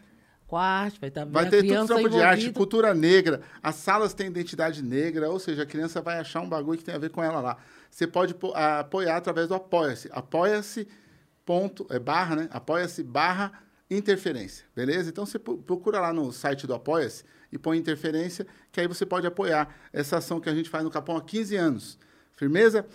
[0.54, 3.42] Quarto, vai estar Vai ter tudo trampo de arte, cultura negra.
[3.64, 6.94] As salas têm identidade negra, ou seja, a criança vai achar um bagulho que tem
[6.94, 7.58] a ver com ela lá.
[7.90, 10.10] Você pode apoiar através do Apoia-se.
[10.12, 10.88] Apoia-se
[11.44, 12.50] ponto, é barra, né?
[12.52, 13.52] Apoia-se barra
[13.90, 15.10] interferência, beleza?
[15.10, 19.26] Então você procura lá no site do Apoia-se e põe interferência, que aí você pode
[19.26, 21.98] apoiar essa ação que a gente faz no Capão há 15 anos.
[22.34, 22.86] Firmeza?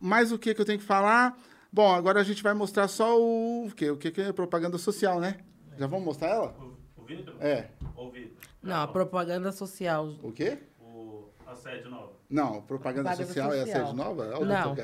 [0.00, 1.38] Mais o que, que eu tenho que falar?
[1.70, 3.90] Bom, agora a gente vai mostrar só o, o quê?
[3.90, 5.36] O que, que é propaganda social, né?
[5.78, 6.72] Já vamos mostrar ela?
[7.12, 7.34] O Vitor?
[7.40, 7.68] É.
[7.96, 8.36] Ou Vitor?
[8.62, 10.14] Não, a propaganda social.
[10.22, 10.58] O quê?
[10.80, 12.12] O assédio nova.
[12.30, 13.86] Não, propaganda, Propaganda social, é a social.
[13.86, 14.22] sede nova?
[14.22, 14.74] Olha o Não.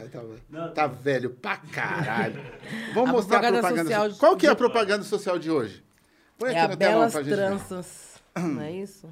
[0.50, 0.62] Não.
[0.68, 2.42] Tá, tá velho pra caralho.
[2.92, 4.18] Vamos A mostrar a propaganda propaganda social social.
[4.20, 5.84] Qual que é a propaganda social de hoje?
[6.36, 7.36] Põe É aqui a Belas pra gente ver.
[7.36, 8.22] Tranças.
[8.36, 9.08] Não é isso?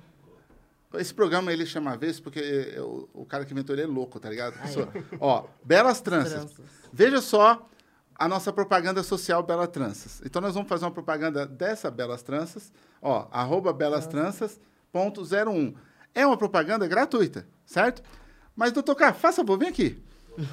[0.94, 4.28] Esse programa ele chama Avesso porque é, o, cara que inventou ele é louco, tá
[4.28, 4.54] ligado?
[5.18, 6.32] Ó, Belas Tranças.
[6.32, 6.66] Tranças.
[6.92, 7.66] Veja só
[8.18, 10.22] a nossa propaganda social Bela Tranças.
[10.24, 14.58] Então nós vamos fazer uma propaganda dessa Belas Tranças, ó, arroba Belas Tranças,
[14.90, 15.74] ponto 01.
[16.14, 18.02] É uma propaganda gratuita, certo?
[18.54, 20.02] Mas, doutor K, faça favor, vem aqui.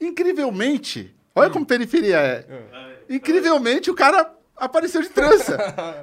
[0.00, 2.46] Incrivelmente, olha como periferia é.
[3.08, 5.56] Incrivelmente, o cara apareceu de trança.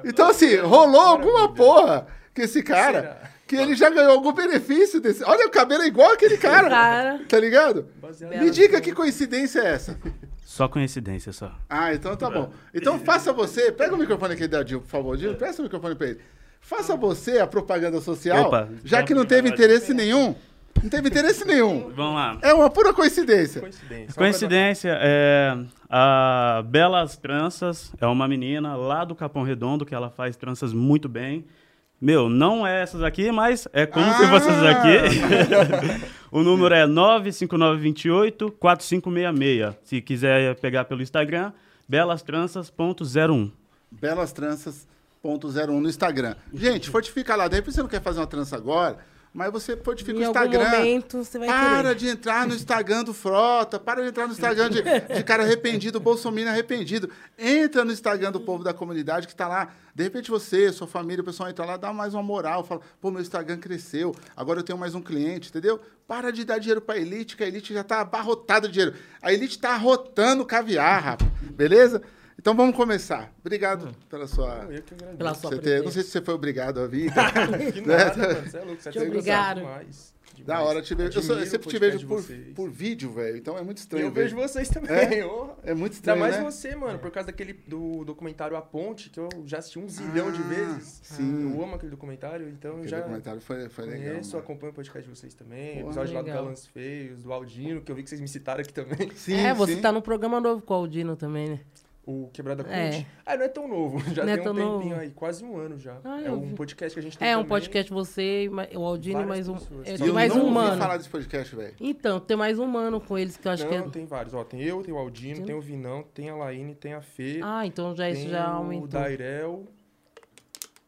[0.04, 3.30] Então, assim, rolou alguma porra que esse cara?
[3.46, 5.22] Que ele já ganhou algum benefício desse.
[5.22, 6.68] Olha, o cabelo é igual aquele cara.
[6.68, 7.20] Cara.
[7.28, 7.86] Tá ligado?
[8.00, 9.98] Baseado Me diga que coincidência é essa.
[10.44, 11.52] Só coincidência, só.
[11.68, 12.50] Ah, então tá bom.
[12.72, 13.70] Então faça você.
[13.70, 15.16] Pega o microfone aqui da Dil, por favor.
[15.16, 16.20] Dil, presta o microfone pra ele.
[16.60, 20.34] Faça você a propaganda social, Opa, já já que não teve à interesse nenhum.
[20.82, 21.90] Não teve interesse nenhum.
[21.94, 22.38] Vamos lá.
[22.42, 23.60] É uma pura coincidência.
[23.60, 24.14] Coincidência.
[24.14, 25.56] Coincidência, é,
[25.88, 31.08] a Belas Tranças é uma menina lá do Capão Redondo que ela faz tranças muito
[31.08, 31.44] bem.
[32.00, 34.88] Meu, não é essas aqui, mas é como se fosse essas aqui.
[36.30, 39.76] o número é 95928-4566.
[39.82, 41.52] Se quiser pegar pelo Instagram,
[41.88, 43.50] belastranças.01.
[43.90, 46.36] Belas Tranças.01 no Instagram.
[46.52, 47.48] Gente, fortifica lá.
[47.48, 48.98] De repente você não quer fazer uma trança agora,
[49.36, 50.70] Mas você fortifica Em o algum Instagram.
[50.78, 51.94] momento você vai Para querer.
[51.94, 56.00] de entrar no Instagram do Frota, para de entrar no Instagram de, de cara arrependido,
[56.00, 57.10] Bolsonaro arrependido.
[57.38, 59.68] Entra no Instagram do povo da comunidade que tá lá.
[59.94, 63.10] De repente você, sua família, o pessoal entra lá, dá mais uma moral, fala, pô,
[63.10, 65.78] meu Instagram cresceu, agora eu tenho mais um cliente, entendeu?
[66.08, 68.94] Para de dar dinheiro pra elite, que a elite já tá abarrotada de dinheiro.
[69.20, 71.30] A elite tá arrotando caviar, rapaz.
[71.42, 72.00] Beleza?
[72.46, 73.34] Então vamos começar.
[73.40, 74.68] Obrigado pela sua.
[74.70, 75.18] Eu que agradeço.
[75.18, 77.10] Pela sua você ter- não sei se você foi obrigado a vir.
[77.74, 78.48] Que nada, mano.
[78.48, 78.80] Você é louco.
[78.82, 79.56] Você Te é obrigado.
[79.56, 80.14] demais.
[80.44, 81.12] Da hora te ver.
[81.12, 83.36] Eu, só- eu sempre o te vejo por, de por vídeo, velho.
[83.36, 84.06] Então é muito E estranho.
[84.06, 84.22] eu ver.
[84.24, 84.90] vejo vocês também.
[84.92, 85.18] É?
[85.64, 86.42] É muito Ainda estranho, mais né?
[86.44, 90.30] você, mano, por causa daquele do documentário A Ponte, que eu já assisti um zilhão
[90.30, 91.00] de Ah, vezes.
[91.02, 91.52] sim.
[91.52, 94.10] Eu amo aquele documentário, então Aquele já documentário foi, foi legal.
[94.10, 94.44] conheço, mano.
[94.44, 95.78] acompanho o podcast de vocês também.
[95.78, 96.26] Porra, episódio lá do.
[96.28, 99.10] Galãs Feios, do Aldino, que eu vi que vocês me citaram aqui também.
[99.16, 99.80] Sim, é, você sim.
[99.80, 101.60] tá no programa novo com o Aldino também, né?
[102.06, 102.72] O Quebrada Cult.
[102.76, 103.04] É.
[103.26, 103.98] Ah, não é tão novo.
[104.14, 105.00] Já Não é tem um tão tempinho novo.
[105.00, 105.98] aí, quase um ano já.
[106.04, 107.48] Ah, é eu um podcast que a gente tem É um também.
[107.48, 109.54] podcast você, o Aldino e Várias mais um.
[109.54, 109.88] pessoas.
[109.88, 110.78] é, E tem eu mais não um mano.
[110.80, 111.74] falar desse podcast, velho.
[111.80, 113.90] Então, tem mais um mano com eles que eu acho não, que é.
[113.90, 114.34] tem vários.
[114.34, 117.00] Ó, tem eu, tem o Aldino, Tem- tem o Vinão, tem a Laine, tem a
[117.02, 117.40] Fê.
[117.42, 118.86] Ah, então já isso tem já o aumentou.
[118.86, 119.64] Dairel.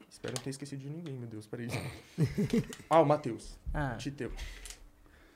[0.08, 1.66] Espero não ter esquecido de ninguém, meu Deus, peraí.
[2.88, 3.58] ah, o Matheus.
[3.74, 4.30] Ah, Titeu.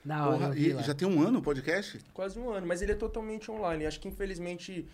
[0.05, 0.39] da hora.
[0.39, 1.99] Porra, eu e já tem um ano o podcast?
[2.15, 3.85] Quase um ano, mas ele é totalmente online.
[3.87, 4.87] Acho que infelizmente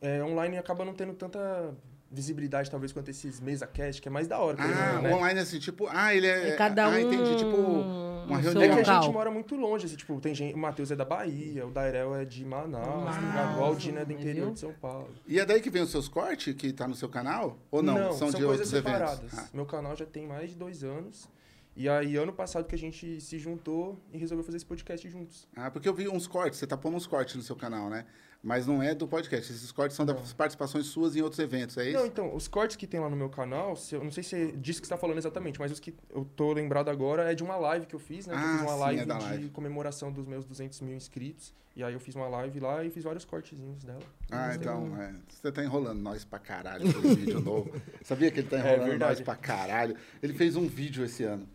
[0.00, 1.74] é, online acaba não tendo tanta
[2.10, 4.56] visibilidade, talvez, quanto esses mesa-cast, que é mais da hora.
[4.58, 5.14] Ah, não, né?
[5.14, 6.50] online assim, tipo, ah, ele é.
[6.50, 6.92] É cada um.
[6.92, 7.36] ah, entendi.
[7.36, 8.62] Tipo, uma reunião.
[8.62, 11.04] É que a gente mora muito longe, assim, tipo, tem gente, o Matheus é da
[11.04, 13.16] Bahia, o Dairel é de Manaus,
[13.58, 14.54] o Aldino é do interior viu?
[14.54, 15.08] de São Paulo.
[15.26, 17.58] E é daí que vem os seus cortes que tá no seu canal?
[17.70, 18.12] Ou não?
[18.12, 19.18] são, de coisas outros separadas.
[19.18, 19.38] eventos?
[19.38, 21.28] Ah, Meu canal já tem mais de dois anos.
[21.76, 25.46] E aí, ano passado que a gente se juntou e resolveu fazer esse podcast juntos.
[25.54, 28.04] Ah, porque eu vi uns cortes, você tá pondo uns cortes no seu canal, né?
[28.42, 29.52] Mas não é do podcast.
[29.52, 31.98] Esses cortes são das participações suas em outros eventos, é isso?
[31.98, 34.36] Não, então, os cortes que tem lá no meu canal, se eu não sei se
[34.36, 37.34] é disso que você tá falando exatamente, mas os que eu tô lembrado agora é
[37.34, 38.34] de uma live que eu fiz, né?
[38.34, 39.48] que eu Ah, fiz uma sim, live é de live.
[39.50, 41.52] comemoração dos meus 200 mil inscritos.
[41.74, 44.00] E aí eu fiz uma live lá e fiz vários cortezinhos dela.
[44.30, 45.14] Ah, então, é.
[45.28, 47.70] Você tá enrolando nós pra caralho com vídeo novo.
[48.02, 49.12] Sabia que ele tá É enrolando verdade.
[49.12, 49.96] nós pra caralho?
[50.20, 51.48] Ele fez um vídeo esse ano.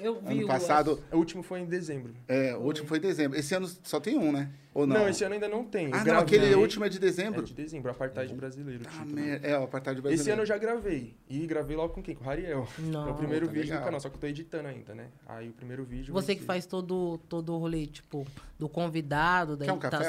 [0.00, 2.14] Eu vi Ano o- passado, O último foi em dezembro.
[2.28, 3.38] é, o último foi em dezembro.
[3.38, 4.50] Esse ano só tem um, né?
[4.74, 4.96] Ou não?
[4.96, 5.90] Não, esse ano ainda não tem.
[5.92, 7.42] Ah, não, aquele último é de É dezembro.
[7.42, 8.84] de dezembro, apartheid brasileiro.
[8.84, 9.14] o Ah, título.
[9.14, 9.46] merda.
[9.48, 10.20] É, o apartheid brasileiro.
[10.22, 11.14] Esse ano eu já gravei.
[11.28, 12.14] E gravei logo com quem?
[12.14, 12.68] Com o Rariel.
[12.78, 13.08] Não.
[13.08, 13.80] É o primeiro Tá vídeo legal.
[13.80, 15.08] do canal, só que eu tô editando ainda, né?
[15.26, 16.12] Aí o primeiro vídeo.
[16.12, 18.26] Você que faz todo, todo o rolê, tipo,
[18.58, 20.08] do convidado, da Quer um café.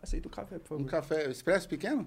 [0.00, 0.82] Aceita o café, por favor.
[0.82, 2.06] Um café expresso pequeno?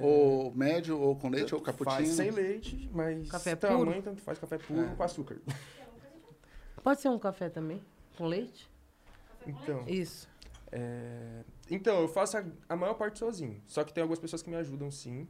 [0.00, 2.06] Ou médio, ou com leite, ou Tanto cappuccino?
[2.06, 4.02] Faz sem leite, mas Café tamanho, puro?
[4.02, 4.94] tanto faz café puro É.
[4.96, 5.36] com açúcar.
[6.84, 7.80] Pode ser um café também?
[8.18, 8.70] Com leite?
[9.46, 10.28] Então, Isso.
[10.70, 13.60] é, então, eu faço a, a maior parte sozinho.
[13.66, 15.26] Só que tem algumas pessoas que me ajudam sim.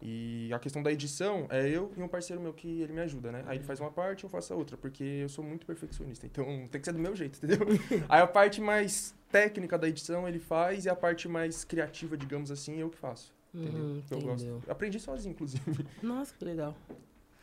[0.00, 3.30] E a questão da edição é eu e um parceiro meu que ele me ajuda,
[3.30, 3.44] né?
[3.46, 6.26] Aí ele faz uma parte, eu faço a outra, porque eu sou muito perfeccionista.
[6.26, 7.66] Então tem que ser do meu jeito, entendeu?
[8.08, 12.50] Aí a parte mais técnica da edição ele faz e a parte mais criativa, digamos
[12.50, 13.32] assim, eu que faço.
[13.54, 13.84] Entendeu?
[13.84, 14.62] Hum, eu gosto.
[14.68, 15.86] aprendi sozinho, inclusive.
[16.02, 16.74] Nossa, que legal.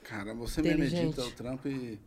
[0.03, 1.99] Cara, você mesmo edita o trampo e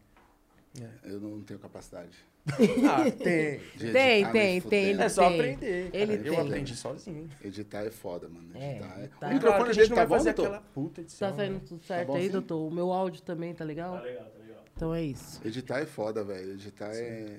[0.80, 0.88] É.
[1.04, 2.16] eu não tenho capacidade.
[2.86, 3.58] Ah, tem.
[3.92, 5.00] Tem, tem, tem.
[5.00, 5.40] É só tem.
[5.40, 5.90] aprender.
[5.90, 6.02] Cara.
[6.02, 6.40] Ele eu tem.
[6.40, 7.30] aprendi sozinho.
[7.42, 8.50] Editar é foda, mano.
[8.54, 9.04] É, Editar é...
[9.04, 9.30] editar.
[9.30, 10.42] O microfone dele gente não tá vai bom, doutor?
[10.44, 11.30] aquela puta edição.
[11.30, 11.60] Tá saindo né?
[11.66, 12.30] tudo certo bom aí, sim?
[12.30, 12.66] doutor?
[12.66, 13.96] O meu áudio também, tá legal?
[13.96, 14.64] Tá legal, tá legal.
[14.76, 15.40] Então é isso.
[15.42, 16.52] Editar é foda, velho.
[16.52, 17.38] Editar é...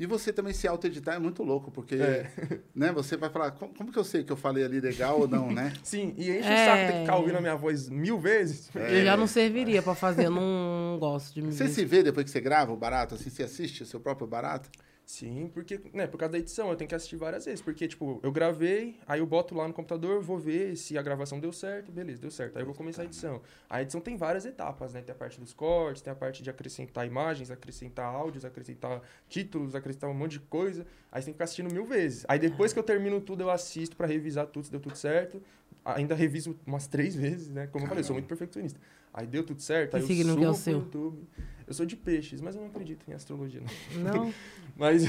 [0.00, 2.30] E você também se auto-editar é muito louco, porque É.
[2.74, 5.28] né, você vai falar, como, como que eu sei que eu falei ali legal ou
[5.28, 5.74] não, né?
[5.84, 6.62] Sim, e enche É.
[6.62, 8.70] o saco ter que ficar ouvindo a minha voz mil vezes.
[8.74, 11.70] Eu já não serviria pra fazer, eu não gosto de me Você ver.
[11.70, 14.70] se vê depois que você grava o barato, assim, você assiste o seu próprio barato?
[15.10, 17.60] Sim, porque, né, por causa da edição, eu tenho que assistir várias vezes.
[17.60, 21.40] Porque, tipo, eu gravei, aí eu boto lá no computador, vou ver se a gravação
[21.40, 22.56] deu certo, beleza, deu certo.
[22.56, 23.42] Aí eu vou começar a edição.
[23.68, 25.02] A edição tem várias etapas, né?
[25.02, 29.74] Tem a parte dos cortes, tem a parte de acrescentar imagens, acrescentar áudios, acrescentar títulos,
[29.74, 30.86] acrescentar um monte de coisa.
[31.10, 32.24] Aí você tem que ficar assistindo mil vezes.
[32.28, 35.42] Aí depois que eu termino tudo, eu assisto pra revisar tudo, se deu tudo certo.
[35.84, 37.66] Ainda reviso umas três vezes, né?
[37.66, 38.78] Como eu falei, eu sou muito perfeccionista.
[39.12, 40.72] Aí deu tudo certo, aí eu é subo pro?
[40.72, 41.28] YouTube.
[41.70, 43.62] Eu sou de peixes, mas eu não acredito em astrologia,
[43.94, 44.24] não.
[44.24, 44.34] Não,
[44.76, 45.04] Mas,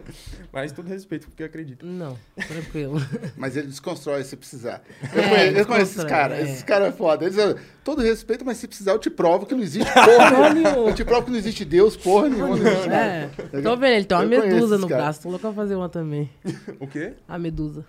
[0.52, 1.86] mas todo respeito, porque eu acredito.
[1.86, 2.96] não, tranquilo.
[3.36, 4.82] Mas ele desconstrói se precisar.
[5.00, 6.38] É, Eu conheço, eu conheço esses caras.
[6.38, 6.42] é.
[6.42, 7.24] Esses caras é foda.
[7.24, 7.36] Eles
[7.84, 10.90] todo respeito, mas se precisar eu te provo que não existe porra nenhuma.
[10.90, 12.56] Eu te provo que não existe Deus, porra nenhuma.
[12.56, 13.30] Não existe nada.
[13.52, 15.02] É, tô vendo, ele tem uma medusa no cara.
[15.02, 16.28] braço, tô louco pra fazer uma também.
[16.80, 17.14] O quê?
[17.28, 17.86] A medusa.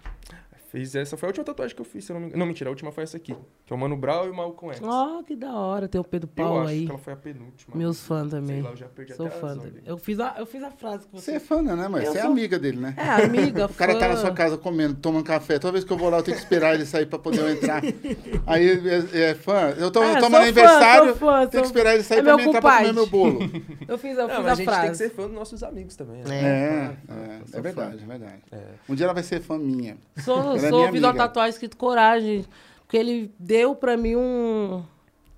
[0.74, 2.40] Fez essa, foi a última tatuagem que eu fiz, se eu não me engano.
[2.40, 3.36] Não, mentira, a última foi essa aqui.
[3.64, 4.82] Que é o Mano Brown e o Malcolm X.
[4.84, 5.88] Ó, que da hora.
[5.88, 6.86] Tem o Pedro eu Paulo acho aí.
[6.86, 7.78] que ela foi a penúltima.
[7.78, 8.56] Meus fãs também.
[8.56, 9.74] Sei lá, eu já perdi Sou até a fã razão também.
[9.76, 9.86] dele.
[9.88, 11.32] Eu fiz, a, eu fiz a frase que Você você...
[11.34, 12.96] é fã, né, mas Eu Você é sou- amiga dele, né?
[12.98, 14.22] É, amiga, O cara tá na fã.
[14.22, 15.60] sua casa comendo, tomando café.
[15.60, 17.50] Toda vez que eu vou lá, eu tenho que esperar ele sair pra poder eu
[17.52, 17.80] entrar.
[18.48, 18.68] Aí
[19.14, 19.70] é, é fã.
[19.78, 22.18] Eu tô, É, eu sou no aniversário, fã, sou fã, tenho que esperar ele sair
[22.18, 23.40] É pra meu mim entrar pra comer meu bolo.
[23.88, 24.98] Eu fiz, eu Não, fiz mas a a gente tem que frase.
[24.98, 26.36] ser fã dos nossos amigos também, né?
[27.08, 28.04] É, é, sou é verdade, fã.
[28.04, 28.42] é verdade.
[28.52, 28.64] É.
[28.90, 29.98] Um dia ela vai ser fã minha.
[30.16, 32.46] É sou, minha fiz uma tatuagem escrito coragem.
[32.82, 34.84] Porque ele deu pra mim um.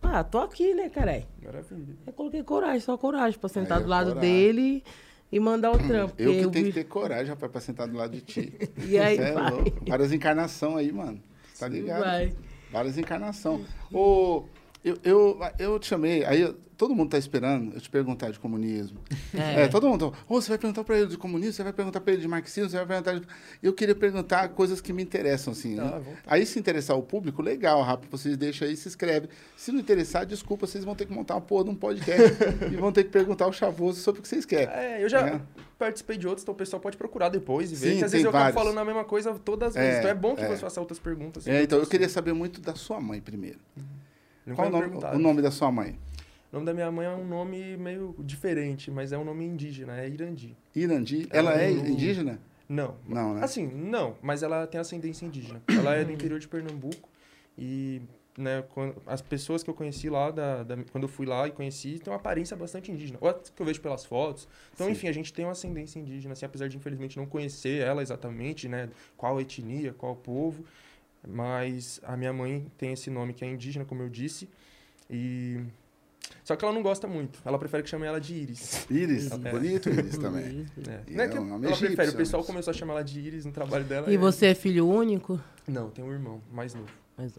[0.03, 1.25] Ah, tô aqui, né, caralho?
[1.43, 1.95] Maravilha.
[2.05, 4.29] Eu coloquei coragem, só coragem, pra sentar Aí, do lado coragem.
[4.31, 4.83] dele
[5.31, 6.13] e mandar o trampo.
[6.17, 8.53] Eu que tenho vi- que ter coragem, rapaz, pra sentar do lado de ti.
[8.87, 9.51] E aí, é vai.
[9.51, 9.71] louco.
[9.87, 11.19] Várias encarnações aí, mano.
[11.59, 12.01] Tá ligado?
[12.01, 12.33] Vai.
[12.71, 13.65] Várias encarnações.
[13.91, 14.43] Ô,
[14.85, 18.99] eu, eu, eu te chamei, aí todo mundo tá esperando eu te perguntar de comunismo.
[19.37, 19.63] É.
[19.63, 20.13] É, todo mundo.
[20.29, 22.69] Ô, você vai perguntar pra ele de comunismo, você vai perguntar pra ele de marxismo,
[22.69, 23.19] você vai perguntar.
[23.19, 23.27] de-
[23.61, 25.75] Eu queria perguntar coisas que me interessam, assim.
[25.75, 26.17] Tá, né?
[26.25, 29.27] Aí, se interessar o público, legal, rápido, vocês deixam aí, se inscreve.
[29.57, 32.33] Se não interessar, desculpa, vocês vão ter que montar uma porra de um podcast
[32.71, 34.73] e vão ter que perguntar ao Chavoso sobre o que vocês querem.
[34.73, 35.41] É, eu já É.
[35.77, 37.91] participei de outros, então o pessoal pode procurar depois e ver.
[37.91, 38.51] Sim, que às vezes eu vários.
[38.51, 39.97] acabo falando a mesma coisa todas as É, vezes.
[39.99, 40.47] Então é bom que é.
[40.47, 41.45] você faça outras perguntas.
[41.45, 43.59] É, então eu queria saber muito da sua mãe primeiro.
[44.45, 45.97] Nunca Qual o me nome, o nome da sua mãe?
[46.51, 49.99] O nome da minha mãe é um nome meio diferente, mas é um nome indígena,
[49.99, 50.55] é Irandi.
[50.75, 51.27] Irandi.
[51.31, 52.39] Ela Ela é é indígena?
[52.69, 52.95] Não.
[53.07, 53.43] Não, né?
[53.43, 55.61] Assim, não, mas ela tem ascendência indígena.
[55.67, 57.09] Ela é do interior de Pernambuco
[57.57, 58.01] e
[58.37, 61.51] né, quando- as pessoas que eu conheci lá, da, da- quando eu fui lá e
[61.51, 63.17] conheci, têm uma aparência bastante indígena.
[63.21, 64.47] Ou que eu vejo pelas fotos.
[64.73, 64.91] Então, Sim.
[64.93, 68.67] enfim, a gente tem uma ascendência indígena, assim, apesar de infelizmente não conhecer ela exatamente,
[68.67, 68.89] né?
[69.15, 70.65] Qual etnia, qual povo.
[71.27, 74.49] Mas a minha mãe tem esse nome que é indígena, como eu disse.
[75.09, 75.59] E.
[76.43, 77.39] Só que ela não gosta muito.
[77.45, 78.87] Ela prefere que chame ela de Iris.
[78.89, 79.31] Íris.
[79.31, 79.37] É.
[79.51, 80.65] Bonito Íris também.
[80.87, 81.11] É.
[81.13, 83.03] Não é é que um ela prefere, egípcio, o pessoal mas- começou a chamar ela
[83.03, 84.09] de Iris no trabalho dela.
[84.11, 85.39] E é- você é filho único?
[85.67, 86.89] Não, tem um irmão mais novo.
[87.17, 87.37] Mas,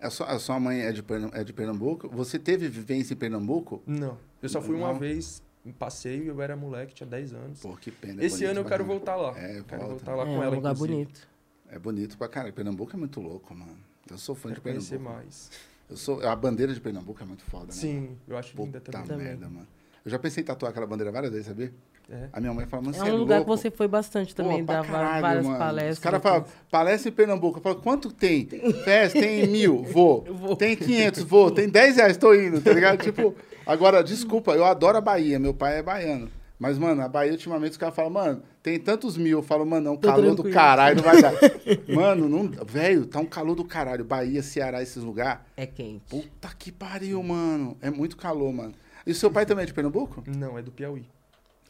[0.00, 1.02] A sua, a sua mãe é de,
[1.32, 2.08] é de Pernambuco?
[2.10, 3.82] Você teve vivência em Pernambuco?
[3.86, 4.16] Não.
[4.42, 4.98] Eu só fui uma Não.
[4.98, 7.60] vez, em passeio, eu era moleque, tinha 10 anos.
[7.60, 8.22] Pô, que pena.
[8.22, 9.30] é Esse bonito ano eu quero voltar lá.
[9.38, 9.86] É, quero volta.
[9.94, 10.94] voltar lá é com um ela, lugar inclusive.
[11.04, 11.28] bonito.
[11.74, 12.52] É bonito pra caralho.
[12.54, 13.76] Pernambuco é muito louco, mano.
[14.08, 15.16] Eu sou fã Quero de conhecer Pernambuco.
[15.22, 15.50] mais.
[15.90, 17.72] Eu sou, a bandeira de Pernambuco é muito foda, né?
[17.72, 19.08] Sim, eu acho linda Puta também.
[19.08, 19.26] Também.
[19.26, 19.66] merda, mano.
[20.04, 21.72] Eu já pensei em tatuar aquela bandeira várias vezes, sabia?
[22.08, 22.28] É.
[22.32, 23.50] A minha mãe fala, mas É um lugar louco?
[23.54, 25.58] que você foi bastante também, Pô, dá caralho, várias mano.
[25.58, 25.96] palestras.
[25.98, 27.58] Os caras falam, palestra em Pernambuco.
[27.58, 28.46] Eu falo, quanto tem?
[28.84, 30.22] Festa, tem mil, vou.
[30.24, 30.54] vou.
[30.54, 31.50] Tem 500, vou.
[31.50, 33.02] Tem 10 reais, tô indo, tá ligado?
[33.02, 33.34] tipo,
[33.66, 36.30] agora, desculpa, eu adoro a Bahia, meu pai é baiano.
[36.58, 39.38] Mas, mano, a Bahia, ultimamente, os caras falam, mano, tem tantos mil.
[39.38, 40.54] Eu falo, mano, não, Tô calor do tranquilo.
[40.54, 41.32] caralho, não vai dar.
[41.94, 44.02] mano, não, velho, tá um calor do caralho.
[44.04, 45.42] Bahia, Ceará, esses lugares.
[45.54, 46.02] É quente.
[46.08, 47.76] Puta que pariu, mano.
[47.82, 48.72] É muito calor, mano.
[49.06, 50.24] E o seu pai também é de Pernambuco?
[50.26, 51.06] Não, é do Piauí.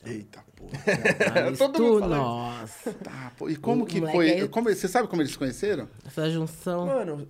[0.06, 0.70] Eita, porra.
[1.46, 2.08] Ah, isso Todo mundo tu- isso.
[2.08, 3.50] Nossa, Tá, pô.
[3.50, 4.28] E como O que foi?
[4.30, 5.88] é- Como, você sabe como eles se conheceram?
[6.06, 6.86] essa junção.
[6.86, 7.26] Mano,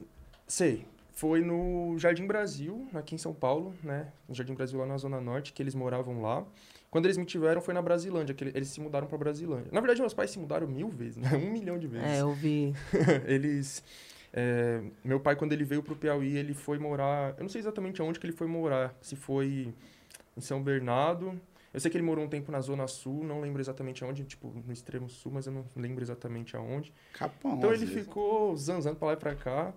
[0.47, 0.85] sei.
[1.13, 4.09] Foi no Jardim Brasil, aqui em São Paulo, né?
[4.29, 6.45] No Jardim Brasil, lá na Zona Norte, que eles moravam lá.
[6.95, 9.67] Quando eles me tiveram, foi na Brasilândia, que ele- eles se mudaram pra Brasilândia.
[9.73, 11.29] Na verdade, meus pais se mudaram mil vezes, né?
[11.35, 12.07] Um milhão de vezes.
[12.07, 12.73] É, eu vi.
[13.27, 13.83] eles.
[14.33, 17.35] é, meu pai, quando ele veio pro Piauí, ele foi morar.
[17.37, 18.95] Eu não sei exatamente aonde que ele foi morar.
[19.01, 19.75] Se foi
[20.37, 21.35] em São Bernardo.
[21.73, 24.47] Eu sei que ele morou um tempo na Zona Sul, não lembro exatamente aonde, tipo,
[24.65, 26.93] no extremo sul, mas eu não lembro exatamente aonde.
[27.13, 27.57] Capão.
[27.57, 28.05] Então ele vezes.
[28.05, 29.75] ficou zanzando pra lá e pra cá.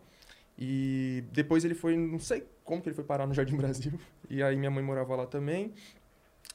[0.55, 3.91] E depois ele foi, não sei como que ele foi parar no Jardim Brasil.
[4.29, 5.74] E aí minha mãe morava lá também.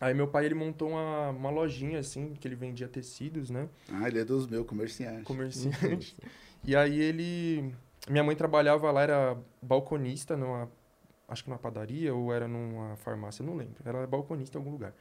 [0.02, 3.68] Aí meu pai, ele montou uma, uma lojinha, assim, que ele vendia tecidos, né?
[3.88, 5.22] Ah, ele é dos meus, comerciantes.
[5.22, 6.16] Comerciante.
[6.64, 7.72] e aí ele...
[8.10, 10.68] Minha mãe trabalhava lá, era balconista numa...
[11.28, 13.76] Acho que numa padaria ou era numa farmácia, não lembro.
[13.84, 14.92] Era balconista em algum lugar.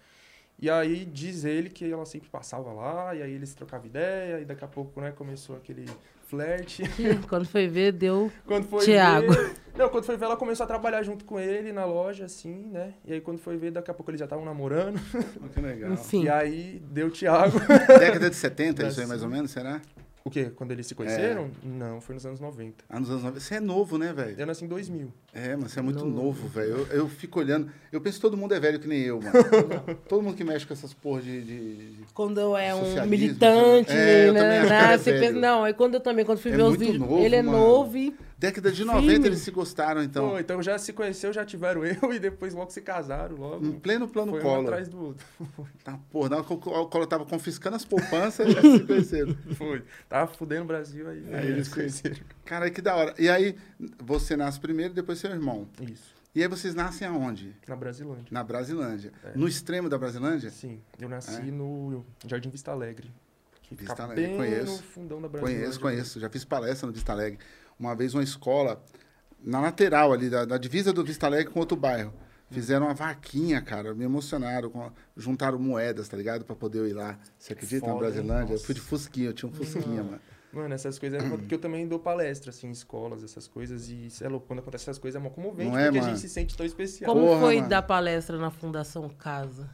[0.59, 4.45] E aí diz ele que ela sempre passava lá, e aí eles trocavam ideia, e
[4.45, 5.85] daqui a pouco, né, começou aquele
[6.31, 6.83] flerte.
[7.27, 8.31] Quando foi ver, deu.
[8.47, 9.33] Quando foi Thiago.
[9.33, 9.61] ver...
[9.77, 12.93] Não, quando foi ver, ela começou a trabalhar junto com ele na loja, assim, né?
[13.05, 14.99] E aí quando foi ver, daqui a pouco eles já estavam namorando.
[15.53, 15.93] Que legal.
[15.93, 16.25] Enfim.
[16.25, 17.57] E aí deu Thiago.
[17.87, 19.81] Década de 70, isso aí mais ou menos, será?
[20.23, 20.51] O quê?
[20.55, 21.49] Quando eles se conheceram?
[21.63, 22.83] Não, foi nos anos 90.
[22.89, 23.39] Ah, nos anos 90.
[23.39, 24.35] Você é novo, né, velho?
[24.37, 25.11] Eu nasci em 2000.
[25.33, 26.23] É, mas você é muito Novo.
[26.23, 26.69] novo, velho.
[26.69, 27.71] Eu, eu fico olhando.
[27.91, 29.33] Eu penso que todo mundo é velho que nem eu, mano.
[30.07, 31.41] todo mundo que mexe com essas porra de.
[31.41, 34.59] de- Quando eu é um militante, é, eu também né?
[34.59, 35.25] acho que né, ele é você velho.
[35.27, 37.41] pensa- não, aí quando eu também, quando fui É ver os vídeos, novo, ele é
[37.41, 37.57] mano.
[37.57, 39.27] novo e Década de 90 Firme.
[39.27, 40.31] eles se gostaram, então.
[40.31, 43.63] Pô, então já se conheceu, já tiveram eu, e depois logo se casaram, logo.
[43.63, 44.63] Em pleno plano foi um colo.
[44.63, 45.25] atrás do outro.
[45.83, 49.37] Tá, porra, na hora que o colo tava confiscando as poupanças, já se conheceram.
[49.55, 49.83] Foi.
[50.09, 51.23] Tava fudendo o Brasil aí.
[51.31, 51.75] Aí eles isso.
[51.75, 52.17] conheceram.
[52.43, 53.13] Cara, que da hora.
[53.19, 53.55] E aí,
[54.03, 55.67] você nasce primeiro, depois seu irmão.
[55.79, 56.15] Isso.
[56.33, 57.55] E aí vocês nascem aonde?
[57.67, 58.25] Na Brasilândia.
[58.31, 59.11] Na Brasilândia.
[59.23, 59.37] É.
[59.37, 60.49] No extremo da Brasilândia?
[60.49, 60.81] Sim.
[60.99, 61.51] Eu nasci É?
[61.51, 63.11] no Jardim Vista Alegre.
[63.69, 64.71] Vista Alegre, conheço.
[64.71, 65.59] no fundão da Brasilândia.
[65.61, 66.19] Conheço, conheço.
[66.19, 67.39] Já fiz palestra no Vista Alegre.
[67.81, 68.81] Uma vez uma escola,
[69.43, 72.13] na lateral ali, da, da divisa do Vista Alegre com outro bairro.
[72.51, 73.93] Fizeram uma vaquinha, cara.
[73.95, 74.69] Me emocionaram.
[74.69, 76.45] com- juntaram moedas, tá ligado?
[76.45, 77.17] Pra poder eu ir lá.
[77.39, 78.11] Você acredita na Foda, hein?
[78.13, 78.51] Brasilândia?
[78.51, 78.65] Eu Nossa.
[78.65, 80.19] fui de Fusquinha, eu tinha um Fusquinha, mano.
[80.53, 84.07] Mano, essas coisas é porque eu também dou palestra, assim, em escolas, essas coisas, e
[84.07, 86.13] isso é louco, quando acontece essas coisas é mó comovente, Não é, porque a mano?
[86.13, 87.11] gente se sente tão especial.
[87.13, 87.69] Como Porra, foi mano.
[87.69, 89.69] dar palestra na Fundação Casa?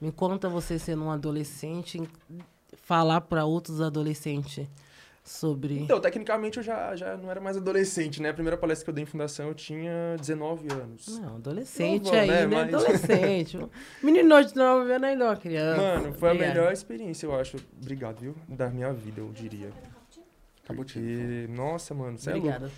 [0.00, 2.02] Me conta você sendo um adolescente,
[2.74, 4.66] falar para outros adolescentes
[5.24, 5.78] sobre.
[5.78, 8.28] Então, tecnicamente eu já, já não era mais adolescente, né?
[8.28, 11.18] A primeira palestra que eu dei em fundação eu tinha 19 anos.
[11.18, 12.46] Não, adolescente Novão, aí, né?
[12.46, 12.46] né?
[12.46, 13.58] Mas- Adolescente.
[14.02, 15.80] Menino de 9 anos ainda é uma criança.
[15.80, 16.58] Mano, foi a Obrigada.
[16.60, 17.56] melhor experiência, eu acho.
[17.80, 18.34] Obrigado, viu?
[18.46, 19.70] Da minha vida, eu diria.
[20.66, 21.04] Caputinho.
[21.04, 22.30] Porque, nossa, mano, louco.
[22.30, 22.70] Obrigada.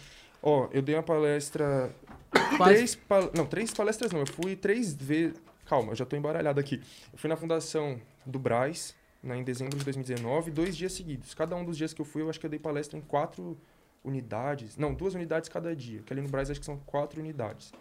[0.43, 1.91] Ó, eu dei uma palestra.
[2.57, 3.31] Quase- Três pal...
[3.35, 4.21] Não, três palestras não.
[4.21, 5.35] Eu fui três vezes.
[5.65, 6.81] Calma, eu já tô embaralhado aqui.
[7.12, 8.95] Eu fui na fundação do Braz,
[9.26, 11.35] né, em dezembro de 2019, dois dias seguidos.
[11.35, 13.59] Cada um dos dias que eu fui, eu acho que eu dei palestra em quatro
[14.04, 14.76] unidades.
[14.76, 16.00] Não, duas unidades cada dia.
[16.04, 17.73] Que ali no Braz acho que são quatro unidades.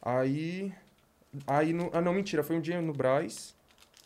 [0.00, 0.72] Aí.
[1.46, 1.88] Aí no...
[1.92, 2.42] Ah, não, mentira.
[2.42, 3.54] Foi um dia no Braz,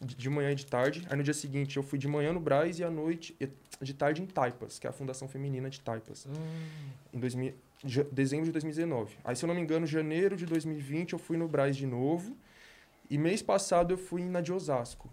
[0.00, 1.06] de de manhã e de tarde.
[1.10, 3.34] Aí no dia seguinte eu fui de manhã no Braz e à noite,
[3.80, 6.28] de tarde em Taipas, que é a Fundação Feminina de Taipas.
[7.12, 7.54] Em 2000,
[7.84, 9.16] ja- dezembro de 2019.
[9.24, 12.36] Aí, se eu não me engano, janeiro de 2020 eu fui no Braz de novo.
[13.08, 15.08] E mês passado eu fui na de Osasco.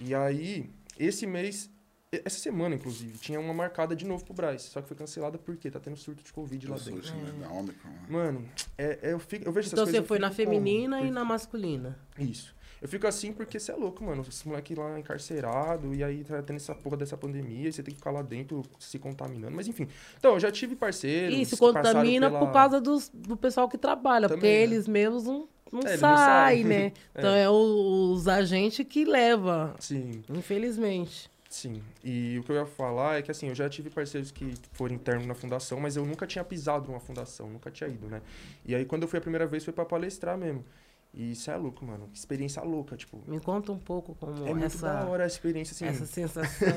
[0.00, 1.70] E aí, esse mês,
[2.10, 4.62] essa semana, inclusive, tinha uma marcada de novo pro Braz.
[4.62, 7.00] Só que foi cancelada porque tá tendo surto de Covid lá dentro.
[7.00, 7.32] isso, né?
[7.40, 8.06] Da Ômicron, mano.
[8.08, 9.92] Mano, é, é- eu, fico, eu vejo essas Então coisas.
[9.94, 10.36] você eu foi na como?
[10.36, 11.98] feminina e Porque- na masculina.
[12.18, 12.54] Isso.
[12.82, 14.24] Eu fico assim porque você é louco, mano.
[14.26, 17.92] Esse moleque lá encarcerado, e aí tá tendo essa porra dessa pandemia, e você tem
[17.92, 19.54] que ficar lá dentro se contaminando.
[19.54, 19.86] Mas enfim.
[20.16, 21.36] Então, eu já tive parceiros.
[21.36, 24.62] E passaram contamina pela- por causa dos, do pessoal que trabalha, porque Também, né?
[24.62, 26.92] eles mesmos não, não É, eles não né?
[27.14, 30.22] Então é, os agentes que levam, Sim.
[30.28, 31.30] infelizmente.
[31.48, 34.54] Sim, e o que eu ia falar é que assim, eu já tive parceiros que
[34.72, 38.22] foram internos na fundação, mas eu nunca tinha pisado numa fundação, nunca tinha ido, né?
[38.64, 40.64] E aí quando eu fui a primeira vez foi pra palestrar mesmo.
[41.12, 42.08] E isso é louco, mano.
[42.12, 43.20] que Experiência louca, tipo.
[43.26, 45.86] Me conta um pouco como É essa, da hora a experiência, assim.
[45.86, 46.68] essa sensação.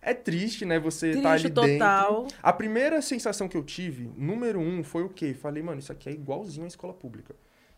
[0.00, 0.78] É triste, né?
[0.78, 2.22] Você tá Triste ali total.
[2.22, 2.38] dentro.
[2.42, 5.34] A primeira sensação que eu tive, número um, foi o quê?
[5.34, 7.34] Falei, mano, isso aqui é igualzinho à escola pública.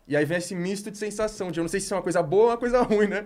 [0.07, 2.21] E aí vem esse misto de sensação, de eu não sei se é uma coisa
[2.21, 3.23] boa ou uma coisa ruim, né?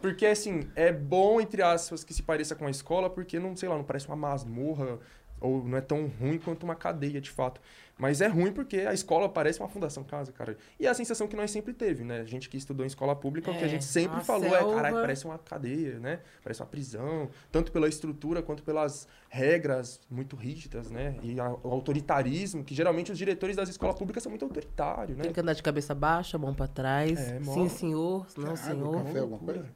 [0.00, 3.68] Porque, assim, é bom, entre aspas, que se pareça com a escola, porque não, sei
[3.68, 4.98] lá, não parece uma masmorra,
[5.40, 7.60] ou não é tão ruim quanto uma cadeia, de fato.
[7.98, 10.58] Mas é ruim porque a escola parece uma fundação casa, cara.
[10.78, 12.20] E é a sensação que nós sempre teve, né?
[12.20, 14.58] A gente que estudou em escola pública, o que a É, gente sempre falou é,
[14.58, 16.20] selva- caralho, parece uma cadeia, né?
[16.42, 21.16] Parece uma prisão, tanto pela estrutura quanto pelas regras muito rígidas, né?
[21.22, 25.24] E a- o autoritarismo, que geralmente os diretores das escolas públicas são muito autoritários, né?
[25.24, 27.18] Tem que andar de cabeça baixa, mão pra trás.
[27.18, 28.26] É, Sim, senhor.
[28.36, 29.04] Não, água, senhor.
[29.04, 29.66] café, alguma coisa?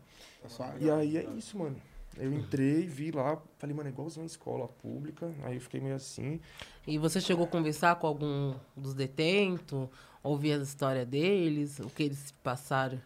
[0.59, 0.75] Tá.
[0.79, 1.77] E aí é isso, mano.
[2.17, 5.33] Eu entrei, vi lá, falei, mano, é igualzinho a escola pública.
[5.43, 6.41] Aí eu fiquei meio assim.
[6.87, 9.89] E você chegou a conversar com algum dos detentos?
[10.23, 11.79] Ouvir a história deles?
[11.79, 13.01] O que eles passaram?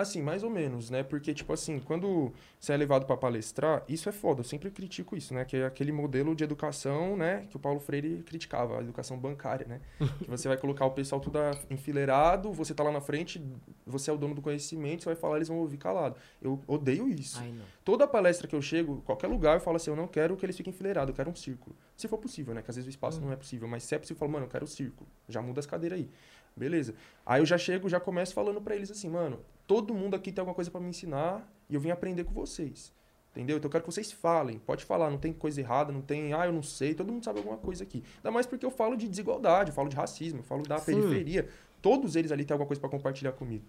[0.00, 1.02] Assim, mais ou menos, né?
[1.02, 4.40] Porque, tipo assim, quando você é levado pra palestrar, isso é foda.
[4.40, 5.44] Eu sempre critico isso, né?
[5.44, 7.46] Que é aquele modelo de educação, né?
[7.50, 9.80] Que o Paulo Freire criticava, a educação bancária, né?
[10.24, 13.44] que você vai colocar o pessoal tudo enfileirado, você tá lá na frente,
[13.86, 16.16] você é o dono do conhecimento, você vai falar, eles vão ouvir calado.
[16.40, 17.38] Eu odeio isso.
[17.38, 17.54] Ai.
[17.84, 20.56] Toda palestra que eu chego, qualquer lugar, eu falo assim, eu não quero que eles
[20.56, 21.76] fiquem enfileirados, eu quero um círculo.
[21.94, 22.62] Se for possível, né?
[22.62, 24.46] Que às vezes o espaço não é possível, mas se é possível, eu falo, mano,
[24.46, 25.06] eu quero um círculo.
[25.28, 26.08] Já muda as cadeiras aí.
[26.56, 26.94] Beleza.
[27.24, 30.42] Aí eu já chego, já começo falando pra eles assim, mano, todo mundo aqui tem
[30.42, 32.92] alguma coisa pra me ensinar e eu vim aprender com vocês.
[33.30, 33.56] Entendeu?
[33.56, 34.58] Então eu quero que vocês falem.
[34.58, 37.38] Pode falar, não tem coisa errada, não tem, ah, eu não sei, todo mundo sabe
[37.38, 38.02] alguma coisa aqui.
[38.16, 40.96] Ainda mais porque eu falo de desigualdade, eu falo de racismo, eu falo da Sim.
[40.96, 41.48] periferia.
[41.80, 43.64] Todos eles ali têm alguma coisa pra compartilhar comigo.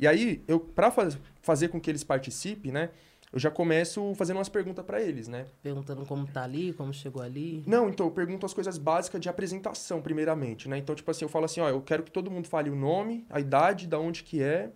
[0.00, 2.90] E aí, eu para faz, fazer com que eles participem, né?
[3.32, 5.46] Eu já começo fazendo umas perguntas pra eles, né?
[5.62, 7.62] Perguntando como tá ali, como chegou ali.
[7.64, 10.78] Não, então eu pergunto as coisas básicas de apresentação, primeiramente, né?
[10.78, 13.24] Então, tipo assim, eu falo assim, ó, eu quero que todo mundo fale o nome,
[13.30, 14.72] a idade, da onde que é.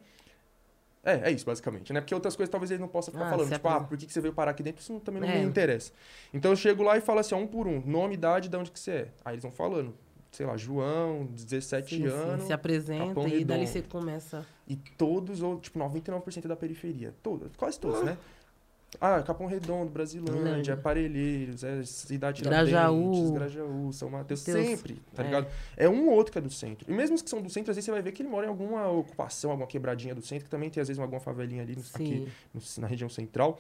[1.11, 2.01] É, é isso, basicamente, né?
[2.01, 3.49] Porque outras coisas talvez eles não possam ficar Ah, falando.
[3.49, 4.83] se Tipo, ah, por que, que você veio parar aqui dentro?
[4.83, 5.39] Isso não- também não É.
[5.39, 5.93] me interessa.
[6.33, 7.81] Então eu chego lá e falo assim, ó, um por um.
[7.85, 9.09] Nome, idade, da onde que você é.
[9.25, 9.95] Aí eles vão falando.
[10.31, 12.45] Sei lá, João, 17 Sim, sim, anos.
[12.47, 14.45] se apresenta e dali você começa.
[14.69, 17.15] E todos, ou tipo, 99% da periferia.
[17.23, 18.19] Todos, quase todos, né?
[19.01, 20.77] Ah, Capão Redondo, Brasilândia, Brasilândia.
[20.77, 23.33] Parelheiros, é, Cidade Grajaú.
[23.33, 24.67] Grajaú, São Mateus, Deus.
[24.67, 25.27] sempre, tá É.
[25.27, 25.47] ligado?
[25.77, 26.91] É um ou outro que é do centro.
[26.91, 28.47] E mesmo os que são do centro, às vezes você vai ver que ele mora
[28.47, 31.77] em alguma ocupação, alguma quebradinha do centro, que também tem às vezes alguma favelinha ali
[31.95, 33.59] aqui no- na região central.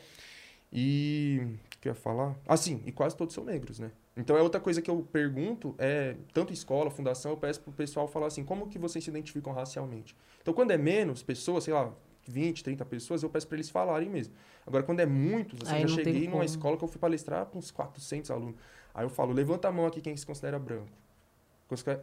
[0.72, 2.34] E o que eu ia falar?
[2.46, 3.90] Ah, sim, e quase todos são negros, né?
[4.16, 8.08] Então é outra coisa que eu pergunto, é, tanto escola, fundação, eu peço pro pessoal
[8.08, 10.16] falar assim, como que vocês se identificam racialmente?
[10.42, 11.92] Então quando é menos pessoas, sei lá,
[12.28, 14.34] 20, 30 pessoas, eu peço para eles falarem mesmo.
[14.66, 16.44] Agora, quando é muitos, assim, Aí eu já cheguei numa como.
[16.44, 18.54] escola que eu fui palestrar com uns 400 alunos.
[18.94, 20.88] Aí eu falo, levanta a mão aqui quem se considera branco.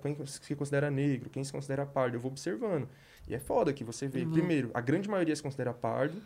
[0.02, 2.16] Quem se considera negro, quem se considera pardo.
[2.18, 2.88] Eu vou observando.
[3.28, 4.12] E é foda que você Uhum.
[4.12, 4.26] vê.
[4.26, 6.22] Primeiro, a grande maioria se considera pardo.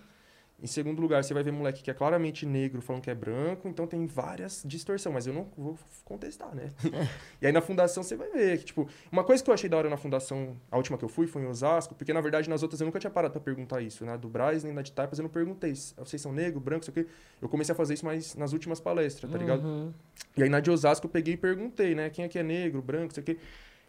[0.61, 3.67] Em segundo lugar, você vai ver moleque que é claramente negro falando que é branco,
[3.67, 6.69] então tem várias distorções, mas eu não vou contestar, né?
[7.41, 9.77] e aí na fundação você vai ver que, tipo, uma coisa que eu achei da
[9.77, 12.61] hora na fundação, a última que eu fui, foi em Osasco, porque na verdade nas
[12.61, 14.17] outras eu nunca tinha parado pra perguntar isso, né?
[14.17, 16.95] Do Braz nem na de Taipas eu não perguntei, vocês são negro, branco, sei o
[16.95, 17.07] quê.
[17.41, 19.63] Eu comecei a fazer isso mais nas últimas palestras, tá ligado?
[19.63, 19.93] Uhum.
[20.35, 22.09] E aí na de Osasco eu peguei e perguntei, né?
[22.09, 23.37] Quem aqui é negro, branco, sei o quê.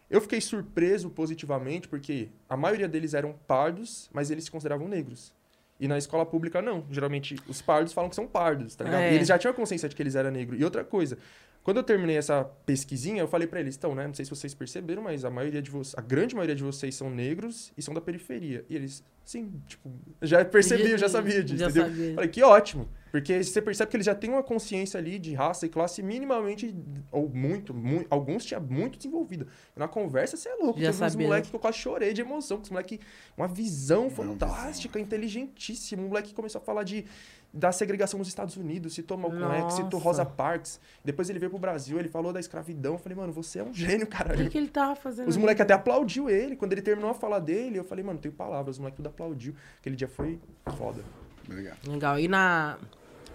[0.09, 5.33] Eu fiquei surpreso positivamente, porque a maioria deles eram pardos, mas eles se consideravam negros.
[5.81, 6.85] E na escola pública, não.
[6.91, 9.01] Geralmente, os pardos falam que são pardos, tá ligado?
[9.01, 9.11] É.
[9.13, 10.61] E eles já tinham consciência de que eles eram negros.
[10.61, 11.17] E outra coisa,
[11.63, 14.07] quando eu terminei essa pesquisinha, eu falei pra eles, então, né?
[14.07, 16.95] Não sei se vocês perceberam, mas a maioria de vocês, a grande maioria de vocês
[16.95, 18.65] são negros e são da periferia.
[18.67, 21.83] E eles, sim, tipo, já percebi, eu já sabia disso, Já entendeu?
[21.89, 22.13] sabia.
[22.15, 22.89] Falei, que ótimo.
[23.11, 26.73] Porque você percebe que eles já têm uma consciência ali de raça e classe minimamente,
[27.11, 29.45] ou muito, mu- alguns tinha muito desenvolvida.
[29.75, 30.79] Na conversa, você é louco.
[30.79, 32.55] Já Teve uns moleques que eu quase chorei de emoção.
[32.57, 32.99] Com os moleques,
[33.37, 36.01] uma visão fantástica, inteligentíssima.
[36.03, 37.05] Um moleque que começou a falar de
[37.53, 39.99] da segregação nos Estados Unidos, citou Malcolm X, citou.
[39.99, 40.79] Rosa Parks.
[41.03, 42.93] Depois ele veio pro Brasil, ele falou da escravidão.
[42.93, 44.43] Eu falei, mano, você é um gênio, O caralho.
[44.43, 45.27] que, que ele tava fazendo?
[45.27, 46.55] Os moleques até aplaudiu ele.
[46.55, 48.75] Quando ele terminou a fala dele, eu falei, mano, não tenho palavras.
[48.75, 49.53] Os moleques tudo aplaudiu.
[49.79, 50.39] Aquele dia foi
[50.77, 51.03] foda.
[51.45, 51.77] Obrigado.
[51.87, 52.19] Legal.
[52.19, 52.77] E na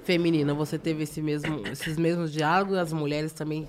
[0.05, 2.76] feminina, você teve esse mesmo, esses mesmos diálogos?
[2.79, 3.68] As mulheres também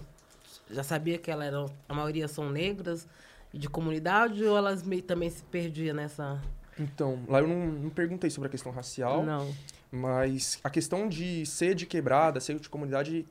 [0.71, 3.07] já sabia que elas eram, a maioria são negras
[3.53, 6.41] e de comunidade ou elas meio, também se perdiam nessa...
[6.79, 9.51] Então, lá eu não, não perguntei sobre a questão racial, Não.
[9.91, 13.25] Mas a questão de ser de quebrada, ser de comunidade,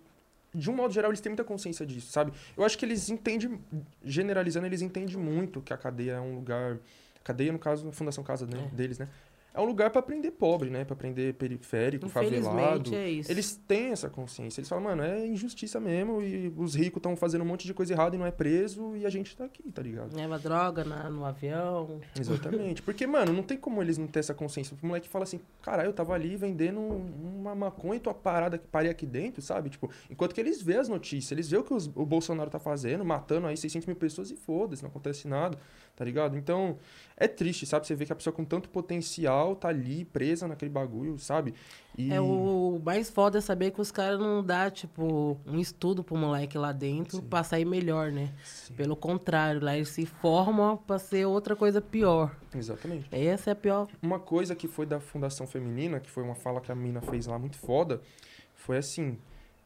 [0.55, 2.33] de um modo geral, eles têm muita consciência disso, sabe?
[2.57, 3.61] Eu acho que eles entendem,
[4.05, 6.79] generalizando, eles entendem muito que a cadeia é um lugar.
[7.23, 9.09] Cadeia, no caso, a Fundação Casa né, deles, né?
[9.57, 10.85] É um lugar pra aprender pobre, né?
[10.85, 12.95] Pra aprender periférico, favelado.
[12.95, 13.31] É isso.
[13.33, 14.61] Eles têm essa consciência.
[14.61, 17.93] Eles falam, mano, é injustiça mesmo e os ricos estão fazendo um monte de coisa
[17.95, 20.15] errada e não é preso e a gente tá aqui, tá ligado?
[20.15, 22.01] Leva droga na- no avião.
[22.19, 22.83] Exatamente.
[22.83, 24.77] Porque, mano, não tem como eles não ter essa consciência.
[24.83, 28.67] O moleque fala assim, caralho, eu tava ali vendendo uma maconha e tua parada que
[28.67, 29.71] parei aqui dentro, sabe?
[29.71, 32.59] Tipo, enquanto que eles vê as notícias, eles vê o que os- o Bolsonaro tá
[32.59, 35.59] fazendo, matando aí 600 mil pessoas e foda-se, não acontece nada,
[35.95, 36.37] tá ligado?
[36.37, 36.77] Então,
[37.17, 37.87] é triste, sabe?
[37.87, 41.55] Você vê que a pessoa com tanto potencial tá ali presa naquele bagulho, sabe?
[41.97, 42.13] E...
[42.13, 46.17] É o mais foda é saber que os caras não dá, tipo, um estudo pro
[46.17, 48.33] moleque lá dentro pra sair melhor, né?
[48.77, 52.37] Pelo contrário, lá eles se formam pra ser outra coisa pior.
[52.55, 53.09] Exatamente.
[53.11, 53.89] Essa é a pior.
[54.03, 57.27] Uma coisa que foi da Fundação Feminina, que foi uma fala que a mina fez
[57.27, 58.01] lá muito foda,
[58.55, 59.19] foi assim: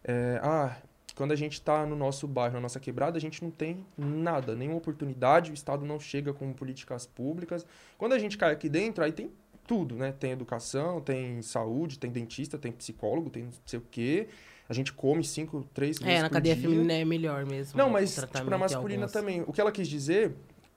[0.05, 0.77] é, ah,
[1.21, 4.55] quando a gente tá no nosso bairro, na nossa quebrada, a gente não tem nada,
[4.55, 7.67] nenhuma oportunidade, o Estado não chega com políticas públicas.
[7.99, 9.31] Quando a gente cai aqui dentro, aí tem
[9.71, 10.11] tudo, né?
[10.11, 14.27] Tem educação, tem saúde, tem dentista, tem psicólogo, tem não sei o quê.
[14.69, 16.63] A gente come cinco, três vezes É, na por cadeia dia.
[16.65, 17.79] feminina é melhor mesmo.
[17.79, 19.13] Não, mas tipo, na masculina algumas.
[19.13, 19.45] também.
[19.47, 20.35] O que ela quis dizer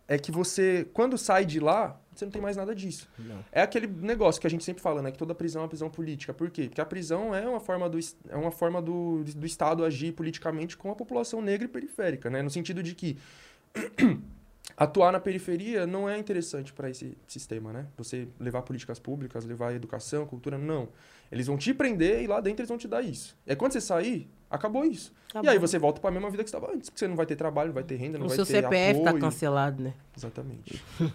[0.08, 3.10] é que você, quando sai de lá, você não tem mais nada disso.
[3.51, 5.10] É aquele negócio que a gente sempre fala, né?
[5.12, 6.32] Que toda prisão é uma prisão política.
[6.32, 6.65] Por quê?
[6.67, 7.97] Porque a prisão é uma forma do,
[8.29, 12.43] é uma forma do, do Estado agir politicamente com a população negra e periférica, né?
[12.43, 13.17] No sentido de que
[14.77, 17.88] atuar na periferia não é interessante para esse sistema, né?
[17.97, 20.89] Você levar políticas públicas, levar educação, cultura, não.
[21.31, 23.38] Eles vão te prender e lá dentro eles vão te dar isso.
[23.45, 25.12] E aí quando você sair, acabou isso.
[25.12, 25.51] E Acabou.
[25.51, 27.36] aí você volta para a mesma vida que estava antes, porque você não vai ter
[27.36, 29.21] trabalho, não vai ter renda, não O vai seu ter CPF tá apoio.
[29.21, 29.93] cancelado, né?
[30.15, 30.83] Exatamente.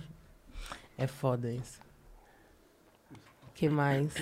[1.01, 1.81] É foda isso.
[3.55, 4.13] que mais?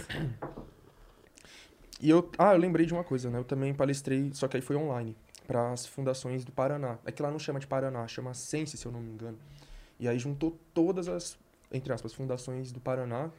[2.01, 3.39] E eu, ah, eu lembrei de uma coisa, né?
[3.39, 5.17] Eu também palestrei, só que aí foi online,
[5.47, 6.99] para as fundações do Paraná.
[7.05, 9.39] É que lá não chama de Paraná, chama Sense, se eu não me engano.
[9.99, 11.39] E aí juntou todas as,
[11.73, 13.31] entre aspas, fundações do Paraná.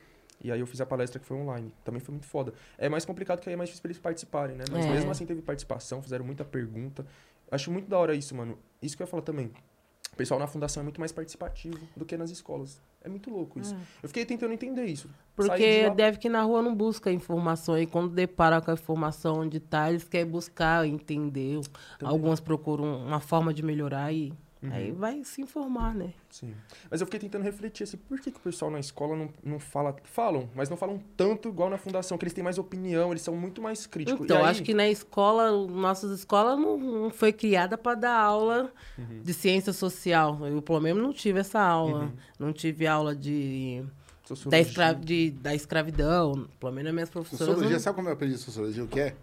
[0.42, 1.74] E aí eu fiz a palestra que foi online.
[1.84, 2.54] Também foi muito foda.
[2.78, 4.64] É mais complicado que aí é mais difícil pra eles participarem, né?
[4.72, 4.90] Mas É.
[4.90, 7.06] mesmo assim teve participação, fizeram muita pergunta.
[7.52, 8.58] Acho muito da hora isso, mano.
[8.82, 9.52] Isso que eu ia falar também.
[10.14, 12.80] O pessoal na fundação é muito mais participativo do que nas escolas.
[13.08, 13.74] É muito louco isso.
[14.04, 15.08] Eu fiquei tentando entender isso.
[15.08, 17.78] Saí de Porque lá- deve que na rua não busca informação.
[17.80, 21.62] E quando depara com a informação onde tá, eles querem buscar, entender.
[22.04, 24.34] Algumas procuram uma forma de melhorar e
[24.68, 24.74] Uhum.
[24.76, 26.14] aí vai se informar, né?
[26.30, 26.54] Sim.
[26.90, 29.60] Mas eu fiquei tentando refletir assim, por que, que o pessoal na escola não, não
[29.60, 29.96] fala.
[30.04, 33.36] Falam, mas não falam tanto igual na fundação, que eles têm mais opinião, eles são
[33.36, 34.22] muito mais críticos.
[34.26, 38.72] Então, aí- acho que na escola, nossas escolas não, não foi criada para dar aula
[38.98, 39.22] Uhum.
[39.24, 40.46] de ciência social.
[40.48, 42.12] Eu, pelo menos, não tive essa aula.
[42.40, 43.84] Não tive aula de
[44.50, 46.48] da, escra de, da escravidão.
[46.60, 47.48] Pelo menos as minhas professoras.
[47.48, 48.84] Sociologia, não- sabe como eu aprendi sociologia?
[48.84, 49.16] O que é?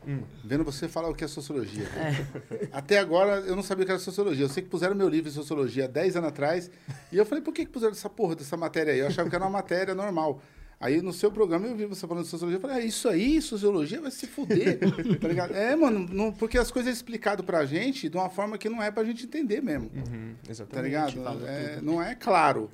[0.45, 1.87] Vendo você falar o que é sociologia.
[2.73, 4.45] Até agora eu não sabia o que era sociologia.
[4.45, 6.71] Eu sei que puseram meu livro de sociologia há 10 anos atrás.
[7.13, 8.99] E eu falei, por que, que puseram essa porra dessa matéria aí?
[9.01, 10.41] Eu achava que era uma matéria normal.
[10.81, 13.41] Aí no seu programa eu vi você falando de sociologia, eu falei, é isso aí,
[13.41, 14.79] sociologia vai se fuder,
[15.21, 15.55] tá ligado?
[15.55, 18.83] É, mano, não- porque as coisas é explicado pra gente de uma forma que não
[18.83, 19.91] é pra gente entender mesmo.
[19.95, 20.85] Uhum, Tá exatamente.
[20.85, 21.47] ligado?
[21.47, 22.69] É, não é claro.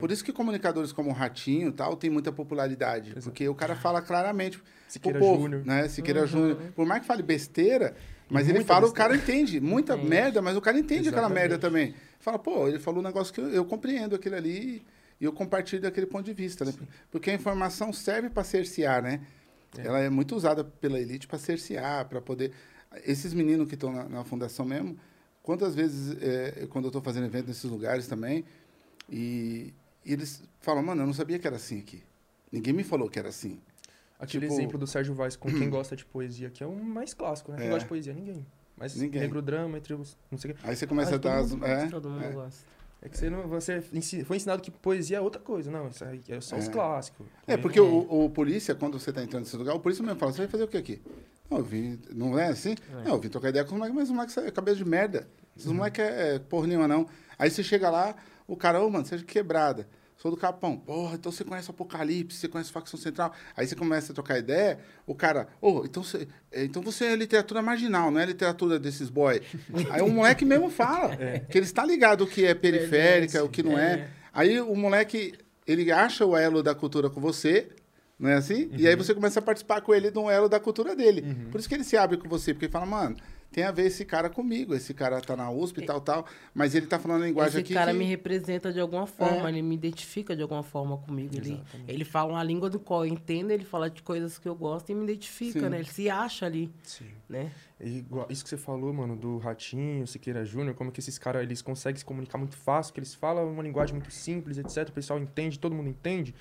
[0.00, 3.14] Por isso que comunicadores como o Ratinho e tal tem muita popularidade.
[3.22, 5.64] Porque o cara fala claramente Siqueira povo, Júnior.
[5.64, 5.86] né?
[5.88, 6.58] Siqueira Júnior.
[6.74, 7.94] Por mais que fale besteira,
[8.28, 9.10] mas ele Muita fala, o besteira.
[9.10, 9.60] cara entende.
[9.60, 11.40] Muita merda, mas o cara entende aquela Exatamente.
[11.50, 11.94] merda também.
[12.18, 14.82] Fala, pô, ele falou um negócio que eu, eu compreendo aquilo ali e
[15.24, 16.72] eu compartilho daquele ponto de vista, né?
[17.10, 19.20] Porque a informação serve para cercear, né?
[19.76, 22.52] Ela é muito usada pela elite para cercear, para poder...
[23.04, 24.96] Esses meninos que estão na, na fundação mesmo,
[25.42, 28.44] quantas vezes, é, quando eu estou fazendo evento nesses lugares também,
[29.10, 32.02] e, e eles falam, mano, eu não sabia que era assim aqui.
[32.50, 33.60] Ninguém me falou que era assim.
[34.18, 37.12] Aquele Tipo- exemplo do Sérgio Vaz com quem gosta de poesia, que é o mais
[37.12, 37.58] clássico, né?
[37.58, 37.70] Quem É.
[37.70, 38.14] gosta de poesia?
[38.14, 38.46] Ninguém.
[38.76, 39.20] Mas Ninguém.
[39.20, 40.16] negro drama, entre os.
[40.30, 40.60] Não sei o quê.
[40.64, 41.38] Aí você começa a dar...
[41.38, 41.88] as- é, é.
[43.00, 43.46] É que você não.
[43.48, 43.80] Você
[44.24, 45.70] foi ensinado que poesia é outra coisa.
[45.70, 46.70] Não, isso aí é só os É.
[46.70, 47.26] clássicos.
[47.46, 50.32] É, porque o, o polícia, quando você está entrando nesse lugar, o polícia mesmo fala,
[50.32, 51.00] você vai fazer o que aqui?
[51.48, 52.74] Não, eu vim, não é assim?
[53.04, 55.28] Não, eu vim trocar ideia com os moleques, mas os moleques é cabeça de merda.
[55.56, 57.06] Esses moleques é, é porra nenhuma, não.
[57.38, 58.14] Aí você chega lá,
[58.46, 59.88] o cara, ô, mano, seja quebrada.
[60.18, 60.76] Sou do Capão.
[60.76, 63.32] Porra, então você conhece Apocalipse, você conhece Facção Central.
[63.56, 67.16] Aí você começa a trocar ideia, o cara, ô, então você, é, então você é
[67.16, 69.40] literatura marginal, não é literatura desses boy.
[69.90, 71.16] Aí o moleque mesmo fala,
[71.48, 74.08] que ele está ligado o que é periférica, o que não é.
[74.34, 77.68] Aí o moleque, ele acha o elo da cultura com você,
[78.18, 78.68] não é assim?
[78.76, 81.22] E aí você começa a participar com ele de um elo da cultura dele.
[81.52, 83.16] Por isso que ele se abre com você, porque ele fala, mano,
[83.50, 86.74] tem a ver esse cara comigo, esse cara tá na USP e tal, tal, mas
[86.74, 87.98] ele tá falando a linguagem Esse aqui cara que...
[87.98, 89.52] me representa de alguma forma, É.
[89.52, 91.34] ele me identifica de alguma forma comigo.
[91.34, 94.54] Ele, ele fala uma língua do qual eu entendo, ele fala de coisas que eu
[94.54, 95.68] gosto e me identifica, Sim.
[95.70, 95.78] né?
[95.78, 97.06] Ele se acha ali, Sim.
[97.28, 97.50] né?
[97.80, 101.42] E igual- isso que você falou, mano, do Ratinho, Siqueira Júnior, como que esses caras
[101.42, 104.88] eles conseguem se comunicar muito fácil, que eles falam uma linguagem muito simples, etc.
[104.90, 106.34] O pessoal entende, todo mundo entende.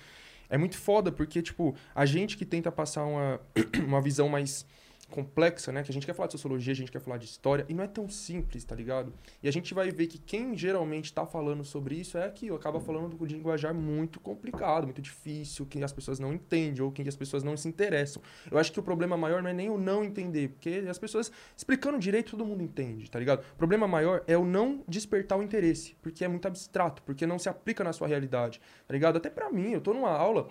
[0.49, 3.39] É muito foda, porque, tipo, a gente que tenta passar uma,
[3.85, 4.65] uma visão mais
[5.09, 5.83] complexa, né?
[5.83, 7.83] Que a gente quer falar de sociologia, a gente quer falar de história, e não
[7.83, 9.13] é tão simples, tá ligado?
[9.41, 12.79] E a gente vai ver que quem geralmente tá falando sobre isso é aquilo, acaba
[12.79, 17.15] falando de linguajar muito complicado, muito difícil, que as pessoas não entendem, ou que as
[17.15, 18.21] pessoas não se interessam.
[18.49, 21.31] Eu acho que o problema maior não é nem o não entender, porque as pessoas
[21.55, 23.39] explicando direito todo mundo entende, tá ligado?
[23.53, 27.39] O problema maior é o não despertar o interesse, porque é muito abstrato, porque não
[27.39, 29.17] se aplica na sua realidade, tá ligado?
[29.17, 30.47] Até pra mim, eu tô numa aula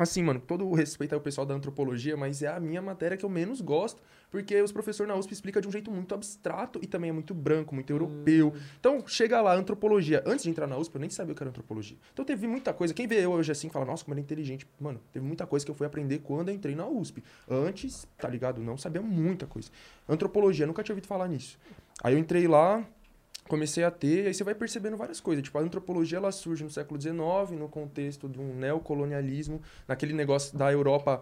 [0.00, 3.24] Assim, mano, todo o respeito ao pessoal da antropologia, mas é a minha matéria que
[3.24, 6.86] eu menos gosto, porque os professores na USP explicam de um jeito muito abstrato e
[6.86, 8.54] também é muito branco, muito europeu.
[8.80, 10.22] Então, chega lá, antropologia.
[10.24, 11.98] Antes de entrar na USP, eu nem sabia o que era antropologia.
[12.14, 12.94] Então, teve muita coisa.
[12.94, 14.66] Quem vê eu hoje assim fala, nossa, como é inteligente.
[14.80, 17.22] Mano, teve muita coisa que eu fui aprender quando eu entrei na USP.
[17.46, 18.62] Antes, tá ligado?
[18.62, 19.68] Não sabia muita coisa.
[20.08, 21.58] Antropologia, nunca tinha ouvido falar nisso.
[22.02, 22.82] Aí eu entrei lá,
[23.50, 25.42] comecei a ter, aí você vai percebendo várias coisas.
[25.42, 30.56] Tipo, a antropologia ela surge no século XIX, no contexto de um neocolonialismo, naquele negócio
[30.56, 31.20] da Europa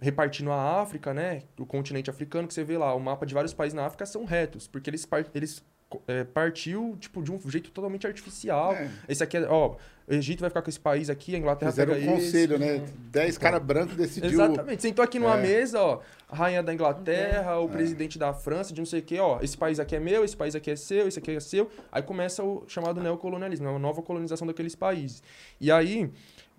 [0.00, 1.42] repartindo a África, né?
[1.58, 4.24] O continente africano, que você vê lá, o mapa de vários países na África são
[4.24, 5.64] retos, porque eles, eles
[6.06, 8.72] é, partiu, tipo, de um jeito totalmente artificial.
[8.74, 8.90] É.
[9.08, 9.76] Esse aqui é, ó,
[10.06, 12.26] o Egito vai ficar com esse país aqui, a Inglaterra Fizeram pega um esse.
[12.26, 12.82] conselho, né?
[13.10, 14.30] Dez caras brancos decidiu...
[14.30, 14.82] Exatamente.
[14.82, 15.42] Sentou aqui numa É.
[15.42, 17.56] mesa, ó, a rainha da Inglaterra, É.
[17.56, 20.24] o presidente da França, de não sei o quê, ó, esse país aqui é meu,
[20.24, 21.70] esse país aqui é seu, esse aqui é seu.
[21.90, 25.22] Aí começa o chamado neocolonialismo, uma nova colonização daqueles países.
[25.60, 26.10] E aí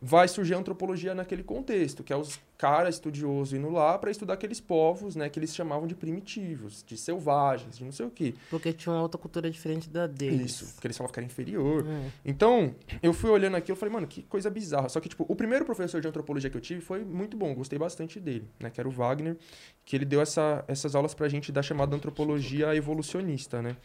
[0.02, 4.34] vai surgir a antropologia naquele contexto, que é os caras estudiosos indo lá para estudar
[4.34, 8.34] aqueles povos, né, que eles chamavam de primitivos, de selvagens, de não sei o quê.
[8.50, 10.62] Porque tinha uma outra cultura diferente da deles.
[10.62, 11.86] Isso, porque eles falavam que era inferior.
[11.88, 12.12] É.
[12.24, 14.90] Então, eu fui olhando aqui, eu falei, mano, que coisa bizarra.
[14.90, 17.78] Só que, tipo, o primeiro professor de antropologia que eu tive foi muito bom, gostei
[17.78, 18.70] bastante dele, né?
[18.70, 19.38] Que era o Wagner,
[19.84, 23.78] que ele deu essa, essas aulas pra gente da chamada antropologia evolucionista, né?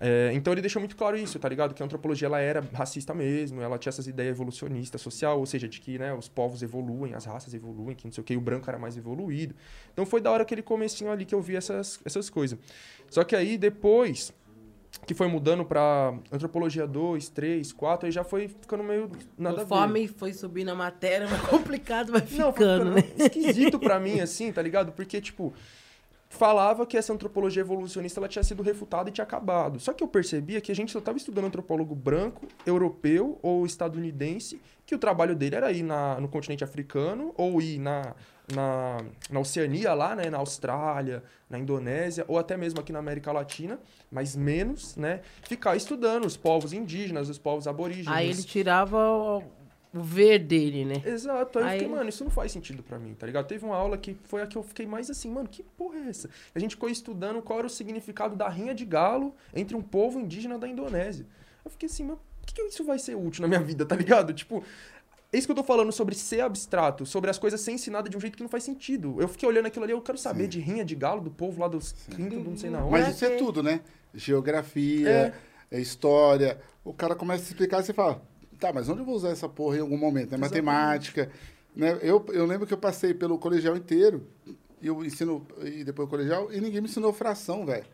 [0.00, 1.74] É, então ele deixou muito claro isso, tá ligado?
[1.74, 5.68] Que a antropologia, ela era racista mesmo, ela tinha essas ideias evolucionistas social, ou seja,
[5.68, 8.36] de que, né, os povos evoluem, as raças evoluem, que não sei o que, e
[8.36, 9.54] o branco era mais evoluído.
[9.92, 12.58] Então foi da hora aquele comecinho ali que eu vi essas, essas coisas.
[13.10, 14.32] Só que aí, depois
[15.06, 19.86] que foi mudando pra antropologia 2, 3, 4, aí já foi ficando meio nada a
[19.86, 20.08] ver.
[20.08, 23.02] Foi subindo a matéria, mais complicado vai Não, foi ficando, né?
[23.02, 24.92] ficando esquisito pra mim, assim, tá ligado?
[24.92, 25.52] Porque, tipo,
[26.28, 29.80] falava que essa antropologia evolucionista ela tinha sido refutada e tinha acabado.
[29.80, 34.60] Só que eu percebia que a gente só estava estudando antropólogo branco, europeu ou estadunidense,
[34.92, 38.14] que o trabalho dele era ir na, no continente africano ou ir na,
[38.54, 38.98] na,
[39.30, 43.80] na Oceania lá, né, na Austrália, na Indonésia, ou até mesmo aqui na América Latina,
[44.10, 48.08] mas menos, né, ficar estudando os povos indígenas, os povos aborígenes.
[48.08, 49.42] Aí ele tirava o,
[49.94, 51.02] ver dele, né?
[51.06, 53.46] Exato, aí, eu Aí- fiquei, mano, isso não faz sentido pra mim, tá ligado?
[53.46, 56.08] Teve uma aula que foi a que eu fiquei mais assim, mano, que porra é
[56.10, 56.28] essa?
[56.54, 60.20] A gente ficou estudando qual era o significado da rinha de galo entre um povo
[60.20, 61.26] indígena da Indonésia.
[61.64, 63.96] Eu fiquei assim, mas por que, que isso vai ser útil na minha vida, tá
[63.96, 64.32] ligado?
[64.32, 64.62] Tipo,
[65.32, 68.16] É isso que eu tô falando sobre ser abstrato, sobre as coisas ser ensinada de
[68.16, 69.16] um jeito que não faz sentido.
[69.18, 71.68] Eu fiquei olhando aquilo ali, eu quero saber de rinha de galo do povo lá
[71.68, 72.90] dos quintos, do não sei na onde.
[72.90, 73.80] Mas isso é tudo, né?
[74.14, 75.32] Geografia,
[75.70, 76.60] é história.
[76.84, 78.20] O cara começa a explicar e você fala,
[78.60, 80.34] tá, mas onde eu vou usar essa porra em algum momento?
[80.34, 81.30] É matemática.
[81.74, 81.98] Né?
[82.02, 84.26] Eu, eu lembro que eu passei pelo colegial inteiro,
[84.82, 87.86] e eu ensino, e depois o colegial, e ninguém me ensinou fração, velho.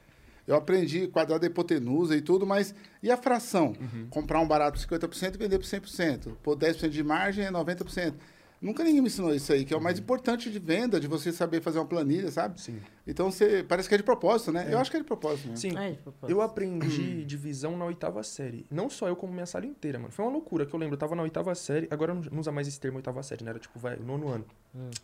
[0.48, 3.74] Eu aprendi quadrado da hipotenusa e tudo, mas e a fração?
[4.08, 6.32] Comprar um barato por 50% e vender por 100%.
[6.42, 8.14] Pôr 10% de margem é 90%.
[8.60, 11.30] Nunca ninguém me ensinou isso aí, que é o mais importante de venda, de você
[11.30, 12.60] saber fazer uma planilha, sabe?
[12.60, 12.80] Sim.
[13.06, 14.66] Então você parece que é de propósito, né?
[14.68, 15.56] Eu acho que é de propósito, né?
[15.56, 15.76] Sim.
[15.78, 16.30] É, de propósito.
[16.32, 18.66] Eu aprendi divisão na oitava série.
[18.68, 20.10] Não só eu, como minha sala inteira, mano.
[20.10, 20.94] Foi uma loucura que eu lembro.
[20.94, 23.50] Eu tava na oitava série, agora não usa mais esse termo oitava série, né?
[23.50, 24.44] Era tipo, vai, nono ano.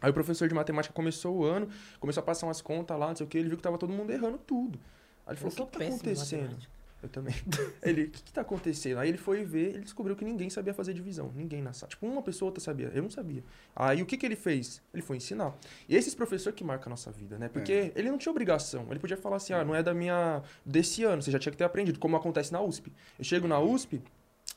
[0.01, 1.69] Aí o professor de matemática começou o ano,
[2.01, 3.93] começou a passar umas contas lá, não sei o que, ele viu que tava todo
[3.93, 4.81] mundo errando tudo.
[5.27, 6.57] Aí ele falou, o que, que tá acontecendo?
[7.05, 7.35] Eu também.
[7.83, 8.99] Ele, o que, que tá acontecendo?
[8.99, 11.31] Aí ele foi ver, ele descobriu que ninguém sabia fazer divisão.
[11.35, 11.91] Ninguém na sala.
[11.91, 12.91] Tipo, uma pessoa outra sabia.
[12.95, 13.45] Eu não sabia.
[13.77, 14.81] Aí o que, que ele fez?
[14.93, 15.55] Ele foi ensinar.
[15.87, 17.51] E esses professores que marcam a nossa vida, né?
[17.51, 18.87] Porque ele não tinha obrigação.
[18.89, 20.43] Ele podia falar assim, ah, não é da minha...
[20.65, 22.91] desse ano, você já tinha que ter aprendido, como acontece na USP.
[23.19, 24.03] Eu chego na USP,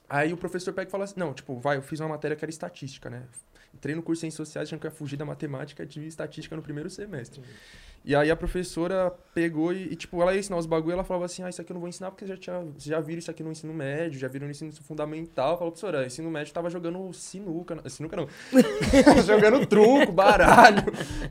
[0.08, 2.46] aí o professor pega e fala assim, não, tipo, vai, eu fiz uma matéria que
[2.46, 3.24] era estatística, né?
[3.74, 6.62] Entrei no curso em Ciências Sociais, achando que ia fugir da matemática, tive estatística no
[6.62, 7.42] primeiro semestre.
[8.08, 11.26] E aí a professora pegou e, e, tipo, ela ia ensinar os bagulho, ela falava
[11.26, 13.30] assim, ah, isso aqui eu não vou ensinar porque já, tinha, vocês já viram isso
[13.30, 15.58] aqui no ensino médio, já viram no ensino fundamental.
[15.58, 18.28] Falou, professora, ensino médio tava jogando sinuca, sinuca não,
[19.28, 20.84] jogando truco, baralho.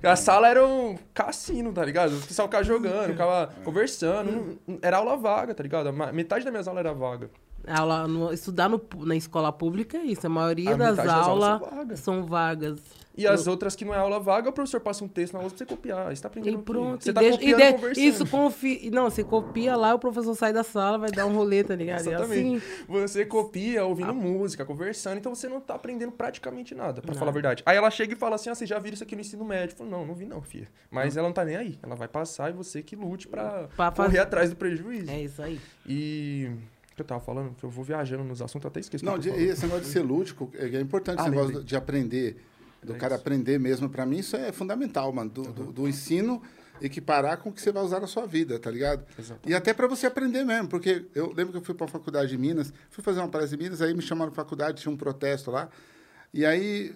[0.02, 2.14] A sala era um cassino, tá ligado?
[2.14, 5.90] O pessoal ficava jogando, ficava conversando, era aula vaga, tá ligado?
[6.12, 7.30] Metade das minhas aulas era vaga.
[7.66, 10.26] Aula, no- estudar no na escola pública é isso.
[10.26, 12.00] A maioria A das aulas aulas são vagas.
[12.00, 12.80] são vagas.
[13.16, 15.56] E as outras que não é aula vaga, o professor passa um texto na outra
[15.56, 16.08] pra você copiar.
[16.08, 17.02] Aí você tá aprendendo E pronto.
[17.02, 18.04] Você e tá deixa- e copiando de- conversando.
[18.04, 18.90] Isso confia.
[18.90, 22.04] Não, você copia lá, o professor sai da sala, vai dar um rolê, tá ligado?
[22.04, 22.56] E Exatamente.
[22.58, 22.84] assim.
[22.88, 23.84] Você copia Ah.
[23.86, 27.62] ouvindo música, conversando, então você não tá aprendendo praticamente nada, pra falar a verdade.
[27.64, 29.72] Aí ela chega e fala assim: ah, vocês já viram isso aqui no ensino médio?
[29.72, 30.68] Eu falo, não, não vi não, filha.
[30.90, 31.78] Mas ela não tá nem aí.
[31.82, 35.10] Ela vai passar e você que lute pra, Pra correr fazer- atrás do prejuízo.
[35.10, 35.58] É isso aí.
[35.86, 36.50] E.
[36.92, 37.54] O que eu tava falando?
[37.56, 39.04] Que eu vou viajando nos assuntos, eu até esqueci.
[39.04, 41.62] Não, que de, eu esse negócio de ser lúdico, é é importante Ah, esse negócio
[41.62, 42.36] de aprender,
[42.82, 43.20] do É cara isso.
[43.22, 43.88] aprender mesmo.
[43.88, 45.30] Pra mim, isso é fundamental, mano.
[45.30, 46.42] Do, do, do ensino
[46.80, 49.04] equiparar com o que você vai usar na sua vida, tá ligado?
[49.18, 49.48] Exatamente.
[49.50, 52.36] E até pra você aprender mesmo, porque eu lembro que eu fui pra faculdade de
[52.38, 55.50] Minas, fui fazer uma palestra em Minas, aí me chamaram pra faculdade, tinha um protesto
[55.50, 55.70] lá.
[56.34, 56.94] E aí,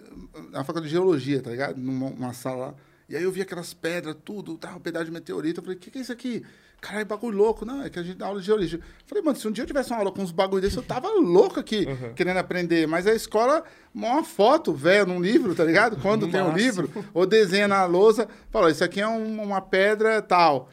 [0.51, 1.77] na faculdade de geologia, tá ligado?
[1.77, 2.75] Numa uma sala lá.
[3.09, 5.59] E aí eu vi aquelas pedras, tudo, tava um pedaço de meteorito.
[5.59, 6.45] Eu falei, o que, que é isso aqui?
[6.81, 7.63] Caralho, bagulho louco.
[7.63, 8.79] Não, é que a gente dá aula de geologia.
[9.05, 11.07] Falei, mano, se um dia eu tivesse uma aula com uns bagulho desse, eu tava
[11.09, 12.87] louco aqui, querendo aprender.
[12.87, 13.63] Mas a escola,
[13.93, 15.97] uma foto, velho, num livro, tá ligado?
[16.01, 19.61] Quando No tem um livro, ou desenha na lousa, fala, isso aqui é um- uma
[19.61, 20.69] pedra tal.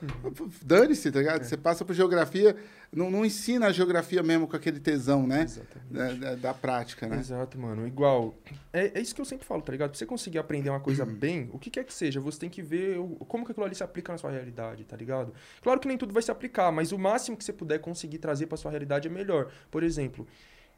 [0.62, 1.44] Dane-se, tá ligado?
[1.44, 2.56] Você passa por geografia,
[2.92, 5.44] não, não ensina a geografia mesmo com aquele tesão, né?
[5.90, 7.18] Da, da- da prática, né?
[7.18, 7.86] Exato, mano.
[7.86, 8.34] Igual.
[8.72, 9.90] É, é isso que eu sempre falo, tá ligado?
[9.90, 12.62] Pra você conseguir aprender uma coisa bem, o que quer que seja, você tem que
[12.62, 15.32] ver o- como que aquilo ali se aplica na sua realidade, tá ligado?
[15.62, 18.46] Claro que nem tudo vai se aplicar, mas o máximo que você puder conseguir trazer
[18.46, 19.50] pra sua realidade é melhor.
[19.70, 20.26] Por exemplo,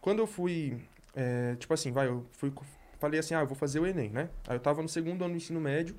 [0.00, 0.76] quando eu fui.
[1.14, 2.52] é, tipo assim, vai, eu fui.
[2.98, 4.28] Falei assim, ah, eu vou fazer o Enem, né?
[4.46, 5.96] Aí eu tava no segundo ano do ensino médio,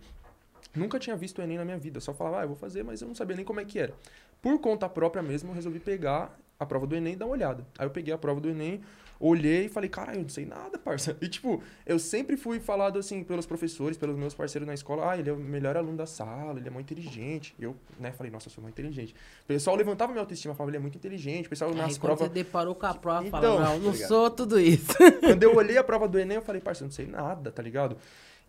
[0.75, 1.97] nunca tinha visto o Enem na minha vida.
[1.97, 3.79] Eu só falava, ah, eu vou fazer, mas eu não sabia nem como é que
[3.79, 3.93] era.
[4.41, 7.65] Por conta própria mesmo, eu resolvi pegar a prova do Enem e dar uma olhada.
[7.77, 8.81] Aí eu peguei a prova do Enem,
[9.19, 11.15] olhei e falei, caralho, eu não sei nada, parça.
[11.21, 15.17] E tipo, eu sempre fui falado assim pelos professores, pelos meus parceiros na escola, ah,
[15.17, 17.55] ele é o melhor aluno da sala, ele é muito inteligente.
[17.59, 19.15] Eu, né, falei, nossa, eu sou muito inteligente.
[19.43, 21.45] O pessoal levantava minha autoestima, falava, ele é muito inteligente.
[21.47, 22.27] O pessoal nas provas.
[22.27, 24.93] você deparou com a prova, Então, não, não sou tudo isso.
[25.19, 27.61] Quando eu olhei a prova do Enem, eu falei, parça, eu não sei nada, tá
[27.61, 27.97] ligado?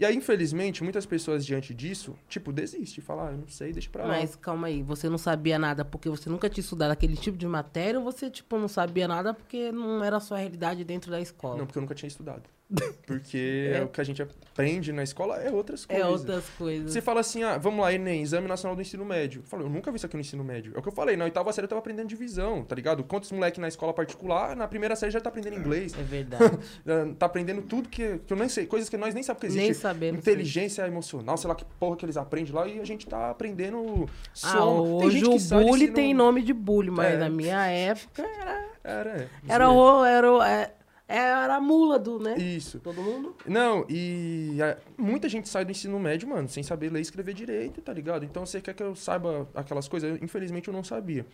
[0.03, 4.03] E aí, infelizmente, muitas pessoas diante disso, tipo, desistem, falam, ah, não sei, deixa pra
[4.03, 4.09] lá.
[4.09, 7.47] Mas calma aí, você não sabia nada porque você nunca tinha estudado aquele tipo de
[7.47, 11.21] matéria ou você, tipo, não sabia nada porque não era a sua realidade dentro da
[11.21, 11.57] escola?
[11.57, 12.43] Não, porque eu nunca tinha estudado.
[13.07, 16.21] Porque o que a gente aprende na escola é outras é coisas.
[16.21, 16.93] outras coisas.
[16.93, 19.41] Você fala assim, ah, vamos lá, Enem, Exame Nacional do Ensino Médio.
[19.41, 20.73] Eu falo, eu nunca vi isso aqui no ensino médio.
[20.75, 23.03] É o que eu falei, na oitava série eu tava aprendendo divisão, tá ligado?
[23.05, 25.95] Quantos moleque na escola particular, na primeira série já tá aprendendo inglês.
[25.99, 26.59] É verdade.
[27.19, 29.65] Tá aprendendo tudo que, que eu nem sei, coisas que nós nem sabemos que existe.
[29.65, 30.19] Nem sabemos.
[30.21, 34.09] Inteligência emocional, sei lá que porra que eles aprendem lá e a gente tá aprendendo
[34.09, 34.99] Ah, soma.
[35.01, 37.19] Tem hoje gente o bullying desse tem no- nome de bullying, mas É.
[37.19, 38.67] na minha época era.
[38.85, 39.29] Era, é.
[39.49, 39.71] Era, era,
[40.33, 40.73] o- é-
[41.19, 42.37] era a mula do, né?
[42.39, 42.79] Isso.
[42.81, 43.37] Todo mundo?
[43.47, 47.35] Não, e a- muita gente sai do ensino médio, mano, sem saber ler e escrever
[47.35, 48.25] direito, tá ligado?
[48.25, 50.11] Então você quer que eu saiba aquelas coisas?
[50.19, 51.27] Eu, infelizmente eu não sabia.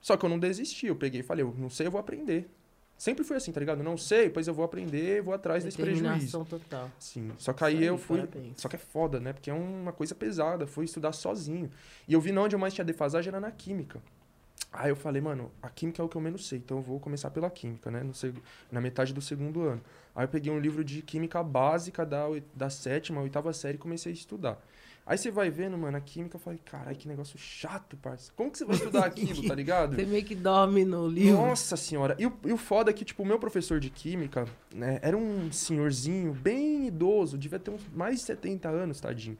[0.00, 2.48] Só que eu não desisti, eu peguei e falei, eu não sei, eu vou aprender.
[2.96, 3.80] Sempre fui assim, tá ligado?
[3.82, 6.44] Não sei, pois eu vou aprender, vou atrás desse prejuízo.
[6.44, 6.90] Total.
[6.98, 8.18] Sim, só que aí aí, eu fui.
[8.18, 8.60] parabéns.
[8.60, 9.32] Só que é foda, né?
[9.32, 10.66] Porque é uma coisa pesada.
[10.66, 11.70] Fui estudar sozinho.
[12.08, 14.02] E eu vi na onde eu mais tinha defasagem era na química.
[14.72, 17.00] Aí eu falei, mano, a química é o que eu menos sei, então eu vou
[17.00, 18.02] começar pela química, né?
[18.02, 18.36] No seg-
[18.70, 19.80] na metade do segundo ano.
[20.14, 22.24] Aí eu peguei um livro de química básica da,
[22.54, 24.62] da sétima, oitava série e comecei a estudar.
[25.06, 28.30] Aí você vai vendo, mano, a química, eu falei, caralho, que negócio chato, parça.
[28.36, 29.96] Como que você vai estudar aquilo, tá ligado?
[29.96, 31.40] Você meio que dorme no livro.
[31.40, 32.14] Nossa senhora.
[32.18, 35.16] E o, e o foda é que, tipo, o meu professor de química, né, era
[35.16, 39.38] um senhorzinho bem idoso, devia ter uns mais de 70 anos, tadinho.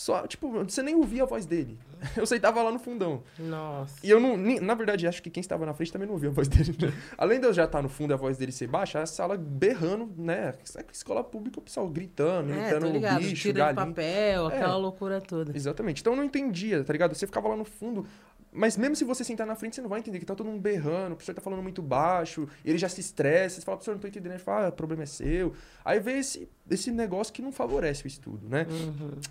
[0.00, 1.76] Só, tipo, você nem ouvia a voz dele.
[2.16, 3.24] Eu sentava lá no fundão.
[3.36, 3.96] Nossa.
[4.06, 4.36] E eu não.
[4.36, 6.72] nem- Na verdade, acho que quem estava na frente também não ouvia a voz dele,
[6.80, 6.92] né?
[7.18, 9.36] Além de eu já estar no fundo e a voz dele ser baixa, a sala
[9.36, 10.54] berrando, né?
[10.62, 13.18] Sabe que escola pública, o pessoal gritando, É, gritando ligado.
[13.18, 13.86] bicho, Tira galinha.
[13.86, 14.76] papel, aquela É.
[14.76, 15.50] loucura toda.
[15.56, 16.00] Exatamente.
[16.00, 17.16] Então eu não entendia, tá ligado?
[17.16, 18.06] Você ficava lá no fundo.
[18.58, 20.60] Mas mesmo se você sentar na frente, você não vai entender que tá todo mundo
[20.60, 24.00] berrando, o professor tá falando muito baixo, ele já se estressa, você fala, professor, não
[24.00, 24.32] tô entendendo.
[24.32, 25.54] Ele fala, ah, o problema é seu.
[25.84, 28.66] Aí vem esse, esse negócio que não favorece o estudo, né?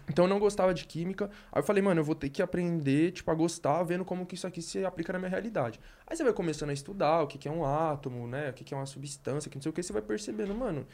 [0.09, 1.29] Então eu não gostava de química.
[1.51, 4.35] Aí eu falei, mano, eu vou ter que aprender, tipo, a gostar, vendo como que
[4.35, 5.77] isso aqui se aplica na minha realidade.
[6.07, 8.51] Aí você vai começando a estudar o que, que é um átomo, né?
[8.51, 10.87] O que, que é uma substância, que não sei o que, você vai percebendo, mano.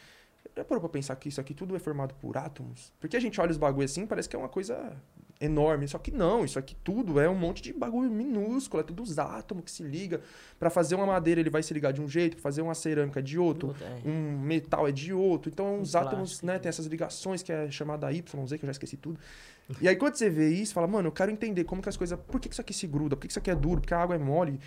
[0.55, 2.93] Já parou pra pensar que isso aqui tudo é formado por átomos?
[2.99, 4.95] Porque a gente olha os bagulho assim, parece que é uma coisa
[5.39, 5.87] enorme.
[5.87, 9.17] Só que não, isso aqui tudo é um monte de bagulho minúsculo, é tudo os
[9.19, 10.21] átomos que se liga.
[10.59, 13.21] Pra fazer uma madeira ele vai se ligar de um jeito, pra fazer uma cerâmica
[13.21, 14.07] de outro, é.
[14.07, 15.51] um metal é de outro.
[15.51, 18.71] Então os Um átomos, né, tem essas ligações que é chamada YZ, que eu já
[18.71, 19.19] esqueci tudo.
[19.81, 22.19] E aí quando você vê isso, fala, mano, eu quero entender como que as coisas,
[22.19, 23.93] por que, que isso aqui se gruda, por que, que isso aqui é duro, porque
[23.93, 24.59] a água é mole,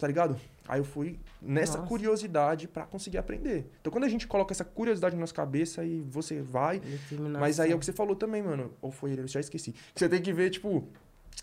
[0.00, 0.36] tá ligado?
[0.66, 1.88] Aí eu fui nessa Nossa.
[1.88, 3.70] curiosidade pra conseguir aprender.
[3.80, 6.80] Então quando a gente coloca essa curiosidade na nossa cabeça e você vai,
[7.38, 8.72] mas aí é o que você falou também, mano.
[8.80, 9.72] Ou foi ele, eu já esqueci.
[9.72, 10.88] Que você tem que ver, tipo.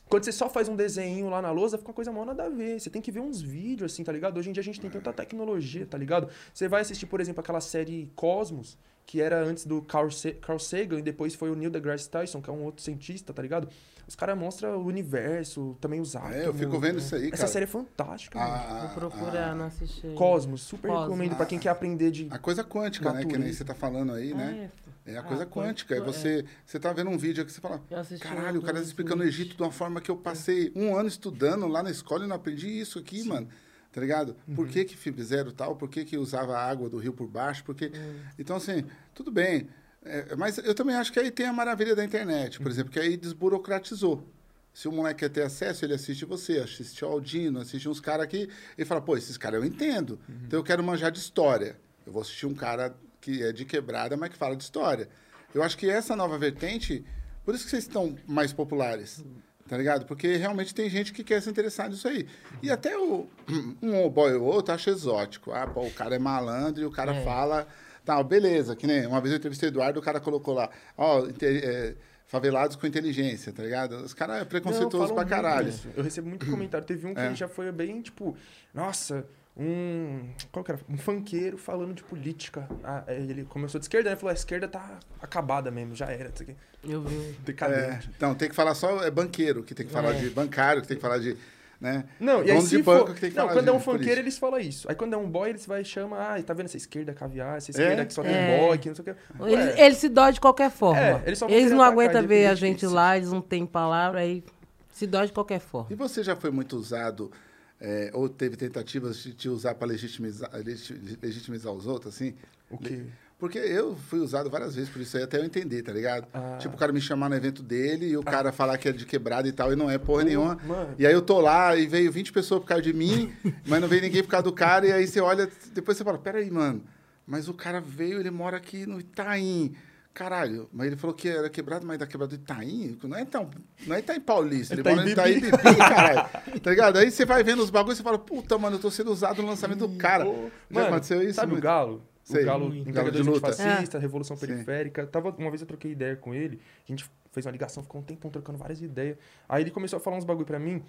[0.10, 2.50] Quando você só faz um desenho lá na lousa, fica uma coisa mó nada a
[2.50, 2.80] ver.
[2.80, 4.38] Você tem que ver uns vídeos, assim, tá ligado?
[4.38, 6.30] Hoje em dia a gente tem tanta tecnologia, tá ligado?
[6.54, 8.78] Você vai assistir, por exemplo, aquela série Cosmos,
[9.08, 12.42] que era antes do Carl, Sa- Carl Sagan, e depois foi o Neil deGrasse Tyson,
[12.42, 13.68] que é um outro cientista, tá ligado?
[14.08, 16.36] Os caras mostram o universo, também os átomos.
[16.36, 17.48] É, eu fico vendo isso aí, Essa cara.
[17.48, 18.54] série é fantástica, mano.
[18.54, 20.08] A, Vou procurar, não assisti.
[20.16, 21.04] Cosmos, super Cosmos.
[21.06, 22.28] recomendo pra quem quer aprender de...
[22.30, 23.20] a coisa quântica, né?
[23.22, 23.58] Que nem Natureza.
[23.58, 24.70] você tá falando aí, né?
[25.06, 25.96] É, É a Ah, coisa quântica, quântica.
[25.96, 26.02] É.
[26.02, 27.82] você, você tá vendo um vídeo que você fala,
[28.20, 29.26] caralho, o cara tá do explicando o.
[29.26, 32.36] Egito de uma forma que eu passei um ano estudando lá na escola e não
[32.36, 33.48] aprendi isso aqui, mano.
[33.92, 34.36] Tá ligado?
[34.56, 34.72] Por Uhum.
[34.72, 35.76] que que fizeram tal?
[35.76, 37.64] Por que que usava a água do rio por baixo?
[37.64, 37.88] Porque...
[37.96, 38.20] Hum.
[38.38, 38.84] Então, assim,
[39.14, 39.68] tudo bem.
[40.04, 42.64] É, mas eu também acho que aí tem a maravilha da internet, Uhum.
[42.64, 44.28] por exemplo, que aí desburocratizou.
[44.74, 48.26] Se o moleque quer ter acesso, ele assiste você, assiste o Aldino, assiste uns caras
[48.26, 50.20] aqui, e fala, pô, esses caras eu entendo.
[50.30, 50.36] Uhum.
[50.46, 51.76] Então eu quero manjar de história.
[52.06, 55.10] Eu vou assistir um cara que é de quebrada, mas que fala de história.
[55.54, 57.04] Eu acho que essa nova vertente,
[57.44, 59.26] por isso que vocês estão mais populares,
[59.68, 60.06] tá ligado?
[60.06, 62.28] Porque realmente tem gente que quer se interessar nisso aí.
[62.64, 63.28] E até o,
[63.82, 65.52] um boy ou outro acha exótico.
[65.52, 67.24] Ah, pô, o cara é malandro e o cara É.
[67.24, 67.68] fala...
[68.06, 71.28] Tá, beleza, que nem uma vez eu entrevistei o Eduardo, o cara colocou lá, ó,
[71.42, 71.94] é,
[72.26, 73.98] favelados com inteligência, tá ligado?
[73.98, 75.70] Os caras é preconceituoso pra caralho.
[75.70, 75.90] disso.
[75.94, 76.88] Eu recebo muito comentário.
[76.88, 77.36] Teve um que É.
[77.36, 78.34] já foi bem, tipo,
[78.74, 79.26] nossa,
[79.60, 80.30] um.
[80.52, 80.80] Qual que era?
[80.90, 82.68] Um funkeiro falando de política.
[82.84, 84.16] Ah, é, ele começou de esquerda, né?
[84.16, 86.30] Falou, a esquerda tá acabada mesmo, já era.
[86.34, 86.56] Isso aqui.
[86.84, 87.36] Eu vi.
[87.44, 88.08] Decadente.
[88.08, 90.20] É, então, tem que falar só é banqueiro, que tem que falar É.
[90.20, 91.36] de bancário, que tem que falar de.
[91.80, 92.06] Né?
[92.20, 92.98] Não, e aí se de for...
[92.98, 94.90] banco que tem que Não, falar quando de é um funkeiro, eles falam isso.
[94.90, 97.58] Aí quando é um boy, eles vai e chamam, ah, tá vendo essa esquerda caviar,
[97.58, 98.06] essa esquerda É?
[98.06, 98.58] que só tem É.
[98.58, 99.44] boy, que não sei o que.
[99.44, 101.00] Eles, eles se dói de qualquer forma.
[101.00, 104.44] É, eles eles não aguentam ver a gente lá, eles não têm palavra, aí
[104.92, 105.88] se dói de qualquer forma.
[105.92, 107.32] E você já foi muito usado,
[107.80, 112.34] é, ou teve tentativas de te usar para legitimizar, legi- legitimizar os outros, assim?
[112.70, 113.04] O quê?
[113.40, 116.28] Porque eu fui usado várias vezes por isso aí, até eu entender, tá ligado?
[116.34, 116.58] Ah.
[116.60, 119.06] Tipo, o cara me chamar no evento dele e o cara falar que é de
[119.06, 120.56] quebrada e tal, e não é porra nenhuma.
[120.66, 120.96] mano.
[120.98, 123.32] E aí eu tô lá e veio 20 pessoas por causa de mim,
[123.68, 126.18] mas não veio ninguém por causa do cara, e aí você olha, depois você fala,
[126.18, 126.84] peraí, mano,
[127.28, 129.76] mas o cara veio, ele mora aqui no Itaim.
[130.18, 132.98] Caralho, mas ele falou que era quebrado, mas da quebrada do Itaim?
[133.04, 133.52] Não é, tão,
[133.86, 135.78] não é Itaim Paulista, ele Itaim mora no Itaim Bibi.
[135.78, 136.60] Caralho.
[136.60, 136.98] Tá ligado?
[136.98, 139.48] Aí você vai vendo os bagulhos e fala, puta, mano, eu tô sendo usado no
[139.48, 140.28] lançamento do cara.
[140.28, 141.36] Ô, Já mano, aconteceu isso?
[141.36, 141.62] Sabe o?
[141.62, 142.02] Galo?
[142.24, 142.42] Sei.
[142.42, 143.54] O Galo, entregador de de luta.
[143.54, 144.48] fascista, Revolução Sim.
[144.48, 145.06] Periférica.
[145.06, 148.04] Tava, uma vez eu troquei ideia com ele, a gente fez uma ligação, ficou um
[148.04, 149.20] tempão trocando várias ideias.
[149.48, 150.82] Aí ele começou a falar uns bagulho pra mim,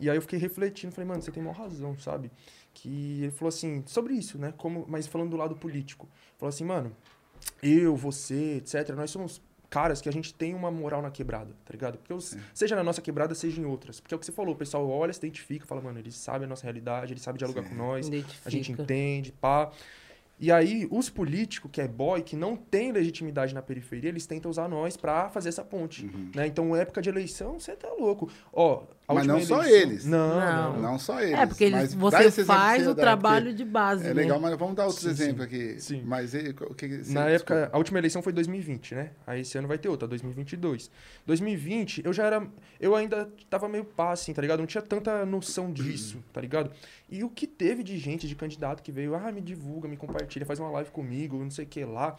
[0.00, 2.28] e aí eu fiquei refletindo, falei, mano, você tem maior razão, sabe?
[2.74, 4.52] Que ele falou assim, sobre isso, né?
[4.56, 6.08] Como, mas falando do lado político.
[6.36, 6.90] Falou assim, mano,
[7.62, 9.40] eu, você, etc., nós somos
[9.70, 11.98] caras que a gente tem uma moral na quebrada, tá ligado?
[11.98, 13.98] Porque os- seja na nossa quebrada, seja em outras.
[13.98, 16.46] Porque é o que você falou, o pessoal olha, se identifica, fala, mano, eles sabem
[16.46, 18.82] a nossa realidade, eles sabem dialogar com nós, a gente Identifica.
[18.82, 19.72] entende, pá.
[20.38, 24.50] E aí, os políticos, que é boy, que não tem legitimidade na periferia, eles tentam
[24.50, 26.06] usar nós pra fazer essa ponte.
[26.06, 26.30] Uhum.
[26.34, 26.46] Né?
[26.48, 28.28] Então, época de eleição, você tá louco.
[28.52, 30.06] Ó, Mas não só eles.
[30.06, 30.72] Não, Não.
[30.74, 30.82] não.
[30.82, 31.38] Não só eles.
[31.38, 34.14] É, porque eles, você faz o trabalho de base, É né?
[34.14, 35.22] legal, mas vamos dar outros Sim, sim.
[35.22, 35.76] exemplos aqui.
[35.78, 36.02] Sim.
[36.06, 39.10] Mas e, o que, Na época, a última eleição foi 2020, né?
[39.26, 40.90] Aí esse ano vai ter outra, 2022.
[41.26, 42.46] 2020, eu já era.
[42.80, 44.60] Eu ainda tava meio pá, assim, tá ligado?
[44.60, 46.70] Não tinha tanta noção disso, tá ligado?
[47.10, 50.46] E o que teve de gente, de candidato que veio, ah, me divulga, me compartilha,
[50.46, 52.16] faz uma live comigo, não sei o que lá.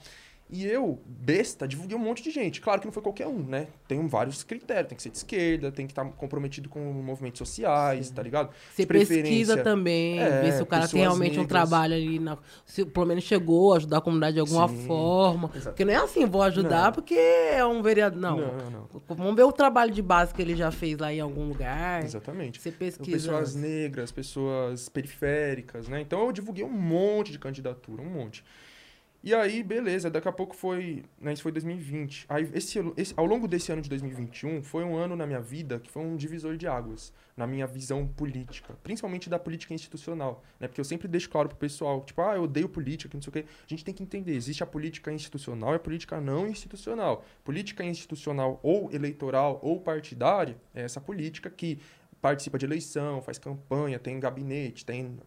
[0.47, 2.61] E eu, besta, divulguei um monte de gente.
[2.61, 3.65] Claro que não foi qualquer um, né?
[3.87, 4.87] Tem vários critérios.
[4.89, 8.51] Tem que ser de esquerda, tem que estar comprometido com movimentos sociais, tá ligado?
[8.75, 11.47] Você pesquisa também, É, vê se o cara tem realmente um negras.
[11.47, 15.49] trabalho ali, na, se pelo menos chegou a ajudar a comunidade de alguma Sim, forma.
[15.55, 15.69] exato.
[15.71, 16.91] Porque não é assim, vou ajudar Não.
[16.91, 18.19] porque é um vereador.
[18.21, 18.37] Não.
[18.37, 18.87] Não, não.
[19.15, 22.03] Vamos ver o trabalho de base que ele já fez lá em algum lugar.
[22.03, 22.61] Exatamente.
[22.61, 23.17] Você pesquisa.
[23.31, 26.01] Pessoas negras, pessoas periféricas, né?
[26.01, 28.43] Então eu divulguei um monte de candidatura, um monte.
[29.25, 31.03] E aí, beleza, daqui a pouco foi.
[31.19, 32.27] Né, isso foi 2020.
[32.29, 35.79] Aí, esse, esse- ao longo desse ano de 2021, foi um ano na minha vida
[35.79, 40.67] que foi um divisor de águas, na minha visão política, principalmente da política institucional, né?
[40.67, 43.29] Porque eu sempre deixo claro pro pessoal, tipo, ah, eu odeio política, que não sei
[43.31, 43.45] o quê.
[43.49, 47.25] A gente tem que entender, existe a política institucional e a política não institucional.
[47.43, 51.79] Política institucional ou eleitoral ou partidária é essa política que
[52.21, 55.17] participa de eleição, faz campanha, tem gabinete, tem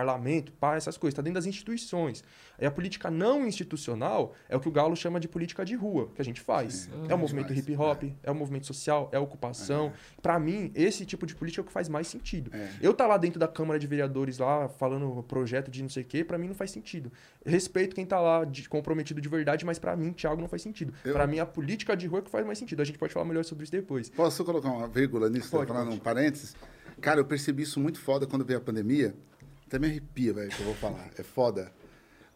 [0.00, 2.22] parlamento, pá, essas coisas, está dentro das instituições.
[2.58, 6.08] Aí a política não institucional é o que o Galo chama de política de rua,
[6.14, 6.74] que a gente faz.
[6.74, 8.30] Sim, é o movimento faz, hip hop, é.
[8.30, 9.92] o movimento social, é a ocupação.
[10.22, 12.50] Pra mim, esse tipo de política é o que faz mais sentido.
[12.54, 12.68] É.
[12.80, 16.06] Eu tá lá dentro da Câmara de Vereadores lá falando projeto de não sei o
[16.06, 17.10] quê, pra mim não faz sentido.
[17.44, 20.92] Respeito quem tá lá de- comprometido de verdade, mas pra mim, Thiago, não faz sentido.
[21.04, 22.80] Eu- Pra mim, a política de rua é que faz mais sentido.
[22.82, 24.08] A gente pode falar melhor sobre isso depois.
[24.10, 25.50] Posso colocar uma vírgula nisso?
[25.50, 25.96] Pode, falando pode.
[25.96, 26.54] um parênteses?
[27.00, 29.14] Cara, eu percebi isso muito foda quando veio a pandemia.
[29.66, 31.08] Até me arrepia, velho, que eu vou falar.
[31.18, 31.72] É foda.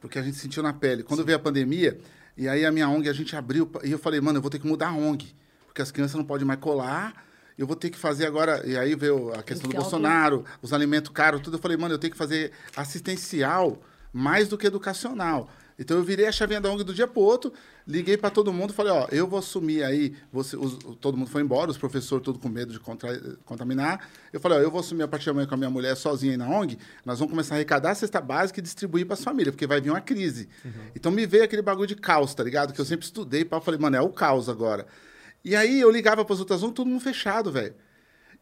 [0.00, 1.02] Porque a gente sentiu na pele.
[1.02, 1.98] Quando veio a pandemia,
[2.36, 4.58] e aí a minha ONG, a gente abriu, e eu falei, mano, eu vou ter
[4.58, 5.34] que mudar a ONG.
[5.66, 7.24] Porque as crianças não podem mais colar.
[7.56, 8.66] Eu vou ter que fazer agora.
[8.66, 11.56] E aí veio a questão do Bolsonaro, os alimentos caros, tudo.
[11.56, 13.80] Eu falei, mano, eu tenho que fazer assistencial
[14.12, 15.48] mais do que educacional.
[15.82, 17.50] Então eu virei a chavinha da ONG do dia pro outro,
[17.86, 21.40] liguei para todo mundo, falei, ó, eu vou assumir aí, você, os- todo mundo foi
[21.40, 24.06] embora, os professores todos com medo de contra- contaminar.
[24.30, 26.32] Eu falei, ó, eu vou assumir a partir de amanhã com a minha mulher sozinha
[26.32, 29.24] aí na ONG, nós vamos começar a arrecadar a cesta básica e distribuir para as
[29.24, 30.48] famílias, porque vai vir uma crise.
[30.94, 32.74] Então me veio aquele bagulho de caos, tá ligado?
[32.74, 34.86] Que eu sempre estudei, pá, falei, mano, é o caos agora.
[35.42, 37.74] E aí eu ligava para as outras ONGs, todo mundo fechado, velho.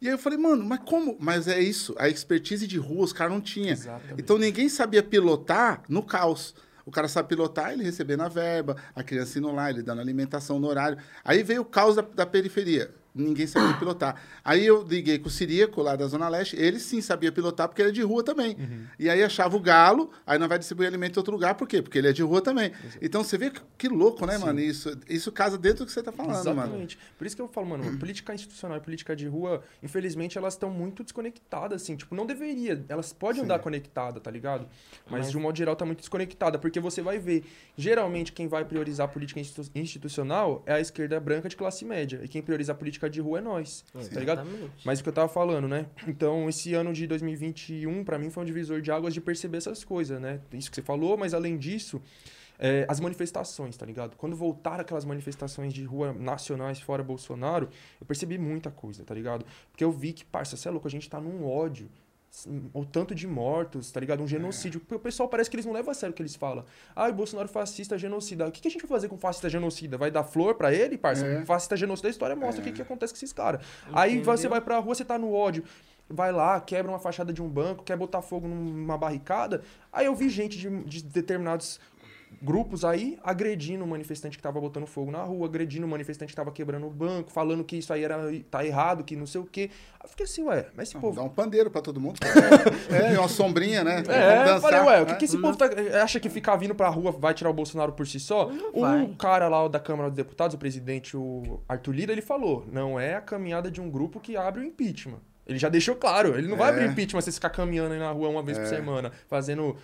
[0.02, 1.16] E aí eu falei, mano, mas como?
[1.20, 3.76] Mas é isso, a expertise de rua os caras não tinham.
[4.18, 6.52] Então ninguém sabia pilotar no caos.
[6.88, 10.58] O cara sabe pilotar, ele recebendo a verba, a criança indo lá, ele dando alimentação
[10.58, 10.96] no horário.
[11.22, 12.90] Aí veio o caos da, da periferia.
[13.18, 14.22] Ninguém sabia pilotar.
[14.44, 16.56] Aí eu liguei com o Siríaco, lá da Zona Leste.
[16.56, 18.56] Ele sim sabia pilotar, porque ele é de rua também.
[18.98, 21.54] E aí achava o galo, aí não vai distribuir alimento em outro lugar.
[21.56, 21.82] Por quê?
[21.82, 22.72] Porque ele é de rua também.
[23.02, 24.60] Então você vê que, que louco, né, mano?
[24.60, 26.60] Isso, isso casa dentro do que você tá falando, mano.
[26.62, 26.98] Exatamente.
[27.18, 30.54] Por isso que eu falo, mano, a política institucional e política de rua, infelizmente, elas
[30.54, 31.96] estão muito desconectadas, assim.
[31.96, 32.84] Tipo, não deveria.
[32.88, 34.66] Elas podem andar conectadas, tá ligado?
[35.10, 36.58] Mas, de um modo geral, tá muito desconectada.
[36.58, 37.44] Porque você vai ver,
[37.76, 42.20] geralmente, quem vai priorizar a política institu- institucional é a esquerda branca de classe média.
[42.22, 44.40] E quem prioriza a política de rua é nós, tá ligado?
[44.40, 44.72] Exatamente.
[44.84, 45.86] Mas o que eu tava falando, né?
[46.06, 49.84] Então, esse ano de 2021, pra mim, foi um divisor de águas de perceber essas
[49.84, 50.40] coisas, né?
[50.52, 52.00] Isso que você falou, mas além disso,
[52.58, 54.16] é, as manifestações, tá ligado?
[54.16, 57.68] Quando voltaram aquelas manifestações de rua nacionais fora Bolsonaro,
[58.00, 59.44] eu percebi muita coisa, tá ligado?
[59.70, 61.88] Porque eu vi que, parça, você é louco, a gente tá num ódio.
[62.72, 64.22] O tanto de mortos, tá ligado?
[64.22, 64.80] Um genocídio.
[64.80, 66.64] Porque o pessoal parece que eles não levam a sério o que eles falam.
[66.94, 68.46] Ah, o Bolsonaro fascista, genocida.
[68.46, 69.96] O que, que a gente vai fazer com fascista genocida?
[69.96, 71.26] Vai dar flor pra ele, parça?
[71.26, 71.44] É.
[71.44, 73.64] Fascista genocida, a história mostra o que, que acontece com esses caras.
[73.92, 75.64] Aí você vai pra rua, você tá no ódio.
[76.10, 79.62] Vai lá, quebra uma fachada de um banco, quer botar fogo numa barricada.
[79.92, 81.78] Aí eu vi gente de, de determinados
[82.40, 86.36] grupos aí agredindo o manifestante que tava botando fogo na rua, agredindo o manifestante que
[86.36, 88.18] tava quebrando o banco, falando que isso aí era,
[88.50, 89.70] tá errado, que não sei o quê.
[89.94, 91.22] Aí eu fiquei assim, ué, mas esse Dá povo.
[91.22, 92.18] um pandeiro pra todo mundo.
[92.90, 94.02] é, e uma sombrinha, né?
[94.08, 95.18] É, eu falei, ué, o que, né?
[95.18, 95.66] que esse povo tá,
[96.02, 98.50] acha que ficar vindo pra rua vai tirar o Bolsonaro por si só?
[98.72, 99.14] o vai.
[99.18, 103.14] cara lá da Câmara dos Deputados, o presidente, o Arthur Lira, ele falou: não é
[103.14, 105.20] a caminhada de um grupo que abre o impeachment.
[105.48, 106.72] Ele já deixou claro, ele não vai É.
[106.74, 109.76] abrir impeachment se você ficar caminhando aí na rua uma vez por semana, fazendo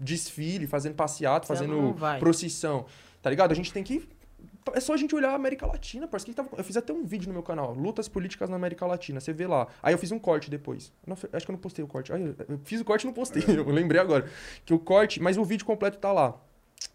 [0.00, 2.18] desfile, fazendo passeata, Você fazendo vai.
[2.20, 2.86] procissão.
[3.20, 3.52] Tá ligado?
[3.52, 4.08] A gente tem que.
[4.74, 6.50] É só a gente olhar a América Latina, parece que tava...
[6.54, 9.46] Eu fiz até um vídeo no meu canal, Lutas Políticas na América Latina, você vê
[9.46, 9.66] lá.
[9.82, 10.92] Aí eu fiz um corte depois.
[11.06, 12.12] Não, acho que eu não postei o corte.
[12.12, 14.28] Aí eu- eu fiz o corte e não postei, eu lembrei agora.
[14.66, 16.38] Que o corte, mas o vídeo completo tá lá.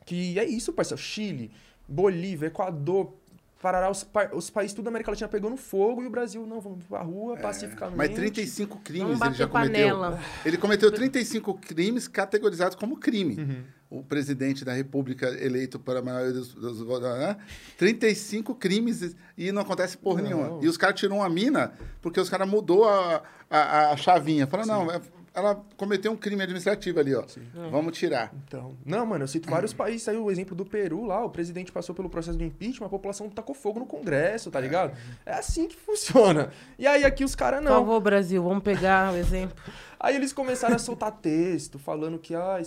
[0.05, 1.01] Que é isso, parceiro.
[1.01, 1.49] Chile,
[1.87, 3.15] Bolívia, Equador,
[3.63, 6.59] parará, os, pa- os países tudo da América Latina pegando fogo e o Brasil, não,
[6.59, 7.97] vamos pra rua pacificamente.
[7.97, 9.97] Mas 35 crimes ele já bater cometeu.
[9.97, 10.19] panela.
[10.45, 13.37] Ele cometeu 35 crimes categorizados como crime.
[13.41, 13.63] Uhum.
[13.99, 17.37] O presidente da República eleito para a maioria dos, dos votos, né?
[17.77, 20.59] 35 crimes e não acontece porra nenhuma.
[20.63, 24.45] E os caras tiram uma mina porque os caras mudou a, a, a chavinha.
[24.47, 25.01] Falaram, não, é-
[25.33, 27.23] ela cometeu um crime administrativo ali, ó.
[27.71, 28.31] Vamos tirar.
[28.47, 30.07] Então, não, mano, eu cito vários países.
[30.07, 33.29] Aí o exemplo do Peru lá, o presidente passou pelo processo do impeachment, a população
[33.29, 34.95] tacou fogo no Congresso, tá ligado?
[35.25, 36.49] É assim que funciona.
[36.77, 37.79] E aí aqui os caras Por não.
[37.79, 39.55] favor, Brasil, vamos pegar o exemplo.
[40.03, 42.59] Aí eles começaram a soltar texto, falando que ah,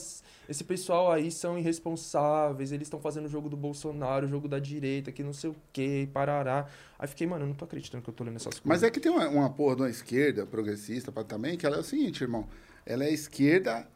[0.48, 4.58] esse pessoal aí são irresponsáveis, eles estão fazendo o jogo do Bolsonaro, o jogo da
[4.58, 6.66] direita, que não sei o quê, parará.
[6.98, 8.62] Aí fiquei, mano, eu não tô acreditando que eu tô lendo essas coisas.
[8.64, 11.76] Mas é que tem uma, uma porra de uma esquerda progressista pra- também, que ela
[11.76, 12.48] é o seguinte, irmão.
[12.86, 13.86] Ela é esquerda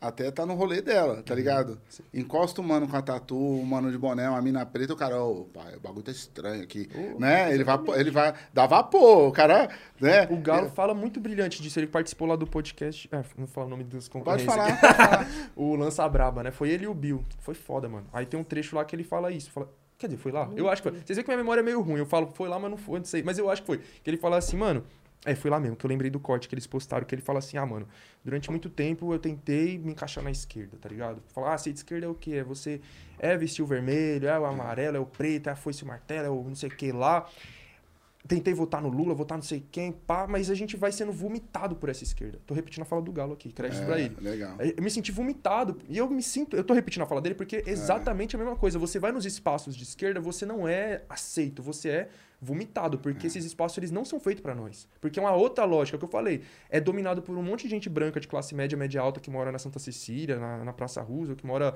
[0.00, 1.80] até tá no rolê dela, tá ligado?
[2.14, 5.20] Encosta o mano com a tatu, o mano de boné, uma mina preta, o cara,
[5.20, 6.88] ô, pai, o bagulho tá estranho aqui.
[7.18, 7.52] né?
[7.52, 9.68] Ele vai, ele vai dar vapor, o cara,
[10.00, 10.26] né?
[10.30, 11.78] O Galo fala muito brilhante disso.
[11.78, 13.08] Ele participou lá do podcast.
[13.10, 14.46] É, não vou falar o nome dos Pode concorrentes.
[14.46, 15.28] falar, pode falar.
[15.56, 16.50] o Lança Braba, né?
[16.50, 17.24] Foi ele e o Bill.
[17.40, 18.06] Foi foda, mano.
[18.12, 19.50] Aí tem um trecho lá que ele fala isso.
[19.50, 19.68] Fala...
[19.98, 20.48] Quer dizer, foi lá?
[20.54, 20.98] Eu acho que foi.
[21.00, 21.98] Vocês veem que minha memória é meio ruim.
[21.98, 23.20] Eu falo, foi lá, mas não foi, não sei.
[23.24, 23.78] Mas eu acho que foi.
[23.78, 24.84] Que ele fala assim, mano.
[25.24, 27.40] É, foi lá mesmo, que eu lembrei do corte que eles postaram, que ele fala
[27.40, 27.88] assim, ah, mano,
[28.24, 31.20] durante muito tempo eu tentei me encaixar na esquerda, tá ligado?
[31.34, 32.36] Falar, ah, ser de esquerda é o quê?
[32.36, 32.80] É você
[33.18, 36.26] é vestir o vermelho, é o amarelo, é o preto, é a foice o martelo,
[36.26, 37.28] é o não sei o que lá
[38.28, 41.74] tentei votar no Lula, votar não sei quem, pá, mas a gente vai sendo vomitado
[41.74, 42.38] por essa esquerda.
[42.46, 44.14] Tô repetindo a fala do Galo aqui, crédito pra ele.
[44.20, 44.56] legal.
[44.60, 45.78] Eu me senti vomitado.
[45.88, 46.54] E eu me sinto.
[46.54, 48.78] Eu tô repetindo a fala dele porque é exatamente a mesma coisa.
[48.78, 52.08] Você vai nos espaços de esquerda, você não é aceito, você é
[52.40, 52.98] vomitado.
[52.98, 54.88] Porque esses espaços eles não são feitos pra nós.
[55.00, 56.42] Porque é uma outra lógica que eu falei.
[56.70, 59.52] É dominado por um monte de gente branca de classe média, média alta, que mora
[59.52, 61.74] na Santa Cecília, na, na Praça Roosevelt, que mora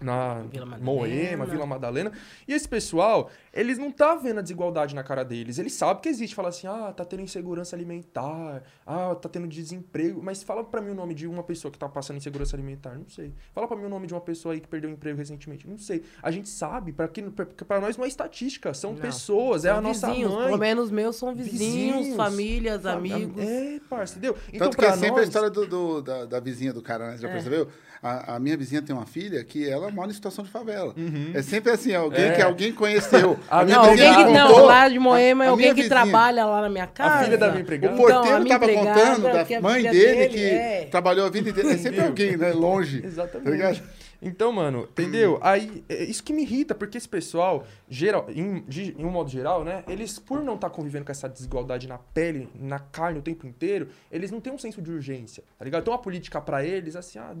[0.00, 0.84] na Vila Madalena.
[0.84, 2.12] Moema, Vila Madalena.
[2.46, 5.58] E esse pessoal, eles não tá vendo a desigualdade na cara deles.
[5.58, 6.34] Eles sabem que existe.
[6.34, 10.22] Fala assim, ah, tá tendo insegurança alimentar, ah, tá tendo desemprego.
[10.22, 12.94] Mas fala pra mim o nome de uma pessoa que tá passando insegurança alimentar.
[12.94, 13.32] Não sei.
[13.54, 15.66] Fala pra mim o nome de uma pessoa aí que perdeu o emprego recentemente.
[15.66, 16.02] Não sei.
[16.22, 19.00] A gente sabe, pra, que, pra, pra nós não é estatística, são Não.
[19.00, 20.44] pessoas, é São a nossa vizinhos, mãe.
[20.46, 22.16] Pelo menos meus são vizinhos, Vizinhos.
[22.16, 23.42] famílias, amigos.
[23.42, 24.36] É, parça, entendeu?
[24.52, 25.28] Então, Tanto que é pra sempre a nós...
[25.28, 27.16] história do, do- da, da vizinha do cara, né?
[27.16, 27.32] Você já É.
[27.32, 27.68] percebeu?
[28.06, 30.94] A, a minha vizinha tem uma filha que ela mora em situação de favela.
[31.34, 32.32] É sempre assim, alguém É.
[32.32, 33.38] que alguém conheceu.
[33.50, 35.82] A minha Não, vizinha alguém que, não, contou- lá de Moema é a alguém que
[35.82, 37.24] vizinha- trabalha lá na minha casa.
[37.24, 37.94] filha da minha empregada.
[37.94, 40.88] O Então, porteiro a minha tava empregada, contando da a mãe dele, dele, que é.
[40.90, 41.72] trabalhou a vida inteira.
[41.72, 42.52] É sempre alguém, né?
[42.52, 43.02] Longe.
[43.04, 43.80] Exatamente.
[43.80, 43.86] Tá?
[44.22, 45.38] Então, mano, entendeu?
[45.42, 49.28] Aí, é isso que me irrita, porque esse pessoal, geral, em, de- em um modo
[49.30, 49.84] geral, né?
[49.86, 53.88] Eles, por não estar convivendo com essa desigualdade na pele, na carne o tempo inteiro,
[54.10, 55.82] eles não têm um senso de urgência, tá ligado?
[55.82, 57.34] Então a política pra eles, assim, ah,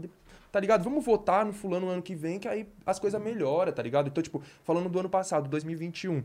[0.50, 0.82] tá ligado?
[0.84, 4.08] Vamos votar no fulano no ano que vem, que aí as coisas melhoram, tá ligado?
[4.08, 6.22] Então, tipo, falando do ano passado, 2021.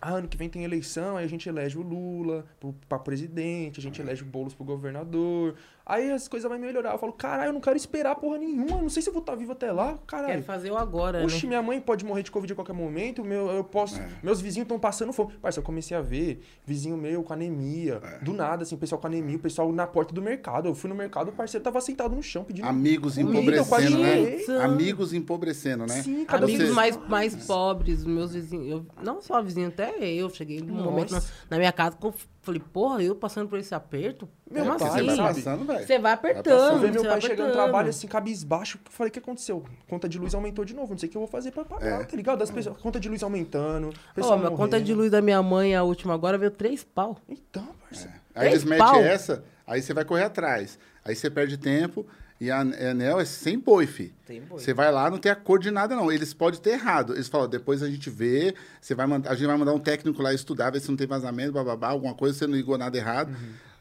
[0.00, 3.80] Ah, ano que vem tem eleição, aí a gente elege o Lula pro, pra presidente,
[3.80, 5.56] a gente elege o Boulos pro governador.
[5.88, 6.92] Aí as coisas vão melhorar.
[6.92, 8.76] Eu falo, caralho, eu não quero esperar porra nenhuma.
[8.76, 9.92] Eu não sei se eu vou estar vivo até lá.
[9.92, 10.42] Quero Caralho.
[10.42, 11.48] fazer o agora, Oxi, né?
[11.48, 13.24] minha mãe pode morrer de Covid a qualquer momento.
[13.24, 13.98] Meu, eu posso.
[14.22, 15.32] Meus vizinhos estão passando fome.
[15.40, 18.00] Parça, eu comecei a ver vizinho meu com anemia.
[18.20, 20.68] Do nada, assim, pessoal com anemia, o pessoal na porta do mercado.
[20.68, 22.68] Eu fui no mercado, o parceiro tava sentado no chão pedindo.
[22.68, 24.62] Amigos Comida, empobrecendo, né?
[24.62, 26.02] Amigos empobrecendo, né?
[26.02, 28.68] Sim, cada Amigos vez mais, mais pobres, meus vizinhos.
[28.68, 30.28] Eu, não só vizinho, até eu.
[30.28, 32.14] Cheguei num momento na, na minha casa eu
[32.48, 34.28] falei, porra, eu passando por esse aperto?
[34.50, 35.06] Meu Como pai, Você assim?
[35.06, 35.86] vai passando, velho.
[35.86, 36.72] Você vai apertando.
[36.74, 38.78] Eu vi meu você pai vai chegando no trabalho assim, cabisbaixo.
[38.84, 39.64] Eu falei, o que aconteceu?
[39.88, 40.90] Conta de luz aumentou de novo.
[40.92, 42.04] Não sei o que eu vou fazer pra pagar, É.
[42.04, 42.42] tá ligado?
[42.42, 43.90] As pessoas, conta de luz aumentando.
[44.20, 47.18] Ó, minha conta de luz da minha mãe, a última agora, veio três pau.
[47.28, 48.14] Então, parceiro.
[48.34, 49.00] Aí eles Três metem pau.
[49.00, 50.78] essa, aí você vai correr atrás.
[51.04, 52.06] Aí você perde tempo
[52.40, 54.14] e a a Enel é sem boi, fi.
[54.26, 54.60] Sem boi.
[54.60, 56.10] Você vai lá, não tem acordo de nada, não.
[56.10, 57.14] Eles podem ter errado.
[57.14, 60.22] Eles falam, depois a gente vê, você vai mandar, a gente vai mandar um técnico
[60.22, 63.34] lá estudar, ver se não tem vazamento, bababá, alguma coisa, você não ligou nada errado.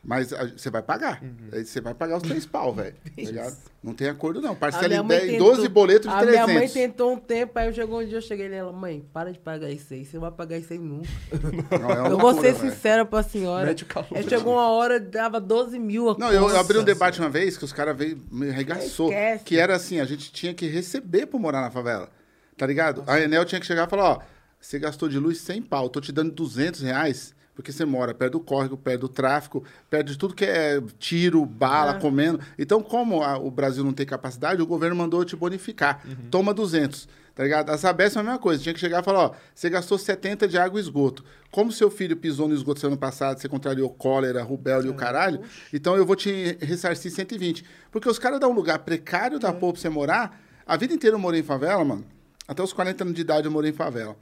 [0.03, 1.21] Mas a- você vai pagar.
[1.51, 2.95] Aí Você vai pagar os três pau, velho.
[3.03, 3.57] Tá ligado?
[3.83, 4.51] Não tem acordo, não.
[4.51, 6.45] A Parcela em mãe 10, tentou- 12 boletos de A 300.
[6.47, 9.39] minha mãe tentou um tempo, aí chegou um dia, eu cheguei nela, mãe, para de
[9.39, 11.09] pagar isso aí, você não vai pagar isso aí nunca.
[11.79, 12.71] Não, é eu vou loucura, ser velho.
[12.73, 13.75] sincera pra senhora.
[13.85, 14.07] Calor.
[14.15, 17.29] Aí chegou uma hora, dava 12 mil a Não, eu, eu abri um debate uma
[17.29, 19.07] vez que os caras veio me arregaçou.
[19.09, 19.43] Esquece.
[19.43, 22.09] Que era assim, a gente tinha que receber por morar na favela.
[22.57, 23.03] Tá ligado?
[23.07, 24.19] A Enel tinha que chegar e falar, ó,
[24.59, 28.33] você gastou de luz 100 pau, tô te dando 200 reais, porque você mora perto
[28.33, 31.99] do córrego, perto do tráfico, perto de tudo que é tiro, bala, É.
[31.99, 32.39] comendo.
[32.55, 36.03] Então, como a- o Brasil não tem capacidade, o governo mandou te bonificar.
[36.29, 37.09] Toma 200.
[37.33, 37.71] Tá ligado?
[37.71, 38.61] A Sabesp é a mesma coisa.
[38.61, 41.23] Tinha que chegar e falar, ó, você gastou 70 de água e esgoto.
[41.51, 45.41] Como seu filho pisou no esgoto ano passado, você contrariou cólera, rubéola e o caralho,
[45.73, 47.65] então eu vou te ressarcir 120.
[47.91, 50.39] Porque os caras dão um lugar precário da porra pra você morar.
[50.65, 52.05] A vida inteira eu morei em favela, mano.
[52.47, 54.15] Até os 40 anos de idade eu morei em favela.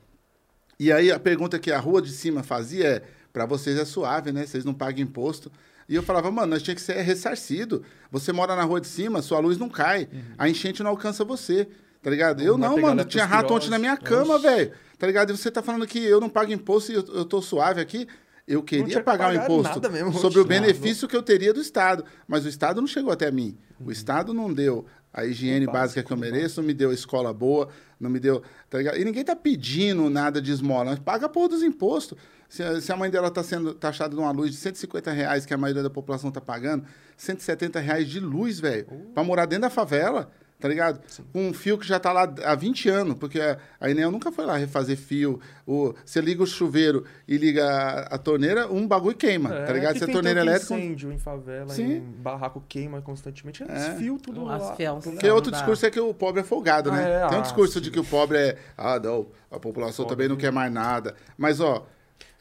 [0.78, 3.02] E aí a pergunta que a rua de cima fazia é:
[3.36, 4.46] para vocês é suave, né?
[4.46, 5.52] Vocês não pagam imposto.
[5.90, 7.84] E eu falava, mano, nós tinha que ser ressarcido.
[8.10, 10.08] Você mora na rua de cima, sua luz não cai.
[10.38, 11.68] A enchente não alcança você.
[12.02, 12.42] Tá ligado?
[12.42, 13.04] Eu Vai não, mano.
[13.04, 14.72] Tinha rato ontem na minha cama, velho.
[14.98, 15.34] Tá ligado?
[15.34, 18.08] E você tá falando que eu não pago imposto e eu, eu tô suave aqui.
[18.48, 22.06] Eu queria pagar o imposto mesmo, sobre o benefício que eu teria do Estado.
[22.26, 23.58] Mas o Estado não chegou até mim.
[23.84, 27.68] O Estado não deu a higiene básica que eu mereço, não me deu escola boa,
[28.00, 28.42] não me deu.
[28.70, 28.98] Tá ligado?
[28.98, 30.96] E ninguém tá pedindo nada de esmola.
[30.98, 32.18] Paga a porra dos impostos.
[32.50, 35.46] Se a, se a mãe dela tá sendo taxada de uma luz de 150 reais,
[35.46, 36.86] que a maioria da população tá pagando,
[37.18, 40.32] 170 reais de luz, velho, pra morar dentro da favela.
[40.58, 41.02] Tá ligado?
[41.34, 44.46] Com um fio que já tá lá há 20 anos, porque a, Enel nunca foi
[44.46, 45.40] lá refazer fio.
[45.68, 49.74] O, você liga o chuveiro e liga a, a torneira, um bagulho queima, É, tá
[49.74, 49.98] ligado?
[49.98, 50.74] Se a torneira elétrica.
[50.74, 51.98] incêndio em favela, Sim.
[51.98, 53.64] em barraco queima constantemente.
[53.64, 53.92] É, É.
[53.92, 54.76] Os fios tudo As lá.
[55.02, 55.58] Porque outro dá.
[55.58, 57.04] discurso é que o pobre é folgado, né?
[57.04, 57.82] É, Tem um ah, discurso sim.
[57.82, 58.58] de que o pobre é.
[58.78, 61.16] Ah, não, a população também não quer mais nada.
[61.38, 61.86] Mas, ó,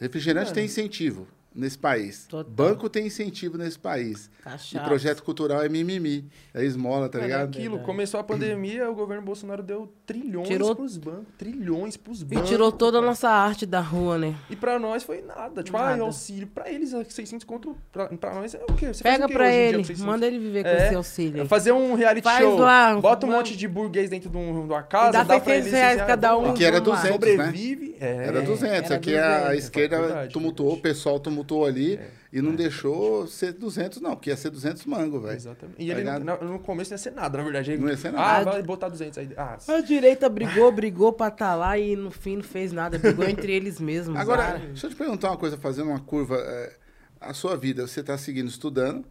[0.05, 2.27] refrigerante tem incentivo nesse país.
[2.29, 2.51] Total.
[2.53, 4.29] Banco tem incentivo nesse país.
[4.41, 4.85] E Cachaça.
[4.85, 6.29] projeto cultural é mimimi.
[6.53, 7.49] É esmola, tá é ligado?
[7.49, 7.85] aquilo, Verdade.
[7.87, 11.25] começou a pandemia, o governo Bolsonaro deu trilhões Tirou- pros bancos.
[11.39, 12.49] Trilhões pros E bancos.
[12.49, 14.35] tirou toda a nossa arte da rua, né?
[14.51, 15.63] E pra nós foi nada.
[15.63, 16.03] Tipo, ah, Nada.
[16.03, 16.47] auxílio.
[16.49, 17.77] Pra eles, é 600 conto.
[17.93, 18.93] Pra, pra nós é o quê?
[18.93, 20.05] Você Pega o quê pra hoje em dia ele, 600?
[20.05, 21.47] manda ele viver com É, esse auxílio.
[21.47, 22.59] Fazer um reality Faz show.
[22.59, 25.13] lá, bota um monte de burguês dentro de, um, de uma casa.
[25.13, 26.55] dá dá pra 600 eles reais cada ah, um.
[26.55, 27.03] Que era vamos lá.
[27.11, 27.37] 200, né?
[27.45, 27.97] Sobrevive.
[28.01, 28.63] É, Era 200.
[28.91, 29.59] era Aqui a 200.
[29.65, 32.01] esquerda tumultuou, o pessoal tumultuou ali
[32.33, 35.37] e não deixou ser 200, não, porque ia ser 200 mango, velho.
[35.37, 35.77] Exatamente.
[35.83, 36.25] E Tá ele ligado?
[36.45, 37.73] no, começo não ia ser nada, na verdade.
[37.73, 38.51] Ele- Não ia ser Ah, nada.
[38.53, 39.29] vai botar 200 aí.
[39.37, 42.99] Ah, A direita brigou, brigou pra estar lá e no fim não fez nada.
[42.99, 44.19] Brigou entre eles mesmos.
[44.19, 44.59] Agora, cara.
[44.59, 46.37] deixa eu te perguntar uma coisa, fazendo uma curva.
[46.39, 46.77] é,
[47.21, 49.05] a sua vida, você está seguindo estudando,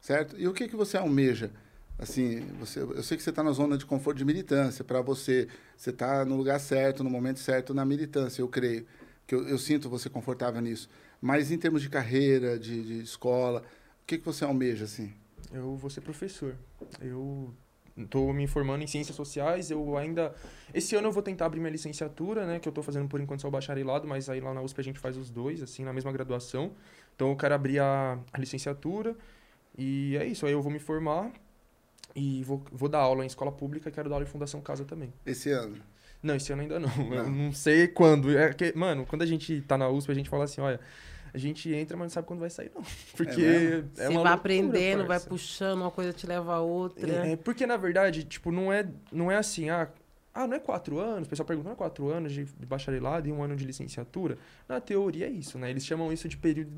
[0.00, 0.36] certo?
[0.38, 1.50] E o que, que você almeja?
[1.98, 4.84] Assim, você, eu sei que você está na zona de conforto de militância.
[4.84, 8.86] Para você, você está no lugar certo, no momento certo, na militância, eu creio.
[9.26, 10.88] que eu, eu sinto você confortável nisso.
[11.20, 13.60] Mas em termos de carreira, de, de escola,
[14.02, 15.12] o que, que você almeja, assim?
[15.52, 16.54] Eu vou ser professor.
[17.00, 17.52] Eu
[17.96, 19.70] estou me formando em ciências sociais.
[19.70, 20.34] Eu ainda.
[20.72, 22.60] Esse ano eu vou tentar abrir minha licenciatura, né?
[22.60, 24.84] Que eu estou fazendo por enquanto só o bacharelado, mas aí lá na USP a
[24.84, 26.72] gente faz os dois, assim, na mesma graduação.
[27.16, 29.16] Então eu quero abrir a, a licenciatura.
[29.76, 30.46] E é isso.
[30.46, 31.32] Aí eu vou me formar
[32.14, 34.84] e vou, vou dar aula em escola pública e quero dar aula em Fundação Casa
[34.84, 35.12] também.
[35.26, 35.76] Esse ano.
[36.22, 36.90] Não, esse ano ainda não.
[37.14, 37.30] Eu Não.
[37.30, 38.36] não sei quando.
[38.36, 40.80] É que, mano, quando a gente tá na USP, a gente fala assim, olha,
[41.32, 42.82] a gente entra, mas não sabe quando vai sair, não.
[43.16, 43.90] Porque mesmo?
[43.96, 47.26] é, Você vai aprendendo, vai puxando, uma coisa te leva a outra.
[47.26, 49.88] É, é, porque, na verdade, tipo, não é, não é assim, ah,
[50.38, 51.26] ah, não é quatro anos?
[51.26, 54.38] O pessoal pergunta, não é quatro anos de bacharelado e um ano de licenciatura?
[54.68, 55.68] Na teoria é isso, né?
[55.68, 56.70] Eles chamam isso de período,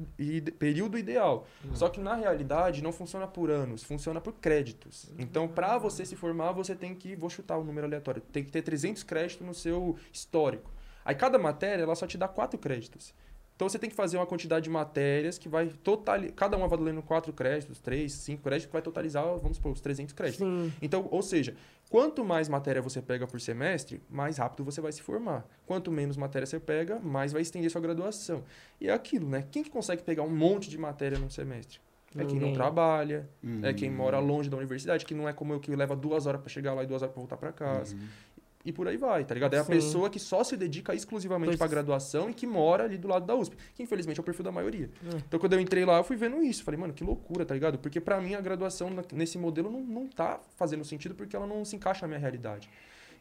[0.59, 1.47] período ideal.
[1.75, 5.13] Só que, na realidade, não funciona por anos, funciona por créditos.
[5.19, 8.51] Então, para você se formar, você tem que, vou chutar um número aleatório, tem que
[8.51, 10.73] ter 300 créditos no seu histórico.
[11.05, 13.13] Aí, cada matéria, ela só te dá quatro créditos.
[13.61, 16.35] Então você tem que fazer uma quantidade de matérias que vai totalizar.
[16.35, 19.83] Cada uma vai valendo 4 créditos, 3, 5 créditos, que vai totalizar, vamos supor, os
[19.83, 20.47] 300 créditos.
[20.47, 20.73] Sim.
[20.81, 21.55] Então, ou seja,
[21.91, 25.47] quanto mais matéria você pega por semestre, mais rápido você vai se formar.
[25.67, 28.45] Quanto menos matéria você pega, mais vai estender sua graduação.
[28.81, 29.45] E é aquilo, né?
[29.51, 31.81] Quem que consegue pegar um monte de matéria num semestre?
[32.17, 33.29] É quem não trabalha,
[33.63, 33.95] é quem Uhum.
[33.97, 36.75] mora longe da universidade, que não é como eu que leva duas horas para chegar
[36.75, 37.97] lá e duas horas para voltar para casa.
[38.65, 39.55] E por aí vai, tá ligado?
[39.55, 39.73] É a Sim.
[39.73, 43.35] pessoa que só se dedica exclusivamente pra graduação e que mora ali do lado da
[43.35, 43.57] USP.
[43.75, 44.91] Que infelizmente é o perfil da maioria.
[45.03, 45.17] É.
[45.17, 46.63] Então quando eu entrei lá, eu fui vendo isso.
[46.63, 47.79] Falei, mano, que loucura, tá ligado?
[47.79, 51.65] Porque pra mim a graduação nesse modelo não, não tá fazendo sentido porque ela não
[51.65, 52.69] se encaixa na minha realidade.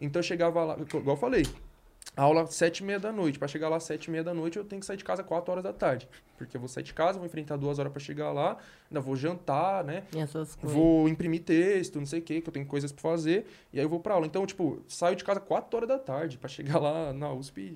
[0.01, 1.43] Então eu chegava lá, igual eu falei,
[2.15, 3.39] aula sete e meia da noite.
[3.39, 5.23] Pra chegar lá às sete e meia da noite, eu tenho que sair de casa
[5.23, 6.07] quatro horas da tarde.
[6.37, 8.57] Porque eu vou sair de casa, vou enfrentar duas horas pra chegar lá,
[8.89, 10.03] ainda vou jantar, né?
[10.15, 10.77] Essas coisas.
[10.77, 13.85] Vou imprimir texto, não sei o que, que eu tenho coisas pra fazer, e aí
[13.85, 14.25] eu vou pra aula.
[14.25, 17.75] Então, tipo, saio de casa 4 horas da tarde pra chegar lá na USP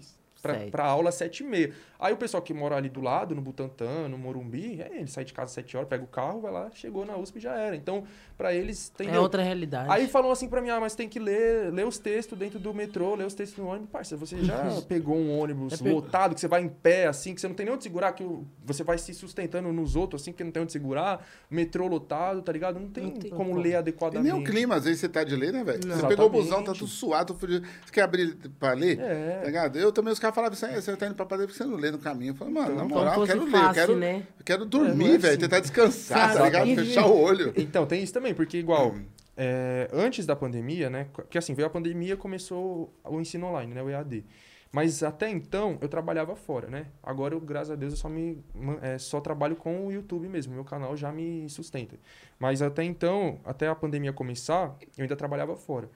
[0.71, 1.73] pra aula às 7 e meia.
[1.99, 5.23] Aí o pessoal que mora ali do lado, no Butantã, no Morumbi, é, ele sai
[5.23, 7.55] de casa às 7 horas, pega o carro, vai lá, chegou na USP e já
[7.55, 7.75] era.
[7.75, 8.03] Então,
[8.37, 9.09] pra eles, tem.
[9.09, 9.89] É outra realidade.
[9.89, 12.73] Aí falam assim pra mim, ah, mas tem que ler, ler os textos dentro do
[12.73, 13.89] metrô, ler os textos no ônibus.
[13.89, 17.33] Parça, você já pegou um ônibus É pe- lotado, que você vai em pé, assim,
[17.33, 18.25] que você não tem nem onde segurar, que
[18.65, 21.25] você vai se sustentando nos outros, assim, que não tem onde segurar.
[21.49, 22.79] Metrô lotado, tá ligado?
[22.79, 23.61] Não tem, Não tem como como.
[23.61, 24.33] ler E adequadamente.
[24.33, 25.79] nem o clima, às vezes você tá de ler, né, velho?
[25.87, 27.65] Você pegou o busão, tá tudo suado, fudido.
[27.85, 28.99] Você quer abrir pra ler?
[28.99, 29.39] É.
[29.39, 29.79] Tá ligado?
[29.79, 31.77] Eu também, os caras falavam assim, "É, você tá indo pra padeira porque você não
[31.77, 32.31] lê no caminho.
[32.31, 34.27] Eu falei, mano, na Como moral, eu quero ler, eu quero, né?
[34.39, 35.37] eu quero É, dormir, é velho, assim.
[35.39, 36.67] tentar descansar, tá ligado?
[36.67, 37.53] E- Fechar o olho.
[37.55, 38.95] Então, tem isso também, porque igual,
[39.37, 41.07] é, antes da pandemia, né?
[41.13, 43.81] Porque assim, veio a pandemia começou o ensino online, né?
[43.83, 44.25] O EAD.
[44.71, 46.87] Mas até então eu trabalhava fora, né?
[47.03, 48.43] Agora, eu, graças a Deus, eu só, me,
[48.81, 50.51] é, só trabalho com o YouTube mesmo.
[50.55, 51.95] Meu canal já me sustenta.
[52.39, 55.87] Mas até então, até a pandemia começar, eu ainda trabalhava fora.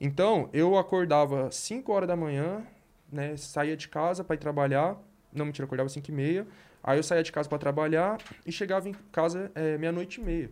[0.00, 2.64] Então, eu acordava 5 horas da manhã,
[3.10, 4.96] né, saía de casa pra ir trabalhar.
[5.32, 6.46] Não, mentira, acordava às 5 e meia.
[6.82, 10.50] Aí eu saía de casa pra trabalhar e chegava em casa é, meia-noite e meia.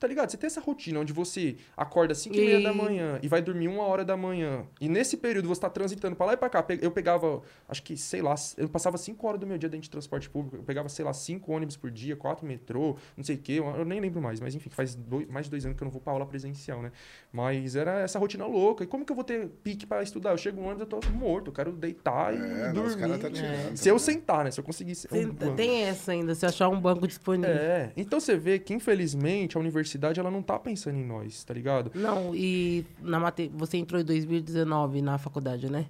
[0.00, 0.30] Tá ligado?
[0.30, 3.28] Você tem essa rotina onde você acorda às 5 e meia da E- manhã e
[3.28, 4.64] vai dormir uma hora da manhã.
[4.80, 6.64] E nesse período você tá transitando pra lá e pra cá.
[6.80, 9.90] Eu pegava, acho que, sei lá, eu passava 5 horas do meu dia dentro de
[9.90, 10.56] transporte público.
[10.56, 13.52] Eu pegava, sei lá, 5 ônibus por dia, 4 metrô, não sei o quê.
[13.58, 15.84] Eu eu nem lembro mais, mas enfim, faz dois- mais de dois anos que eu
[15.86, 16.92] não vou pra aula presencial, né?
[17.30, 18.82] Mas era essa rotina louca.
[18.84, 20.30] E como que eu vou ter pique pra estudar?
[20.30, 23.18] Eu chego no ônibus, eu tô morto, eu quero deitar e É, não, dormir.
[23.18, 23.76] tá tirando.
[23.76, 24.50] Se eu sentar, né?
[24.50, 24.96] Se eu conseguir...
[25.08, 27.54] Tem, um tem essa ainda, se achar um banco disponível.
[27.54, 29.89] É, então você vê que infelizmente a universidade
[30.20, 31.90] ela não tá pensando em nós, tá ligado?
[31.94, 33.50] Não, e na mate...
[33.54, 35.86] você entrou em 2019 na faculdade, né?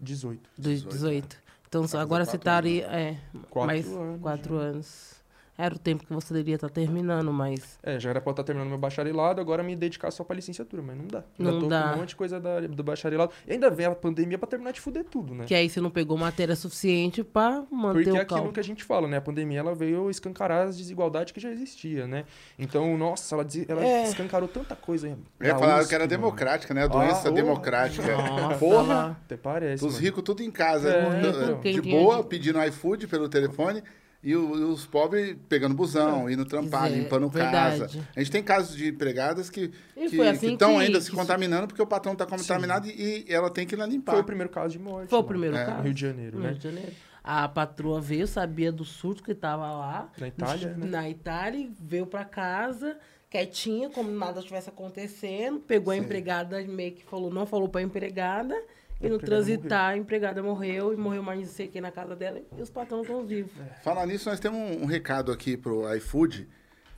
[0.00, 0.50] 18.
[0.58, 1.44] 18.
[1.68, 2.86] Então Vai fazer agora você quatro estaria.
[2.86, 3.16] É,
[3.50, 5.13] Quatro mais anos quatro anos.
[5.56, 7.78] Era o tempo que você deveria estar terminando, mas.
[7.82, 10.82] É, já era pra eu estar terminando meu bacharelado, agora me dedicar só pra licenciatura,
[10.82, 11.22] mas não dá.
[11.38, 11.82] Não Já tô dá.
[11.82, 13.30] com um monte de coisa da- do bacharelado.
[13.46, 15.44] E ainda vem a pandemia pra terminar de fuder tudo, né?
[15.44, 18.52] Que aí você não pegou matéria suficiente pra manter Porque é o aquilo cálculo.
[18.52, 19.18] que a gente fala, né?
[19.18, 22.24] A pandemia ela veio escancarar as desigualdades que já existia, né?
[22.58, 24.02] Então, nossa, ela, des- ela É.
[24.08, 25.16] escancarou tanta coisa.
[25.38, 26.82] É, falaram USP, que era democrática, né?
[26.82, 27.34] A doença Ah, ô.
[27.34, 28.16] democrática.
[28.16, 29.84] Nossa, Porra, até parece.
[29.86, 31.54] Os ricos tudo em casa, É, d- então.
[31.54, 33.82] de Quem tinha boa, pedindo iFood pelo telefone,
[34.24, 37.80] e o- e os pobres pegando busão, indo trampar, É, limpando verdade.
[37.80, 38.08] casa.
[38.16, 41.16] A gente tem casos de empregadas que E foi assim estão que- ainda se que-
[41.16, 44.12] contaminando porque o patrão está contaminado e, e ela tem que ir lá limpar.
[44.12, 45.10] Foi o primeiro caso de morte.
[45.10, 45.28] Foi o mano.
[45.28, 45.76] primeiro É, caso.
[45.78, 46.48] no Rio de Janeiro, né?
[46.48, 46.92] Rio de Janeiro.
[47.22, 50.10] A patroa veio, sabia do surto que tava lá.
[50.18, 50.86] Na Itália, né?
[50.86, 52.98] Na Itália, e veio pra casa,
[53.30, 55.58] quietinha, como nada estivesse acontecendo.
[55.60, 56.02] Pegou a Sim.
[56.02, 58.54] empregada, meio que falou, não falou pra empregada.
[59.00, 62.40] E no transitar, a empregada morreu e morreu mais não sei quem na casa dela.
[62.56, 63.52] E os patrões estão vivos.
[63.82, 66.48] Falar nisso, nós temos um, um recado aqui pro iFood.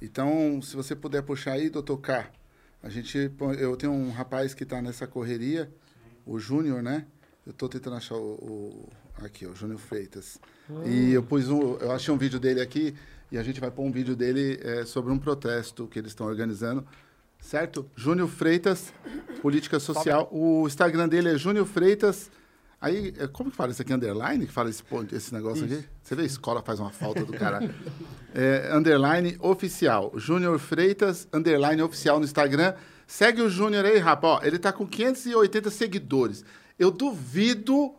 [0.00, 2.30] Então, se você puder puxar aí, doutor K.
[2.82, 5.72] A gente, eu tenho um rapaz que está nessa correria,
[6.24, 7.06] o Júnior, né?
[7.44, 8.88] Eu estou tentando achar o, o-
[9.24, 10.38] aqui, o Júnior Freitas.
[10.84, 12.94] E eu pus um, eu achei um vídeo dele aqui
[13.32, 16.26] e a gente vai pôr um vídeo dele é, sobre um protesto que eles estão
[16.26, 16.86] organizando.
[17.46, 17.88] Certo?
[17.94, 18.92] Júnior Freitas,
[19.40, 20.28] política social.
[20.32, 22.28] O Instagram dele é Júnior Freitas.
[22.80, 23.94] Aí, é, como que fala isso aqui?
[23.94, 24.44] Underline?
[24.46, 24.82] Que fala esse,
[25.12, 25.84] esse negócio aqui?
[26.02, 27.72] Você vê, a escola faz uma falta do caralho.
[28.34, 30.12] É, underline oficial.
[30.16, 32.74] Júnior Freitas, underline oficial no Instagram.
[33.06, 34.40] Segue o Júnior aí, rapaz.
[34.42, 36.44] Ó, ele tá com 580 seguidores.
[36.76, 37.94] Eu duvido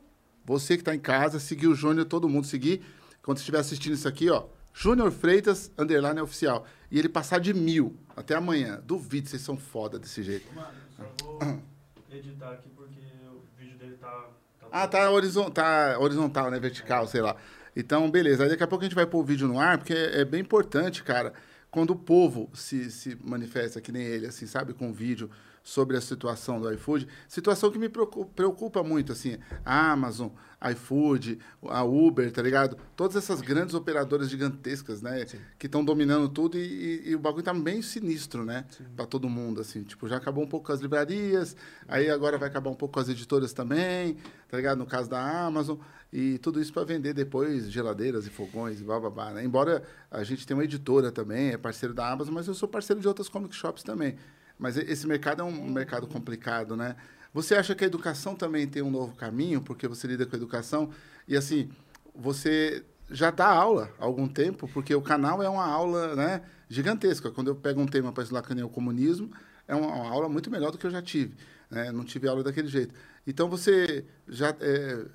[0.45, 2.83] você que tá em casa seguir o Júnior, todo mundo seguir.
[3.23, 4.43] Quando estiver assistindo isso aqui, ó.
[4.73, 6.67] Júnior Freitas, underline oficial.
[6.89, 8.81] E ele passar de mil até amanhã.
[8.85, 10.47] Duvido, vocês são foda desse jeito.
[10.53, 11.63] Mano, só vou
[12.11, 14.29] editar aqui porque o vídeo dele tá.
[14.59, 16.59] tá Ah, tá, horizon- tá horizontal, né?
[16.59, 17.35] Vertical, sei lá.
[17.75, 18.43] Então, beleza.
[18.43, 20.25] Aí daqui a pouco a gente vai pôr o vídeo no ar, porque é, é
[20.25, 21.33] bem importante, cara,
[21.69, 25.29] quando o povo se, se manifesta, que nem ele, assim, sabe, com vídeo
[25.67, 27.05] sobre a situação do iFood.
[27.27, 29.37] Situação que me preocu- preocupa muito, assim.
[29.65, 30.29] A Amazon,
[30.71, 32.77] iFood, a Uber, tá ligado?
[32.95, 35.25] Todas essas grandes operadoras gigantescas, né?
[35.59, 38.63] Que estão dominando tudo e, e- e o bagulho tá bem sinistro, né?
[38.95, 39.83] Pra todo mundo, assim.
[39.83, 41.53] Tipo, já acabou um pouco com as livrarias,
[41.85, 44.15] aí agora vai acabar um pouco com as editoras também,
[44.47, 44.77] tá ligado?
[44.77, 45.77] No caso da Amazon.
[46.13, 49.43] E tudo isso para vender depois geladeiras e fogões e blá, blá, blá, né?
[49.43, 53.01] Embora a gente tenha uma editora também, é parceiro da Amazon, mas eu sou parceiro
[53.01, 54.15] de outras comic shops também.
[54.57, 56.95] Mas esse mercado é um mercado complicado, né?
[57.33, 60.37] Você acha que a educação também tem um novo caminho, porque você lida com a
[60.37, 60.89] educação?
[61.27, 61.69] E assim,
[62.15, 67.31] você já dá aula há algum tempo, porque o canal é uma aula né, gigantesca.
[67.31, 69.29] Quando eu pego um tema para estudar que nem o comunismo,
[69.67, 71.35] é uma, uma aula muito melhor do que eu já tive.
[71.69, 71.91] Né?
[71.91, 72.93] Não tive aula daquele jeito.
[73.25, 74.55] Então você já.
[74.59, 75.05] é,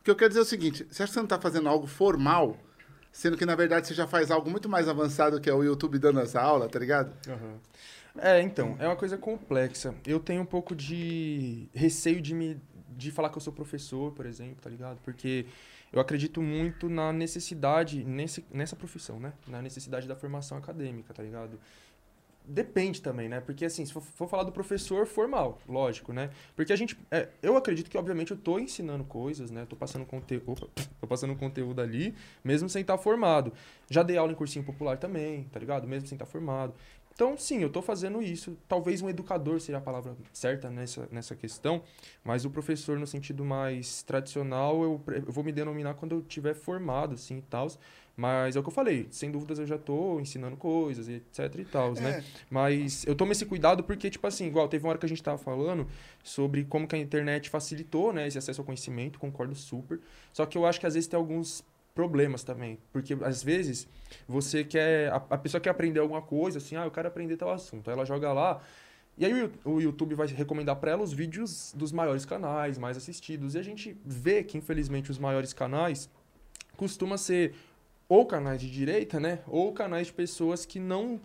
[0.00, 1.68] O que eu quero dizer é o seguinte: você acha que você não está fazendo
[1.68, 2.56] algo formal,
[3.12, 5.98] sendo que na verdade você já faz algo muito mais avançado que é o YouTube
[5.98, 7.12] dando essa aula, tá ligado?
[8.18, 9.94] É, então, é uma coisa complexa.
[10.06, 12.60] Eu tenho um pouco de receio de me
[12.96, 14.98] de falar que eu sou professor, por exemplo, tá ligado?
[15.02, 15.46] Porque
[15.92, 19.32] eu acredito muito na necessidade nesse, nessa profissão, né?
[19.46, 21.58] Na necessidade da formação acadêmica, tá ligado?
[22.44, 23.40] Depende também, né?
[23.40, 26.30] Porque assim, se for, for falar do professor formal, lógico, né?
[26.56, 26.98] Porque a gente.
[27.10, 29.66] é, eu acredito que, obviamente, eu tô ensinando coisas, né?
[29.68, 30.46] Tô passando conteúdo.
[30.52, 30.66] Opa,
[31.00, 33.52] tô passando conteúdo ali, mesmo sem estar formado.
[33.88, 35.86] Já dei aula em cursinho popular também, tá ligado?
[35.86, 36.74] Mesmo sem estar formado.
[37.20, 38.56] Então, sim, eu tô fazendo isso.
[38.66, 41.82] Talvez um educador seja a palavra certa nessa, nessa questão,
[42.24, 46.54] mas o professor, no sentido mais tradicional, eu, eu vou me denominar quando eu tiver
[46.54, 47.68] formado, assim, e tal.
[48.16, 51.64] Mas é o que eu falei, sem dúvidas eu já tô ensinando coisas, etc e
[51.66, 52.24] tal, né?
[52.50, 55.22] Mas eu tomo esse cuidado porque, tipo assim, igual teve uma hora que a gente
[55.22, 55.86] tava falando
[56.24, 60.00] sobre como que a internet facilitou, né, esse acesso ao conhecimento, concordo super.
[60.32, 61.64] Só que eu acho que às vezes tem alguns
[62.00, 62.78] problemas também.
[62.92, 63.86] Porque às vezes
[64.26, 65.12] você quer.
[65.12, 67.90] A, a pessoa quer aprender alguma coisa, assim, ah, eu quero aprender tal assunto.
[67.90, 68.62] Aí ela joga lá.
[69.18, 72.96] E aí o o YouTube vai recomendar pra ela os vídeos dos maiores canais, mais
[72.96, 73.54] assistidos.
[73.54, 76.08] E a gente vê que, infelizmente, os maiores canais
[76.74, 77.54] costuma ser
[78.08, 79.40] ou canais de direita, né?
[79.46, 81.20] Ou canais de pessoas que não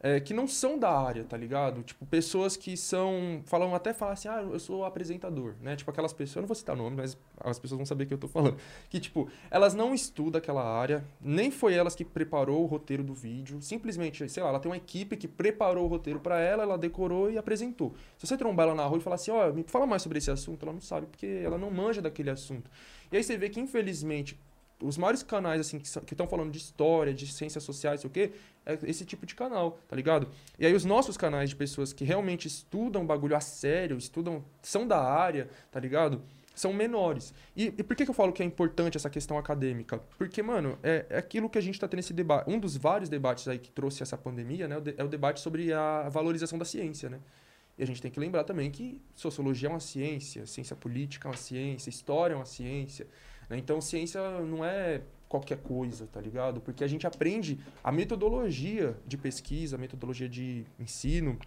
[0.00, 1.82] é, que não são da área, tá ligado?
[1.82, 3.40] Tipo, pessoas que são.
[3.46, 5.74] Falam até falam assim, ah, eu sou apresentador, né?
[5.74, 8.18] Tipo, aquelas pessoas, eu não vou citar nome, mas as pessoas vão saber que eu
[8.18, 8.56] tô falando.
[8.90, 13.14] Que, tipo, elas não estudam aquela área, nem foi elas que preparou o roteiro do
[13.14, 13.60] vídeo.
[13.62, 17.30] Simplesmente, sei lá, ela tem uma equipe que preparou o roteiro pra ela, ela decorou
[17.30, 17.94] e apresentou.
[18.18, 20.30] Se você trombar ela na rua e falar assim, ó, me fala mais sobre esse
[20.30, 22.70] assunto, ela não sabe, porque ela não manja daquele assunto.
[23.10, 24.38] E aí você vê que, infelizmente,
[24.82, 28.32] os maiores canais, assim, que estão falando de história, de ciências sociais, sei o quê,
[28.64, 30.28] é esse tipo de canal, tá ligado?
[30.58, 34.86] E aí os nossos canais de pessoas que realmente estudam bagulho a sério, estudam, são
[34.86, 36.20] da área, tá ligado?
[36.54, 37.34] São menores.
[37.54, 39.98] E, e por que, que eu falo que é importante essa questão acadêmica?
[40.18, 42.50] Porque, mano, é, é aquilo que a gente tá tendo esse debate.
[42.50, 44.80] Um dos vários debates aí que trouxe essa pandemia, né?
[44.80, 47.18] de- É o debate sobre a valorização da ciência, né?
[47.78, 51.30] E a gente tem que lembrar também que sociologia é uma ciência, ciência política é
[51.30, 53.06] uma ciência, história é uma ciência.
[53.48, 53.58] Né?
[53.58, 56.60] Então, ciência não é qualquer coisa, tá ligado?
[56.60, 61.38] Porque a gente aprende a metodologia de pesquisa, a metodologia de ensino.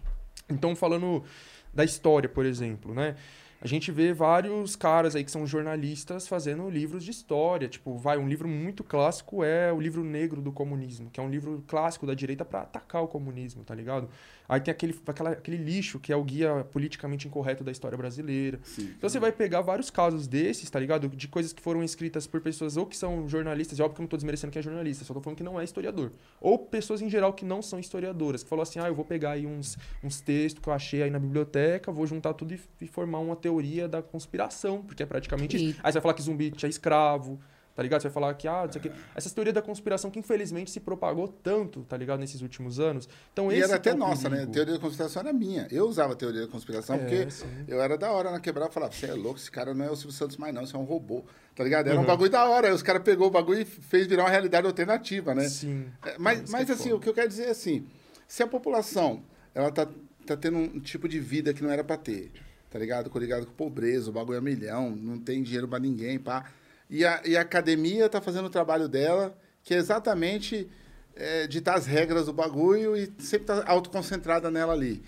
[0.48, 1.24] Então, falando
[1.72, 3.16] da história, por exemplo, né?
[3.62, 7.68] A gente vê vários caras aí que são jornalistas fazendo livros de história.
[7.68, 11.28] Tipo, vai, um livro muito clássico é o livro negro do comunismo, que é um
[11.28, 14.08] livro clássico da direita para atacar o comunismo, tá ligado?
[14.50, 18.58] Aí tem aquele, aquela, aquele lixo que é o guia politicamente incorreto da história brasileira.
[18.78, 21.08] Então você vai pegar vários casos desses, tá ligado?
[21.08, 24.04] De coisas que foram escritas por pessoas ou que são jornalistas, e óbvio que eu
[24.04, 26.10] não tô desmerecendo que é jornalista, só tô falando que não é historiador.
[26.40, 29.30] Ou pessoas em geral que não são historiadoras, que falou assim, ah, eu vou pegar
[29.32, 32.86] aí uns, uns textos que eu achei aí na biblioteca, vou juntar tudo e, e
[32.88, 35.80] formar uma teoria da conspiração, porque é praticamente E- isso.
[35.82, 37.38] Aí você vai falar que zumbi tinha escravo,
[37.80, 38.02] tá ligado?
[38.02, 38.92] Você vai falar que, ah, não sei o quê.
[39.14, 42.20] Essas teorias da conspiração que infelizmente se propagou tanto, tá ligado?
[42.20, 43.08] Nesses últimos anos.
[43.32, 44.34] Então E era até é nossa, né?
[44.34, 44.52] A perigo.
[44.52, 45.66] teoria da conspiração era minha.
[45.70, 47.46] Eu usava a teoria da conspiração É, porque sim.
[47.66, 48.70] eu era da hora na quebrada.
[48.70, 50.78] Falava, você é louco, esse cara não é o Silvio Santos mais não, isso é
[50.78, 51.24] um robô.
[51.56, 51.86] Tá ligado?
[51.86, 51.92] Uhum.
[51.92, 52.68] Era um bagulho da hora.
[52.68, 55.48] Aí os caras pegou o bagulho e fez virar uma realidade alternativa, né?
[55.48, 55.86] Sim.
[56.04, 56.96] É, Mas, Isso mas é assim, foda.
[56.96, 57.86] o que eu quero dizer é assim,
[58.28, 59.22] se a população,
[59.54, 59.88] ela tá,
[60.26, 62.30] tá tendo um tipo de vida que não era pra ter,
[62.68, 63.08] tá ligado?
[63.08, 66.44] Coligado com pobreza, o bagulho é milhão, não tem dinheiro pra ninguém, pá.
[66.90, 70.68] E a, e a academia tá fazendo o trabalho dela, que é exatamente
[71.14, 75.00] é, ditar as regras do bagulho e sempre tá autoconcentrada nela ali.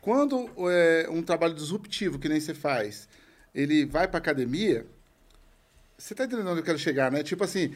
[0.00, 3.08] Quando é, um trabalho disruptivo, que nem você faz,
[3.54, 4.84] ele vai pra academia,
[5.96, 7.22] você tá entendendo onde eu quero chegar, né?
[7.22, 7.72] Tipo assim,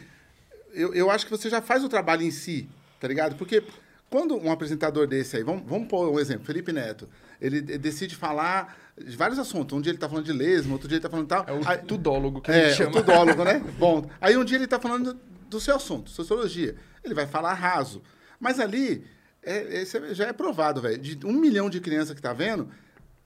[0.73, 2.69] eu, eu acho que você já faz o trabalho em si,
[2.99, 3.37] tá ligado?
[3.37, 3.63] Porque
[4.11, 7.09] quando um apresentador desse aí, vamos, vamos pôr um exemplo, Felipe Neto,
[7.41, 9.77] ele de- decide falar de vários assuntos.
[9.79, 11.45] Um dia ele tá falando de lesma, outro dia ele tá falando tal.
[11.47, 12.91] É o Aí- tudólogo que é, gente chama.
[12.91, 13.61] o tudólogo, né?
[13.79, 16.75] Bom, aí um dia ele tá falando do, seu assunto, sociologia.
[17.05, 18.03] Ele vai falar raso.
[18.39, 19.07] Mas ali,
[19.43, 20.99] é, esse já é provado, velho.
[20.99, 22.69] De um milhão de crianças que tá vendo,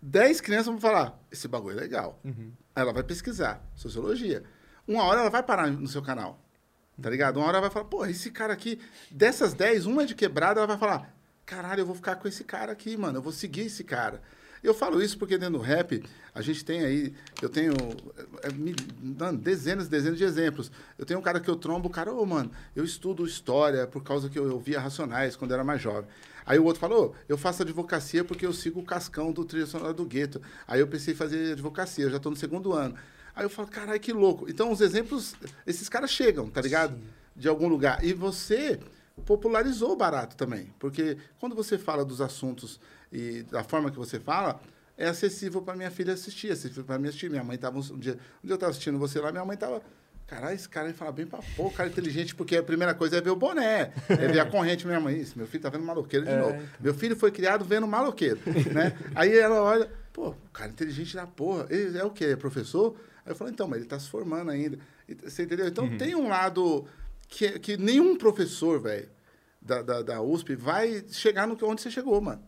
[0.03, 2.21] dez crianças vão falar, esse bagulho é legal.
[2.25, 2.53] Uhum.
[2.77, 4.43] Aí ela vai pesquisar, sociologia.
[4.87, 6.44] Uma hora ela vai parar no seu canal.
[7.01, 7.39] Tá ligado?
[7.39, 8.79] Uma hora vai falar, pô, esse cara aqui,
[9.11, 11.15] dessas 10, uma de quebrada, ela vai falar,
[11.45, 14.23] caralho, eu vou ficar com esse cara aqui, mano, eu vou seguir esse cara.
[14.63, 16.03] Eu falo isso porque dentro do rap,
[16.35, 17.75] a gente tem aí, eu tenho
[18.43, 18.75] é, mil-
[19.19, 20.73] mano, dezenas dezenas de exemplos.
[20.97, 24.03] Eu tenho um cara que eu trombo, o cara, ô, mano, eu estudo história por
[24.03, 26.09] causa que eu, eu via Racionais quando era mais jovem.
[26.47, 29.93] Aí o outro falou, eu faço advocacia porque eu sigo o Cascão do trilha sonora
[29.93, 30.41] do gueto.
[30.67, 32.95] Aí eu pensei em fazer advocacia, eu já estou no segundo ano.
[33.35, 34.49] Aí eu falo, caralho, que louco.
[34.49, 35.35] Então os exemplos,
[35.67, 36.99] esses caras chegam, tá ligado?
[37.35, 38.05] De algum lugar.
[38.05, 38.79] E você
[39.27, 40.73] popularizou o barato também.
[40.79, 42.81] Porque quando você fala dos assuntos
[43.13, 44.61] e da forma que você fala,
[44.97, 47.31] é acessível para minha filha assistir, acessível para minha assistir.
[47.31, 48.19] Minha mãe estava um dia, um dia
[48.51, 49.83] eu estava assistindo você lá, minha mãe estava
[50.27, 53.29] Caralho, esse cara fala bem pra pôr, cara inteligente, porque a primeira coisa é ver
[53.29, 54.87] o boné, é ver a corrente.
[54.87, 56.55] Minha mãe, isso, meu filho tá vendo maloqueiro de É, novo.
[56.55, 56.67] então.
[56.81, 58.41] Meu filho foi criado vendo maloqueiro,
[58.73, 58.97] né?
[59.15, 61.67] Aí ela olha, pô, o cara inteligente da porra.
[61.69, 62.25] Ele é o quê?
[62.25, 62.97] É professor?
[63.25, 64.79] Aí eu falo, então, mas ele tá se formando ainda.
[65.23, 65.67] Você entendeu?
[65.69, 65.97] Então Uhum.
[65.99, 66.85] tem um lado
[67.29, 69.09] que, que nenhum professor, velho,
[69.61, 72.43] da, da, da USP vai chegar no que onde você chegou, mano.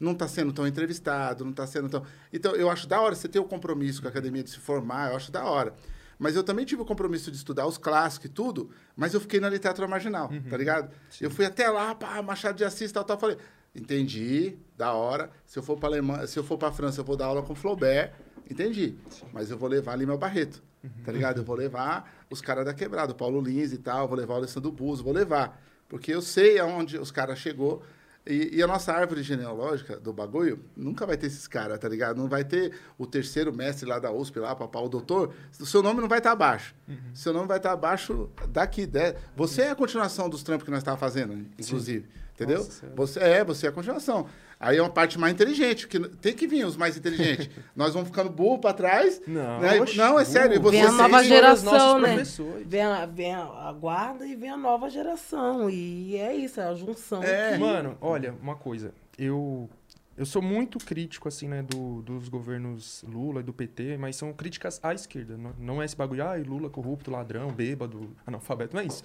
[0.00, 2.04] Não está sendo tão entrevistado, não está sendo tão.
[2.32, 5.10] Então, eu acho da hora você ter o compromisso com a academia de se formar,
[5.10, 5.74] eu acho da hora.
[6.18, 9.38] Mas eu também tive o compromisso de estudar os clássicos e tudo, mas eu fiquei
[9.40, 10.90] na literatura marginal, tá ligado?
[11.20, 13.36] Eu fui até lá, pá, Machado de Assis, tal, tal, falei,
[13.74, 15.30] entendi, da hora.
[15.46, 17.54] Se eu for para Alemanha, se eu for para França, eu vou dar aula com
[17.54, 18.12] Flaubert,
[18.50, 18.94] entendi.
[19.32, 20.62] Mas eu vou levar ali meu Barreto,
[21.04, 21.38] tá ligado?
[21.38, 24.36] Eu vou levar os caras da quebrada, o Paulo Lins e tal, vou levar o
[24.38, 25.60] Alessandro Buzo, vou levar.
[25.88, 27.82] Porque eu sei aonde os caras chegou.
[28.24, 32.16] E, e a nossa árvore genealógica do bagulho nunca vai ter esses caras, tá ligado?
[32.16, 35.34] Não vai ter o terceiro mestre lá da USP, lá, papá, o doutor.
[35.58, 36.72] O seu nome não vai estar abaixo.
[37.12, 38.86] Seu nome vai estar abaixo daqui.
[38.86, 39.16] De...
[39.36, 42.06] Você é a continuação dos trampos que nós estávamos fazendo, inclusive.
[42.34, 42.58] Entendeu?
[42.58, 44.26] Nossa você é, você é a continuação.
[44.62, 47.50] Aí é uma parte mais inteligente, que tem que vir os mais inteligentes.
[47.74, 49.20] Nós vamos ficando burro pra trás.
[49.26, 49.80] Não, né?
[49.80, 50.54] oxe, não é sério.
[50.54, 50.70] e burro.
[50.70, 52.08] Vem a vocês- nova geração, nossos né?
[52.14, 52.66] professores.
[52.68, 55.68] Vem a, vem a, guarda e vem a nova geração.
[55.68, 57.24] E é isso, é a junção.
[57.24, 57.54] É.
[57.54, 58.94] que- Mano, olha, uma coisa.
[59.18, 59.68] Eu,
[60.16, 64.32] eu sou muito crítico, assim, né, do, dos governos Lula e do PT, mas são
[64.32, 65.36] críticas à esquerda.
[65.36, 69.02] Não, não é esse bagulho, ai, Lula corrupto, ladrão, bêbado, analfabeto, não é isso.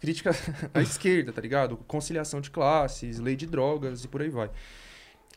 [0.00, 0.30] Crítica
[0.72, 1.78] à esquerda, tá ligado?
[1.88, 4.50] Conciliação de classes, lei de drogas e por aí vai.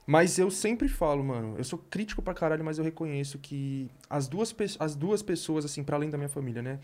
[0.07, 4.25] Mas eu sempre falo, mano, eu sou crítico pra caralho, mas eu reconheço que as
[4.29, 6.79] duas, as duas pessoas, assim, para além da minha família, né,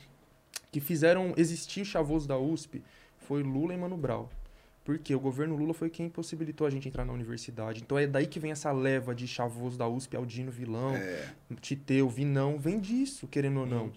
[0.70, 2.84] que fizeram existir o chavoso da USP
[3.20, 4.28] foi Lula e Mano Brown.
[4.84, 7.82] Porque o governo Lula foi quem possibilitou a gente entrar na universidade.
[7.82, 10.92] Então é daí que vem essa leva de chavoso da USP, Aldino Vilão,
[11.62, 13.94] Titeu, Vinão, vem disso, querendo ou não.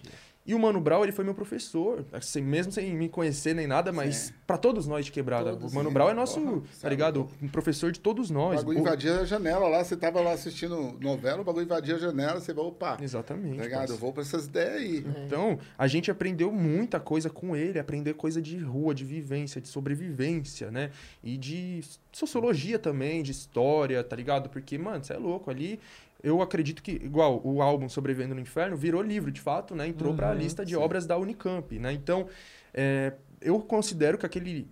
[0.47, 3.91] E o Mano Brown, ele foi meu professor, assim, mesmo sem me conhecer nem nada,
[3.91, 5.51] mas pra todos nós de quebrada.
[5.51, 5.93] Todos, o Mano sim.
[5.93, 7.27] Brown é nosso, Porra, tá sabe, ligado?
[7.41, 8.55] Um professor de todos O nós.
[8.55, 11.99] bagulho O- invadia a janela lá, você tava lá assistindo novela, o bagulho invadia a
[11.99, 13.57] janela, você vai, opa, Exatamente.
[13.57, 13.89] tá ligado?
[13.91, 15.05] Eu vou pra essas ideias aí.
[15.25, 19.67] Então, a gente aprendeu muita coisa com ele, aprender coisa de rua, de vivência, de
[19.67, 20.91] sobrevivência, né?
[21.21, 21.81] E de
[22.13, 24.49] sociologia também, de história, tá ligado?
[24.49, 25.77] Porque, mano, você é louco ali.
[26.23, 29.87] Eu acredito que, igual o álbum Sobrevivendo no Inferno, virou livro, de fato, né?
[29.87, 31.93] Entrou pra lista de obras da Unicamp, né?
[31.93, 32.27] Então,
[32.73, 34.67] é, eu considero que aquele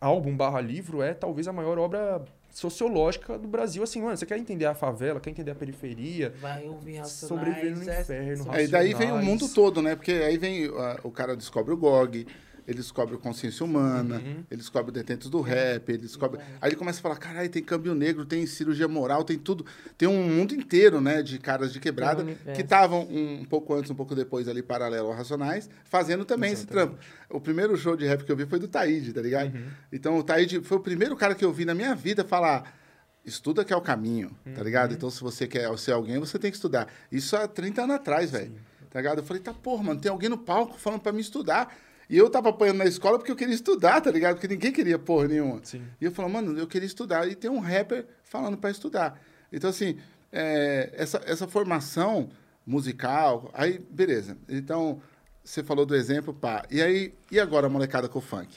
[0.00, 3.82] álbum barra livro é talvez a maior obra sociológica do Brasil.
[3.82, 8.08] Assim, mano, você quer entender a favela, quer entender a periferia, Vai ouvir Sobrevivendo Racionais.
[8.08, 9.94] no é- Inferno, só- Aí daí vem o mundo todo, né?
[9.96, 12.26] Porque aí vem, ah, o cara descobre o GOG,
[12.70, 14.44] ele descobre o Consciência Humana, Uhum.
[14.50, 16.40] ele descobre o Detentos do Rap, ele descobre...
[16.60, 19.66] Aí ele começa a falar, caralho, tem câmbio negro, tem cirurgia moral, tem tudo.
[19.98, 23.90] Tem um mundo inteiro, né, de caras de quebrada um que estavam um pouco antes,
[23.90, 26.96] um pouco depois ali, paralelo ao Racionais, fazendo também esse trampo.
[27.28, 29.52] O primeiro show de rap que eu vi foi do Taíde, tá ligado?
[29.54, 29.66] Uhum.
[29.92, 32.78] Então o Taíde foi o primeiro cara que eu vi na minha vida falar...
[33.22, 34.54] Estuda que é o caminho, Uhum.
[34.54, 34.94] tá ligado?
[34.94, 36.88] Então, se você quer ser alguém, você tem que estudar.
[37.12, 38.54] Isso há 30 anos atrás, velho.
[38.88, 39.18] Tá ligado?
[39.18, 41.70] Eu falei, tá, porra, mano, tem alguém no palco falando pra me estudar.
[42.10, 44.34] E eu tava apanhando na escola porque eu queria estudar, tá ligado?
[44.34, 45.60] Porque ninguém queria porra nenhuma.
[45.62, 45.86] Sim.
[46.00, 47.28] E eu falei, mano, eu queria estudar.
[47.28, 49.16] E tem um rapper falando pra estudar.
[49.52, 49.96] Então, assim,
[50.32, 52.28] é, essa, essa formação
[52.66, 54.36] musical, aí, beleza.
[54.48, 55.00] Então,
[55.44, 56.64] você falou do exemplo, pá.
[56.68, 58.56] E aí, e agora a molecada com o funk?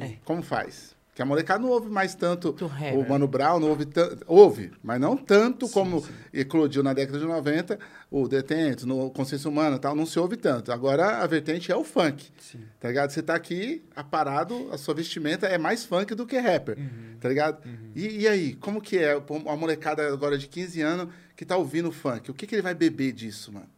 [0.00, 0.16] É.
[0.24, 0.93] Como faz?
[1.14, 2.56] Que a molecada não ouve mais tanto
[2.96, 4.24] o Mano Brown, não ouve tanto.
[4.26, 7.78] Ouve, mas não tanto como eclodiu na década de 90,
[8.10, 10.72] o Detento, no Consciência Humana e tal, não se ouve tanto.
[10.72, 12.32] Agora a vertente é o funk.
[12.80, 13.10] Tá ligado?
[13.10, 16.76] Você tá aqui, aparado, a sua vestimenta é mais funk do que rapper.
[17.20, 17.62] Tá ligado?
[17.94, 21.92] E, e aí, como que é a molecada agora de 15 anos que tá ouvindo
[21.92, 22.28] funk?
[22.30, 23.68] O que, que ele vai beber disso, mano?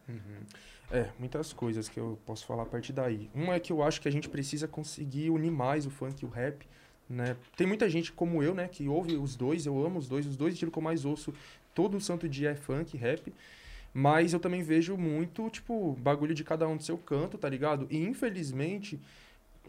[0.89, 3.29] É, muitas coisas que eu posso falar a partir daí.
[3.35, 6.25] Uma é que eu acho que a gente precisa conseguir unir mais o funk e
[6.25, 6.65] o rap,
[7.09, 7.35] né?
[7.55, 10.35] Tem muita gente como eu, né, que ouve os dois, eu amo os dois, os
[10.35, 11.33] dois estilos que eu mais ouço
[11.73, 13.33] todo santo dia é funk rap.
[13.93, 17.87] Mas eu também vejo muito, tipo, bagulho de cada um do seu canto, tá ligado?
[17.89, 18.99] E infelizmente,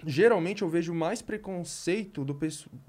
[0.06, 2.34] geralmente eu vejo mais preconceito do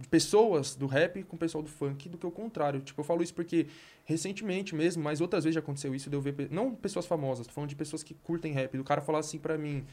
[0.09, 2.81] pessoas do rap com o pessoal do funk do que o contrário.
[2.81, 3.67] Tipo, eu falo isso porque
[4.05, 7.47] recentemente mesmo, mas outras vezes já aconteceu isso, de eu ver, pe- não pessoas famosas,
[7.47, 9.85] tô falando de pessoas que curtem rap, do cara falar assim pra mim,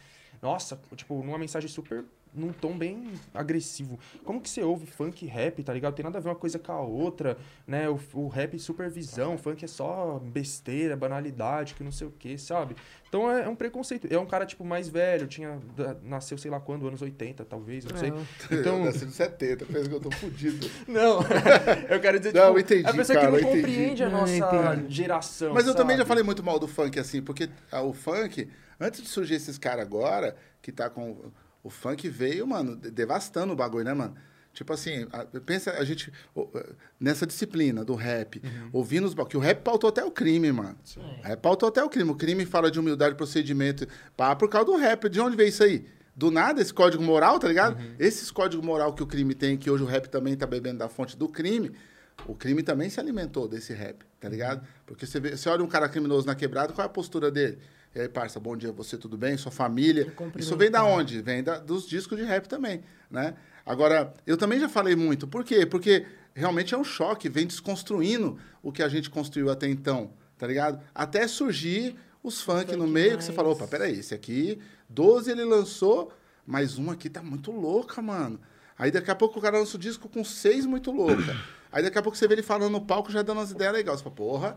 [0.42, 2.04] nossa, tipo, numa mensagem super,
[2.36, 3.98] num tom bem agressivo.
[4.24, 5.94] Como que você ouve funk e rap, tá ligado?
[5.94, 7.88] Tem nada a ver uma coisa com a outra, né?
[7.88, 12.36] O, o rap supervisão, o funk é só besteira, banalidade, que não sei o que,
[12.38, 12.76] sabe?
[13.08, 14.06] Então é, é um preconceito.
[14.12, 17.84] É um cara, tipo, mais velho, tinha, da- nasceu sei lá quando, anos 80, talvez,
[17.84, 18.12] não sei.
[18.50, 20.68] Então, Eu nasci em 70, pensa que eu tô fudido.
[20.86, 21.20] não,
[21.88, 23.56] eu quero dizer, Não, tipo, entendi, a pessoa cara, que não entendi.
[23.62, 24.92] compreende a nossa entendi.
[24.94, 26.08] geração, Mas eu também já sabe?
[26.08, 28.48] falei muito mal do funk, assim, porque ah, o funk,
[28.80, 31.16] antes de surgir esses caras agora, que tá com.
[31.66, 34.14] O funk veio, mano, de- devastando o bagulho, né, mano?
[34.52, 36.12] Tipo assim, a- pensa a gente
[36.98, 38.40] nessa disciplina do rap,
[38.72, 40.76] ouvindo os que o rap pautou até o crime, mano.
[41.20, 42.10] O rap pautou até o crime.
[42.10, 43.86] O crime fala de humildade, procedimento,
[44.16, 45.08] pá, por causa do rap.
[45.08, 45.84] De onde veio isso aí?
[46.14, 47.76] Do nada, esse código moral, tá ligado?
[47.98, 50.88] Esses código moral que o crime tem, que hoje o rap também tá bebendo da
[50.88, 51.72] fonte do crime,
[52.26, 54.66] o crime também se alimentou desse rap, tá ligado?
[54.86, 57.58] Porque você, vê, você olha um cara criminoso na quebrada, qual é a postura dele?
[57.96, 59.38] E aí, parça, bom dia, você tudo bem?
[59.38, 60.04] Sua família?
[60.38, 61.22] Isso vem da onde?
[61.22, 63.32] Vem da- dos discos de rap também, né?
[63.64, 65.26] Agora, eu também já falei muito.
[65.26, 65.64] Por quê?
[65.64, 70.46] Porque realmente é um choque, vem desconstruindo o que a gente construiu até então, tá
[70.46, 70.78] ligado?
[70.94, 74.58] Até surgir os funk, no meio, que você falou, opa, peraí, esse aqui,
[74.90, 76.12] 12 ele lançou,
[76.46, 78.38] mas uma aqui tá muito louca, mano.
[78.78, 81.34] Aí daqui a pouco o cara lança o disco com seis muito louca.
[81.72, 84.00] Aí daqui a pouco você vê ele falando no palco já dando umas ideias legais.
[84.00, 84.56] Você fala, porra,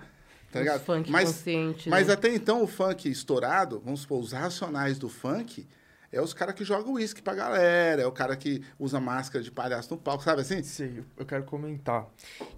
[0.52, 0.82] tá Os ligado?
[0.84, 2.14] funk mas consciente, mas né?
[2.14, 5.68] até então o funk estourado, vamos supor, os racionais do funk,
[6.12, 9.52] É os caras que jogam uísque pra galera, é o cara que usa máscara de
[9.52, 10.64] palhaço no palco, sabe assim?
[10.64, 12.08] Sei, eu quero comentar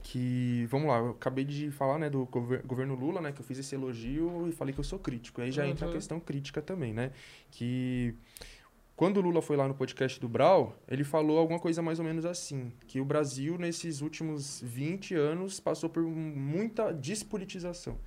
[0.02, 3.46] que, vamos lá, eu acabei de falar, né, do gover- governo Lula, né, que eu
[3.46, 5.42] fiz esse elogio e falei que eu sou crítico.
[5.42, 7.12] Aí já entra a questão crítica também, né,
[7.52, 8.16] que
[9.02, 12.06] quando o Lula foi lá no podcast do Brau, ele falou alguma coisa mais ou
[12.06, 17.98] menos assim, que o Brasil, nesses últimos 20 anos, passou por muita despolitização.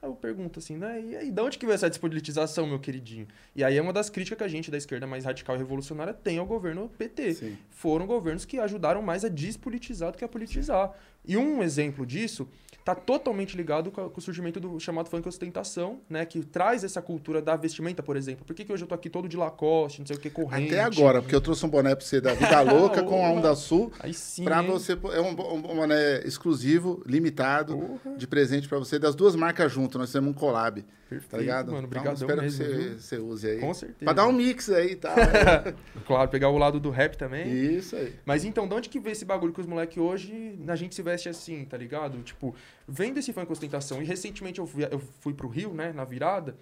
[0.00, 1.02] Aí eu pergunto assim, né?
[1.02, 3.26] E aí, de onde que veio essa despolitização, meu queridinho?
[3.56, 6.14] E aí é uma das críticas que a gente da esquerda mais radical e revolucionária
[6.14, 7.34] tem ao governo PT.
[7.34, 7.58] Sim.
[7.68, 10.92] Foram governos que ajudaram mais a despolitizar do que a politizar.
[11.26, 12.48] E um exemplo disso
[12.86, 16.24] está totalmente ligado com, o surgimento do chamado funk ostentação, né?
[16.24, 18.44] Que traz essa cultura da vestimenta, por exemplo.
[18.44, 20.72] Por que, que hoje eu tô aqui todo de Lacoste, não sei o que, corrente?
[20.72, 23.56] Até agora, porque eu trouxe um boné pra você da Vida Louca com a Onda
[23.56, 23.92] Sul.
[23.98, 24.68] Aí sim, Pra hein?
[24.68, 29.98] você, é um, um boné exclusivo, limitado, de presente pra você, das duas marcas junto.
[29.98, 30.84] Nós fizemos um collab.
[31.08, 31.72] Perfeito, tá ligado?
[31.72, 31.88] mano.
[31.88, 33.60] Então, espero mesmo, que você, você use aí.
[33.60, 34.04] Com certeza.
[34.04, 35.14] Pra dar um mix aí e tal.
[36.04, 37.48] Claro, pegar o lado do rap também.
[37.48, 38.14] Isso aí.
[38.24, 41.02] Mas então, de onde que veio esse bagulho que os moleques hoje, a gente se
[41.16, 42.22] veste assim, tá ligado?
[42.22, 42.54] Tipo,
[42.86, 44.02] vendo esse funk ostentação.
[44.02, 46.54] E recentemente eu fui, eu fui pro Rio, né, na virada.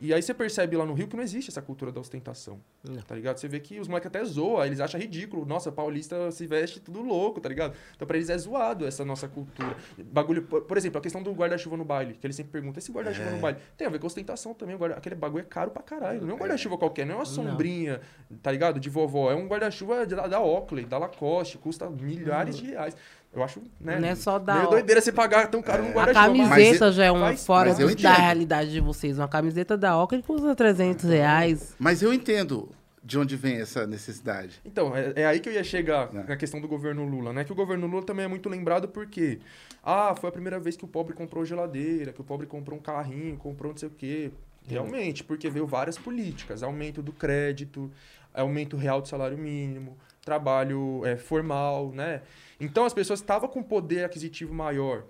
[0.00, 2.60] E aí você percebe lá no Rio que não existe essa cultura da ostentação,
[3.08, 3.36] tá ligado?
[3.38, 5.44] Você vê que os moleques até zoam, eles acham ridículo.
[5.44, 7.74] Nossa, paulista se veste tudo louco, tá ligado?
[7.96, 9.76] Então pra eles é zoado essa nossa cultura.
[10.04, 13.24] Bagulho, por, exemplo, a questão do guarda-chuva no baile, que eles sempre perguntam, esse guarda-chuva
[13.32, 13.58] no baile?
[13.76, 16.20] Tem a ver com ostentação também, guarda- aquele bagulho é caro pra caralho.
[16.20, 18.00] Não é um guarda-chuva qualquer, não é uma sombrinha,
[18.40, 18.78] tá ligado?
[18.78, 19.32] De vovó.
[19.32, 22.96] É um guarda-chuva da, da Oakley, da Lacoste, custa milhares de reais.
[23.32, 23.98] Eu acho, né?
[24.00, 26.34] Não é só da meio doideira você pagar tão caro num A guarda-chuva.
[26.34, 28.02] mas- camiseta já é uma faz- fora mas eu do- entendo.
[28.04, 29.18] da realidade de vocês.
[29.18, 31.74] Uma camiseta da Oca custa 300 reais.
[31.78, 32.70] Mas eu entendo
[33.04, 34.60] de onde vem essa necessidade.
[34.64, 36.22] Então, é, é aí que eu ia chegar É.
[36.30, 37.44] na questão do governo Lula, né?
[37.44, 39.38] Que o governo Lula também é muito lembrado porque,
[39.84, 42.82] ah, foi a primeira vez que o pobre comprou geladeira, que o pobre comprou um
[42.82, 44.30] carrinho, comprou não sei o quê.
[44.66, 47.90] Realmente, porque veio várias políticas, aumento do crédito,
[48.34, 52.20] aumento real do salário mínimo, trabalho é, formal, né?
[52.60, 55.04] Então as pessoas estavam com poder aquisitivo maior.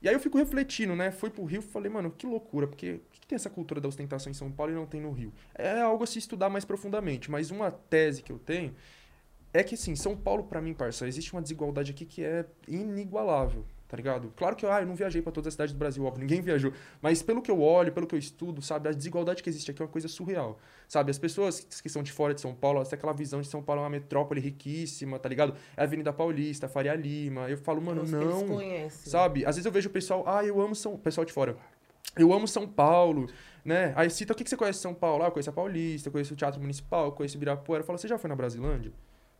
[0.00, 1.10] E aí eu fico refletindo, né?
[1.10, 3.80] Fui pro Rio e falei, mano, que loucura, porque por que que tem essa cultura
[3.80, 5.32] da ostentação em São Paulo e não tem no Rio?
[5.54, 8.74] É algo a se estudar mais profundamente, mas uma tese que eu tenho
[9.52, 13.64] é que, assim, São Paulo, pra mim, parça, existe uma desigualdade aqui que é inigualável,
[13.88, 14.32] tá ligado?
[14.36, 16.72] Claro que ah, eu não viajei pra todas as cidades do Brasil, óbvio, ninguém viajou.
[17.00, 19.80] Mas pelo que eu olho, pelo que eu estudo, sabe, a desigualdade que existe aqui
[19.80, 20.58] é uma coisa surreal.
[20.86, 23.48] Sabe, as pessoas que são de fora de São Paulo, elas têm aquela visão de
[23.48, 25.54] São Paulo é uma metrópole riquíssima, tá ligado?
[25.76, 27.48] É a Avenida Paulista, Faria Lima.
[27.48, 28.46] Eu falo, mano, Os não.
[28.46, 29.10] conhecem.
[29.10, 29.46] Sabe?
[29.46, 30.96] Às vezes eu vejo o pessoal, ah, eu amo São...
[30.98, 31.56] Pessoal de fora.
[32.16, 33.26] Eu amo São Paulo,
[33.64, 33.92] né?
[33.96, 35.22] Aí cita, o que que você conhece de São Paulo?
[35.22, 37.82] Ah, eu conheço a Paulista, eu conheço o Teatro Municipal, eu conheço o Ibirapuera.
[37.82, 38.92] Eu falo, você já foi na Brasilândia?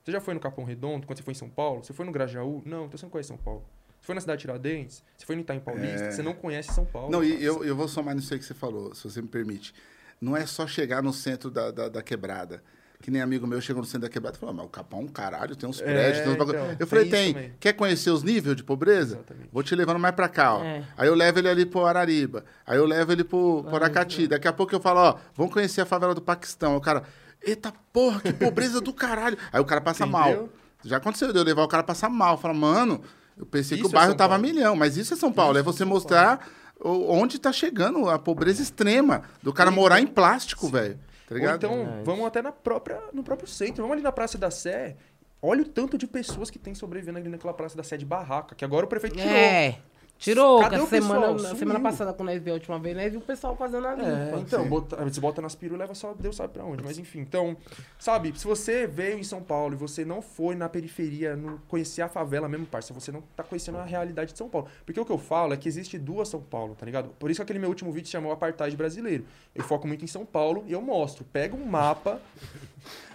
[0.03, 1.85] Você já foi no Capão Redondo, quando você foi em São Paulo?
[1.85, 2.63] Você foi no Grajaú?
[2.65, 3.63] Não, então você não conhece São Paulo.
[4.09, 5.05] Você foi na cidade de Tiradentes?
[5.19, 6.11] Você foi no Itaim Paulista?
[6.13, 7.09] Você não conhece São Paulo.
[7.09, 7.13] É.
[7.13, 9.75] Não, e eu, eu vou somar nisso aí que você falou, se você me permite.
[10.19, 12.63] Não é só chegar no centro da, da, da quebrada.
[13.03, 15.55] Que nem amigo meu chegou no centro da quebrada e falou: mas o Capão, caralho,
[15.55, 16.57] tem uns É, prédios, tem uns bagulho.
[16.59, 17.35] então, eu tem falei: tem.
[17.35, 17.53] também.
[17.61, 19.17] Quer conhecer os níveis de pobreza?
[19.17, 19.49] Exatamente.
[19.53, 20.65] Vou te levando mais pra cá, ó.
[20.65, 20.83] É.
[20.97, 22.47] Aí eu levo ele ali pro Arariba.
[22.67, 24.27] Aí eu levo ele pro, pro Aracati.
[24.27, 26.73] Daqui a pouco eu falo: ó, vamos conhecer a favela do Paquistão.
[26.73, 27.03] Aí O cara,
[27.43, 29.37] eita porra, que pobreza do caralho.
[29.53, 30.31] Aí o cara passa mal.
[30.31, 30.53] Entendeu?
[30.83, 32.39] Já aconteceu de eu levar o cara a passar mal.
[32.39, 33.03] Fala, mano,
[33.39, 34.47] eu pensei que Isso o é bairro São tava Paulo.
[34.47, 35.59] milhão, mas isso é São Paulo.
[35.59, 36.47] é você mostrar
[36.83, 39.23] onde tá chegando a pobreza extrema.
[39.43, 40.99] Do cara morar em plástico, velho.
[41.29, 43.83] Tá Ou então, vamos até na própria, no próprio centro.
[43.83, 44.97] Vamos ali na Praça da Sé.
[45.41, 48.55] Olha o tanto de pessoas que tem sobrevivendo ali naquela Praça da Sé de barraca,
[48.55, 49.31] que agora o prefeito tirou.
[49.33, 49.79] É.
[50.19, 51.13] Tirou, Cadê a o pessoal?
[51.21, 51.57] semana, na Sumiu.
[51.57, 54.09] semana passada, quando nós viu a última vez, nós viu o pessoal fazendo a limpa.
[54.09, 56.83] É, então, bota, você bota nas peru e leva só Deus sabe pra onde.
[56.83, 57.57] Mas enfim, então,
[58.01, 62.03] sabe, se você veio em São Paulo e você não foi na periferia, não conhecer
[62.03, 64.67] a favela mesmo, parça, você não tá conhecendo a realidade de São Paulo.
[64.85, 67.11] Porque o que eu falo é que existe duas São Paulo, tá ligado?
[67.11, 69.25] Por isso que aquele meu último vídeo se chamou Apartheid Brasileiro.
[69.55, 71.25] Eu foco muito em São Paulo e eu mostro.
[71.33, 72.21] Pega um mapa.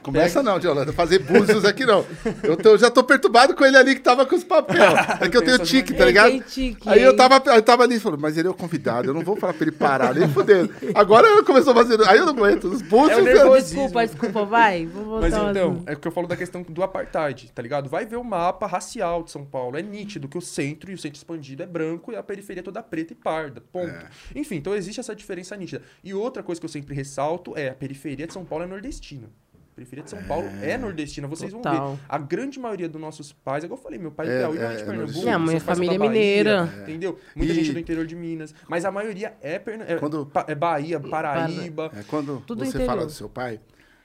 [0.04, 2.06] Começa não, Diolanda, fazer búzios aqui não.
[2.44, 4.84] Eu, tô- eu já tô perturbado com ele ali que tava com os papéis.
[5.22, 6.40] É que eu tenho tique, tá ligado?
[6.44, 9.14] tique, Aí eu tava, eu tava ali e falou, mas ele é o convidado, eu
[9.14, 10.74] não vou falar pra ele parar, nem fudendo.
[10.94, 12.02] Agora ele começou a fazer.
[12.08, 12.66] Aí eu não aguento.
[12.66, 13.18] Os búzios.
[13.20, 13.82] É nervosismo.
[13.84, 14.86] Desculpa, desculpa, vai.
[14.86, 15.90] Vou voltar Mas então, assunto.
[15.90, 17.90] é o que eu falo da questão do apartheid, tá ligado?
[17.90, 19.78] Vai ver o mapa racial de São Paulo.
[19.78, 22.64] É nítido que o centro e o centro expandido é branco e a periferia é
[22.64, 23.62] toda preta e parda.
[23.72, 23.90] Ponto.
[23.90, 24.08] É.
[24.36, 25.82] Enfim, então existe essa diferença nítida.
[26.04, 29.28] E outra coisa que eu sempre ressalto é a periferia de São Paulo é nordestina.
[29.74, 31.28] A periferia de São Paulo é nordestina.
[31.28, 31.96] Vocês vão Total.
[31.96, 32.02] ver.
[32.08, 34.58] A grande maioria dos nossos pais, é igual eu falei, meu pai É, é, Piauí,
[34.58, 35.20] é, não é de é Pernambuco.
[35.20, 36.74] Minha mãe é família Bahia, mineira.
[36.84, 37.20] Entendeu?
[37.36, 38.54] Muita E- gente do interior de Minas.
[38.68, 39.56] Mas a maioria é,
[39.88, 41.90] é, Quando- é Bahia, Paraíba.
[41.96, 42.86] É, quando Tudo você interior.
[42.88, 43.60] fala do seu pai,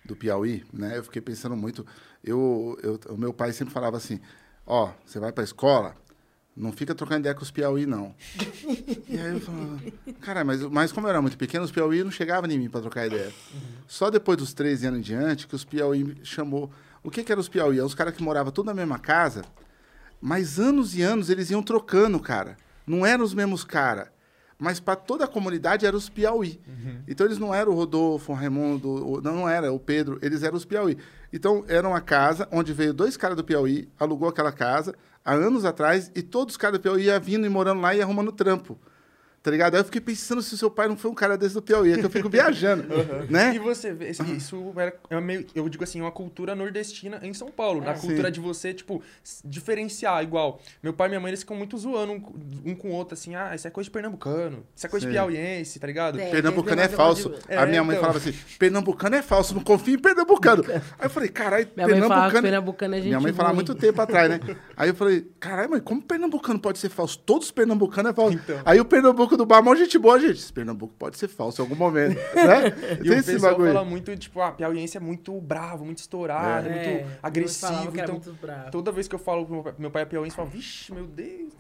[0.07, 0.97] do Piauí, né?
[0.97, 1.85] Eu fiquei pensando muito.
[2.25, 4.19] Eu, eu, o meu pai sempre falava assim:
[4.67, 5.95] ó, você vai pra escola,
[6.61, 8.13] Não fica trocando ideia com os Piauí, não.
[9.09, 9.79] e aí eu falava,
[10.21, 12.81] cara, mas, mas como eu era muito pequeno, os Piauí não chegavam em mim para
[12.81, 13.33] trocar ideia.
[13.87, 16.71] Só depois dos 13 anos em diante que os Piauí chamou.
[17.03, 17.77] O que, que eram os Piauí?
[17.77, 19.43] Eram os caras que moravam tudo na mesma casa,
[20.21, 22.57] mas anos e anos eles iam trocando, cara.
[22.87, 24.09] Não eram os mesmos caras.
[24.59, 26.61] Mas para toda a comunidade eram os Piauí.
[27.07, 30.43] Então eles não eram o Rodolfo, o Raimundo, o- não, não era o Pedro, eles
[30.43, 30.99] eram os Piauí.
[31.33, 34.93] Então era uma casa onde veio dois caras do Piauí, alugou aquela casa
[35.29, 38.01] há anos atrás e todos os caras do Piauí iam vindo e morando lá e
[38.01, 38.79] arrumando trampo.
[39.41, 39.75] Tá ligado?
[39.75, 41.93] Aí eu fiquei pensando se o seu pai não foi um cara desse do Piauí,
[41.93, 42.85] é que eu fico viajando,
[43.29, 43.59] E né?
[43.59, 47.49] você vê, esse- isso era, é meio, eu digo assim, uma cultura nordestina em São
[47.51, 47.81] Paulo.
[47.81, 48.33] na cultura Sim.
[48.33, 49.01] de você, tipo,
[49.45, 50.61] diferenciar, igual.
[50.83, 52.23] Meu pai e minha mãe, eles ficam muito zoando um,
[52.71, 55.13] um com o outro, assim, ah, isso é coisa de pernambucano, isso é coisa Sim.
[55.13, 56.21] de piauiense, tá ligado?
[56.21, 56.31] É.
[56.31, 57.31] Pernambucano é falso.
[57.31, 58.01] de- A minha É, mãe então.
[58.11, 60.65] falava assim: Pernambucano é falso, não confia em Pernambucano.
[60.99, 62.43] Aí eu falei, caralho, falava que Pernambucano.
[62.43, 63.65] pernambucano é gente Minha mãe falava há ruim.
[63.67, 64.41] muito tempo atrás, né?
[64.77, 67.19] Aí eu falei, caralho, mãe, como pernambucano pode ser falso?
[67.19, 68.35] Todos os pernambucanos é falso.
[68.37, 68.61] Então.
[68.65, 68.85] Aí o
[69.29, 70.39] Pernambuco do bar, mó gente boa, gente.
[70.39, 72.67] Esse Pernambuco pode ser falso em algum momento, né?
[73.01, 73.73] E Tem o esse pessoal bagulho.
[73.73, 77.91] fala muito, tipo, ah, piauiense é muito bravo, muito estourado, É, muito falava agressivo.
[77.99, 78.71] Então, muito bravo.
[78.71, 80.93] toda vez que eu falo que meu pai, meu pai é piauiense, eu falo, vixe,
[80.93, 81.53] meu Deus.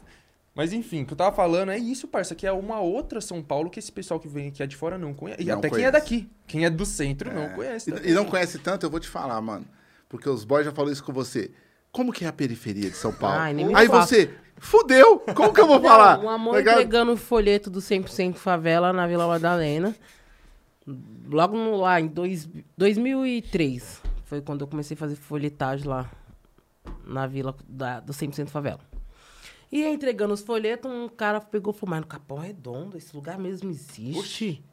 [0.54, 3.40] Mas enfim, o que eu tava falando é isso, parça, que é uma outra São
[3.42, 5.40] Paulo que esse pessoal que vem aqui é de fora não conhece.
[5.42, 5.88] E Não até quem conhece.
[5.88, 6.28] é daqui.
[6.48, 7.90] Quem é do centro não conhece.
[7.90, 8.10] E-.
[8.10, 9.64] E, não conhece tanto, eu vou te falar, mano.
[10.08, 11.52] Porque os boys já falaram isso com você.
[11.92, 13.38] Como que é a periferia de São Paulo?
[13.38, 14.04] Ai, nem me Aí fala.
[14.04, 14.30] você,
[14.60, 15.18] fudeu!
[15.34, 16.18] Como que eu vou falar?
[16.20, 19.94] Um amor entregando o folheto do 100% favela na Vila Madalena.
[21.30, 24.00] Logo no- lá em dois, 2003.
[24.24, 26.10] Foi quando eu comecei a fazer folhetagem lá
[27.06, 28.80] na vila da, do 100% favela.
[29.70, 33.38] E entregando os folhetos, um cara pegou e falou, mas no Capão Redondo, esse lugar
[33.38, 34.64] mesmo existe?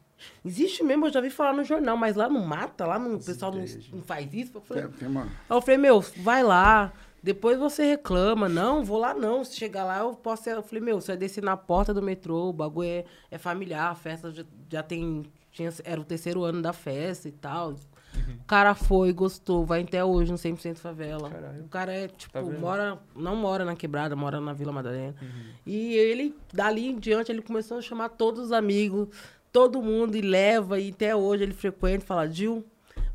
[0.42, 3.22] Existe mesmo, eu já vi falar no jornal, mas lá não mata, lá não, o
[3.22, 4.52] pessoal não, não faz isso.
[4.56, 6.90] Eu falei, Tem- tem uma- Aí eu falei, meu, vai lá.
[7.26, 8.48] Depois você reclama.
[8.48, 9.44] Não, vou lá não.
[9.44, 10.48] Se chegar lá, eu posso.
[10.48, 13.90] Eu falei, meu, você vai descer na porta do metrô, o bagulho é, é familiar,
[13.90, 15.24] a festa já, já tem.
[15.50, 17.72] Tinha, era o terceiro ano da festa e tal.
[17.72, 21.28] O cara foi, gostou, vai até hoje no 100% favela.
[21.28, 21.64] Caralho.
[21.64, 25.16] O cara é, tipo, Tá mora, não mora na quebrada, mora na Vila Madalena.
[25.66, 29.08] E ele, dali em diante, ele começou a chamar todos os amigos,
[29.50, 32.64] todo mundo, e leva, e até hoje ele frequenta e fala, Gil,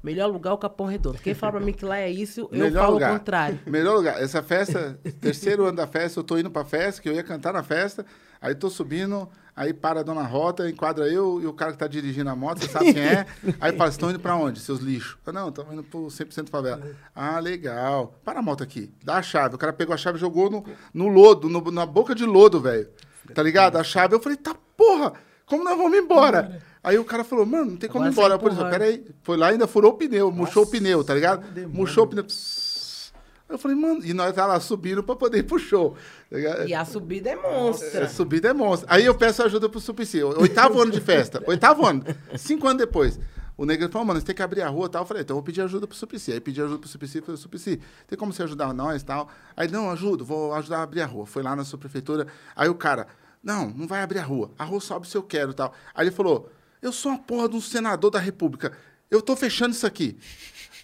[0.03, 1.18] melhor lugar o Capão Redondo.
[1.19, 3.11] Quem fala pra mim que lá é isso, eu Melhor falo lugar.
[3.15, 3.60] o contrário.
[3.65, 4.22] Melhor lugar.
[4.22, 7.53] Essa festa, terceiro ano da festa, eu tô indo pra festa, que eu ia cantar
[7.53, 8.06] na festa.
[8.41, 11.86] Aí tô subindo, aí para a dona Rota, enquadra eu e o cara que tá
[11.86, 13.26] dirigindo a moto, você sabe quem é.
[13.61, 15.15] Aí fala, estão indo pra onde, seus lixos?
[15.26, 16.82] Eu, não, estamos indo pro 100% favela.
[17.14, 18.15] Ah, legal.
[18.26, 19.53] Para a moto aqui, dá a chave.
[19.53, 22.60] O cara pegou a chave e jogou no, no lodo, no- na boca de lodo,
[22.60, 22.90] velho.
[23.36, 23.76] Tá ligado?
[23.78, 25.14] A chave, eu falei, tá porra,
[25.45, 26.60] como nós vamos embora?
[26.83, 28.39] Aí o cara falou, mano, não tem como ir embora.
[28.39, 28.71] Por empurrando.
[28.71, 29.05] peraí.
[29.21, 31.43] Foi lá e ainda furou o pneu, murchou o pneu, tá ligado?
[31.69, 32.23] Murchou o pneu.
[32.23, 33.11] Psss.
[33.47, 35.95] Eu falei, mano, e nós tá lá subindo pra poder ir pro show.
[36.29, 36.67] tá ligado?
[36.67, 38.07] E a subida é É, monstra.
[38.09, 38.87] subida é monstro.
[38.89, 40.23] Aí eu peço ajuda pro Suplicy.
[40.23, 41.43] Oitavo ano de festa.
[41.45, 42.01] Oitavo ano.
[42.37, 43.19] Cinco anos depois.
[43.57, 45.01] O negro falou, mano, você tem que abrir a rua e tal.
[45.01, 46.31] Eu falei, então eu vou pedir ajuda pro Suplicy.
[46.31, 47.19] Aí pedi ajuda pro Suplicy.
[47.21, 49.27] Falei, Suplicy, tem como você ajudar nós e tal?
[49.55, 51.25] Aí, não, ajudo, vou ajudar a abrir a rua.
[51.25, 52.27] Foi lá na sua prefeitura.
[52.55, 53.05] Aí o cara,
[53.43, 54.49] não, não vai abrir a rua.
[54.57, 55.73] A rua sobe se eu quero e tal.
[55.93, 56.49] Aí ele falou,
[56.81, 58.71] eu sou uma porra de um senador da república.
[59.09, 60.17] Eu tô fechando isso aqui.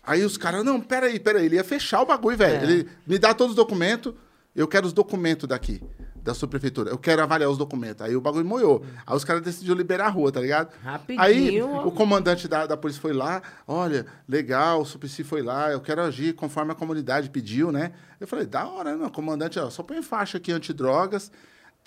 [0.03, 1.45] Aí os caras, não, peraí, peraí.
[1.45, 2.59] Ele ia fechar o bagulho, velho.
[2.59, 2.63] É.
[2.63, 4.13] Ele me dá todos os documentos.
[4.55, 5.83] Eu quero os documentos daqui,
[6.15, 6.89] da sua prefeitura.
[6.89, 8.05] Eu quero avaliar os documentos.
[8.05, 8.83] Aí o bagulho moiou.
[9.05, 10.73] Aí os caras decidiram liberar a rua, tá ligado?
[10.83, 11.21] Rapidinho.
[11.21, 13.41] Aí o comandante da, da polícia foi lá.
[13.67, 15.71] Olha, legal, o Suplicy foi lá.
[15.71, 17.91] Eu quero agir conforme a comunidade pediu, né?
[18.19, 19.09] Eu falei, da hora, né?
[19.13, 21.31] Comandante, ó, só põe faixa aqui antidrogas.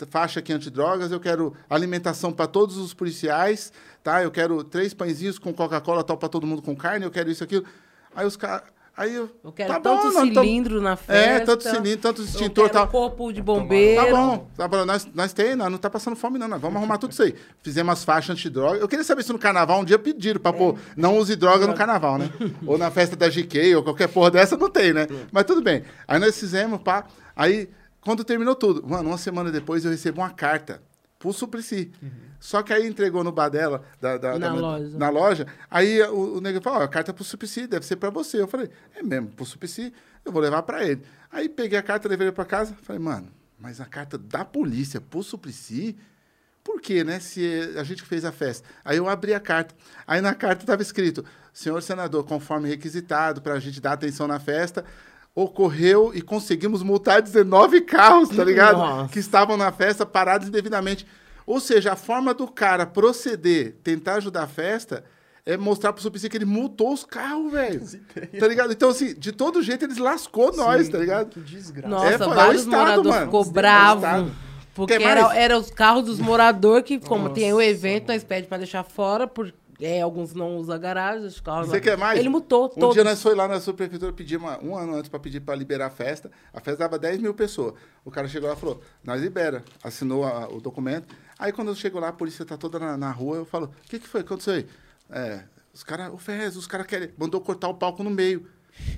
[0.07, 3.73] Faixa aqui antidrogas, eu quero alimentação para todos os policiais,
[4.03, 4.23] tá?
[4.23, 7.43] Eu quero três pãezinhos com Coca-Cola, tal, para todo mundo com carne, eu quero isso,
[7.45, 7.65] aquilo.
[8.15, 8.63] Aí os caras.
[8.97, 9.31] Aí eu.
[9.43, 11.47] Eu quero tá tanto bom, cilindro na É, festa.
[11.47, 12.89] tanto cilindro, tanto Eu extintor e quero tal.
[12.89, 14.05] corpo de bombeiro.
[14.05, 14.85] Tá bom, tá bom.
[14.85, 16.49] Nós, nós tem, nós não tá passando fome, não.
[16.49, 17.35] Nós vamos arrumar tudo isso aí.
[17.63, 18.79] Fizemos as faixas antidroga.
[18.79, 21.73] Eu queria saber se no carnaval um dia pediram pra pôr, não use droga no
[21.75, 22.29] carnaval, né?
[22.67, 25.07] ou na festa da GK, ou qualquer porra dessa, não tem, né?
[25.33, 25.83] Mas tudo bem.
[26.07, 27.07] Aí nós fizemos, pá.
[27.35, 27.71] Aí,
[28.01, 30.83] quando terminou tudo, mano, uma semana depois eu recebo uma carta
[31.19, 31.93] pro Suplicy.
[32.39, 34.99] Só que aí entregou no bar dela, da, da- Na da- loja.
[34.99, 35.47] na loja.
[35.71, 38.41] Aí o, o nego falou, ó, a carta é pro Suplicy, deve ser pra você.
[38.41, 39.93] Eu falei, é mesmo, pro Suplicy,
[40.25, 41.03] eu vou levar pra ele.
[41.31, 43.29] Aí peguei a carta, levei ele pra casa, falei, mano,
[43.59, 45.95] mas a carta da polícia pro Suplicy,
[46.65, 47.21] por quê, né?
[47.21, 47.45] Se
[47.79, 48.67] a gente fez a festa.
[48.83, 49.75] Aí eu abri a carta.
[50.07, 51.23] Aí na carta estava escrito,
[51.53, 54.85] senhor senador, conforme requisitado para a gente dar atenção na festa,
[55.35, 58.79] ocorreu e conseguimos multar 19 carros, tá ligado?
[58.79, 59.13] Nossa.
[59.13, 61.07] Que estavam na festa parados indevidamente.
[61.47, 65.05] Ou seja, a forma do cara proceder, tentar ajudar a festa,
[65.45, 67.81] é mostrar pro Suplicy que ele multou os carros, velho.
[68.39, 68.73] Tá ligado?
[68.73, 71.31] Então, assim, de todo jeito eles lascou nós, tá ligado?
[71.31, 71.89] Que desgraça.
[71.89, 73.25] Nossa, É, pô, é o vários Estado, mano.
[73.25, 74.05] ficou É o bravos.
[74.05, 74.33] Estado.
[74.75, 78.49] Porque era, era os carros dos moradores que, como Nossa, tem o evento, nós pedimos
[78.49, 82.19] pra deixar fora, porque é, alguns não usam garagem, os carros Você quer mais?
[82.19, 82.95] Ele mutou Um todos.
[82.95, 85.87] dia nós foi lá na subprefeitura pedir uma, um ano antes pra pedir pra liberar
[85.87, 86.31] a festa.
[86.53, 87.75] A festa dava 10 mil pessoas.
[88.05, 89.65] O cara chegou lá e falou: Nós libera.
[89.83, 91.15] Assinou a- o documento.
[91.39, 93.89] Aí quando eu chego lá, a polícia tá toda na, na rua, eu falo: O
[93.89, 94.21] que, que foi?
[94.21, 94.67] O que aconteceu aí?
[95.11, 95.43] É,
[95.73, 97.11] os caras, o Fez, os caras querem.
[97.19, 98.47] Mandou cortar o palco no meio.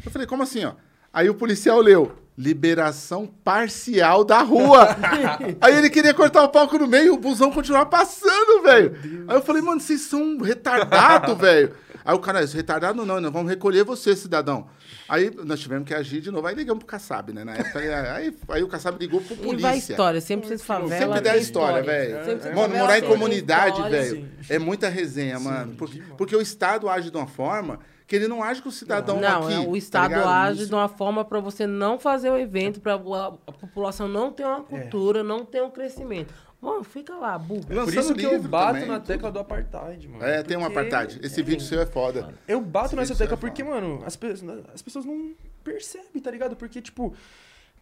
[0.04, 0.72] Eu falei: Como assim, ó?
[1.12, 2.12] Aí o policial leu.
[2.36, 4.88] Liberação parcial da rua.
[5.60, 8.96] Aí ele queria cortar o palco no meio o busão continuar passando, velho.
[9.28, 11.74] Aí eu falei, mano, vocês são retardados, velho.
[12.04, 14.66] Aí o cara, "Isso, retardado não, nós vamos recolher você, cidadão.
[15.08, 16.46] Aí nós tivemos que agir de novo.
[16.46, 17.44] Aí ligamos pro Kassab, né?
[17.44, 19.92] Na época, aí, aí o Kassab ligou pro E vai polícia.
[19.92, 20.98] história, sempre vocês favela.
[20.98, 22.16] Sempre dá história, velho.
[22.56, 25.74] Mano, morar em comunidade, velho, é muita resenha, mano.
[25.76, 29.20] Porque, porque o Estado age de uma forma que ele não age com o cidadão
[29.20, 29.54] Não, aqui.
[29.54, 30.28] é, o tá Estado ligado?
[30.28, 34.30] age de uma forma para você não fazer o evento, para a, a população não
[34.32, 36.32] ter uma cultura, não ter um crescimento.
[36.60, 37.66] Mano, fica lá, burro.
[37.66, 39.06] Por isso que eu bato também, na tudo.
[39.08, 40.24] tecla do apartheid, mano.
[40.24, 41.18] É, tem um Porque apartheid.
[41.26, 42.32] Esse vídeo seu é foda.
[42.46, 44.34] Eu bato Esse nessa tecla é porque, mano, as, pe-
[44.72, 45.32] as pessoas não
[45.64, 46.54] percebem, tá ligado?
[46.54, 47.12] Porque, tipo,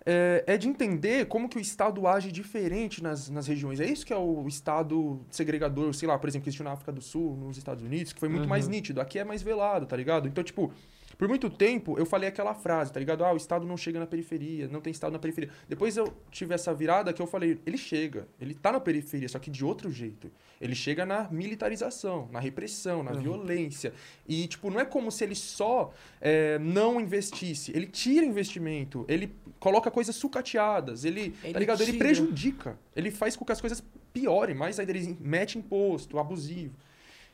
[0.05, 3.81] é, é de entender como que o Estado age diferente nas, nas regiões.
[3.81, 6.93] É isso que é o Estado segregador, sei lá, por exemplo, que existiu na África
[6.93, 9.01] do Sul, nos Estados Unidos, que foi muito mais nítido.
[9.01, 10.27] Aqui é mais velado, tá ligado?
[10.27, 10.73] Então, tipo,
[11.21, 13.23] por muito tempo eu falei aquela frase, tá ligado?
[13.23, 15.51] Ah, o Estado não chega na periferia, não tem Estado na periferia.
[15.69, 19.39] Depois eu tive essa virada que eu falei, ele chega, ele tá na periferia, só
[19.39, 20.33] que de outro jeito.
[20.59, 23.93] Ele chega na militarização, na repressão, na violência.
[24.27, 25.93] E, tipo, não é como se ele só
[26.23, 27.71] é, não investisse.
[27.77, 31.83] Ele tira investimento, ele coloca coisas sucateadas, ele, Ele tá ligado?
[31.83, 32.03] Ele tira.
[32.03, 32.79] prejudica.
[32.97, 36.75] Ele faz com que as coisas piorem, mais ainda ele mete imposto, abusivo.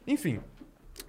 [0.04, 0.40] Enfim.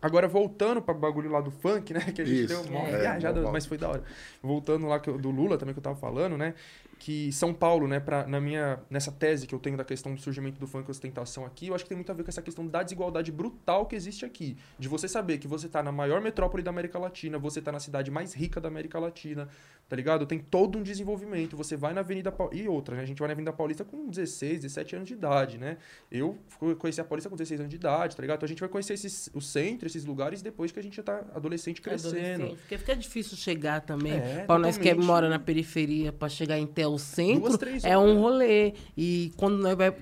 [0.07, 1.99] Agora, voltando para o bagulho lá do funk, né?
[2.15, 2.47] Que a gente Isso.
[2.47, 3.51] deu uma É, viajada, volta.
[3.51, 4.03] mas foi da hora.
[4.41, 6.53] Voltando lá do Lula também que eu tava falando, né?
[6.99, 10.19] Que São Paulo, né, pra, na minha, nessa tese que eu tenho da questão do
[10.19, 12.41] surgimento do funk e ostentação aqui, eu acho que tem muito a ver com essa
[12.41, 14.57] questão da desigualdade brutal que existe aqui.
[14.79, 17.79] De você saber que você tá na maior metrópole da América Latina, você tá na
[17.79, 19.47] cidade mais rica da América Latina,
[19.87, 20.25] tá ligado?
[20.25, 21.55] Tem todo um desenvolvimento.
[21.55, 22.63] Você vai na Avenida Paulista.
[22.63, 23.03] E outra, né?
[23.03, 25.77] A gente vai na Avenida Paulista com 16, 17 anos de idade, né?
[26.11, 26.37] Eu
[26.79, 28.37] conheci a Paulista com 16 anos de idade, tá ligado?
[28.37, 31.03] Então a gente vai conhecer esses, o centro, esses lugares, depois que a gente já
[31.03, 32.15] tá adolescente crescendo.
[32.15, 34.13] Adolescente, Porque fica difícil chegar também.
[34.13, 35.05] É, pra nós que totalmente.
[35.05, 38.73] mora na periferia, pra chegar até o centro, Duas, três é um rolê.
[38.95, 39.93] E quando nós vai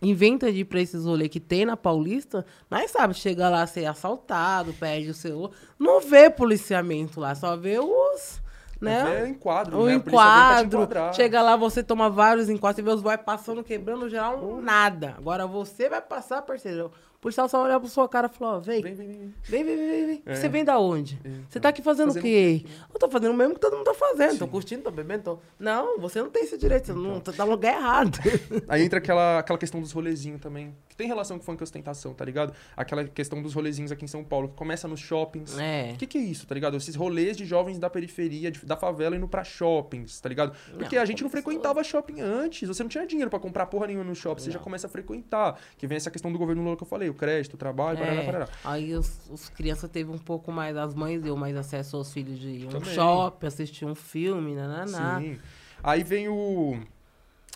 [0.00, 3.84] inventa de ir pra esses rolês que tem na Paulista, nós sabe, chega lá ser
[3.86, 8.40] assaltado, perde o celular, não vê policiamento lá, só vê os,
[8.80, 9.24] né?
[9.24, 9.94] É enquadro, O né?
[9.94, 15.14] Enquadro, chega lá, você toma vários enquadros, você vê os boys passando, quebrando, geral, nada.
[15.18, 16.92] Agora você vai passar, parceiro.
[17.18, 19.34] O policial só olhar pra sua cara e falar, ó, vem, Vem, vem, vem.
[19.42, 20.22] Vem, vem, vem, vem.
[20.24, 20.36] É.
[20.36, 21.20] Você vem da onde?
[21.50, 22.64] Você tá aqui fazendo, Fazendo o quê?
[22.94, 24.38] Eu tô fazendo o mesmo que todo mundo tá fazendo.
[24.38, 25.38] Tô curtindo, tô bebendo, tô...
[25.58, 28.18] Não, você não tem esse direito, você não tá no lugar errado.
[28.68, 32.24] Aí entra aquela, aquela questão dos rolezinhos também, tem relação com funk e ostentação, tá
[32.24, 32.52] ligado?
[32.76, 35.56] Aquela questão dos rolezinhos aqui em São Paulo, que começa nos shoppings.
[35.58, 35.92] É.
[35.94, 36.76] O que, que é isso, tá ligado?
[36.76, 40.54] Esses rolês de jovens da periferia, de- da favela, indo pra shoppings, tá ligado?
[40.76, 43.86] Porque Não, a gente não frequentava shopping antes, você não tinha dinheiro pra comprar porra
[43.86, 45.58] nenhuma no shopping, você já começa a frequentar.
[45.78, 48.24] Que vem essa questão do governo Lula que eu falei, o crédito, o trabalho, É,
[48.26, 48.48] parará.
[48.64, 52.38] aí os, os crianças teve um pouco mais, as mães deu mais acesso aos filhos
[52.38, 52.92] de ir um Também.
[52.92, 55.20] shopping, assistir um filme, nananá.
[55.20, 55.38] Sim.
[55.82, 56.80] Aí vem o.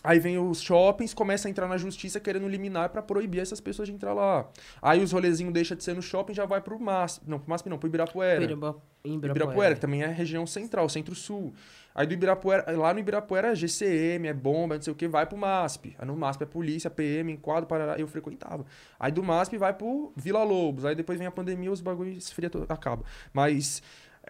[0.02, 3.88] Aí vem os shoppings, começa a entrar na justiça querendo liminar pra proibir essas pessoas
[3.88, 4.48] de entrar lá.
[4.80, 7.22] Aí os rolezinhos deixa de ser no shopping já vai pro MASP.
[7.26, 8.44] Não, pro MASP não, pro Ibirapuera.
[9.04, 11.52] Em Ibirapuera, que também é região central, centro-sul.
[11.94, 15.26] Aí do Ibirapuera, lá no Ibirapuera é GCM, é bomba, não sei o que, vai
[15.26, 15.94] pro MASP.
[15.98, 18.64] Aí no MASP é polícia, PM, enquadro, parará, eu frequentava.
[18.98, 20.84] Aí do MASP vai pro Vila Lobos.
[20.84, 23.04] Aí depois vem a pandemia, os bagulhos esfria, acaba.
[23.32, 23.82] Mas,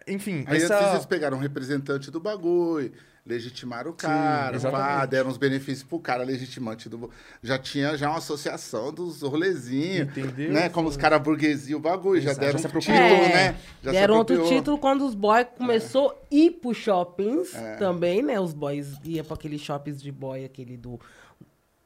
[0.09, 0.93] enfim, Aí essa...
[0.93, 2.93] eles pegaram um representante do bagulho,
[3.24, 4.86] legitimaram o cara, exatamente.
[4.89, 7.09] pá, deram uns benefícios pro cara legitimante do
[7.43, 10.53] já tinha já uma associação dos rolezinhos, Entendeu?
[10.53, 10.69] né?
[10.69, 13.57] Como os caras burguesia o bagulho, já Exato, deram já um título, É, né?
[13.82, 17.77] Já Deram outro título quando os boys começou a ir pros shoppings É.
[17.77, 18.40] também, né?
[18.40, 20.99] Os boys iam pra aqueles shoppings de boy, aquele do.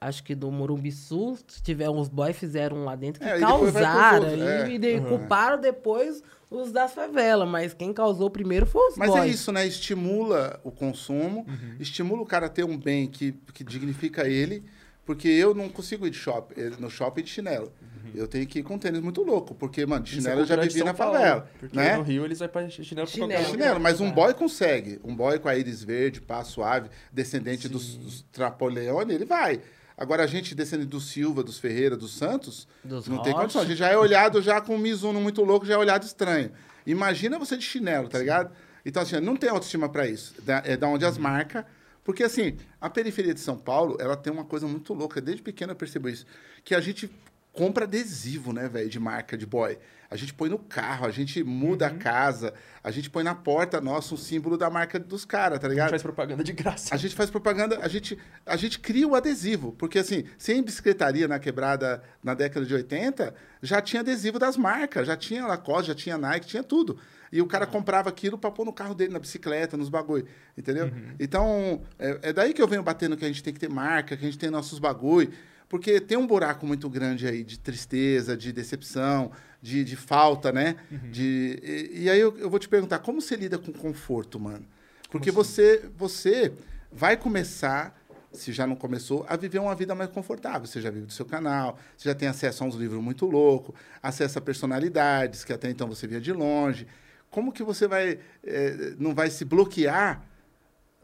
[0.07, 3.41] Acho que do Morumbi Sul, se tiver uns boys, fizeram lá dentro que É, e
[3.41, 4.25] causaram.
[4.29, 4.71] outros, é.
[4.71, 9.25] E de- culparam depois os das favelas, mas quem causou primeiro foi os Mas boys.
[9.25, 9.67] é isso, né?
[9.67, 11.77] Estimula o consumo, Uhum.
[11.81, 14.63] estimula o cara a ter um bem que, que dignifica ele,
[15.05, 17.73] porque eu não consigo ir de shopping, eh, no shopping de chinelo.
[18.15, 20.19] Eu tenho que ir com tênis muito louco, porque, mano, de Uhum.
[20.19, 21.97] É chinelo eu já vivi na Paulo, favela, Porque né?
[21.97, 23.29] no Rio eles vão pra chinelo pra Chinelo.
[23.33, 23.51] qualquer lugar.
[23.65, 25.01] Chinelo, mas um boy consegue.
[25.05, 29.61] Um boy com a íris verde, pá suave, descendente dos, dos Napoleone, ele vai.
[29.97, 33.43] Agora, a gente descendo do Silva, dos Ferreira, dos Santos, Dos não tem Rocha.
[33.43, 33.63] condição.
[33.63, 36.51] A gente já é olhado já com um Mizuno muito louco, já é olhado estranho.
[36.87, 38.53] Imagina você de chinelo, tá ligado?
[38.85, 40.35] Então, assim, não tem autoestima pra isso.
[40.43, 41.65] Da- é da onde as marcas...
[42.05, 45.21] Porque, assim, a periferia de São Paulo, ela tem uma coisa muito louca.
[45.21, 46.25] Desde pequeno eu percebo isso.
[46.63, 47.11] Que a gente
[47.53, 49.77] compra adesivo, né, velho, de marca, de boy.
[50.11, 53.81] A gente põe no carro, a gente muda a casa, a gente põe na porta
[53.81, 55.91] nossa um símbolo da marca dos caras, tá A gente ligado?
[55.91, 56.95] faz propaganda de graça.
[56.95, 59.73] A gente faz propaganda, a gente, a gente cria o adesivo.
[59.73, 65.07] Porque, assim, sem bicicletaria na quebrada na década de 80, já tinha adesivo das marcas,
[65.07, 66.99] já tinha Lacoste, já tinha Nike, tinha tudo.
[67.33, 70.27] E o cara comprava aquilo pra pôr no carro dele, na bicicleta, nos bagulho,
[70.57, 70.91] entendeu?
[71.19, 74.17] Então, é, é daí que eu venho batendo que a gente tem que ter marca,
[74.17, 75.33] que a gente tem nossos bagulho.
[75.69, 80.77] Porque tem um buraco muito grande aí de tristeza, de decepção, de, de falta, né?
[81.11, 84.65] De, e, e aí eu, eu vou te perguntar, como você lida com conforto, mano?
[85.11, 86.53] Porque você, você
[86.93, 87.99] vai começar,
[88.33, 90.67] se já não começou, a viver uma vida mais confortável.
[90.67, 93.75] Você já vive do seu canal, você já tem acesso a uns livros muito loucos,
[94.03, 96.87] acesso a personalidades que até então você via de longe.
[97.31, 100.25] Como que você vai eh, não vai se bloquear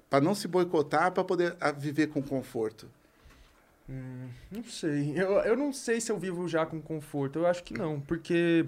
[0.08, 2.88] para não se boicotar para poder ah, viver com conforto?
[3.88, 5.12] Hum, não sei.
[5.16, 7.38] Eu, eu não sei se eu vivo já com conforto.
[7.38, 8.00] Eu acho que não.
[8.00, 8.64] Porque,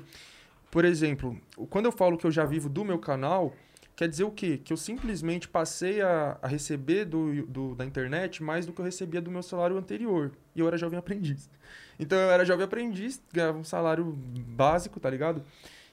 [0.70, 1.38] por exemplo,
[1.70, 3.54] quando eu falo que eu já vivo do meu canal,
[3.96, 4.58] quer dizer o quê?
[4.62, 8.84] Que eu simplesmente passei a, a receber do, do- da internet mais do que eu
[8.84, 10.32] recebia do meu salário anterior.
[10.56, 11.50] E eu era jovem aprendiz.
[11.98, 15.44] Então eu era jovem aprendiz, ganhava um salário básico, tá ligado?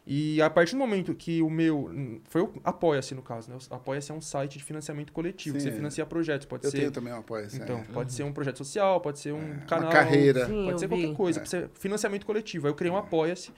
[0.06, 1.91] E a partir do momento que o meu.
[2.26, 3.57] Foi o Apoia-se, no caso, né?
[3.69, 5.60] O Apoia-se é um site de financiamento coletivo.
[5.60, 5.72] Sim, você é.
[5.72, 6.48] financia projetos.
[6.48, 6.78] Pode Eu ser.
[6.80, 7.45] tenho também um apoio.
[7.45, 7.84] assim, Então, é.
[7.94, 9.91] pode ser um projeto social, pode ser um uma canal.
[9.91, 10.48] carreira.
[10.48, 11.14] Sim, Pode ser qualquer vi.
[11.15, 11.41] coisa, É.
[11.41, 12.65] pode ser financiamento coletivo.
[12.68, 13.52] Aí eu criei um Apoia-se.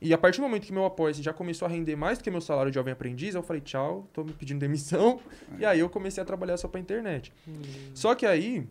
[0.00, 2.30] E a partir do momento que meu Apoia-se já começou a render mais do que
[2.30, 5.18] meu salário de jovem aprendiz, eu falei, tchau, tô me pedindo demissão.
[5.58, 5.62] É.
[5.62, 7.32] E aí eu comecei a trabalhar só pra internet.
[7.48, 7.54] Hum.
[7.92, 8.64] Só que aí.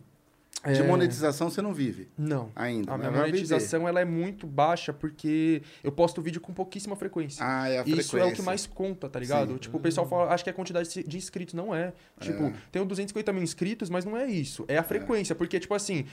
[0.64, 2.50] De é, monetização você não vive Não.
[2.54, 2.90] ainda.
[2.92, 6.96] A mas minha vai monetização ela é muito baixa porque eu posto vídeo com pouquíssima
[6.96, 7.44] frequência.
[7.46, 8.44] Ah, é a Isso é o que frequência.
[8.44, 9.52] mais conta, tá ligado?
[9.52, 9.58] Sim.
[9.58, 11.54] Tipo, o pessoal fala, acha que é a quantidade de inscritos.
[11.54, 11.92] Não é.
[12.20, 14.64] Tipo, tenho 250 mil inscritos, mas não é isso.
[14.66, 15.34] É a frequência.
[15.34, 16.06] Porque, tipo assim,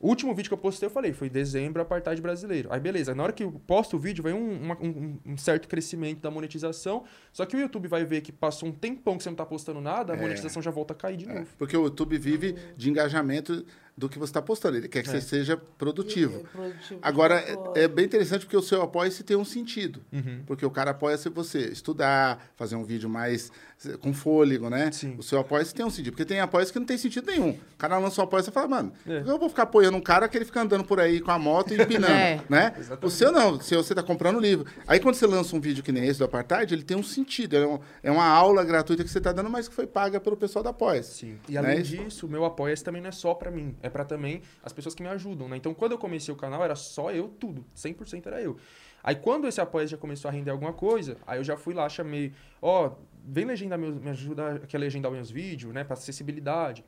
[0.00, 2.68] o último vídeo que eu postei, eu falei, foi dezembro, apartheid brasileiro.
[2.72, 3.14] Aí, beleza.
[3.14, 6.28] Na hora que eu posto o vídeo, vem um, uma- um- um certo crescimento da
[6.30, 7.04] monetização.
[7.32, 9.80] Só que o YouTube vai ver que passou um tempão que você não tá postando
[9.80, 10.20] nada, a É.
[10.20, 11.46] monetização já volta a cair de É, novo.
[11.56, 13.64] porque o YouTube vive de engajamento
[13.96, 14.76] do que você está postando.
[14.78, 15.12] Ele quer que É.
[15.12, 16.40] você seja produtivo.
[16.40, 17.78] É produtivo Agora, propósito.
[17.78, 20.00] é, é bem interessante porque o seu apoia-se tem um sentido.
[20.12, 20.42] Uhum.
[20.46, 23.50] Porque o cara apoia-se você estudar, fazer um vídeo mais
[23.84, 24.90] eh, com fôlego, né?
[24.92, 25.16] Sim.
[25.18, 26.12] O seu apoia-se tem um sentido.
[26.12, 27.50] Porque tem apoia-se que não tem sentido nenhum.
[27.50, 29.22] O cara lança um apoia-se e fala, mano, É.
[29.26, 31.74] eu vou ficar apoiando um cara que ele fica andando por aí com a moto
[31.74, 32.40] e empinando, É.
[32.48, 32.74] né?
[32.78, 33.06] Exatamente.
[33.06, 34.66] O seu não, o seu você tá comprando livro.
[34.86, 37.56] Aí quando você lança um vídeo que nem esse do Apartheid, ele tem um sentido.
[37.56, 40.36] É, um- é uma aula gratuita que você tá dando, mas que foi paga pelo
[40.36, 41.12] pessoal da apoia-se.
[41.18, 41.38] Sim.
[41.48, 41.58] E Né?
[41.58, 44.72] além disso, o meu apoia-se também não é só pra mim, é pra também as
[44.72, 45.56] pessoas que me ajudam, né?
[45.56, 48.56] Então, quando eu comecei o canal, era só eu, tudo, 100% era eu.
[49.02, 51.88] Aí, quando esse apoia já começou a render alguma coisa, aí eu já fui lá,
[51.88, 52.92] chamei, ó,
[53.24, 56.84] vem legendar meus, me ajuda aqui a legendar meus vídeos, né, pra acessibilidade.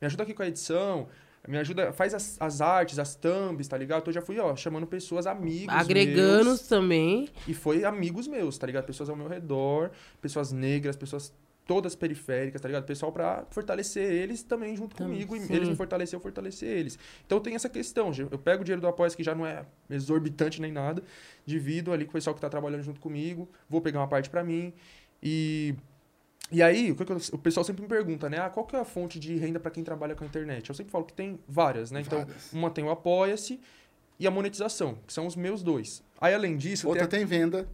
[0.00, 1.08] Me ajuda aqui com a edição,
[1.46, 4.00] me ajuda, faz as, as artes, as thumbs, tá ligado?
[4.00, 7.28] Então, eu já fui, ó, chamando pessoas, amigos Agregando meus, também.
[7.46, 8.86] e foi amigos meus, tá ligado?
[8.86, 9.90] Pessoas ao meu redor,
[10.22, 11.32] pessoas negras, pessoas
[11.68, 12.84] todas periféricas, tá ligado?
[12.86, 15.36] Pessoal pra fortalecer eles também junto comigo.
[15.36, 15.52] E sim.
[15.54, 16.98] eles me fortalecer, eu fortalecer eles.
[17.26, 18.10] Então tem essa questão.
[18.30, 21.02] Eu pego o dinheiro do apoio que já não é exorbitante nem nada,
[21.44, 24.42] divido ali com o pessoal que tá trabalhando junto comigo, vou pegar uma parte pra
[24.42, 24.72] mim.
[25.22, 25.74] E.
[26.50, 28.38] E aí, o, que que eu- o pessoal sempre me pergunta, né?
[28.38, 30.70] Ah, qual que é a fonte de renda pra quem trabalha com a internet?
[30.70, 32.00] Eu sempre falo que tem várias, né?
[32.00, 32.50] Então, Várias.
[32.50, 33.60] uma tem o Apoia-se
[34.18, 36.02] e a monetização, que são os meus dois.
[36.18, 37.68] Aí, além disso, Outra tem, tem venda.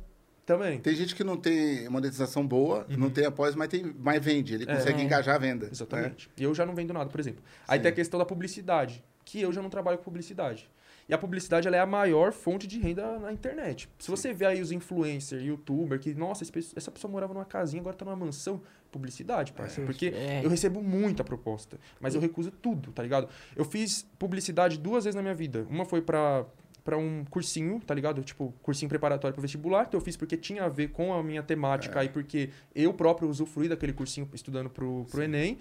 [0.44, 0.78] Também.
[0.78, 4.54] Tem gente que não tem monetização boa, não tem apoio, mas, tem, mas vende.
[4.54, 4.70] Ele Uhum.
[4.72, 4.76] É.
[4.76, 5.04] consegue É.
[5.04, 5.66] engajar a venda.
[5.66, 5.72] né?
[5.72, 6.30] Exatamente.
[6.36, 7.42] E eu já não vendo nada, por exemplo.
[7.66, 7.82] Aí Sim.
[7.82, 10.68] tem a questão da publicidade, que eu já não trabalho com publicidade.
[11.06, 13.90] E a publicidade ela é a maior fonte de renda na internet.
[13.98, 16.44] Se você vê aí os influencers, youtuber, que, nossa,
[16.74, 18.62] essa pessoa morava numa casinha, agora tá numa mansão.
[18.90, 19.86] Publicidade, parceiro.
[19.90, 20.40] Porque É.
[20.44, 23.28] eu recebo muita proposta, mas eu recuso tudo, tá ligado?
[23.56, 25.66] Eu fiz publicidade duas vezes na minha vida.
[25.68, 26.46] Uma foi pra,
[26.84, 28.22] pra um cursinho, tá ligado?
[28.22, 31.42] Tipo, cursinho preparatório pro vestibular, que eu fiz porque tinha a ver com a minha
[31.42, 32.04] temática É.
[32.04, 35.58] e porque eu próprio usufruí daquele cursinho estudando pro, pro Enem.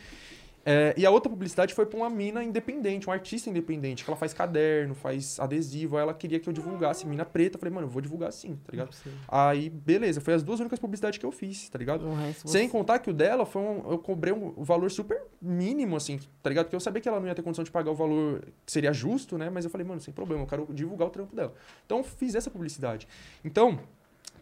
[0.66, 4.16] É, e a outra publicidade foi pra uma mina independente, um artista independente, que ela
[4.16, 5.98] faz caderno, faz adesivo.
[5.98, 7.58] Aí ela queria que eu divulgasse mina preta.
[7.58, 8.96] Eu falei, mano, eu vou divulgar sim, tá ligado?
[9.28, 12.06] Aí, beleza, foi as duas únicas publicidades que eu fiz, tá ligado?
[12.46, 16.18] Sem você- contar que o dela foi um, eu cobrei um valor super mínimo, assim,
[16.42, 16.66] tá ligado?
[16.68, 18.94] Porque eu sabia que ela não ia ter condição de pagar o valor que seria
[18.94, 19.50] justo, né?
[19.50, 21.54] Mas eu falei, mano, sem problema, eu quero divulgar o trampo dela.
[21.86, 23.06] Então eu fiz essa publicidade.
[23.44, 23.80] Então,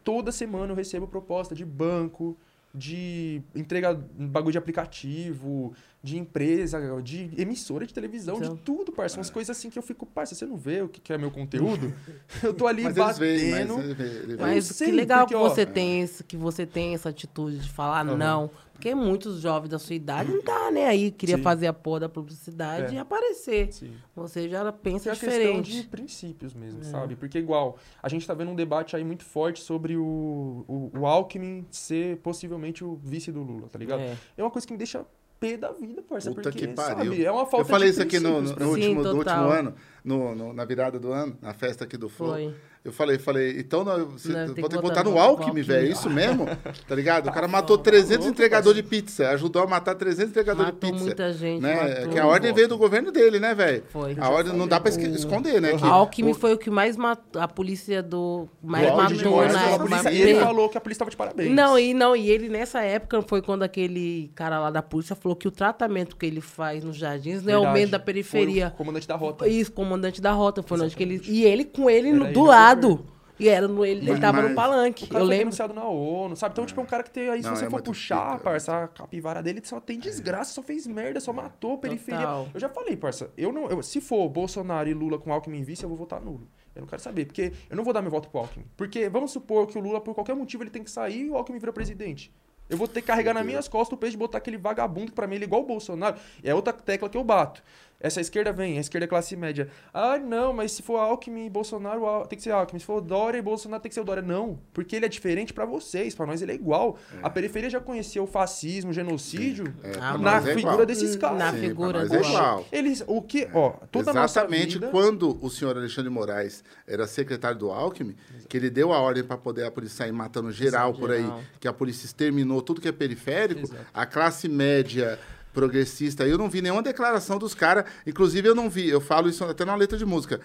[0.04, 2.38] toda semana eu recebo proposta de banco,
[2.74, 8.56] de entrega bagulho de aplicativo, de empresa, de emissora de televisão, Então.
[8.56, 9.18] de tudo, parça.
[9.18, 11.30] Umas coisas assim que eu fico, parça, você não vê o que que é meu
[11.30, 11.94] conteúdo?
[12.42, 13.76] eu tô ali Mas eles veem, batendo.
[13.76, 14.38] mas eles veem, eles veem.
[14.40, 17.60] Mas sei, que legal porque, que ó, você tem esse, que você tem essa atitude
[17.60, 18.50] de falar não.
[18.74, 21.44] Porque muitos jovens da sua idade não tá nem aí, queria Sim.
[21.44, 22.98] fazer a porra da publicidade É.
[22.98, 23.72] e aparecer.
[23.72, 23.94] Sim.
[24.16, 25.88] Você já pensa É a questão de diferente.
[25.88, 27.16] princípios mesmo, sabe?
[27.16, 31.06] Porque, igual, a gente tá vendo um debate aí muito forte sobre o, o, o
[31.06, 34.00] Alckmin ser possivelmente o vice do Lula, tá ligado?
[34.02, 34.18] É.
[34.36, 35.06] É, uma coisa que me deixa
[35.42, 36.30] pé da vida, parça.
[36.30, 37.06] Puta porque, que pariu.
[37.12, 39.16] sabe, é uma falta Eu falei de isso aqui no, no, no Sim, último, no
[39.18, 39.74] último ano,
[40.06, 42.34] no, no- na virada do ano, na festa aqui do Flow.
[42.34, 42.56] Foi.
[42.84, 45.62] Eu falei, falei, então nós, você, Não, vou tem ter que botar no no Alckmin,
[45.62, 46.48] velho, é isso mesmo?
[46.88, 47.28] Tá ligado?
[47.30, 51.06] O cara matou 300 entregadores de pizza, ajudou a matar 300 entregadores de Matou pizza.
[51.06, 51.76] muita gente, Né?
[51.76, 52.10] matou.
[52.14, 53.84] Que a ordem veio do governo dele, né, velho?
[53.90, 54.16] Foi.
[54.20, 55.78] A ordem não dá pra esconder, né?
[55.78, 57.40] que- A Alckmin o- foi o que mais matou.
[57.40, 58.48] A polícia do.
[58.64, 58.92] Mais De
[59.26, 61.52] matou polícia, mas- E ele falou que a polícia tava de parabéns.
[61.54, 65.36] Não, e não, e ele nessa época foi quando aquele cara lá da polícia falou
[65.36, 68.70] que o tratamento que ele faz nos jardins não é o aumento da Foi periferia.
[68.74, 69.48] o comandante da rota.
[69.48, 70.64] Isso, comandante da rota.
[70.64, 71.22] Foi onde que ele.
[71.28, 72.71] E ele com ele do lado.
[72.76, 73.12] Governo.
[73.40, 75.06] E era no, ele, ele Mas- tava mas- no palanque.
[75.06, 75.46] O cara Eu foi lembro.
[75.46, 76.54] denunciado na ONU, sabe?
[76.54, 78.44] Então, tipo, é um cara que tem aí, se Não, você é for puxar, pica.
[78.44, 82.20] parça, a capivara dele só tem desgraça, só fez merda, só matou a periferia.
[82.20, 82.48] Total.
[82.54, 85.64] Eu já falei, parça, eu não, eu- se for Bolsonaro e Lula com Alckmin em
[85.64, 86.48] vice, eu vou votar nulo.
[86.76, 88.66] Eu não quero saber, porque eu não vou dar meu voto pro Alckmin.
[88.78, 91.36] Porque vamos supor que o Lula, por qualquer motivo, ele tem que sair e o
[91.36, 92.32] Alckmin vira presidente.
[92.70, 95.16] Eu vou ter que carregar nas minhas costas o peso de botar aquele vagabundo que
[95.16, 96.16] pra mim ele é igual o Bolsonaro.
[96.44, 97.62] E é outra tecla que eu bato.
[98.02, 99.70] Essa esquerda vem, a esquerda é classe média.
[99.94, 102.80] Ah, não, mas se for Alckmin e Bolsonaro, tem que ser Alckmin.
[102.80, 104.24] Se for Dória e Bolsonaro, tem que ser o Dória.
[104.24, 106.98] Não, porque ele é diferente pra vocês, pra nós ele é igual.
[107.22, 111.38] A periferia já conhecia o fascismo, o genocídio É, pra na é figura desses caras.
[111.38, 112.34] Na Sim, figura do é Alckmin.
[112.36, 112.66] igual.
[112.72, 114.90] Eles, o que, ó, toda Exatamente vida...
[114.90, 118.16] quando o senhor Alexandre de Moraes era secretário do Alckmin,
[118.50, 121.42] que ele deu a ordem para poder a polícia sair matando geral por aí, geral.
[121.60, 123.86] que a polícia exterminou tudo que é periférico, Exato.
[123.94, 125.20] a classe média
[125.54, 129.44] progressista, eu não vi nenhuma declaração dos caras, inclusive eu não vi, eu falo isso
[129.44, 130.42] até na letra de música.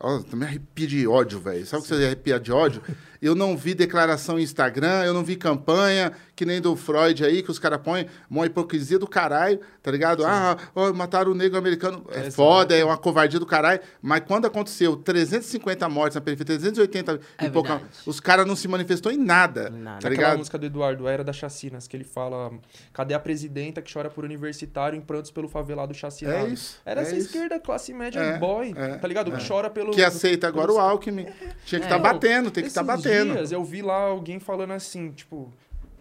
[0.00, 1.64] Eu me arrepia de ódio, velho.
[1.64, 2.82] Sabe o que você arrepia de ódio?
[3.24, 7.42] Eu não vi declaração em Instagram, eu não vi campanha, que nem do Freud aí,
[7.42, 10.24] que os caras põem uma hipocrisia do caralho, tá ligado?
[10.26, 12.04] Ah, ó, mataram o negro americano.
[12.10, 13.80] É, É, foda, é uma covardia do caralho.
[14.02, 18.68] Mas quando aconteceu 350 mortes na periferia, 380 É e pouca, os caras não se
[18.68, 19.92] manifestou em nada, Nada.
[20.00, 20.38] tá Aquela ligado?
[20.38, 22.50] música do Eduardo, Era das Chacinas, que ele fala:
[22.92, 26.46] Cadê a presidenta que chora por universitário em prantos pelo favelado chacinado?
[26.46, 27.26] É isso, Era é essa isso.
[27.28, 29.32] esquerda, classe média É, boy, é, tá ligado?
[29.32, 29.92] Que chora pelo.
[29.92, 31.26] Que aceita agora o Alckmin.
[31.64, 31.98] Tinha que estar É.
[31.98, 33.13] batendo, tem que estar Esses batendo.
[33.22, 35.52] Dias eu vi lá alguém falando assim, tipo.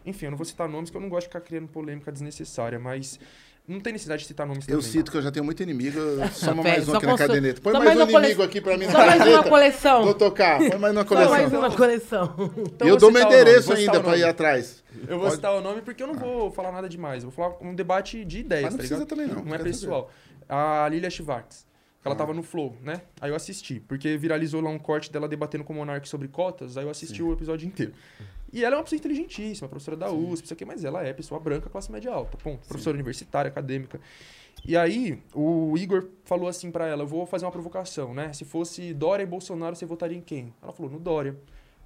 [0.05, 2.79] Enfim, eu não vou citar nomes, que eu não gosto de ficar criando polêmica desnecessária,
[2.79, 3.19] mas.
[3.65, 4.91] Não tem necessidade de citar nomes Eu também.
[4.91, 5.97] cito que eu já tenho muito inimigo.
[6.33, 7.61] Soma Velho, mais um só aqui na caderneta.
[7.61, 9.19] Põe só mais um mais uma inimigo cole- aqui pra mim na Só mais uma
[9.19, 9.49] caderneta.
[9.49, 10.03] coleção.
[10.03, 10.57] Vou tocar.
[10.57, 11.59] Põe mais uma Só mais coleção.
[11.59, 12.35] uma coleção.
[12.57, 14.83] Então E eu eu dou meu endereço ainda pra ir atrás.
[15.07, 17.23] Eu vou citar o nome porque eu não vou falar nada demais.
[17.23, 19.45] Eu vou falar um debate de ideias, Mas não tá precisa também, não.
[19.45, 20.11] Não é pessoal.
[20.49, 21.65] A Lilia Schwartz.
[22.05, 23.01] Ela tava no Flow, né?
[23.21, 26.77] Aí eu assisti, porque viralizou lá um corte dela debatendo com o Monark sobre cotas,
[26.77, 27.93] aí eu assisti o episódio inteiro.
[28.51, 31.39] E ela é uma pessoa inteligentíssima, professora da USP, isso aqui, mas ela é pessoa
[31.39, 32.67] branca, classe média alta, ponto.
[32.67, 33.99] Professora universitária, acadêmica.
[34.65, 38.31] E aí, o Igor falou assim pra ela: Eu vou fazer uma provocação, né?
[38.31, 40.53] Se fosse Dória e Bolsonaro, você votaria em quem?
[40.61, 41.35] Ela falou: No Dória.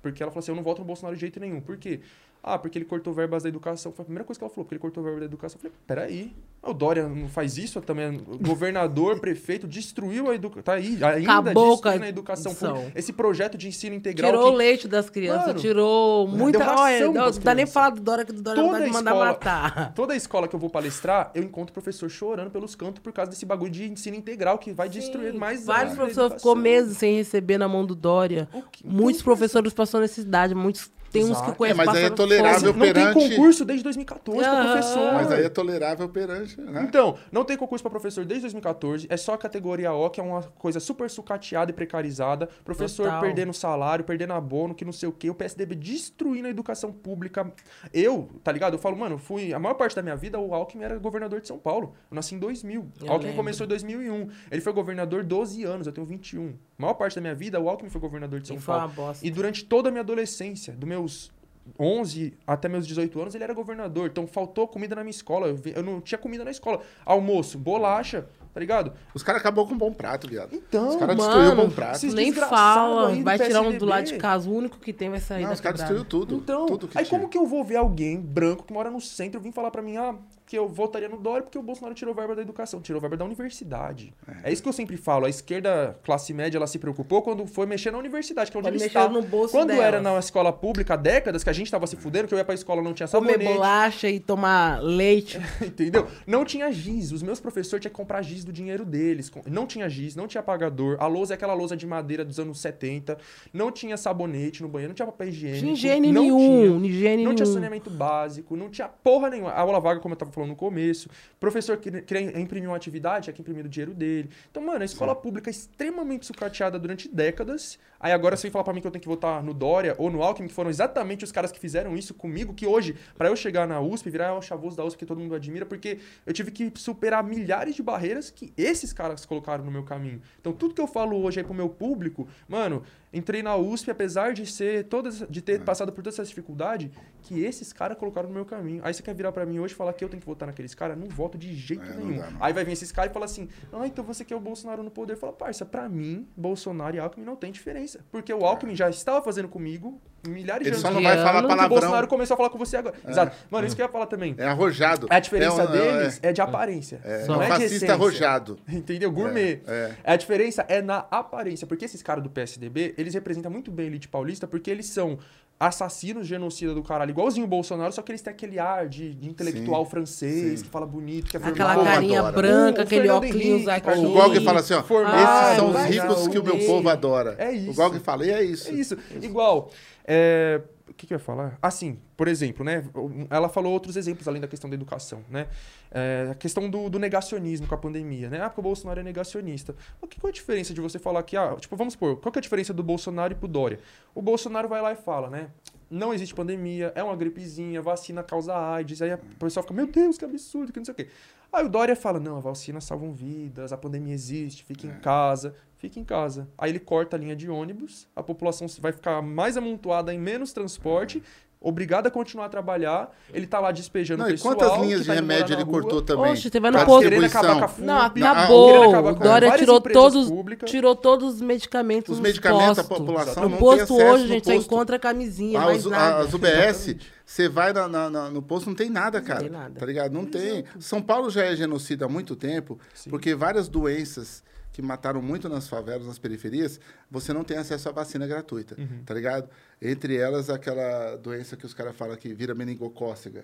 [0.02, 1.60] Porque ela falou assim: Eu não voto no Bolsonaro de jeito nenhum.
[1.60, 2.02] Por quê?
[2.44, 3.92] Ah, porque ele cortou verbas da educação.
[3.92, 5.58] Foi a primeira coisa que ela falou, porque ele cortou verbas da educação.
[5.58, 6.34] Eu falei, peraí.
[6.64, 8.22] O Dória não faz isso também?
[8.28, 10.64] O governador, prefeito, destruiu a educação.
[10.64, 12.92] Tá aí, ainda Acabou destruindo a a educação pública.
[12.96, 14.32] Esse projeto de ensino integral.
[14.32, 16.58] Tirou o que leite das crianças, Mano, tirou muita.
[16.80, 19.94] Olha, não dá nem falar do Dora, que do Dora Toda de mandar escola- matar.
[19.96, 23.32] Toda escola que eu vou palestrar, eu encontro o professor chorando pelos cantos por causa
[23.32, 27.58] desse bagulho de ensino integral que vai destruir mais Vários professores ficou meses sem receber
[27.58, 28.48] na mão do Dória.
[28.54, 30.90] O que- Muitos quem professores passaram necessidade, muitos.
[31.18, 31.56] Tem uns que Exato.
[31.58, 32.86] conhecem É, mas aí é tolerável fome.
[32.88, 34.72] Não tem perante- concurso desde 2014 pra Aham.
[34.72, 35.14] professor.
[35.14, 36.86] Mas aí é tolerável perante, né?
[36.88, 40.24] Então, não tem concurso pra professor desde 2014, é só a categoria O, que é
[40.24, 42.48] uma coisa super sucateada e precarizada.
[42.64, 43.22] Professor Total.
[43.22, 45.30] perdendo salário, perdendo abono, que não sei o quê.
[45.30, 47.52] O PSDB destruindo a educação pública.
[47.94, 48.74] Eu, tá ligado?
[48.74, 49.54] Eu falo, mano, fui.
[49.54, 51.94] A maior parte da minha vida, o Alckmin era governador de São Paulo.
[52.12, 52.88] Eu nasci em 2000.
[53.00, 53.38] Eu O Alckmin lembro.
[53.38, 54.30] começou em 2001.
[54.52, 56.54] Ele foi governador 12 anos, eu tenho 21.
[56.78, 58.82] A maior parte da minha vida, o Alckmin foi governador de São E foi uma
[58.88, 58.94] Paulo.
[58.96, 59.26] bosta.
[59.26, 61.32] E durante toda a minha adolescência, dos meus
[61.80, 64.08] 11 até meus 18 anos, ele era governador.
[64.08, 65.48] Então faltou comida na minha escola.
[65.76, 66.82] Eu, não tinha comida na escola.
[67.06, 68.94] Almoço, bolacha, tá ligado?
[69.14, 70.56] Os caras acabou com um bom prato, viado.
[70.56, 72.06] Então, Os caras destruíram bom prato.
[72.14, 73.16] nem fala.
[73.24, 74.50] Vai tirar um do lado de casa.
[74.50, 76.36] O único que tem vai sair Não, da os caras destruíram tudo.
[76.36, 77.18] Então, tudo que aí tinha.
[77.20, 79.98] como que eu vou ver alguém branco que mora no centro vir falar pra mim,
[79.98, 80.16] ah,
[80.48, 83.26] que eu votaria no Dória porque o Bolsonaro tirou verba da educação, tirou verba da
[83.26, 84.14] universidade.
[84.44, 85.26] É, isso que eu sempre falo.
[85.26, 88.68] A esquerda, classe média, ela se preocupou quando foi mexer na universidade, que é onde
[88.70, 89.14] Quando ele mexeu está.
[89.14, 89.84] no bolso Quando delas.
[89.84, 92.46] era na escola pública, há décadas que a gente tava se fudendo, que eu ia
[92.46, 93.54] pra escola não tinha Comer sabonete.
[93.54, 95.38] bolacha e tomar leite.
[95.62, 96.08] Entendeu?
[96.26, 97.12] Não tinha giz.
[97.12, 99.30] Os meus professores tinham que comprar giz do dinheiro deles.
[99.48, 100.96] Não tinha giz, não tinha apagador.
[101.00, 103.18] A lousa é aquela lousa de madeira dos anos 70.
[103.52, 105.60] Não tinha sabonete no banheiro, não tinha papel higiênico.
[105.60, 106.38] Tinha higiene não nenhum,
[106.80, 106.88] tinha.
[106.90, 107.54] higiene Não tinha nenhum.
[107.54, 109.52] saneamento básico, não tinha porra nenhuma.
[109.52, 111.10] A aula vaga, como eu tava falando no começo.
[111.40, 114.30] Professor queria imprimir uma atividade, tinha que imprimir o dinheiro dele.
[114.50, 117.80] Então, mano, a escola pública é extremamente sucateada durante décadas.
[118.00, 120.22] Aí agora você falar pra mim que eu tenho que votar no Dória ou no
[120.24, 123.68] Alckmin, que foram exatamente os caras que fizeram isso comigo, que hoje, pra eu chegar
[123.68, 126.72] na USP, virar o chavoso da USP que todo mundo admira, porque eu tive que
[126.76, 130.22] superar milhares de barreiras que esses caras colocaram no meu caminho.
[130.40, 132.84] Então, tudo que eu falo hoje aí pro meu público, mano,
[133.14, 135.42] entrei na USP, apesar de ser todas, de É.
[135.42, 136.92] ter passado por toda essa dificuldade,
[137.24, 138.82] que esses caras colocaram no meu caminho.
[138.84, 140.76] Aí você quer virar pra mim hoje e falar que eu tenho que votar naqueles
[140.76, 140.98] caras?
[140.98, 142.18] Não voto de jeito É, nenhum.
[142.20, 142.30] dá.
[142.40, 144.92] Aí vai vir esses caras e fala assim: Ah, então você quer o Bolsonaro no
[144.92, 145.16] poder?
[145.16, 147.87] Fala, parça, pra mim, Bolsonaro e Alckmin não tem diferença.
[148.12, 151.02] Porque o Alckmin já estava fazendo comigo milhares Ele de só anos.
[151.02, 151.70] não vai falar que o palavrão.
[151.70, 152.96] Bolsonaro começou a falar com você agora.
[153.08, 153.36] Exato.
[153.50, 154.36] Mano, isso que eu ia falar também.
[154.38, 155.08] É arrojado.
[155.10, 157.00] A diferença é um- deles é, de aparência.
[157.04, 157.94] É, não é é um de fascista essência.
[157.94, 158.60] arrojado.
[158.68, 159.12] Entendeu?
[159.12, 159.62] Gourmet.
[159.68, 161.66] É, A diferença é na aparência.
[161.68, 165.18] Porque esses caras do PSDB, eles representam muito bem a elite paulista, porque eles são
[165.60, 169.28] assassinos, genocida do caralho, igualzinho o Bolsonaro, só que eles têm aquele ar de, de
[169.28, 170.66] intelectual Sim, francês, sim.
[170.66, 171.94] que fala bonito, que é Aquela formal.
[171.94, 172.36] carinha adora.
[172.36, 173.90] branca, O- aquele óculos aqui.
[173.90, 176.72] O Gog fala assim, ó, Formado, esses são os ricos que o meu humilde.
[176.72, 177.36] povo adora.
[177.40, 177.72] É isso.
[177.72, 178.70] O Gog fala, e é isso.
[178.70, 178.98] É isso.
[179.22, 179.72] Igual.
[180.06, 181.58] é, O que, que eu ia falar?
[181.62, 182.84] Assim, por exemplo, né?
[183.30, 185.48] Ela falou outros exemplos além da questão da educação, né?
[185.92, 188.42] É, a questão do, do negacionismo com a pandemia, né?
[188.42, 189.76] Ah, porque o Bolsonaro é negacionista.
[190.02, 192.32] O que, qual é a diferença de você falar que, ah, tipo, vamos supor, qual
[192.32, 193.80] que é a diferença do Bolsonaro e pro Dória?
[194.16, 195.50] O Bolsonaro vai lá e fala, né?
[195.90, 199.02] Não existe pandemia, é uma gripezinha, vacina causa AIDS.
[199.02, 201.08] Aí a pessoa fica, meu Deus, que absurdo, que não sei o quê.
[201.52, 205.56] Aí o Dória fala, não, a vacina salvam vidas, a pandemia existe, fique em casa,
[205.78, 206.48] fique em casa.
[206.58, 210.52] Aí ele corta a linha de ônibus, a população vai ficar mais amontoada em menos
[210.54, 211.22] transporte,
[211.60, 214.56] obrigada a continuar a trabalhar, ele tá lá despejando Não, o e pessoal.
[214.56, 215.74] quantas que linhas de tá morar remédio ele rua.
[215.74, 216.32] cortou também?
[216.32, 217.02] Oxe, teve no posto.
[217.10, 218.90] Querendo acabar com a Não, acabou.
[218.90, 220.70] acabar O com Dória tirou todos, públicas.
[220.70, 224.30] tirou todos os medicamentos Os medicamentos, a população No não posto tem acesso hoje, no
[224.30, 224.66] a gente só posto.
[224.68, 226.18] encontra camisinha, Ah, mais os- nada.
[226.24, 226.96] as UBS,
[227.26, 229.42] você vai na- na- na- no posto, não tem nada, cara.
[229.42, 229.80] tem nada.
[229.80, 230.12] Tá ligado?
[230.14, 230.64] Não tem.
[230.80, 232.80] São Paulo já é genocida há muito tempo,
[233.10, 234.44] porque várias doenças
[234.78, 236.80] que mataram muito nas favelas, nas periferias,
[237.10, 239.02] você não tem acesso à vacina gratuita, Uhum.
[239.04, 239.50] tá ligado?
[239.82, 243.44] Entre elas, aquela doença que os caras falam que vira meningocócega,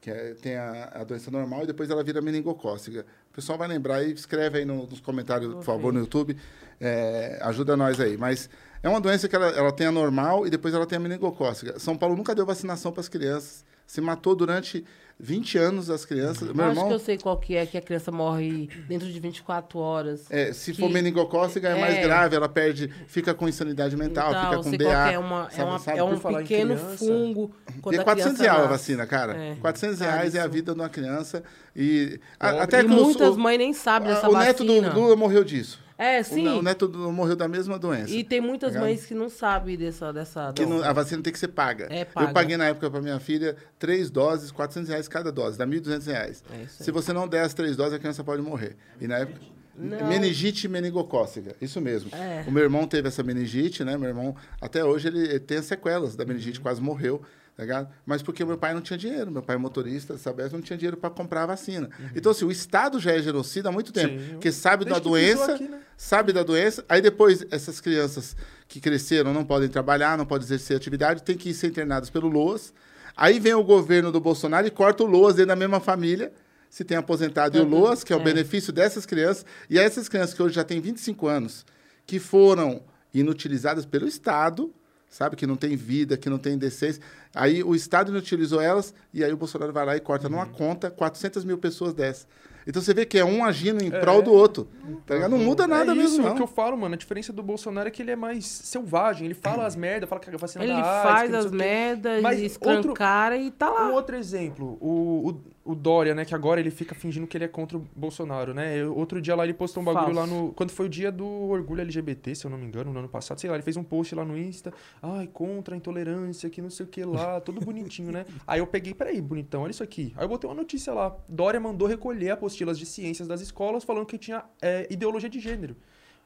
[0.00, 3.04] que é- tem a, a doença normal e depois ela vira meningocócega.
[3.32, 6.36] O pessoal vai lembrar e escreve aí no- nos comentários, por favor, no YouTube.
[6.80, 8.16] É, ajuda nós aí.
[8.16, 8.48] Mas
[8.80, 11.80] é uma doença que ela, ela tem a normal e depois ela tem a meningocócica.
[11.80, 13.64] São Paulo nunca deu vacinação para as crianças.
[13.88, 14.84] Se matou durante
[15.22, 16.50] 20 anos as crianças.
[16.52, 19.20] Meu Acho que irmão, eu sei qual que é, que a criança morre dentro de
[19.20, 20.26] 24 horas.
[20.30, 22.02] é, se que- for meningocócica é mais é.
[22.02, 25.08] grave, ela perde, fica com insanidade mental, Então, fica com DA.
[25.08, 25.98] que é, uma, é, sabe- uma- sabe?
[25.98, 26.96] é um pequeno criança?
[26.96, 27.50] fungo.
[27.92, 29.36] E é a 400 criança reais a vacina, cara.
[29.36, 29.54] É.
[29.60, 31.42] 400 reais é a vida de uma criança.
[31.76, 34.44] E a- até E que o- muitas o, mães nem sabem dessa o vacina.
[34.52, 35.78] neto do Lula morreu disso.
[36.02, 36.48] É, sim.
[36.48, 38.10] o neto do Lula morreu da mesma doença.
[38.10, 38.84] E tem muitas Ligado?
[38.88, 40.12] mães que não sabem dessa...
[40.12, 41.86] dessa Que não- a vacina tem que ser paga.
[41.90, 42.30] É paga.
[42.30, 46.06] Eu paguei na época para minha filha três doses, 400 reais cada dose, dá 1.200
[46.06, 46.42] reais.
[46.52, 46.66] É.
[46.66, 48.76] Se você não der as três doses, a criança pode morrer.
[49.00, 49.40] E na época.
[49.76, 50.08] Não.
[50.08, 52.10] Meningite meningocócica, isso mesmo.
[52.14, 52.44] É.
[52.46, 53.96] O meu irmão teve essa meningite, né?
[53.96, 57.22] Meu irmão, até hoje, ele, ele tem as sequelas da meningite, quase morreu.
[57.56, 57.88] Tá ligado?
[58.06, 60.96] Mas porque meu pai não tinha dinheiro, meu pai é motorista, Sabesp não tinha dinheiro
[60.96, 61.90] para comprar a vacina.
[62.16, 64.20] Então, assim, o Estado já é genocida há muito tempo, Uhum.
[64.20, 64.32] Sim.
[64.32, 65.12] porque sabe da Desde pisou
[65.46, 65.80] doença, aqui, né?
[65.96, 68.34] sabe da doença, aí depois essas crianças
[68.66, 72.72] que cresceram não podem trabalhar, não podem exercer atividade, têm que ser internadas pelo LOAS.
[73.16, 76.32] Aí vem o governo do Bolsonaro e corta o LOAS dentro da mesma família,
[76.70, 78.24] se tem aposentado e o LOAS, que é o É.
[78.24, 81.66] benefício dessas crianças, e aí essas crianças que hoje já têm 25 anos,
[82.06, 82.82] que foram
[83.12, 84.72] inutilizadas pelo Estado,
[85.10, 87.02] sabe, que não tem vida, que não tem decência,
[87.34, 90.90] aí o Estado inutilizou elas, e aí o Bolsonaro vai lá e corta numa conta
[90.90, 92.26] 400 mil pessoas dessas.
[92.66, 94.68] Então você vê que é um agindo em prol do outro.
[95.06, 95.30] Tá ligado?
[95.30, 96.32] Não muda nada é mesmo, isso, não.
[96.32, 96.94] o que eu falo, mano.
[96.94, 99.24] A diferença do Bolsonaro é que ele é mais selvagem.
[99.24, 102.38] Ele fala as merdas, fala que a vacina Ele da AIDS, faz as merdas, Mas
[102.38, 103.88] e outro- escancara e tá lá.
[103.88, 106.24] Um outro exemplo, o, o, Dória, né?
[106.24, 108.84] Que agora ele fica fingindo que ele é contra o Bolsonaro, né?
[108.86, 110.20] Outro dia lá ele postou um bagulho Falso.
[110.20, 110.52] lá no.
[110.52, 113.40] Quando foi o dia do orgulho LGBT, se eu não me engano, no ano passado,
[113.40, 114.72] sei lá, ele fez um post lá no Insta.
[115.02, 118.24] Ai, contra a intolerância, que não sei o que lá, todo bonitinho, né?
[118.46, 120.12] Aí eu peguei, peraí, bonitão, olha isso aqui.
[120.16, 121.16] Aí eu botei uma notícia lá.
[121.28, 125.76] Dória mandou recolher apostilas de ciências das escolas falando que tinha é, ideologia de gênero.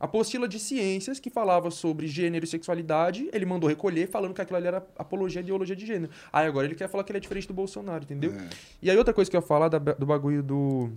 [0.05, 4.57] Apostila de ciências que falava sobre gênero e sexualidade, ele mandou recolher falando que aquilo
[4.57, 6.13] ali era apologia à ideologia de gênero.
[6.33, 8.33] Aí agora ele quer falar que ele é diferente do Bolsonaro, entendeu?
[8.33, 8.49] É.
[8.83, 10.91] E aí outra coisa que eu ia falar da- do bagulho do...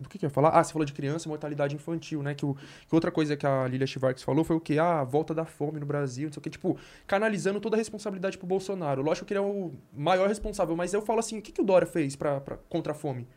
[0.00, 0.48] Do que, que eu ia falar?
[0.48, 2.34] Ah, você falou de criança e mortalidade infantil, né?
[2.34, 4.76] Que, o, que outra coisa que a Lilia Schwartz falou foi o quê?
[4.76, 6.50] Ah, a volta da fome no Brasil, não sei o quê.
[6.50, 6.76] Tipo,
[7.06, 9.00] canalizando toda a responsabilidade pro Bolsonaro.
[9.00, 11.64] Lógico que ele é o maior responsável, mas eu falo assim, o que, que o
[11.64, 13.28] Dória fez pra, pra, contra a fome?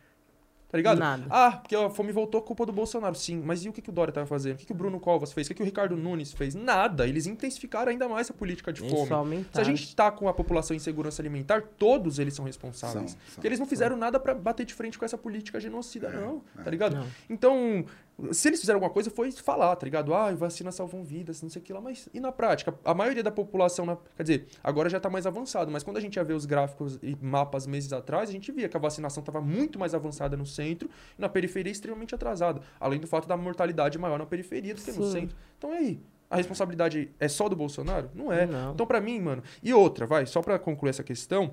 [0.68, 0.98] Tá ligado?
[0.98, 1.24] Nada.
[1.30, 3.40] Ah, porque a fome voltou culpa do Bolsonaro, sim.
[3.44, 4.56] Mas e o que, que o Dória tava fazendo?
[4.56, 5.46] O que, que o Bruno Covas fez?
[5.46, 6.54] O que, que o Ricardo Nunes fez?
[6.54, 7.06] Nada.
[7.06, 9.46] Eles intensificaram ainda mais a política de fome.
[9.52, 13.12] Se a gente tá com a população em segurança alimentar, todos eles são responsáveis.
[13.12, 13.34] São, são.
[13.34, 16.42] Porque eles não fizeram nada pra bater de frente com essa política genocida, não.
[16.62, 16.96] Tá ligado?
[16.96, 17.06] Não.
[17.30, 17.84] Então,
[18.32, 20.14] se eles fizeram alguma coisa, foi falar, tá ligado?
[20.14, 21.80] Ah, vacina salvam vidas, não sei o que lá.
[21.80, 22.74] Mas e na prática?
[22.84, 26.00] A maioria da população, na- quer dizer, agora já tá mais avançado, mas quando a
[26.00, 29.22] gente ia ver os gráficos e mapas meses atrás, a gente via que a vacinação
[29.22, 30.88] tava muito mais avançada no centro
[31.18, 32.62] e na periferia extremamente atrasada.
[32.80, 35.12] Além do fato da mortalidade maior na periferia do que no Sim.
[35.12, 35.36] centro.
[35.58, 36.00] Então e aí?
[36.28, 38.10] A responsabilidade é só do Bolsonaro?
[38.14, 38.46] Não é.
[38.46, 38.72] Não.
[38.72, 39.42] Então, pra mim, mano.
[39.62, 41.52] E outra, vai, só pra concluir essa questão,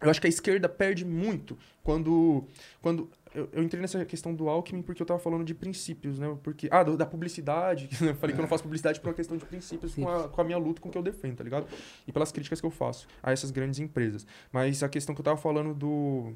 [0.00, 2.44] eu acho que a esquerda perde muito quando.
[2.80, 6.36] quando eu, eu entrei nessa questão do Alckmin porque eu tava falando de princípios, né?
[6.42, 7.88] Porque, ah, do- da publicidade.
[8.00, 10.40] Eu falei que eu não faço publicidade por uma questão de princípios com a, com
[10.40, 11.66] a minha luta, com o que eu defendo, tá ligado?
[12.06, 14.26] E pelas críticas que eu faço a essas grandes empresas.
[14.52, 16.32] Mas a questão que eu tava falando do.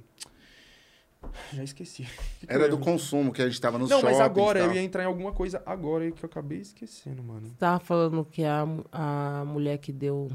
[1.52, 2.04] Já esqueci.
[2.40, 4.82] Que que Era do consumo que a gente tava no Não, mas agora eu ia
[4.82, 7.50] entrar em alguma coisa agora que eu acabei esquecendo, mano.
[7.58, 10.28] Tava falando que a, a mulher que deu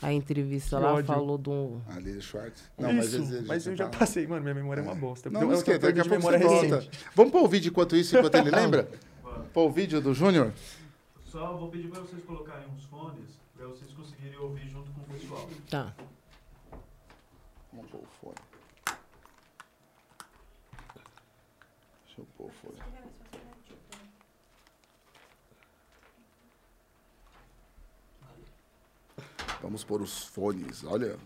[0.00, 1.06] a entrevista Que lá ódio.
[1.06, 1.80] falou do.
[1.88, 2.62] A Lilia Schwartz.
[2.78, 4.42] Não, mas, Isso, eles- mas eu já passei, mano.
[4.42, 5.30] Minha memória é uma bosta.
[5.30, 6.88] Não, eu não esquenta, daqui a pouco memória você volta.
[7.14, 8.88] Vamos pôr o vídeo enquanto isso, enquanto ele lembra?
[9.52, 10.52] Pôr o vídeo do Júnior?
[11.24, 15.04] Só vou pedir para vocês colocarem uns fones para vocês conseguirem ouvir junto com o
[15.04, 15.48] pessoal.
[15.70, 15.94] Tá.
[17.72, 18.34] Vamos pôr o fone.
[22.04, 22.78] Deixa eu pôr o fone.
[29.62, 30.82] Vamos pôr os fones.
[30.82, 31.16] Olha,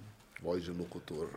[0.42, 1.30] voz de locutor.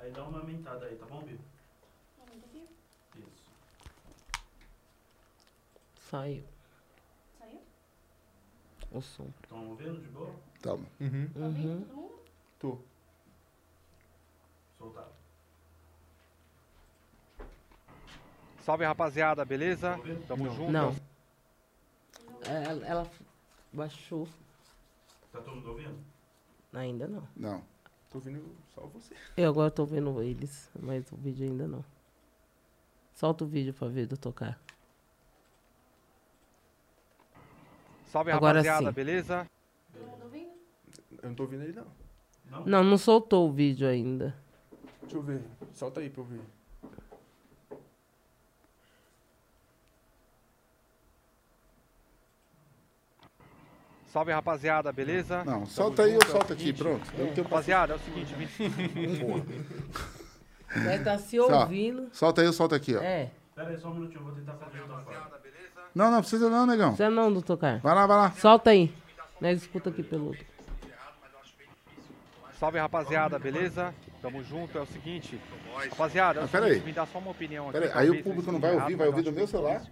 [0.00, 1.38] Aí dá uma aumentada aí, tá bom, Bibi?
[3.14, 3.50] Isso.
[6.10, 6.44] Saiu.
[8.90, 9.28] O som.
[9.42, 10.34] Estão ouvindo de boa?
[10.62, 10.86] Toma.
[10.98, 11.30] Uhum.
[11.36, 12.10] Uhum.
[12.58, 12.78] Tô.
[14.78, 15.08] Soltar.
[18.62, 19.98] Salve rapaziada, beleza?
[19.98, 20.26] Tá?
[20.26, 20.72] Tamo junto.
[20.72, 21.07] Não.
[22.46, 23.10] É, Ela, ela
[23.72, 24.28] baixou.
[25.32, 25.98] Tá todo mundo ouvindo?
[26.72, 27.28] Ainda não.
[27.36, 27.62] Não.
[28.10, 28.42] Tô ouvindo
[28.74, 29.14] só você.
[29.36, 31.84] Eu agora tô vendo eles, mas o vídeo ainda não.
[33.14, 34.58] Solta o vídeo pra ver do tocar.
[38.06, 38.92] Salve Agora rapaziada, sim.
[38.94, 39.46] beleza?
[41.22, 41.86] Eu não tô ouvindo ele, não.
[42.50, 42.64] Não?
[42.64, 44.34] Não, não soltou o vídeo ainda.
[45.02, 45.42] Deixa eu ver.
[45.74, 46.40] Solta aí pra eu ver.
[54.12, 55.44] Salve rapaziada, beleza?
[55.44, 57.06] Não, solta aí ou solta aqui, pronto.
[57.18, 58.34] Eu tenho Rapaziada, é o seguinte,
[60.84, 61.60] Vai estar se Tá.
[61.62, 62.08] ouvindo.
[62.12, 63.02] Solta aí ou solta aqui, ó.
[63.02, 63.30] É.
[63.54, 65.28] Pera aí só um minutinho, eu vou tentar fazer outra forma.
[65.94, 66.94] Não, não precisa não, negão.
[66.94, 67.80] Você não, do tocar.
[67.80, 68.30] Vai lá, vai lá.
[68.32, 68.94] Solta aí.
[69.40, 70.44] Nós escuta aqui pelo outro.
[72.58, 73.94] Salve rapaziada, beleza?
[74.20, 75.40] Tamo junto, é o seguinte.
[75.90, 76.80] Rapaziada, é o Ah, aí.
[76.80, 77.78] me dá só uma opinião aqui.
[77.80, 79.82] Pera aí, o público eu não vai ouvir, vai ouvir eu do meu celular?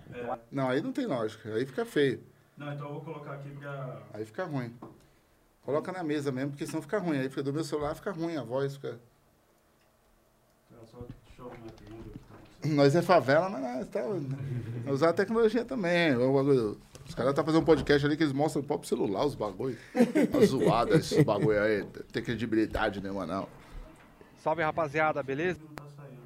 [0.51, 1.55] Não, aí não tem lógica.
[1.55, 2.21] Aí fica feio.
[2.57, 4.03] Não, então eu vou colocar aqui pra.
[4.15, 4.75] Aí fica ruim.
[5.63, 7.19] Coloca na mesa mesmo, porque senão fica ruim.
[7.19, 8.99] Aí fica do meu celular fica ruim, a voz fica.
[10.71, 11.85] Pera só, deixa eu arrumar aqui.
[11.89, 12.77] vamos ver o que tá acontecendo.
[12.77, 14.01] Nós é favela, mas nós tá
[14.91, 16.15] usar a tecnologia também.
[16.17, 19.79] Os caras tá fazendo um podcast ali que eles mostram o próprio celular, os bagulho.
[20.41, 21.85] As zoadas, esses bagulho aí.
[22.13, 23.49] Tem credibilidade nenhuma, não.
[24.39, 25.61] Salve rapaziada, beleza?
[25.61, 26.21] Não tá saindo.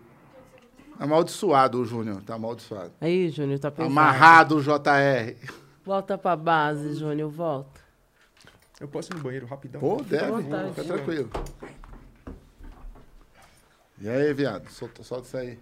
[0.99, 2.93] Amaldiçoado o Júnior, tá amaldiçoado.
[3.01, 3.91] Aí, Júnior, tá pensando.
[3.91, 5.37] Amarrado o JR.
[5.91, 7.81] Volta pra base, Júnior, volta.
[8.79, 9.81] Eu posso ir no banheiro rapidão?
[9.81, 10.45] Pô, deve.
[10.69, 11.29] Fica tranquilo.
[13.99, 14.71] E aí, viado?
[14.71, 15.59] Solta, solta isso aí.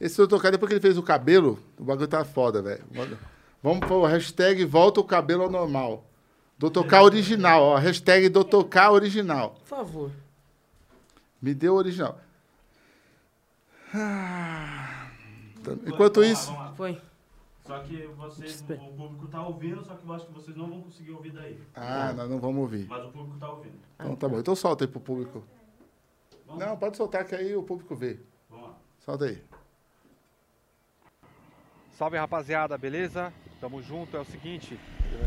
[0.00, 2.84] Esse eu tocar depois que ele fez o cabelo, o bagulho tá foda, velho.
[3.60, 6.04] Vamos pôr hashtag volta o cabelo ao normal.
[6.56, 6.86] Dr.
[6.86, 7.76] K original, ó.
[7.76, 8.62] Hashtag Dr.
[8.70, 9.56] K original.
[9.58, 10.10] Por favor.
[11.42, 12.20] Me deu o original.
[13.92, 15.08] Ah,
[15.64, 16.52] tá- Enquanto isso.
[16.76, 16.96] Foi.
[17.64, 20.82] Só que vocês, o público tá ouvindo, só que eu acho que vocês não vão
[20.82, 21.58] conseguir ouvir daí.
[21.74, 22.86] Ah, nós não vamos ouvir.
[22.86, 23.78] Mas o público tá ouvindo.
[23.94, 24.38] Então tá bom.
[24.38, 25.42] Então solta aí pro público.
[26.46, 26.62] Vamos?
[26.62, 28.20] Não, pode soltar que aí o público vê.
[28.50, 28.74] Vamos lá.
[29.00, 29.42] Solta aí.
[31.92, 33.32] Salve rapaziada, beleza?
[33.60, 34.78] Tamo junto, é o seguinte.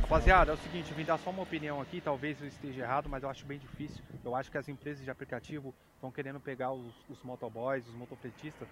[0.01, 3.23] Rapaziada, é o seguinte, vim dar só uma opinião aqui, talvez eu esteja errado, mas
[3.23, 4.03] eu acho bem difícil.
[4.23, 8.67] Eu acho que as empresas de aplicativo estão querendo pegar os, os motoboys, os motofretistas,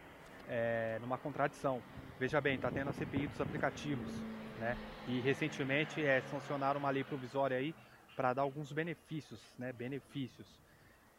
[0.49, 1.81] é, numa contradição.
[2.19, 4.11] Veja bem, está tendo a CPI dos aplicativos,
[4.59, 4.77] né?
[5.07, 7.75] E recentemente é, sancionaram uma lei provisória aí
[8.15, 9.73] para dar alguns benefícios, né?
[9.73, 10.47] Benefícios.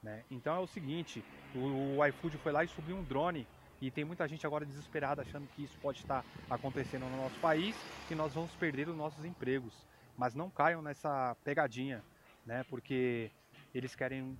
[0.03, 0.23] Né?
[0.31, 1.25] Então é o seguinte,
[1.55, 3.47] o, o iFood foi lá e subiu um drone
[3.81, 7.77] e tem muita gente agora desesperada achando que isso pode estar acontecendo no nosso país
[8.11, 9.75] e nós vamos perder os nossos empregos.
[10.17, 12.03] Mas não caiam nessa pegadinha,
[12.45, 12.65] né?
[12.71, 13.31] Porque
[13.75, 14.39] eles querem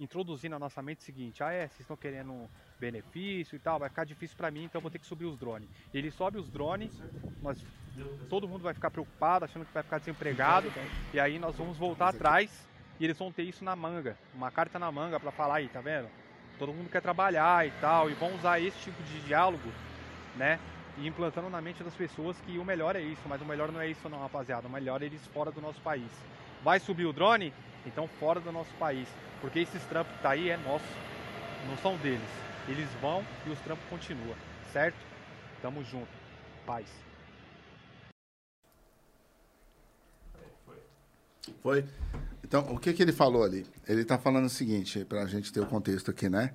[0.00, 2.48] introduzir na nossa mente o seguinte: ah, é, vocês estão querendo
[2.80, 5.38] benefício e tal, vai ficar difícil para mim, então eu vou ter que subir os
[5.38, 5.68] drones.
[5.92, 6.90] Ele sobe os drones,
[7.42, 7.62] nós,
[8.28, 10.72] todo mundo vai ficar preocupado, achando que vai ficar desempregado,
[11.12, 12.66] e aí nós vamos voltar atrás
[12.98, 15.80] e eles vão ter isso na manga, uma carta na manga para falar aí, tá
[15.80, 16.08] vendo?
[16.58, 19.70] Todo mundo quer trabalhar e tal, e vão usar esse tipo de diálogo,
[20.36, 20.58] né?
[20.98, 23.80] E implantando na mente das pessoas que o melhor é isso, mas o melhor não
[23.80, 24.68] é isso não, rapaziada.
[24.68, 26.10] O melhor é eles fora do nosso país.
[26.62, 27.54] Vai subir o drone?
[27.86, 29.08] Então fora do nosso país.
[29.40, 30.84] Porque esses trampos que tá aí é nosso,
[31.68, 32.20] não são deles.
[32.68, 34.36] Eles vão e os trampos continuam,
[34.72, 34.98] certo?
[35.62, 36.08] Tamo junto.
[36.66, 36.86] Paz.
[41.62, 41.84] Foi.
[42.44, 43.66] Então, o que, que ele falou ali?
[43.88, 46.54] Ele está falando o seguinte, para a gente ter o contexto aqui, né?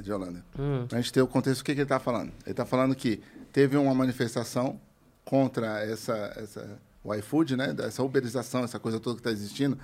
[0.00, 0.44] De Holanda.
[0.58, 0.86] Hum.
[0.88, 2.32] Para a gente ter o contexto, o que, que ele está falando?
[2.44, 3.22] Ele está falando que
[3.52, 4.80] teve uma manifestação
[5.24, 7.74] contra essa, essa, o iFood, né?
[7.80, 9.78] Essa uberização, essa coisa toda que está existindo.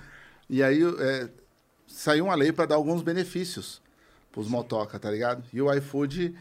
[0.49, 1.29] E aí é,
[1.87, 3.81] saiu uma lei para dar alguns benefícios
[4.31, 5.43] para os motoca, tá ligado?
[5.53, 6.35] E o iFood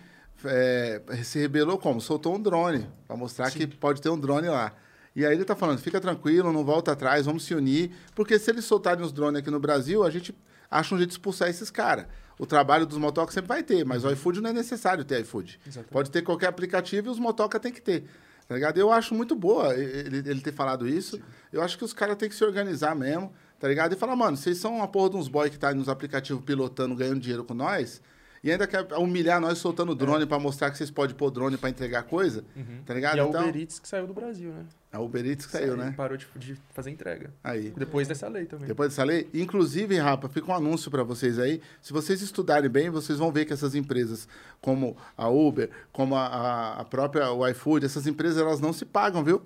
[0.45, 2.01] é, se rebelou como?
[2.01, 4.73] Soltou um drone para mostrar que pode ter um drone lá.
[5.15, 8.51] E aí ele tá falando, fica tranquilo, não volta atrás, vamos se unir, porque se
[8.51, 10.35] eles soltarem os drones aqui no Brasil, a gente
[10.69, 12.07] acha um jeito de expulsar esses caras.
[12.37, 15.61] O trabalho dos motoca sempre vai ter, mas o iFood não é necessário ter iFood.
[15.91, 18.05] Pode ter qualquer aplicativo e os motoca tem que ter.
[18.49, 18.77] Tá ligado?
[18.77, 21.21] Eu acho muito boa ele, ele ter falado isso.
[21.53, 23.93] Eu acho que os caras têm que se organizar mesmo, tá ligado?
[23.93, 26.43] E falar, mano, vocês são uma porra de uns boy que tá aí nos aplicativos
[26.45, 28.01] pilotando, ganhando dinheiro com nós,
[28.43, 31.71] e ainda quer humilhar nós soltando drone pra mostrar que vocês podem pôr drone pra
[31.71, 32.45] entregar coisa,
[32.85, 33.17] tá ligado?
[33.17, 34.67] E é o então, Uber Eats que saiu do Brasil, né?
[34.93, 35.95] a Uber Eats que saiu, né?
[35.97, 37.33] Parou de, de fazer entrega.
[37.43, 37.73] Aí.
[37.75, 38.69] Depois dessa lei também.
[38.69, 41.61] Depois dessa lei, inclusive, Rapa, fica um anúncio para vocês aí.
[41.81, 44.29] Se vocês estudarem bem, vocês vão ver que essas empresas,
[44.61, 48.85] como a Uber, como a, a- a própria o iFood, essas empresas elas não se
[48.85, 49.41] pagam, viu?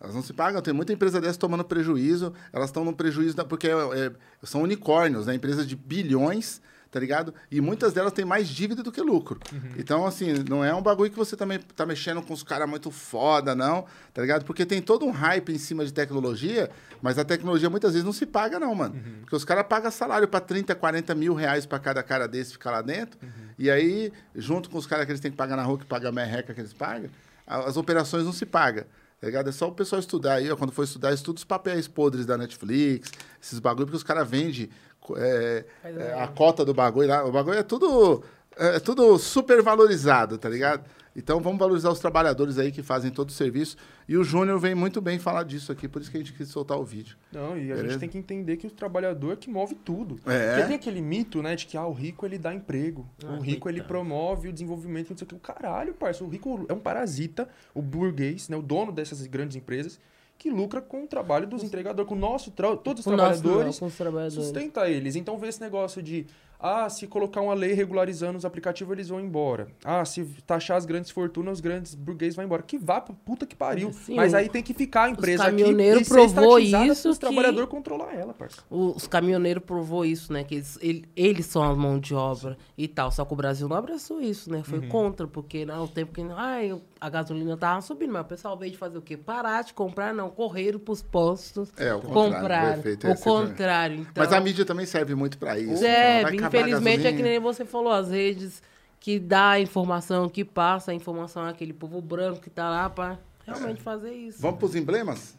[0.00, 0.62] Elas não se pagam.
[0.62, 2.32] Tem muita empresa dessa tomando prejuízo.
[2.52, 4.12] Elas estão no prejuízo da- porque é- é-
[4.42, 5.34] são unicórnios, né?
[5.34, 7.34] Empresas de bilhões, tá ligado?
[7.50, 9.38] E muitas delas têm mais dívida do que lucro.
[9.76, 12.90] Então, assim, não é um bagulho que você também tá mexendo com os caras muito
[12.90, 14.44] foda, não, tá ligado?
[14.46, 16.70] Porque tem todo um hype em cima de tecnologia,
[17.02, 18.94] mas a tecnologia muitas vezes não se paga, não, mano.
[19.20, 22.70] Porque os caras pagam salário para 30, 40 mil reais para cada cara desse ficar
[22.70, 23.20] lá dentro.
[23.58, 26.08] E aí, junto com os caras que eles têm que pagar na rua, que paga
[26.08, 27.10] a merreca que eles pagam,
[27.46, 28.84] as operações não se pagam.
[29.20, 29.50] Tá ligado?
[29.50, 30.56] É só o pessoal estudar aí, ó.
[30.56, 33.10] Quando for estudar, estuda os papéis podres da Netflix,
[33.40, 34.70] esses bagulho, porque os caras vendem
[35.16, 37.24] é, é, a cota do bagulho lá.
[37.24, 38.24] O bagulho é tudo,
[38.56, 40.88] é tudo super valorizado, tá ligado?
[41.14, 43.76] Então vamos valorizar os trabalhadores aí que fazem todo o serviço.
[44.08, 46.48] E o Júnior vem muito bem falar disso aqui, por isso que a gente quis
[46.48, 47.16] soltar o vídeo.
[47.32, 47.88] Não, e a Beleza?
[47.90, 50.18] gente tem que entender que o trabalhador é que move tudo.
[50.26, 50.50] É.
[50.50, 53.08] Porque tem aquele mito, né, de que ah, o rico ele dá emprego.
[53.24, 55.34] Ah, o rico ele promove o desenvolvimento, não sei o que.
[55.34, 56.22] O caralho, parça.
[56.22, 59.98] O rico é um parasita, o burguês, né, o dono dessas grandes empresas,
[60.38, 63.74] que lucra com o trabalho dos entregadores, com o nosso, todos os o nosso trabalhadores.
[63.74, 64.44] não, com os trabalhadores.
[64.44, 65.14] Sustenta eles.
[65.16, 66.26] Então vê esse negócio de,
[66.62, 69.68] ah, se colocar uma lei regularizando os aplicativos, eles vão embora.
[69.84, 72.62] Ah, se taxar as grandes fortunas, os grandes burguês vão embora.
[72.62, 73.92] Que vá pra puta que pariu.
[73.92, 77.02] Sim, Mas o- aí tem que ficar a empresa aqui caminhoneiro e ser provou isso
[77.02, 78.62] pros que- trabalhador controlar ela, parça.
[78.70, 80.44] Os caminhoneiros provou isso, né?
[80.44, 83.10] Que eles, ele- eles são a mão de obra e tal.
[83.10, 84.62] Só que o Brasil não abraçou isso, né?
[84.62, 84.88] Foi Uhum.
[84.88, 88.78] contra, porque no tempo que ai, a gasolina tava subindo, mas o pessoal veio de
[88.78, 89.16] fazer o quê?
[89.16, 90.28] Parar de comprar, não.
[90.30, 91.70] Correram pros postos.
[91.76, 92.82] É, o contrário, Compraram.
[92.82, 93.16] o é O também.
[93.22, 94.12] contrário, então.
[94.16, 95.82] Mas a mídia também serve muito para isso.
[95.84, 98.62] Acabar a infelizmente, é que nem você falou, as redes
[98.98, 103.18] que dá a informação, que passa a informação àquele povo branco que tá lá pra
[103.46, 104.40] realmente fazer isso.
[104.42, 105.34] Vamos pros emblemas?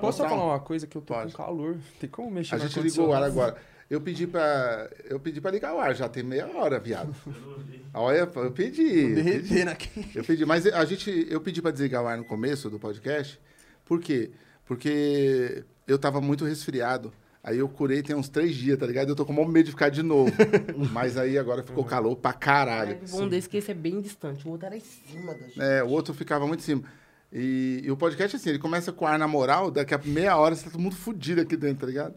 [0.00, 0.28] Posso só um?
[0.28, 1.32] falar uma coisa que eu tô Pode.
[1.32, 1.76] com calor?
[1.98, 3.56] Tem como mexer A gente ligou o ar agora.
[3.90, 4.88] Eu pedi pra.
[5.04, 7.14] Eu pedi pra ligar o ar, já tem meia hora, viado.
[7.92, 9.18] Olha, eu pedi.
[9.18, 9.62] eu pedi.
[9.62, 10.10] Aqui.
[10.14, 13.38] Eu pedi, mas a gente, eu pedi para desligar o ar no começo do podcast.
[13.84, 14.30] Por quê?
[14.64, 17.12] Porque eu tava muito resfriado.
[17.44, 19.08] Aí eu curei tem uns três dias, tá ligado?
[19.08, 20.30] Eu tô com maior medo de ficar de novo.
[20.92, 22.92] mas aí agora ficou calor pra caralho.
[22.92, 25.60] É bom desse que esse é bem distante, o outro era em cima da gente.
[25.60, 26.84] É, o outro ficava muito em cima.
[27.32, 30.54] E, e o podcast, assim, ele começa com ar na moral, daqui a meia hora
[30.54, 32.14] você tá todo mundo fudido aqui dentro, tá ligado?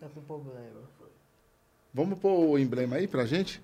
[0.00, 0.82] Tá com problema.
[1.94, 3.62] Vamos pôr o emblema aí pra gente?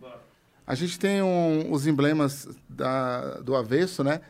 [0.67, 4.21] A gente tem um- os emblemas da- do avesso, né?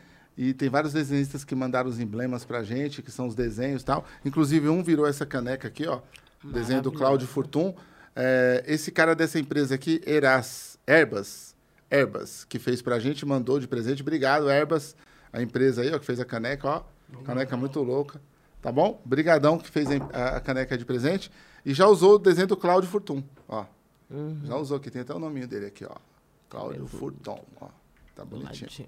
[0.41, 3.85] E tem vários desenhistas que mandaram os emblemas pra gente, que são os desenhos e
[3.85, 4.05] tal.
[4.23, 5.99] Inclusive, um virou essa caneca aqui, ó.
[6.41, 7.75] Desenho do Cláudio Furtum.
[8.15, 11.57] É, esse cara dessa empresa aqui, Eras, Erbas,
[11.91, 14.01] Erbas, que fez pra gente, mandou de presente.
[14.01, 14.95] Obrigado, Erbas,
[15.33, 16.83] a empresa aí, ó, que fez a caneca, ó.
[17.25, 18.21] Caneca muito louca.
[18.61, 19.01] Tá bom?
[19.03, 21.29] Brigadão que fez a, a caneca de presente.
[21.65, 23.65] E já usou o desenho do Cláudio Furtum, ó.
[24.45, 25.97] Já usou aqui, tem até o nominho dele aqui, ó.
[26.47, 27.67] Cláudio Furtum, ó.
[28.15, 28.87] Tá bonitinho.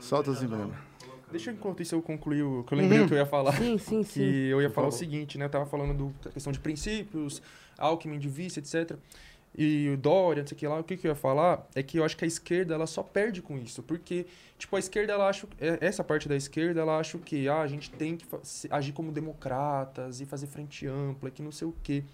[0.00, 0.76] Solta os emblemas.
[1.30, 3.52] Deixa eu, enquanto isso eu concluir o que eu lembrei o que eu ia falar.
[3.56, 4.20] Sim, sim, sim.
[4.20, 5.46] Que eu ia falar o seguinte, né?
[5.46, 7.42] Eu tava falando do- da questão de princípios,
[7.76, 8.96] Alckmin de vice, etc.
[9.58, 10.78] E o Dória, não sei o que lá.
[10.78, 13.02] O que, que eu ia falar é que eu acho que a esquerda, ela só
[13.02, 13.82] perde com isso.
[13.82, 14.26] Porque,
[14.58, 15.48] tipo, a esquerda, ela acha...
[15.60, 18.24] é- Essa parte da esquerda, ela acha que ah, a gente tem que
[18.70, 22.04] agir como democratas e fazer frente ampla, que não sei o quê.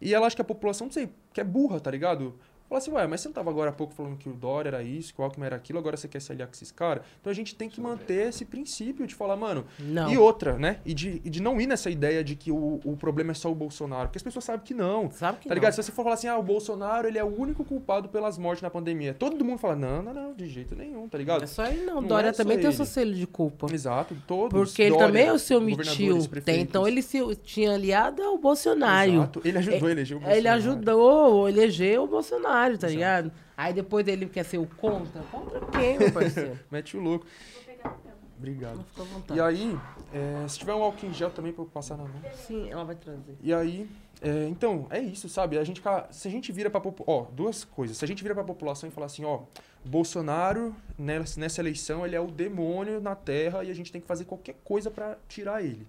[0.00, 2.34] E ela acha que a população, não sei, que é burra, tá ligado?
[2.68, 4.82] Fala assim, ué, mas você não tava agora há pouco falando que o Dória era
[4.82, 7.04] isso, que o Alckmin era aquilo, agora você quer se aliar com esses caras?
[7.20, 10.10] Então a gente tem que manter esse princípio de falar, mano, Não.
[10.10, 10.78] e outra, né?
[10.84, 13.50] E de, e de não ir nessa ideia de que o, o problema é só
[13.50, 14.08] o Bolsonaro.
[14.08, 15.10] Porque as pessoas sabem que não.
[15.10, 15.70] Sabe que Tá ligado?
[15.72, 15.76] não.
[15.76, 18.62] Se você for falar assim, ah, o Bolsonaro ele é o único culpado pelas mortes
[18.62, 19.14] na pandemia.
[19.14, 21.44] Todo mundo fala, não, não, não, de jeito nenhum, tá ligado?
[21.44, 21.96] É só ele não.
[22.00, 23.66] Não Dória é também tem o seu selo de culpa.
[23.72, 24.50] Exato, todos.
[24.70, 25.76] Porque ele Dória, também se omitiu.
[25.84, 26.62] governadores, Tem, prefeitos.
[26.64, 29.12] então ele se tinha aliado ao Bolsonaro.
[29.12, 29.40] Exato.
[29.44, 30.38] Ele ajudou a eleger o Bolsonaro.
[30.40, 33.32] Ele ajudou a eleger o Bolsonaro, tá ligado?
[33.56, 35.22] Aí depois ele quer ser o contra.
[35.22, 36.58] Contra quem, meu parceiro?
[36.70, 37.26] Mete o louco.
[38.38, 38.84] Obrigado.
[38.84, 39.38] Fica à vontade.
[39.38, 39.78] E aí,
[40.12, 42.20] é, se tiver um álcool em gel também pra eu passar na mão.
[42.34, 43.36] Sim, ela vai trazer.
[43.40, 43.88] E aí,
[44.20, 45.58] é, então, é isso, sabe?
[45.58, 47.28] A gente, se a gente vira pra população.
[47.28, 47.96] Ó, duas coisas.
[47.96, 49.40] Se a gente vira pra população e falar assim, ó,
[49.84, 54.06] Bolsonaro, nessa, nessa eleição, ele é o demônio na terra e a gente tem que
[54.06, 55.86] fazer qualquer coisa pra tirar ele.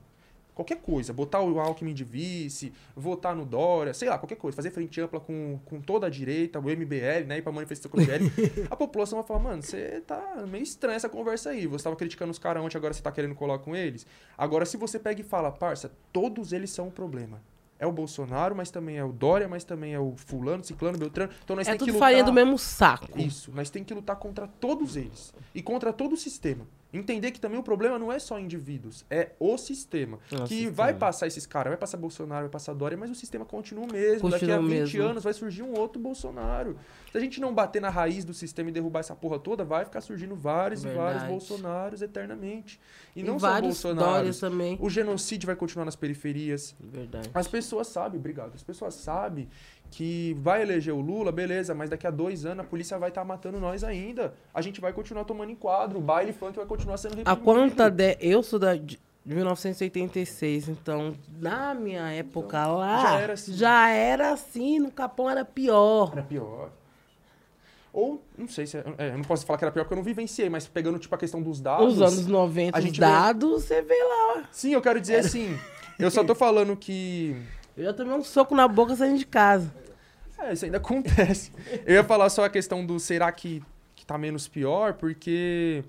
[0.58, 1.14] Qualquer coisa.
[1.14, 4.56] Botar o Alckmin de vice, votar no Dória, sei lá, qualquer coisa.
[4.56, 7.38] Fazer frente ampla com, com toda a direita, o MBL, né?
[7.38, 8.66] Ir pra manifestação com o MBL.
[8.68, 11.68] a população vai falar, mano, você tá meio estranha essa conversa aí.
[11.68, 14.08] Você tava criticando os caras ontem, agora você tá querendo colar com eles.
[14.36, 17.40] Agora, se você pega e fala, parça, todos eles são um problema.
[17.78, 21.32] É o Bolsonaro, mas também é o Dória, mas também é o fulano, ciclano, beltrano.
[21.44, 22.08] Então nós É tem que tudo lutar...
[22.08, 23.16] farinha do mesmo saco.
[23.16, 25.32] Isso, nós tem que lutar contra todos eles.
[25.54, 26.66] E contra todo o sistema.
[26.94, 30.20] Entender que também o problema não é só indivíduos, é o sistema.
[30.32, 30.72] É o que sistema.
[30.72, 33.92] vai passar esses caras, vai passar Bolsonaro, vai passar Dória, mas o sistema continua o
[33.92, 34.30] mesmo.
[34.30, 35.04] Daqui a Continua 20 mesmo.
[35.04, 36.78] anos vai surgir um outro Bolsonaro.
[37.12, 39.84] Se a gente não bater na raiz do sistema e derrubar essa porra toda, vai
[39.86, 41.24] ficar surgindo vários e vários.
[41.24, 42.80] Bolsonaros eternamente.
[43.16, 44.40] E E não só Bolsonaros.
[44.40, 44.78] Também.
[44.80, 46.76] O genocídio vai continuar nas periferias.
[46.80, 47.30] Verdade.
[47.34, 48.54] As pessoas sabem, obrigado.
[48.56, 49.50] As pessoas sabem
[49.92, 53.24] que vai eleger o Lula, beleza, mas daqui a dois anos a polícia vai estar
[53.24, 54.34] matando nós ainda.
[54.54, 57.42] A gente vai continuar tomando enquadro, o baile funk vai continuar sendo reprimido.
[57.42, 58.18] A quanta de...
[58.20, 63.54] Eu sou da, de 1986, então na minha época lá já era assim.
[63.54, 66.12] já era assim, no Capão era pior.
[66.14, 66.70] Era pior.
[67.92, 69.98] Ou, não sei se é, é, eu não posso falar que era pior porque eu
[69.98, 71.94] não vivenciei, mas pegando tipo a questão dos dados.
[71.96, 74.44] Os anos 90, a os gente vê- dados, você vê lá.
[74.52, 75.58] Sim, eu quero dizer assim.
[75.98, 77.36] Eu só tô falando que
[77.78, 79.72] Eu já tomei um soco na boca saindo de casa.
[80.40, 81.52] É, isso ainda acontece.
[81.86, 83.62] Eu ia falar só a questão do será que,
[83.96, 85.84] que tá menos pior, porque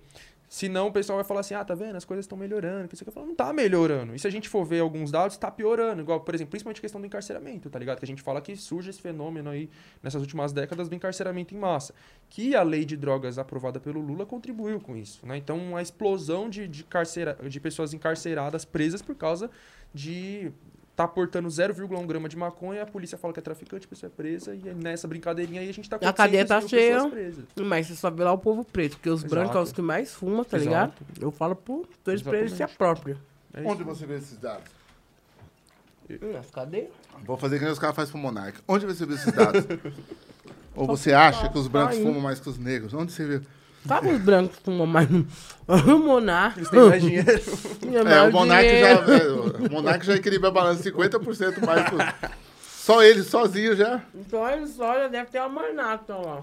[0.51, 2.89] senão o pessoal vai falar assim, ah, tá vendo, as coisas estão melhorando.
[2.89, 4.15] Que você fala, não tá melhorando.
[4.15, 6.03] E se a gente for ver alguns dados, tá piorando.
[6.03, 7.99] Igual, por exemplo, principalmente a questão do encarceramento, tá ligado?
[7.99, 9.71] Que a gente fala que surge esse fenômeno aí
[10.03, 11.95] nessas últimas décadas do encarceramento em massa.
[12.29, 15.39] Que a lei de drogas aprovada pelo Lula contribuiu com isso, né?
[15.39, 19.51] Então, a explosão de, de, carcera, de pessoas encarceradas, presas por causa
[19.95, 20.53] de
[20.99, 24.17] tá portando 0,1 grama de maconha, a polícia fala que é traficante, a pessoa é
[24.17, 27.35] presa, e nessa brincadeirinha aí a gente tá com A cadeia tá 800 mil pessoas
[27.55, 27.67] cheia.
[27.69, 29.31] Mas você só vê lá o povo preto, porque os Exato.
[29.33, 30.89] brancos são os que mais fumam, tá ligado?
[30.89, 31.05] Exato.
[31.21, 32.47] Eu falo por tua Exatamente.
[32.47, 33.17] experiência própria.
[33.55, 33.71] É isso.
[33.71, 34.69] Onde você vê esses dados?
[36.11, 36.91] Hum, Nas cadeias?
[37.25, 38.61] Vou fazer que nem os caras fazem pro Monarca.
[38.67, 39.65] Onde você viu esses dados?
[40.75, 42.03] Ou você acha que os brancos aí.
[42.03, 42.93] fumam mais que os negros?
[42.93, 43.43] Onde você viu?
[43.89, 45.09] Sabe os brancos fumam mais?
[45.67, 46.55] O Monar.
[46.57, 47.29] Eles têm mais dinheiro.
[47.29, 51.87] É, o Monark já, é, o Monark já equilibra a balança 50% mais.
[52.63, 54.03] Só ele, sozinho já.
[54.15, 56.43] Então ele só já deve ter uma manata lá.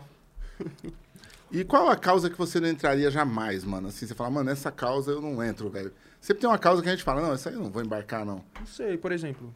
[1.51, 3.87] E qual a causa que você não entraria jamais, mano?
[3.87, 5.91] Assim, você fala, mano, essa causa eu não entro, velho.
[6.19, 8.25] Sempre tem uma causa que a gente fala, não, essa aí eu não vou embarcar,
[8.25, 8.43] não.
[8.59, 9.55] Não sei, por exemplo.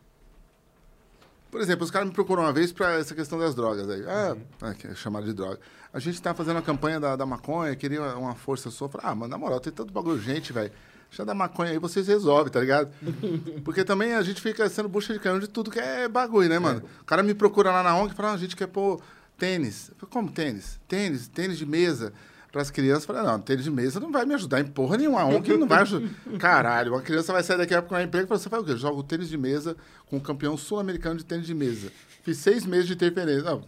[1.52, 4.04] Por exemplo, os caras me procuram uma vez pra essa questão das drogas aí.
[4.08, 5.60] Ah, ah, que é chamado de droga.
[5.92, 8.88] A gente tá fazendo a campanha da, da maconha, queria uma, força sua.
[8.88, 10.72] Falei, ah, mano, na moral, tem tanto bagulho urgente, velho.
[11.10, 12.92] Deixa da maconha aí, vocês resolvem, tá ligado?
[13.66, 16.60] Porque também a gente fica sendo bucha de canhão de tudo que é bagulho, né,
[16.60, 16.84] mano?
[17.02, 19.02] O cara me procura lá na ONG e fala, ah, a gente quer pôr
[19.36, 19.90] tênis.
[19.98, 20.80] Falei, como tênis?
[20.88, 22.14] Tênis, tênis de mesa.
[22.52, 25.22] Para as crianças, falei, não, tênis de mesa não vai me ajudar em porra nenhuma.
[25.22, 26.10] A ONG não vai ajudar.
[26.40, 28.64] Caralho, uma criança vai sair daqui a pouco com um emprego e fala, você faz
[28.64, 28.76] o quê?
[28.76, 29.78] Joga o tênis de mesa
[30.08, 31.92] com o campeão sul-americano de tênis de mesa.
[32.24, 33.44] Fiz seis meses de interferência.
[33.44, 33.64] Não,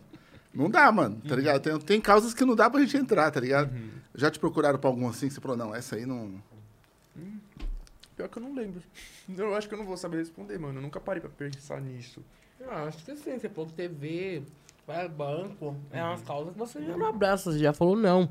[0.53, 1.62] não dá, mano, tá ligado?
[1.62, 3.72] Tem, tem causas que não dá pra gente entrar, tá ligado?
[4.16, 6.34] Já te procuraram pra algum assim que você falou, não, essa aí não...
[8.16, 8.82] Pior que eu não lembro.
[9.38, 10.80] Eu acho que eu não vou saber responder, mano.
[10.80, 12.22] Eu nunca parei pra pensar nisso.
[12.68, 14.44] Ah, acho que sim, você falou TV,
[14.86, 18.30] vai banco, é umas causas que você já não abraça, você já falou não.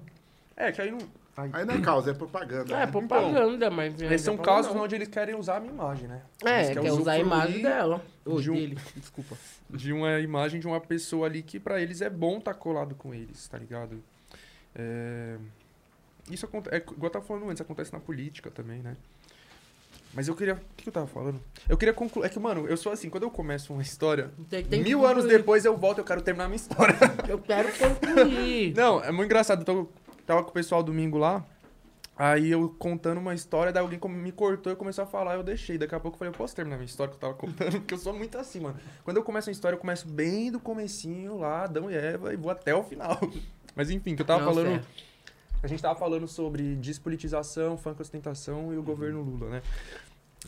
[0.56, 0.98] É, que aí não.
[1.36, 2.74] Aí não é causa, é propaganda.
[2.74, 2.86] É, né?
[2.86, 3.94] propaganda, mas...
[3.98, 4.82] já Esses são falou casos não.
[4.82, 6.20] onde eles querem usar a minha imagem, né?
[6.44, 8.04] É, Eles quer usar a imagem dela.
[8.26, 9.36] Ou de um- dele, desculpa.
[9.70, 13.14] de uma imagem de uma pessoa ali que pra eles é bom estar colado com
[13.14, 14.02] eles, tá ligado?
[14.74, 15.36] É...
[16.30, 18.94] Isso acontece, é, igual eu tava falando antes, acontece na política também, né?
[20.12, 20.54] Mas eu queria.
[20.54, 21.40] O que que eu tava falando?
[21.68, 22.26] Eu queria concluir.
[22.26, 25.24] É que, mano, eu sou assim, quando eu começo uma história, Tem- tem mil anos
[25.24, 26.96] depois eu volto e eu quero terminar a minha história.
[27.28, 28.74] Eu quero concluir.
[28.76, 29.60] Não, é muito engraçado.
[29.60, 29.88] Eu tô-
[30.30, 31.44] tava com o pessoal domingo lá.
[32.16, 35.78] Aí eu contando uma história, daí alguém me cortou e começou a falar, eu deixei.
[35.78, 37.72] Daqui a pouco eu falei, eu posso terminar minha história que eu tava contando?
[37.80, 38.76] Porque eu sou muito assim, mano.
[39.04, 42.36] Quando eu começo uma história, eu começo bem do comecinho lá, Adão e Eva, e
[42.36, 43.18] vou até o final.
[43.74, 44.66] Mas enfim, que eu tava falando.
[45.62, 49.62] A gente tava falando sobre despolitização, funk ostentação e o governo Lula, né?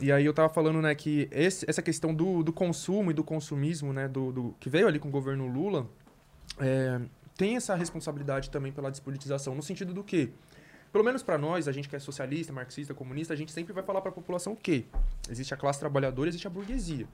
[0.01, 3.23] E aí eu tava falando, né, que esse- essa questão do, do consumo e do
[3.25, 5.87] consumismo, né, do, do- que veio ali com o governo Lula,
[6.59, 6.99] é,
[7.43, 10.31] tem essa responsabilidade também pela despolitização, no sentido do quê?
[10.93, 13.83] Pelo menos pra nós, a gente que é socialista, marxista, comunista, a gente sempre vai
[13.83, 14.85] falar pra população o quê?
[15.29, 17.09] Existe a classe trabalhadora, existe a burguesia.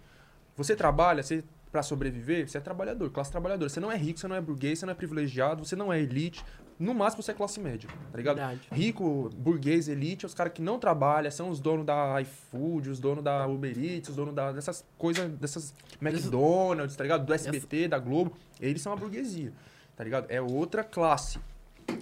[0.54, 1.42] Você trabalha, você
[1.72, 3.70] para sobreviver, você é trabalhador, classe trabalhadora.
[3.70, 5.98] Você não é rico, você não é burguês, você não é privilegiado, você não é
[5.98, 6.44] elite.
[6.78, 8.36] No máximo você é classe média, tá ligado?
[8.36, 8.68] Verdade.
[8.70, 13.24] Rico, burguês, elite, os caras que não trabalham, são os donos da iFood, os donos
[13.24, 17.24] da Uber Eats, os donos da, dessas coisas, dessas McDonald's, tá ligado?
[17.24, 18.36] Do SBT, da Globo.
[18.60, 19.52] Eles são a burguesia,
[19.98, 20.26] tá ligado?
[20.28, 21.40] É outra classe,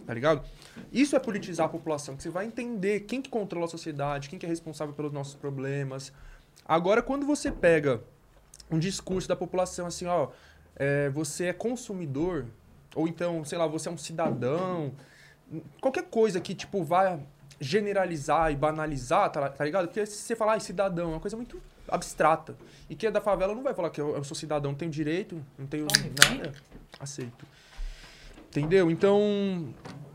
[0.07, 0.47] tá ligado?
[0.93, 4.39] Isso é politizar a população, que você vai entender quem que controla a sociedade, quem
[4.39, 6.13] que é responsável pelos nossos problemas.
[6.67, 8.03] Agora, quando você pega
[8.71, 10.29] um discurso da população assim, ó,
[10.77, 12.45] é, você é consumidor,
[12.95, 14.93] ou então, sei lá, você é um cidadão,
[15.81, 17.19] qualquer coisa que, tipo, vai
[17.59, 19.87] generalizar e banalizar, tá, tá ligado?
[19.87, 22.55] Porque se você falar ah, cidadão, é uma coisa muito abstrata.
[22.91, 24.91] E quem é da favela não vai falar que eu, eu sou cidadão, não tenho
[24.91, 26.53] direito, não tenho nada.
[27.01, 27.56] Aceito.
[28.57, 28.91] Entendeu?
[28.91, 29.69] Então,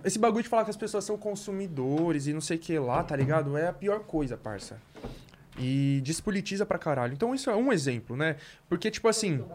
[0.03, 3.03] esse bagulho de falar que as pessoas são consumidores e não sei o que lá,
[3.03, 3.55] tá ligado?
[3.55, 4.81] É a pior coisa, parça.
[5.59, 7.13] E despolitiza pra caralho.
[7.13, 8.37] Então, isso é um exemplo, né?
[8.67, 9.45] Porque, tipo assim,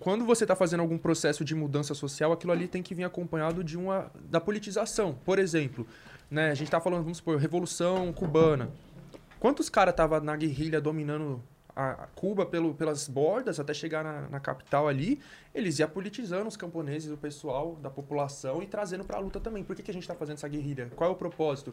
[0.00, 3.62] quando você tá fazendo algum processo de mudança social, aquilo ali tem que vir acompanhado
[3.62, 5.16] de uma da politização.
[5.24, 5.86] Por exemplo,
[6.28, 8.70] né, a gente tá falando, vamos supor, revolução cubana.
[9.38, 11.40] Quantos caras tava na guerrilha dominando
[11.78, 15.20] a a Cuba pelo, pelas bordas até chegar na, na capital ali,
[15.54, 19.62] eles iam politizando os camponeses, o pessoal da população e trazendo pra luta também.
[19.62, 20.90] Por que, que a gente tá fazendo essa guerrilha?
[20.96, 21.72] Qual é o propósito?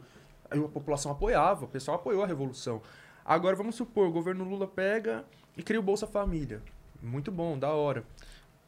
[0.49, 2.82] Aí a população apoiava, o pessoal apoiou a revolução.
[3.26, 5.26] Agora vamos supor, o governo Lula pega
[5.57, 6.61] e cria o Bolsa Família.
[7.02, 8.03] Muito bom, da hora.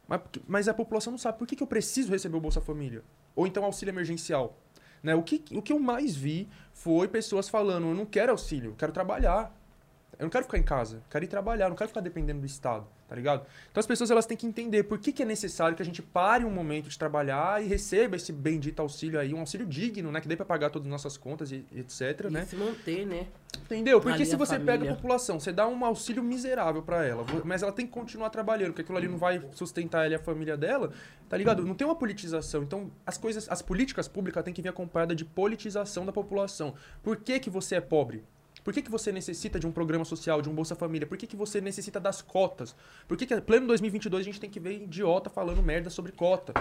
[0.08, 3.04] Mas, mas a população não sabe por que, que eu preciso receber o Bolsa Família.
[3.36, 4.58] Ou então auxílio emergencial.
[5.02, 5.14] Né?
[5.14, 8.76] O, que, o que eu mais vi foi pessoas falando: eu não quero auxílio, eu
[8.76, 9.56] quero trabalhar.
[10.18, 12.84] Eu não quero ficar em casa, quero ir trabalhar, não quero ficar dependendo do Estado,
[13.08, 13.46] tá ligado?
[13.70, 16.02] Então as pessoas elas têm que entender por que, que é necessário que a gente
[16.02, 20.20] pare um momento de trabalhar e receba esse bendito auxílio aí, um auxílio digno, né?
[20.20, 22.44] Que dê pra pagar todas as nossas contas e etc, E né?
[22.44, 23.28] se manter, né?
[23.62, 24.00] Entendeu?
[24.00, 27.62] Porque Ali se você pega a população, você dá um auxílio miserável pra ela, mas
[27.62, 30.56] ela tem que continuar trabalhando, porque aquilo ali não vai sustentar ela e a família
[30.56, 30.92] dela,
[31.28, 31.64] tá ligado?
[31.64, 32.64] Não tem uma politização.
[32.64, 36.74] Então, as coisas, as políticas públicas têm que vir acompanhadas de politização da população.
[37.02, 38.24] Por que que você é pobre?
[38.68, 41.06] Por que, que você necessita de um programa social, de um Bolsa Família?
[41.06, 42.76] Por que, que você necessita das cotas?
[43.06, 46.52] Por que, que pleno 2022 a gente tem que ver idiota falando merda sobre cota?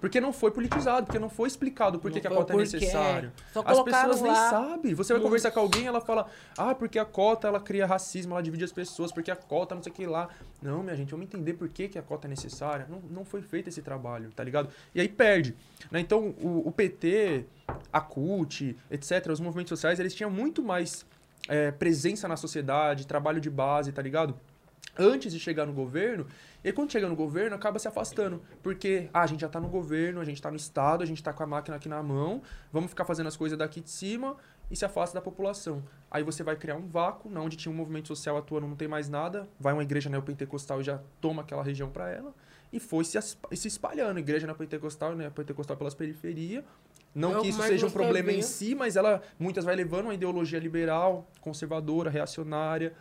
[0.00, 3.32] Porque não foi politizado, porque não foi explicado por que, que a cota é necessária.
[3.64, 4.94] As pessoas nem lá sabem.
[4.94, 8.42] Você vai conversar com alguém, ela fala, ah, porque a cota ela cria racismo, ela
[8.44, 10.28] divide as pessoas, porque a cota não sei o que lá.
[10.62, 12.86] Não, minha gente, vamos entender por que, que a cota é necessária.
[12.88, 14.68] Não, não foi feito esse trabalho, tá ligado?
[14.94, 15.52] E aí perde.
[15.90, 15.98] Né?
[15.98, 17.44] Então, o, o PT,
[17.92, 21.04] a CUT, etc., os movimentos sociais, eles tinham muito mais
[21.48, 24.38] é, presença na sociedade, trabalho de base, tá ligado?
[24.98, 26.26] Antes de chegar no governo,
[26.64, 28.42] e quando chega no governo, acaba se afastando.
[28.62, 31.22] Porque, ah, a gente já tá no governo, a gente tá no Estado, a gente
[31.22, 32.42] tá com a máquina aqui na mão,
[32.72, 34.36] vamos ficar fazendo as coisas daqui de cima
[34.70, 35.82] e se afasta da população.
[36.10, 38.88] Aí você vai criar um vácuo, na onde tinha um movimento social atuando, não tem
[38.88, 42.34] mais nada, vai uma igreja neopentecostal e já toma aquela região para ela,
[42.72, 44.18] e foi se, se espalhando.
[44.18, 46.64] Igreja neopentecostal, neopentecostal pelas periferias.
[47.16, 50.14] Não É que isso seja um problema em si, mas ela muitas vai levando uma
[50.14, 52.92] ideologia liberal, conservadora, reacionária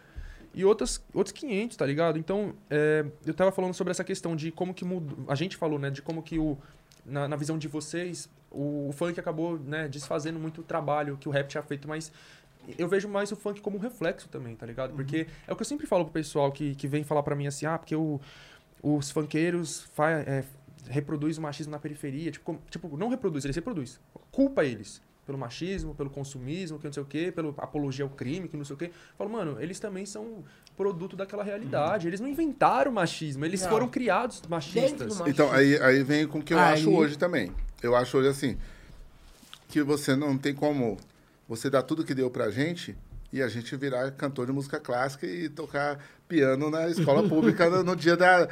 [0.53, 2.17] e outras, outros 500, tá ligado?
[2.17, 5.17] Então, é, eu tava falando sobre essa questão de como que mudou.
[5.27, 5.89] A gente falou, né?
[5.89, 6.57] De como que o.
[7.05, 11.29] Na, na visão de vocês, o, o funk acabou, né, desfazendo muito o trabalho que
[11.29, 12.11] o rap tinha feito, mas
[12.79, 14.95] eu vejo mais o funk como um reflexo também, tá ligado?
[14.95, 17.45] Porque é o que eu sempre falo pro pessoal que, que vem falar pra mim
[17.45, 18.19] assim, ah, porque o,
[18.81, 20.43] os funkeiros fa, é,
[20.89, 22.31] reproduzem o machismo na periferia.
[22.31, 23.97] Tipo, como- tipo, não reproduz, eles reproduzem.
[24.31, 25.01] Culpa eles.
[25.25, 28.63] pelo machismo, pelo consumismo, que não sei o quê, pelo apologia ao crime, que não
[28.63, 28.85] sei o quê.
[28.85, 30.43] Eu falo, mano, eles também são
[30.77, 32.05] produto daquela realidade.
[32.05, 33.69] Eles não inventaram o machismo, eles Não.
[33.69, 35.19] foram criados machistas.
[35.25, 37.51] Então, aí, aí vem com o que eu Aí- acho hoje também.
[37.81, 38.55] Eu acho hoje assim,
[39.67, 40.95] que você não tem como
[41.47, 42.95] você dar tudo que deu pra gente
[43.33, 47.83] e a gente virar cantor de música clássica e tocar piano na escola pública no,
[47.83, 48.47] no dia da,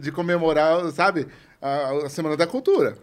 [0.00, 1.26] de comemorar, sabe,
[1.62, 2.98] a, a Semana da Cultura.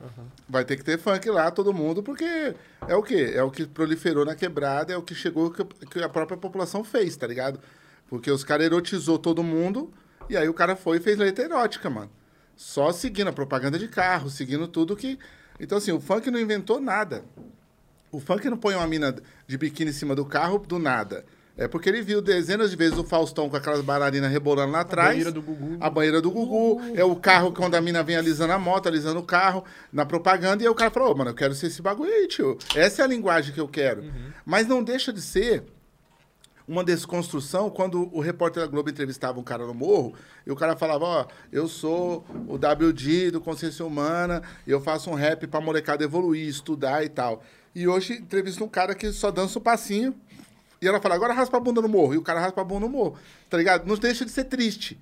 [0.47, 2.53] Vai ter que ter funk lá, todo mundo, porque
[2.87, 3.31] é o quê?
[3.33, 6.83] É o que proliferou na quebrada, é o que chegou, que, que a própria população
[6.83, 7.59] fez, tá ligado?
[8.09, 9.93] Porque os caras erotizou todo mundo
[10.29, 12.11] e aí o cara foi e fez letra erótica, mano.
[12.55, 15.17] Só seguindo a propaganda de carro, seguindo tudo que.
[15.59, 17.23] Então, assim, o funk não inventou nada.
[18.11, 19.15] O funk não põe uma mina
[19.47, 21.23] de biquíni em cima do carro do nada.
[21.59, 25.09] É porque ele viu dezenas de vezes o Faustão com aquelas bailarinas rebolando lá atrás.
[25.09, 25.77] banheira do Gugu.
[25.81, 26.81] A banheira do Gugu.
[26.95, 30.63] É o carro quando a mina vem alisando a moto, alisando o carro, na propaganda.
[30.63, 32.57] E aí o cara falou, "Ô, mano, eu quero ser esse bagulho aí, tio.
[32.73, 34.05] Essa é a linguagem que eu quero.
[34.45, 35.65] Mas não deixa de ser
[36.65, 40.13] uma desconstrução quando o repórter da Globo entrevistava um cara no morro
[40.45, 45.15] e o cara falava, ó, eu sou o WD do Consciência Humana, eu faço um
[45.15, 47.43] rap pra molecada evoluir, estudar e tal.
[47.75, 50.15] E hoje entrevista um cara que só dança o passinho
[50.81, 52.13] e ela fala, agora raspa a bunda no morro.
[52.13, 53.17] E o cara raspa a bunda no morro,
[53.49, 53.85] tá ligado?
[53.85, 54.99] Não deixa de ser triste,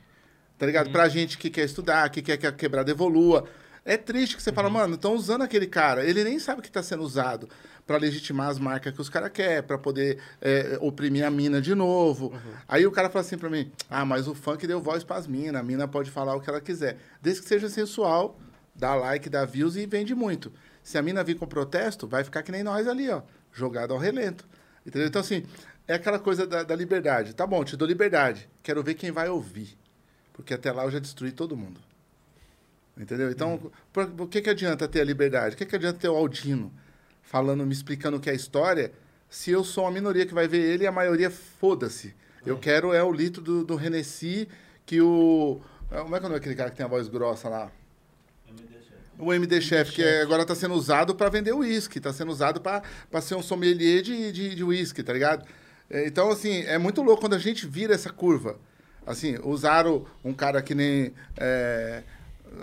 [0.57, 0.89] tá ligado?
[0.89, 3.47] Pra gente que quer estudar, que quer que a quebrada evolua.
[3.85, 6.03] É triste que você fala, mano, estão usando aquele cara.
[6.03, 7.47] Ele nem sabe que está sendo usado
[7.85, 11.73] para legitimar as marcas que os caras querem, para poder é, oprimir a mina de
[11.73, 12.33] novo.
[12.67, 15.61] Aí o cara fala assim pra mim: ah, mas o funk deu voz pras minas,
[15.61, 16.97] a mina pode falar o que ela quiser.
[17.21, 18.37] Desde que seja sensual,
[18.75, 20.51] dá like, dá views e vende muito.
[20.83, 23.21] Se a mina vir com protesto, vai ficar que nem nós ali, ó,
[23.53, 24.45] jogado ao relento.
[24.85, 25.07] Entendeu?
[25.07, 25.43] Então, assim,
[25.88, 27.34] é aquela coisa da, da liberdade.
[27.34, 28.49] Tá bom, te dou liberdade.
[28.61, 29.77] Quero ver quem vai ouvir.
[30.34, 31.80] Porque até lá eu já destruí todo mundo.
[32.97, 33.30] Entendeu?
[33.30, 35.55] Então, por, por que, que adianta ter a liberdade?
[35.55, 36.72] O que, que adianta ter o Aldino
[37.22, 38.91] falando, me explicando o que é a história,
[39.30, 42.14] se eu sou uma minoria que vai ver ele e a maioria foda-se?
[42.45, 44.47] Eu quero é o litro do, do Renessi,
[44.85, 45.61] que o.
[45.89, 47.72] Como é que é daquele cara que tem a voz grossa lá?
[49.19, 52.61] O MD Chef, que é- agora está sendo usado para vender uísque, está sendo usado
[52.61, 55.45] para ser um sommelier de, de, de uísque, tá ligado?
[55.89, 58.57] É, Então, assim, é muito louco quando a gente vira essa curva.
[59.05, 61.14] Assim, usaram um cara que nem.
[61.38, 62.03] é,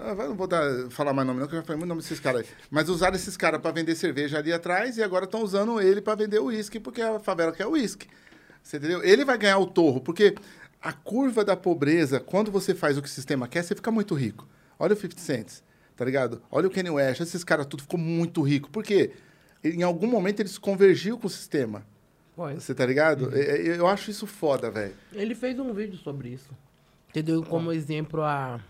[0.01, 2.21] ah, Não vou dar- falar mais nome, não, que eu já falei muito nome desses
[2.21, 2.43] caras.
[2.43, 2.47] aí.
[2.71, 6.15] Mas usaram esses caras para vender cerveja ali atrás e agora estão usando ele para
[6.17, 8.09] vender uísque, porque a favela quer uísque.
[8.63, 9.03] Você entendeu?
[9.03, 10.35] Ele vai ganhar o torro, porque
[10.81, 14.15] a curva da pobreza, quando você faz o que o sistema quer, você fica muito
[14.15, 14.47] rico.
[14.79, 15.63] Olha o 50 Cents,
[15.97, 16.43] tá ligado?
[16.51, 18.69] Olha o Kanye West, esses caras tudo ficou muito rico.
[18.71, 19.13] Por quê?
[19.63, 21.87] Em algum momento eles convergiu com o sistema.
[22.37, 22.55] Foi.
[22.55, 23.35] Você tá ligado?
[23.37, 24.95] É- é- Eu acho isso foda, velho.
[25.13, 26.51] Ele fez um vídeo sobre isso.
[27.11, 27.43] Entendeu?
[27.45, 28.61] Como exemplo a,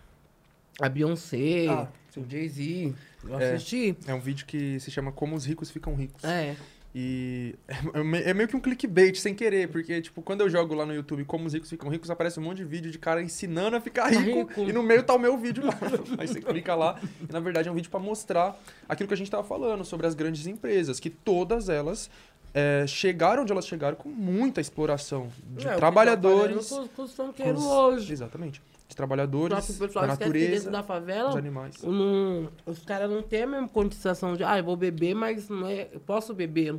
[0.80, 2.94] a Beyoncé, Ah, o Jay-Z.
[3.26, 3.54] Eu É.
[3.54, 3.96] assisti.
[4.06, 6.22] É um vídeo que se chama Como os Ricos Ficam Ricos.
[6.24, 6.54] É.
[6.96, 10.86] E é é meio que um clickbait sem querer, porque, tipo, quando eu jogo lá
[10.86, 13.74] no YouTube Como os Ricos Ficam Ricos, aparece um monte de vídeo de cara ensinando
[13.76, 14.60] a ficar rico, rico.
[14.68, 15.74] e no meio tá o meu vídeo lá.
[16.18, 18.56] Aí você clica lá, e na verdade é um vídeo pra mostrar
[18.88, 22.08] aquilo que a gente tava falando sobre as grandes empresas, que todas elas
[22.54, 26.68] é, chegaram onde elas chegaram com muita exploração de É, trabalhadores.
[26.70, 28.12] tá com os- com os com os- hoje.
[28.12, 28.62] Exatamente.
[28.86, 31.82] De Só trabalhadores, que o pessoal da dentro natureza, da favela, dos animais.
[31.82, 35.66] não- os caras não têm a mesma condição de, ah, eu vou beber, mas não
[35.66, 36.76] é, eu posso beber.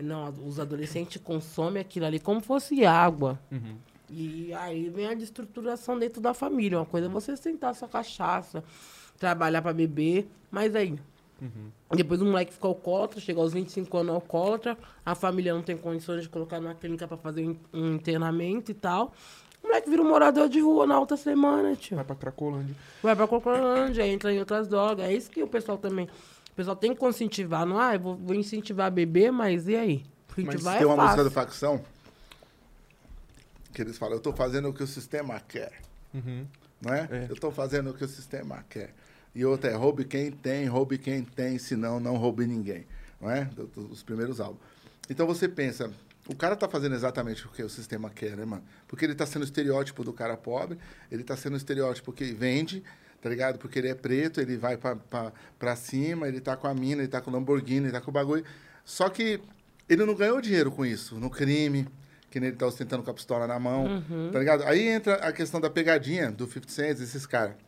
[0.00, 3.38] Não, os adolescentes consomem aquilo ali como fosse água.
[3.52, 3.76] Uhum.
[4.10, 6.78] E aí vem a destruturação dentro da família.
[6.78, 8.62] Uma coisa é você sentar sua cachaça,
[9.18, 10.96] trabalhar pra beber, mas aí.
[11.90, 16.22] Depois o moleque fica alcoólatra, chega aos 25 anos alcoólatra, a família não tem condições
[16.22, 17.56] de colocar numa clínica pra fazer um-
[17.94, 19.12] internamento e tal.
[19.62, 21.96] O moleque vira um morador de rua na outra semana, tio.
[21.96, 22.74] Vai pra Cracolândia.
[23.02, 25.04] Vai pra Cocolândia, entra em outras drogas.
[25.04, 26.06] É isso que o pessoal também.
[26.06, 27.78] O pessoal tem que conscientizar, não?
[27.78, 30.04] Ah, eu vou, vou incentivar a beber, mas e aí?
[30.38, 31.50] Incentivar Tem é uma música do fácil.
[31.50, 31.84] Facção
[33.74, 35.72] que eles falam, eu tô fazendo o que o sistema quer.
[36.14, 36.46] Uhum.
[36.80, 37.08] Não é?
[37.10, 37.26] É.
[37.28, 38.94] Eu tô fazendo o que o sistema quer.
[39.36, 42.86] E outra é roube quem tem, roube quem tem, senão não roube ninguém.
[43.20, 43.44] Não é?
[43.44, 44.62] Dos primeiros álbuns.
[45.10, 45.90] Então você pensa,
[46.26, 48.64] o cara tá fazendo exatamente o que o sistema quer, né, mano?
[48.88, 50.78] Porque ele tá sendo o estereótipo do cara pobre,
[51.12, 52.82] ele tá sendo o estereótipo que vende,
[53.20, 53.58] tá ligado?
[53.58, 57.02] Porque ele é preto, ele vai pra, pra, pra cima, ele tá com a mina,
[57.02, 58.42] ele tá com o Lamborghini, ele tá com o bagulho.
[58.86, 59.38] Só que
[59.86, 61.86] ele não ganhou dinheiro com isso, no crime,
[62.30, 64.02] que nem ele tá ostentando com a pistola na mão,
[64.32, 64.62] tá ligado?
[64.62, 67.65] Aí entra a questão da pegadinha do 50 Cent, esses caras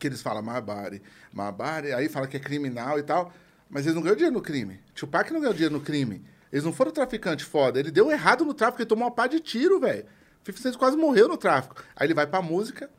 [0.00, 1.02] que eles falam Mabari,
[1.32, 3.32] Mabari, aí fala que é criminal e tal,
[3.68, 4.80] mas eles não ganham dinheiro no crime.
[4.94, 6.24] Tupac não ganhou dinheiro no crime.
[6.50, 7.78] Eles não foram traficante foda.
[7.78, 10.04] Ele deu errado no tráfico, ele tomou uma pá de tiro, velho.
[10.44, 11.84] 50 Cent quase morreu no tráfico.
[11.94, 12.90] Aí ele vai pra música,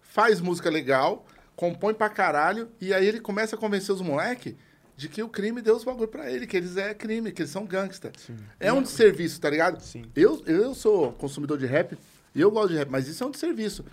[0.00, 4.54] faz música legal, compõe pra caralho, e aí ele começa a convencer os moleques
[4.96, 7.52] de que o crime deu os bagulho pra ele, que eles é crime, que eles
[7.52, 8.10] são gangsta.
[8.58, 9.80] É um desserviço, tá ligado?
[9.82, 10.06] Sim.
[10.16, 11.96] Eu, eu sou consumidor de rap
[12.34, 13.84] e eu gosto de rap, mas isso é um desserviço.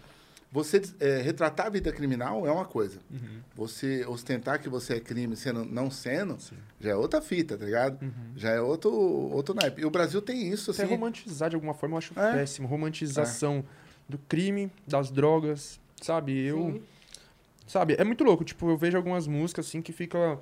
[0.53, 2.99] Você é, retratar a vida criminal é uma coisa.
[3.11, 3.39] Uhum.
[3.55, 6.37] Você ostentar que você é crime sendo não sendo,
[6.79, 7.99] já é outra fita, tá ligado?
[8.03, 8.11] Uhum.
[8.35, 9.81] Já é outro, outro naipe.
[9.81, 10.91] E o Brasil tem isso, Até assim.
[10.93, 12.33] romantizar de alguma forma eu acho É.
[12.33, 12.67] péssimo.
[12.67, 13.65] Romantização
[14.07, 16.39] do crime, das drogas, sabe?
[16.45, 16.79] Eu.
[17.65, 17.95] Sabe?
[17.97, 18.43] É muito louco.
[18.43, 20.37] Tipo, eu vejo algumas músicas assim que fica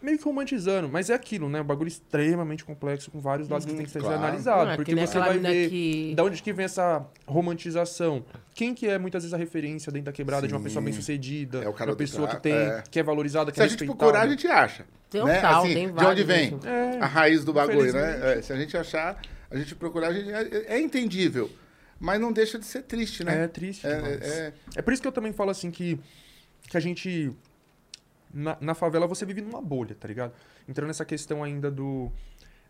[0.00, 0.88] meio que romantizando.
[0.88, 1.60] Mas é aquilo, né?
[1.60, 4.16] Um bagulho extremamente complexo, com vários lados que tem que ser claro.
[4.16, 4.64] analisado.
[4.64, 8.24] Não, é que porque você vai ver que- da onde que vem essa romantização.
[8.54, 10.64] Quem que é muitas vezes a referência dentro da quebrada de uma Sim.
[10.64, 12.82] pessoa bem sucedida, É o cara uma pessoa tra- que tem, é.
[12.90, 13.98] que é valorizada, que Se é a gente respeitada.
[13.98, 14.84] procurar, a gente acha.
[15.10, 15.40] Tem um né?
[15.40, 16.58] tal, assim, tem de onde vem.
[16.64, 18.38] É, a raiz do bagulho, né?
[18.38, 19.20] É, se a gente achar,
[19.50, 21.50] a gente procurar, a gente, é, é entendível.
[22.00, 23.44] Mas não deixa de ser triste, né?
[23.44, 25.98] É triste É, é- É por isso que eu também falo assim que,
[26.68, 27.32] que a gente.
[28.32, 30.32] Na, na favela você vive numa bolha, tá ligado?
[30.68, 32.12] Entrando nessa questão ainda do.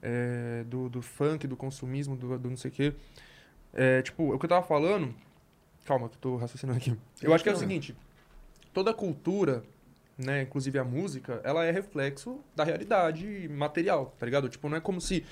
[0.02, 2.94] é, do, do funk, do consumismo, do, do não sei o quê.
[3.72, 5.14] É, tipo, o que eu tava falando.
[5.84, 6.96] Calma, que eu tô raciocinando aqui.
[7.22, 7.96] Eu acho que é o seguinte:
[8.72, 9.62] toda cultura,
[10.16, 14.48] né, inclusive a música, ela é reflexo da realidade material, tá ligado?
[14.48, 15.24] Tipo, não é como se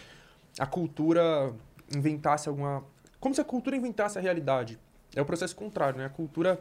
[0.59, 1.53] a cultura
[1.95, 2.85] inventasse alguma.
[3.21, 4.79] Como se a cultura inventasse a realidade.
[5.15, 6.07] É o processo contrário, né?
[6.07, 6.61] A cultura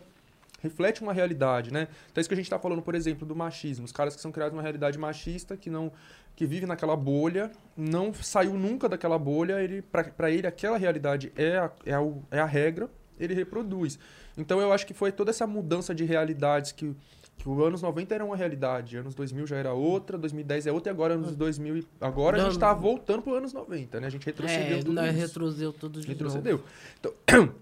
[0.65, 1.87] reflete uma realidade, né?
[2.11, 3.85] Então é isso que a gente tá falando, por exemplo, do machismo.
[3.85, 5.91] Os caras que são criados numa realidade machista, que não
[6.35, 11.57] que vive naquela bolha, não saiu nunca daquela bolha, ele para ele aquela realidade é
[11.57, 12.01] a, é, a,
[12.31, 13.97] é a regra, ele reproduz.
[14.37, 16.93] Então eu acho que foi toda essa mudança de realidades que
[17.37, 20.89] que os anos 90 era uma realidade, anos 2000 já era outra, 2010 é outra
[20.89, 24.07] e agora anos 2000 e- agora a Não, gente tá voltando para anos 90, né?
[24.07, 25.19] A gente retrocedeu É, tudo nós isso.
[25.27, 26.63] retrocedeu tudo de Retrocedeu.
[26.97, 27.13] Então,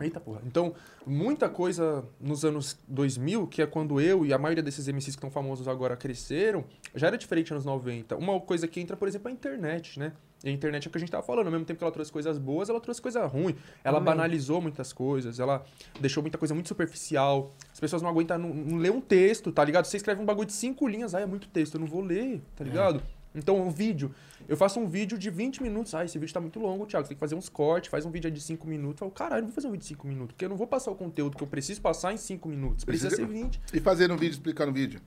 [0.00, 0.40] Eita porra.
[0.46, 0.74] Então,
[1.06, 5.18] muita coisa nos anos 2000, que é quando eu e a maioria desses MCs que
[5.18, 6.64] estão famosos agora cresceram,
[6.94, 8.16] já era diferente nos anos 90.
[8.16, 10.12] Uma coisa que entra, por exemplo, é a internet, né?
[10.44, 11.46] E a internet é o que a gente tava falando.
[11.46, 13.54] Ao mesmo tempo que ela trouxe coisas boas, ela trouxe coisa ruim.
[13.84, 14.14] Ela Também.
[14.14, 15.64] banalizou muitas coisas, ela
[16.00, 17.54] deixou muita coisa muito superficial.
[17.72, 19.84] As pessoas não aguentam não, não ler um texto, tá ligado?
[19.84, 22.42] Você escreve um bagulho de cinco linhas, ah, é muito texto, eu não vou ler,
[22.56, 23.02] tá ligado?
[23.34, 24.14] Então, um vídeo.
[24.48, 25.94] Eu faço um vídeo de 20 minutos.
[25.94, 27.04] Ah, esse vídeo tá muito longo, Thiago.
[27.04, 28.94] Você tem que fazer uns cortes, faz um vídeo de 5 minutos.
[29.00, 30.66] Eu falo, caralho, não vou fazer um vídeo de 5 minutos, porque eu não vou
[30.66, 32.84] passar o conteúdo que eu preciso passar em 5 minutos.
[32.84, 33.60] Precisa ser 20.
[33.72, 35.00] E fazendo vídeo explicando vídeo.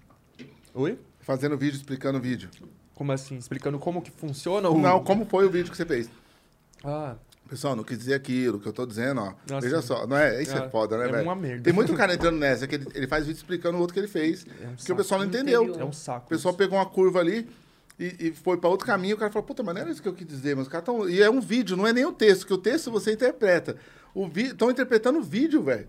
[0.74, 0.98] Oi?
[1.20, 2.50] Fazendo vídeo explicando vídeo.
[2.94, 3.36] Como assim?
[3.38, 4.78] Explicando como que funciona o.
[4.80, 6.10] Não, como foi o vídeo que você fez?
[6.84, 7.16] Ah,
[7.48, 9.34] Pessoal, não quis dizer aquilo que eu tô dizendo, ó.
[9.48, 9.62] Nossa.
[9.62, 10.42] Veja só, não é?
[10.42, 11.24] Isso é, É, foda, né, é velho?
[11.26, 11.62] uma merda.
[11.62, 14.08] Tem muito cara entrando nessa, que ele, ele faz vídeo explicando o outro que ele
[14.08, 14.96] fez, É um que o saco.
[14.98, 15.80] pessoal não entendeu.
[15.80, 16.26] é um saco.
[16.26, 16.58] O pessoal isso.
[16.58, 17.48] pegou uma curva ali
[18.00, 19.16] e, e foi pra outro caminho.
[19.16, 20.56] O cara falou, puta, mas não era isso que eu quis dizer.
[20.56, 21.08] Mas os caras tão...
[21.10, 23.76] E é um vídeo, não é nem o texto, que o texto você interpreta.
[24.38, 25.88] Estão interpretando o vídeo, velho.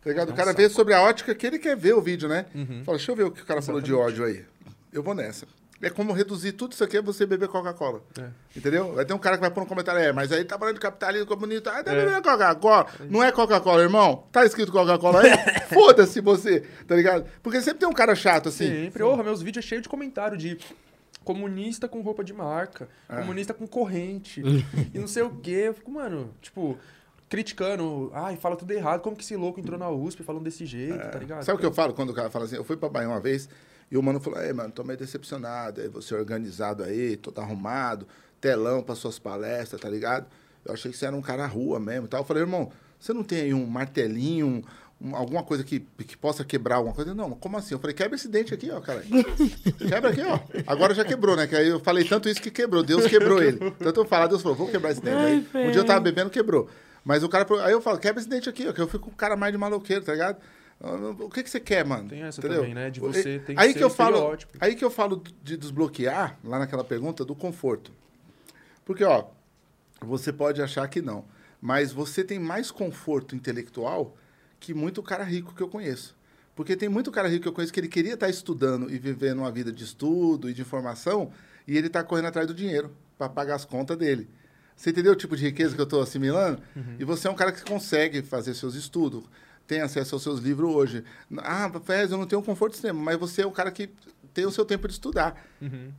[0.00, 0.28] Tá ligado?
[0.28, 0.62] É um o cara saco.
[0.62, 2.46] vê sobre a ótica que ele quer ver o vídeo, né?
[2.54, 2.82] Uhum.
[2.84, 4.44] Fala, deixa eu ver o que o cara falou de ódio aí.
[4.92, 5.46] Eu vou nessa.
[5.82, 8.00] É como reduzir tudo isso aqui é você beber Coca-Cola.
[8.18, 8.28] É.
[8.56, 8.94] Entendeu?
[8.94, 10.80] Vai ter um cara que vai pôr um comentário, é, mas aí tá falando de
[10.80, 11.72] capitalismo comunista.
[11.72, 11.96] Ah, tá É.
[11.96, 12.86] bebendo Coca-Cola.
[13.10, 14.24] Não é Coca-Cola, irmão?
[14.30, 15.30] Tá escrito Coca-Cola aí?
[15.74, 17.26] Foda-se você, tá ligado?
[17.42, 18.66] Porque sempre tem um cara chato assim.
[18.68, 19.02] Sempre.
[19.02, 20.56] Porra, meus vídeos é cheio de comentário de
[21.24, 23.16] comunista com roupa de marca, É.
[23.20, 24.42] comunista com corrente,
[24.94, 25.64] e não sei o quê.
[25.66, 26.76] Eu fico, mano, tipo,
[27.28, 30.98] criticando, ai, fala tudo errado, como que esse louco entrou na USP falando desse jeito,
[31.10, 31.40] tá ligado?
[31.40, 31.42] É.
[31.42, 32.56] Sabe o que eu falo quando o cara fala assim?
[32.56, 33.48] Eu fui pra Bahia uma vez
[33.90, 35.80] e o mano falou: Ei, mano, tô meio decepcionado.
[35.80, 38.06] Aí você organizado aí, todo arrumado,
[38.40, 40.26] telão pra suas palestras, tá ligado?
[40.64, 42.20] Eu achei que você era um cara rua mesmo e tal.
[42.20, 44.62] Eu falei, irmão, você não tem aí um martelinho, um-
[45.00, 47.14] um- alguma coisa que, que possa quebrar alguma coisa?
[47.14, 47.74] Não, como assim?
[47.74, 49.02] Eu falei, quebra esse dente aqui, ó, cara.
[49.78, 50.38] Quebra aqui, ó.
[50.66, 51.46] Agora já quebrou, né?
[51.46, 52.82] Que aí eu falei tanto isso que quebrou.
[52.82, 53.70] Deus quebrou ele.
[53.72, 55.48] Tanto eu falar, Deus falou, vou quebrar esse dente.
[55.54, 56.68] Aí, um dia eu tava bebendo, quebrou.
[57.04, 57.46] Mas o cara.
[57.64, 59.52] Aí eu falo, quebra esse dente aqui, ó, que eu fico com o cara mais
[59.52, 60.38] de maloqueiro, tá ligado?
[61.20, 62.08] O que, que você quer, mano?
[62.08, 62.58] Tem essa Entendeu?
[62.60, 62.90] também, né?
[62.90, 64.36] De você tem que aí ser que eu falo.
[64.60, 67.92] Aí que eu falo de desbloquear, lá naquela pergunta, do conforto.
[68.84, 69.26] Porque, ó,
[70.00, 71.24] você pode achar que não,
[71.60, 74.16] mas você tem mais conforto intelectual
[74.64, 76.16] que muito cara rico que eu conheço.
[76.56, 79.38] Porque tem muito cara rico que eu conheço que ele queria estar estudando e vivendo
[79.38, 81.30] uma vida de estudo e de informação,
[81.66, 84.28] e ele está correndo atrás do dinheiro para pagar as contas dele.
[84.74, 86.60] Você entendeu o tipo de riqueza que eu estou assimilando?
[86.98, 89.24] E você é um cara que consegue fazer seus estudos,
[89.66, 91.04] tem acesso aos seus livros hoje.
[91.38, 93.90] Ah, Fez, eu não tenho conforto extremo, mas você é um cara que
[94.32, 95.46] tem o seu tempo de estudar.
[95.60, 95.92] Uhum.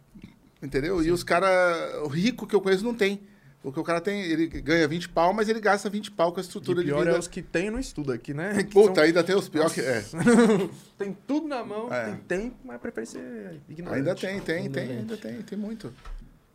[0.62, 1.04] Entendeu?
[1.04, 3.22] E os caras, o rico que eu conheço não tem.
[3.66, 6.44] Porque o cara tem, ele ganha 20 pau, mas ele gasta 20 pau com a
[6.44, 7.16] E estrutura de pior vida.
[7.16, 8.54] é os que tem e não estuda aqui, né?
[8.64, 9.82] Que Puta, são- ainda tem os piores que.
[9.82, 10.04] É.
[11.00, 12.06] Tem tudo na mão, É.
[12.12, 13.98] tem tempo, mas prefere ser ignorante.
[13.98, 15.92] Ainda tem, tem, tem, ainda tem, tem muito.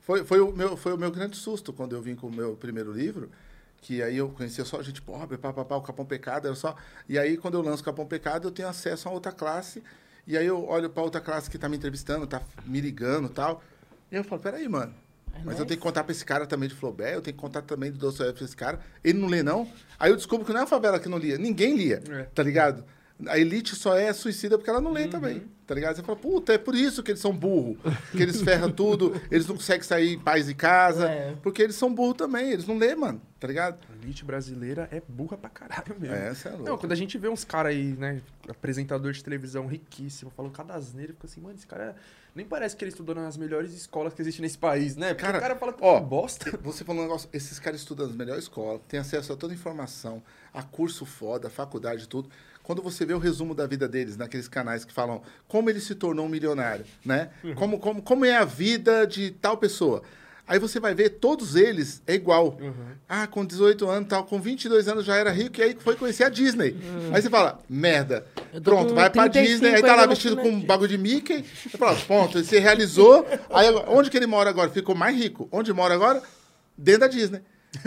[0.01, 2.55] Foi, foi, o meu, foi o meu grande susto quando eu vim com o meu
[2.55, 3.29] primeiro livro,
[3.81, 6.77] que aí eu conhecia só gente pobre, pá, pá, pá, o Capão Pecado, era só...
[7.09, 9.83] E aí, quando eu lanço o Capão Pecado, eu tenho acesso a outra classe
[10.27, 13.33] E aí eu olho pra outra classe que tá me entrevistando, tá me ligando e
[13.33, 13.63] tal.
[14.13, 14.95] E eu falo, peraí, mano.
[15.45, 17.63] Mas eu tenho que contar pra esse cara também de Flaubert, eu tenho que contar
[17.63, 18.81] também do Dostoiévski pra esse cara.
[19.03, 19.67] Ele não lê, não?
[19.99, 21.39] Aí eu descubro que não é a favela que não lia.
[21.39, 22.23] Ninguém lia, É.
[22.25, 22.85] tá ligado?
[23.27, 24.97] A elite só é suicida porque ela não Uhum.
[24.97, 25.95] lê também, tá ligado?
[25.97, 27.77] Você fala, puta, é por isso que eles são burros.
[28.13, 31.07] Que eles ferram tudo, eles não conseguem sair em paz de casa.
[31.07, 31.37] É.
[31.43, 33.79] Porque eles são burros também, eles não lê, mano, tá ligado?
[33.93, 36.15] A elite brasileira é burra pra caralho mesmo.
[36.17, 36.67] É, cê é louco.
[36.67, 40.75] Não, quando a gente vê uns caras aí, né, apresentador de televisão riquíssimo, falando cada
[40.75, 41.95] asneira, fica assim, mano, esse cara
[42.35, 45.09] nem parece que ele estudou nas melhores escolas que existem nesse país, né?
[45.09, 46.59] Porque Cara, o cara fala que ó, é bosta.
[46.63, 49.57] Você falou um negócio, esses caras estudam nas melhores escolas, têm acesso a toda a
[49.57, 52.29] informação, a curso foda, faculdade, tudo.
[52.63, 55.95] Quando você vê o resumo da vida deles naqueles canais que falam como ele se
[55.95, 57.31] tornou um milionário, né?
[57.57, 60.03] Como, como, como é a vida de tal pessoa.
[60.51, 62.59] Aí você vai ver, todos eles é igual.
[63.09, 66.25] Ah, com 18 anos tal, com 22 anos já era rico e aí foi conhecer
[66.25, 66.77] a Disney.
[67.15, 68.27] Aí você fala, merda.
[68.61, 71.45] Pronto, vai pra 35 Disney, aí tá lá vestido com um bagulho de Mickey.
[71.45, 73.25] Você fala, ponto, ele se realizou.
[73.49, 74.69] Aí onde que ele mora agora?
[74.71, 75.49] Ficou mais rico.
[75.53, 76.21] Onde mora agora?
[76.77, 77.43] Dentro da Disney.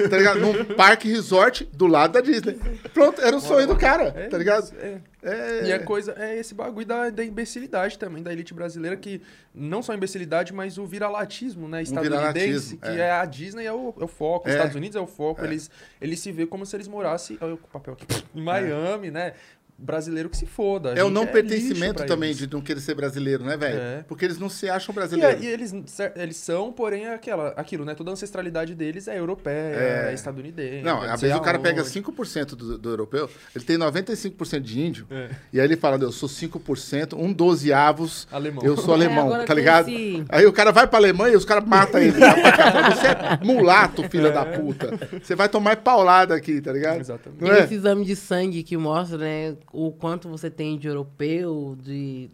[0.10, 0.40] Tá ligado?
[0.40, 2.58] Num parque resort do lado da Disney.
[2.94, 4.74] Pronto, era o sonho do cara, É tá ligado?
[4.80, 4.98] é.
[5.26, 5.68] É.
[5.68, 9.22] E a coisa é esse bagulho da, da imbecilidade também, da elite brasileira, que
[9.56, 11.82] não só a imbecilidade, mas o viralatismo, né?
[11.82, 12.98] Estadunidense, que é.
[12.98, 13.12] é.
[13.12, 14.52] a Disney é o, é o foco, É.
[14.52, 15.70] os Estados Unidos é o foco, eles,
[16.02, 18.06] eles se vê como se eles morassem, olha o papel aqui,
[18.36, 19.34] em Miami, né?
[19.78, 20.94] Brasileiro que se foda.
[20.94, 22.38] a É o não lixo pertencimento também eles.
[22.48, 23.80] de não querer ser brasileiro, né, velho?
[23.80, 24.06] É.
[24.08, 25.44] Porque eles não se acham E, brasileiros.
[25.44, 25.74] e eles,
[26.16, 27.94] eles são, porém, é aquela, aquilo, né?
[27.96, 30.10] Toda a ancestralidade deles é europeia, É.
[30.10, 30.84] é, estadunidense.
[30.84, 31.92] Não, é às vezes o cara pega aonde.
[31.92, 35.30] 5% do, do europeu, ele tem 95% de índio, É.
[35.52, 38.64] e aí ele fala, eu sou 5%, um dozeavos, Alemão.
[38.64, 39.90] eu sou É, alemão, tá ligado?
[39.90, 42.14] esse- Aí o cara vai pra Alemanha e os caras matam ele.
[42.94, 44.98] Você é mulato, filha da puta.
[45.22, 47.00] Você vai tomar paulada aqui, tá ligado?
[47.00, 47.42] Exatamente.
[47.42, 47.64] Não Tem é?
[47.66, 52.30] esse exame de sangue que mostra, né, o quanto você tem de europeu, de.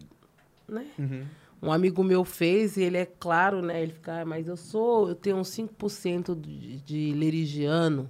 [0.68, 0.86] Né?
[0.98, 1.24] Uhum.
[1.62, 3.82] Um amigo meu fez e ele é claro, né?
[3.82, 8.10] Ele fica, "Ah, mas eu sou, eu tenho uns 5% de, de lerigiano.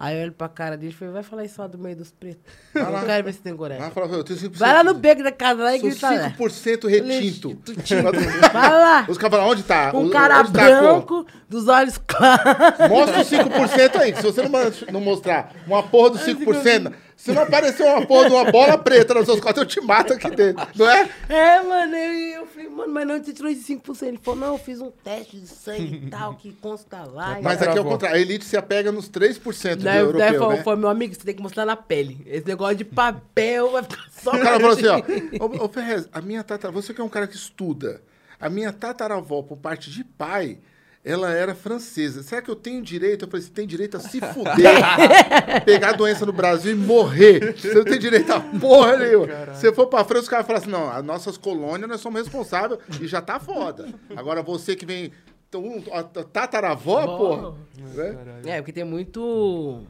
[0.00, 2.10] Aí eu olho pra cara dele e falei, vai falar isso lá do meio dos
[2.10, 2.42] pretos.
[2.74, 3.90] Eu não quero ver se tem Ah, coragem.
[3.92, 4.56] fala, eu tenho 5%.
[4.58, 6.30] Vai lá no beco da casa lá e Sou grita lá.
[6.30, 7.58] 5% retinto.
[8.52, 9.06] Vai lá.
[9.08, 9.92] Os caras onde tá?
[9.94, 12.42] Um O- cara tá branco, dos olhos claros.
[12.88, 14.50] Mostra os 5% aí, que se você não,
[14.92, 16.92] não mostrar uma porra dos 5%,
[17.22, 20.12] se não aparecer uma porra de uma bola preta nas suas costas, eu te mato
[20.12, 21.08] aqui dentro, não é?
[21.28, 24.02] É, mano, eu, eu falei, mano, mas não, você tirou esse 5%.
[24.02, 27.38] Ele falou, não, eu fiz um teste de sangue e tal, que consta lá.
[27.40, 30.56] Mas aqui é o contrário, a elite se apega nos 3% do daí europeu, falou,
[30.56, 30.62] né?
[30.64, 32.26] falou, meu amigo, você tem que mostrar na pele.
[32.26, 34.98] Esse negócio de papel vai ficar só O cara falou assim, ó,
[35.46, 38.02] ô, ô Ferrez, a minha tataravó, você que é um cara que estuda,
[38.40, 40.58] a minha tataravó, por parte de pai,
[41.04, 42.22] ela era francesa.
[42.22, 43.24] Será que eu tenho direito?
[43.24, 47.54] Eu falei, você tem direito a se fuder, pegar a doença no Brasil e morrer.
[47.56, 49.26] Você não tem direito a porra nenhuma.
[49.54, 52.20] Se você for pra França, os caras falam assim, não, as nossas colônias, nós somos
[52.22, 53.88] responsáveis e já tá foda.
[54.14, 55.10] Agora você que vem...
[55.48, 57.16] então, um, a tataravó, Bom.
[57.18, 57.54] porra.
[57.96, 58.16] né?
[58.46, 59.82] É, porque tem muito.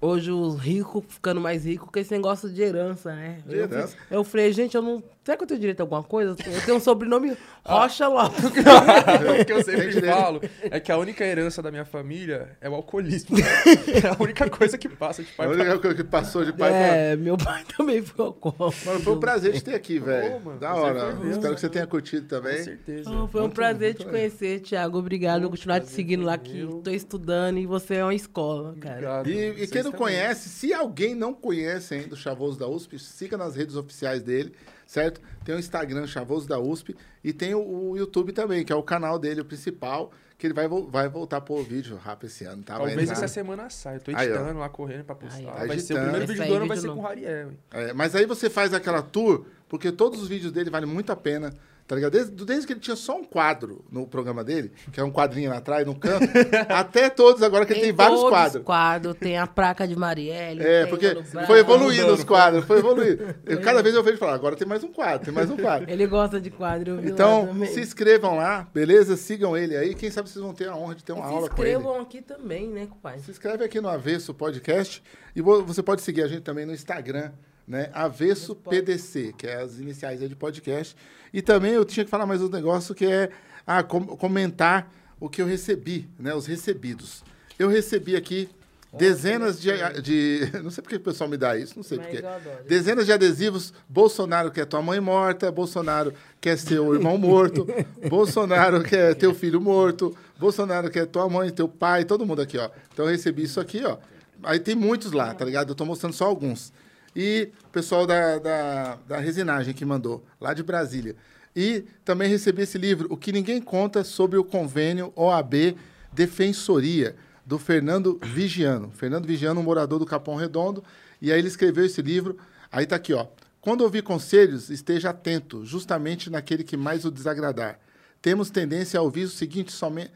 [0.00, 3.38] Hoje os ricos ficando mais ricos com esse negócio de herança, né?
[3.46, 3.96] De Eu herança.
[3.96, 5.00] fui- Eu falei, gente, eu não.
[5.24, 6.30] Será que eu tenho direito a alguma coisa?
[6.32, 8.42] Eu tenho um sobrenome Rocha Lopes.
[8.44, 12.74] o que eu sempre falo é que a única herança da minha família é o
[12.74, 13.36] alcoolismo.
[13.38, 16.52] é a única coisa que passa de pai A pra única coisa que passou de
[16.52, 16.76] pai pra...
[16.76, 18.78] É, meu pai também foi alcoólatra.
[18.84, 20.40] Mano, foi um prazer te ter aqui, velho.
[20.58, 21.16] Da hora.
[21.30, 22.58] Espero que você tenha curtido também.
[22.58, 23.10] Com certeza.
[23.10, 24.98] Oh, foi um Muito, prazer muito te conhecer, Thiago.
[24.98, 25.42] Obrigado.
[25.42, 26.80] Vou continuar te seguindo lá que meu.
[26.82, 29.20] tô estudando e você é uma escola, cara.
[29.20, 29.30] Obrigado.
[29.30, 30.06] E, e quem não também.
[30.06, 34.52] conhece, se alguém não conhece ainda o Chavoso da USP, siga nas redes oficiais dele,
[34.92, 35.22] certo?
[35.42, 36.94] Tem o Instagram Chavoso da USP
[37.24, 40.52] e tem o, o YouTube também, que é o canal dele, o principal, que ele
[40.52, 42.76] vai, vai voltar pro vídeo rápido esse ano, tá?
[42.76, 43.96] Talvez essa semana saia.
[43.96, 45.60] Eu tô Aí, editando lá, correndo pra postar.
[45.60, 47.00] Aí, vai ser o primeiro vídeo do ano, vai ser com o.
[47.00, 47.52] Rariel.
[47.70, 51.16] É, mas aí você faz aquela tour, porque todos os vídeos dele valem muito a
[51.16, 51.54] pena,
[51.86, 52.12] tá ligado?
[52.12, 55.50] Desde, desde que ele tinha só um quadro no programa dele, que é um quadrinho
[55.50, 56.26] lá atrás, no canto,
[56.68, 58.62] até todos agora que ele tem vários quadros.
[58.64, 59.16] quadros.
[59.18, 60.62] Tem a placa de Marielle.
[60.62, 61.14] É, tem porque
[61.46, 63.34] foi evoluindo os quadros, foi evoluindo.
[63.46, 65.90] Eu, cada vez eu vejo falar, agora tem mais um quadro, tem mais um quadro.
[65.90, 69.16] Ele gosta de quadro, Então, se inscrevam lá, beleza?
[69.16, 69.94] Sigam ele aí.
[69.94, 71.72] Quem sabe vocês vão ter a honra de ter uma E se aula com ele.
[71.72, 73.20] inscrevam aqui também, né, compadre?
[73.20, 75.02] Se inscreve aqui no Avesso Podcast
[75.34, 77.30] e vo- você pode seguir a gente também no Instagram,
[77.66, 77.90] né?
[77.92, 80.96] Avesso PDC, que é as iniciais aí de podcast.
[81.32, 83.30] E também eu tinha que falar mais um negócio que é
[83.66, 86.34] ah, com- comentar o que eu recebi, né?
[86.34, 87.24] Os recebidos.
[87.58, 88.48] Eu recebi aqui
[88.92, 89.70] dezenas de,
[90.02, 90.50] de.
[90.62, 92.22] Não sei porque o pessoal me dá isso, não sei porque.
[92.68, 93.72] Dezenas de adesivos.
[93.88, 97.66] Bolsonaro quer tua mãe morta, Bolsonaro quer seu irmão morto,
[98.08, 102.68] Bolsonaro quer teu filho morto, Bolsonaro quer tua mãe, teu pai, todo mundo aqui, ó.
[102.92, 103.96] Então eu recebi isso aqui, ó.
[104.42, 105.70] Aí tem muitos lá, tá ligado?
[105.70, 106.72] Eu tô mostrando só alguns.
[107.14, 111.16] E o pessoal da, da, da resinagem que mandou, lá de Brasília.
[111.54, 115.76] E também recebi esse livro, O que Ninguém Conta sobre o Convênio OAB
[116.12, 117.14] Defensoria,
[117.44, 118.90] do Fernando Vigiano.
[118.90, 120.82] Fernando Vigiano, um morador do Capão Redondo.
[121.20, 122.38] E aí ele escreveu esse livro.
[122.70, 123.26] Aí tá aqui, ó.
[123.60, 127.78] Quando ouvir conselhos, esteja atento, justamente naquele que mais o desagradar.
[128.20, 130.12] Temos tendência a ouvir o seguinte somente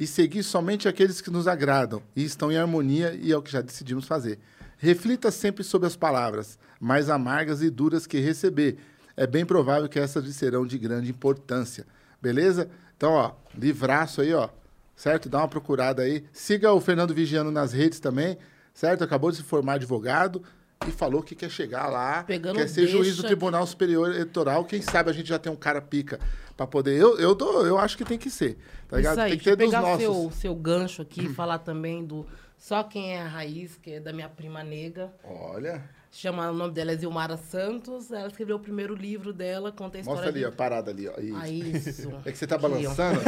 [0.00, 3.50] e seguir somente aqueles que nos agradam e estão em harmonia e é o que
[3.50, 4.38] já decidimos fazer.
[4.78, 8.78] Reflita sempre sobre as palavras, mais amargas e duras que receber.
[9.16, 11.84] É bem provável que essas lhe serão de grande importância.
[12.22, 12.70] Beleza?
[12.96, 14.48] Então, ó, livraço aí, ó.
[14.94, 15.28] Certo?
[15.28, 16.24] Dá uma procurada aí.
[16.32, 18.38] Siga o Fernando Vigiano nas redes também,
[18.72, 19.02] certo?
[19.02, 20.42] Acabou de se formar advogado
[20.86, 24.64] e falou que quer chegar lá, Pegando quer ser juiz do Tribunal Superior Eleitoral.
[24.64, 26.18] Quem sabe a gente já tem um cara pica
[26.56, 26.96] para poder.
[26.96, 28.56] Eu, eu, dou, eu acho que tem que ser.
[28.88, 29.18] Tá ligado?
[29.20, 30.00] Aí, tem que ter dos nossos.
[30.00, 34.00] seu, seu gancho aqui e falar também do Só Quem é a Raiz, que é
[34.00, 35.12] da minha prima nega.
[35.24, 35.82] Olha.
[36.10, 38.10] Chama, o nome dela é Zilmara Santos.
[38.10, 40.46] Ela escreveu o primeiro livro dela, conta a história Mostra ali, de...
[40.46, 41.20] ó, parada ali, ó.
[41.20, 41.36] Isso.
[41.38, 42.12] Ah, isso.
[42.24, 42.68] É que você tá Aqui, ó.
[42.70, 43.20] balançando.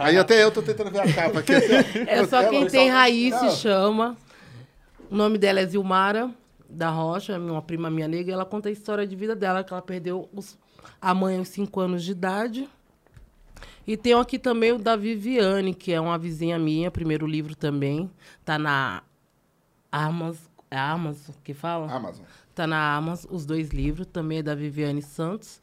[0.00, 1.52] Aí até eu tô tentando ver a capa aqui.
[2.08, 3.50] É só quem tem raiz se Não.
[3.52, 4.16] chama.
[5.08, 6.30] O nome dela é Zilmara
[6.68, 8.30] da Rocha, uma prima minha negra.
[8.30, 10.58] e Ela conta a história de vida dela, que ela perdeu os-
[11.00, 12.68] a mãe aos 5 anos de idade.
[13.86, 18.10] E tem aqui também o da Viviane, que é uma vizinha minha, primeiro livro também.
[18.44, 19.02] Tá na
[19.90, 20.38] Armas.
[20.70, 21.90] É Armas que fala?
[21.90, 22.24] Amazon.
[22.54, 25.60] Tá na Amazon, os dois livros, também é da Viviane Santos.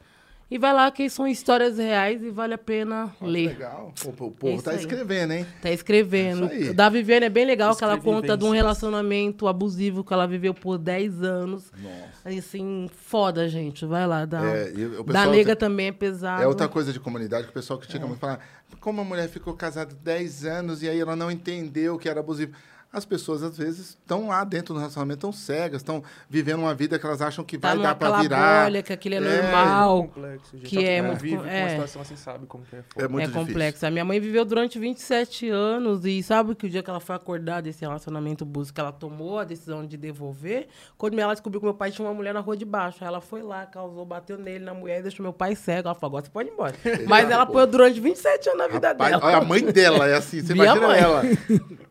[0.49, 3.47] E vai lá, que são histórias reais e vale a pena Olha, ler.
[3.49, 3.93] Legal.
[4.05, 4.77] O povo Isso tá aí.
[4.77, 5.45] escrevendo, hein?
[5.61, 6.45] Tá escrevendo.
[6.69, 10.25] O da Viviane é bem legal, que ela conta de um relacionamento abusivo que ela
[10.25, 11.69] viveu por 10 anos.
[11.77, 12.29] Nossa.
[12.39, 13.85] Assim, foda, gente.
[13.85, 14.23] Vai lá.
[14.23, 14.71] Da, É,
[15.05, 16.41] da nega tem- também é pesado.
[16.41, 17.81] É outra coisa de comunidade que o pessoal É.
[17.81, 18.19] critica muito.
[18.19, 18.39] Fala,
[18.79, 22.53] como a mulher ficou casada 10 anos e aí ela não entendeu que era abusivo.
[22.91, 26.97] As pessoas, às vezes, estão lá dentro do relacionamento, estão cegas, estão vivendo uma vida
[26.97, 28.21] que elas acham que Tá vai dar pra naquela
[28.69, 28.83] virar.
[28.83, 30.03] que aquilo é, É, normal.
[30.05, 30.65] complexo, gente.
[30.69, 31.61] que é muito- vive com é.
[31.63, 33.05] uma situação assim sabe como que é foda.
[33.05, 33.47] É muito é difícil.
[33.47, 33.85] complexo.
[33.85, 37.15] A minha mãe viveu durante 27 anos e sabe que o dia que ela foi
[37.15, 41.65] acordar desse relacionamento abuso, que ela tomou a decisão de devolver, quando ela descobriu que
[41.65, 44.37] meu pai tinha uma mulher na rua de baixo, aí ela foi lá, causou, bateu
[44.37, 45.89] nele na mulher e deixou meu pai cego.
[45.89, 46.73] Ela falou, agora você pode ir embora.
[47.05, 49.25] Mas ela apoiou durante 27 anos na vida Rapaz, dela.
[49.25, 50.99] olha, a mãe dela é assim, você imagina mãe.
[50.99, 51.21] ela.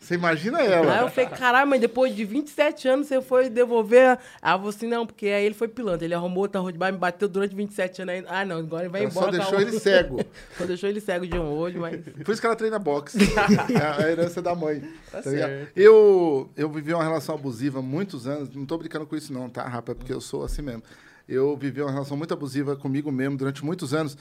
[0.00, 0.85] Você imagina ela.
[0.90, 4.10] Aí eu falei, caralho, mas depois de 27 anos você foi devolver.
[4.10, 6.04] Aí ela falou assim, não, porque aí ele foi pilantra.
[6.04, 8.14] Ele arrumou outra rua de baixo, me bateu durante 27 anos.
[8.14, 9.32] Aí, ah, não, agora ele vai Ela embora.
[9.32, 10.20] só a deixou ele cego.
[10.56, 12.00] Só deixou ele cego de um olho, mas.
[12.24, 13.18] Por isso que ela treina boxe.
[13.74, 14.82] é a- herança da mãe.
[15.10, 15.72] Tá certo.
[15.76, 18.48] Eu, eu vivi uma relação abusiva há muitos anos.
[18.54, 19.92] Não tô brincando com isso, não, tá, Rafa?
[19.92, 20.82] É porque eu sou assim mesmo.
[21.28, 24.16] Eu vivi uma relação muito abusiva comigo mesmo durante muitos anos.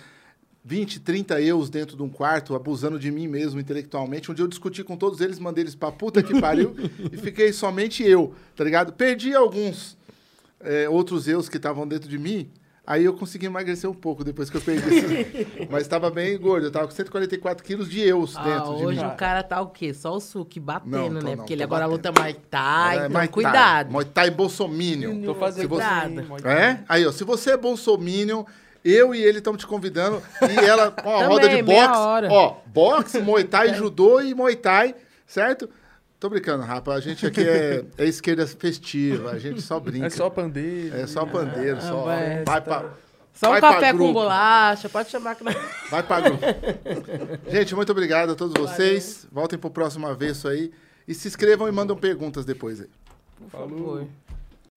[0.67, 4.31] 20, 30 eus dentro de um quarto, abusando de mim mesmo intelectualmente.
[4.31, 6.75] Um dia eu discuti com todos eles, mandei eles pra puta que pariu
[7.13, 8.91] e fiquei somente eu, tá ligado?
[8.91, 9.95] Perdi alguns
[10.59, 12.49] é, outros eus que estavam dentro de mim.
[12.87, 15.65] Aí eu consegui emagrecer um pouco depois que eu perdi.
[15.71, 16.67] Mas estava bem gordo.
[16.67, 19.07] Eu tava com 144 quilos de eus Ah, dentro de hoje mim.
[19.07, 19.91] o cara tá o quê?
[19.91, 21.21] Só o suque batendo, Não, tô né?
[21.31, 21.95] não, Porque ele agora batendo.
[22.09, 23.91] luta Muay Thai, É, então Muay cuidado.
[23.91, 25.21] Muay Thai Bolsominion.
[25.23, 26.23] Tô fazendo Se você- Cuidado.
[26.27, 26.83] pode- É?
[26.87, 28.43] Aí, ó, se você é Bolsominion,
[28.85, 30.21] eu e ele estamos te convidando.
[30.41, 31.97] E ela, a Também, roda de boxe.
[31.97, 32.31] hora.
[32.31, 34.93] Ó, boxe, Muay Thai, judô e Muay Thai,
[35.25, 35.67] certo?
[36.19, 36.97] Tô brincando, rapaz.
[36.97, 40.05] A gente aqui é, é esquerda festiva, a gente só brinca.
[40.05, 40.95] É só pandeiro.
[40.95, 42.03] É só pandeiro, só.
[42.03, 42.43] vai.
[42.43, 42.85] Vai pra,
[43.33, 45.55] Só um vai pra café com bolacha, pode chamar que nós...
[45.91, 46.43] Vai pra grupo.
[47.49, 49.27] Gente, muito obrigado a todos vocês.
[49.31, 50.71] Voltem pro próximo avesso aí.
[51.07, 52.89] E se inscrevam e mandam perguntas depois aí.
[53.37, 54.07] Por favor.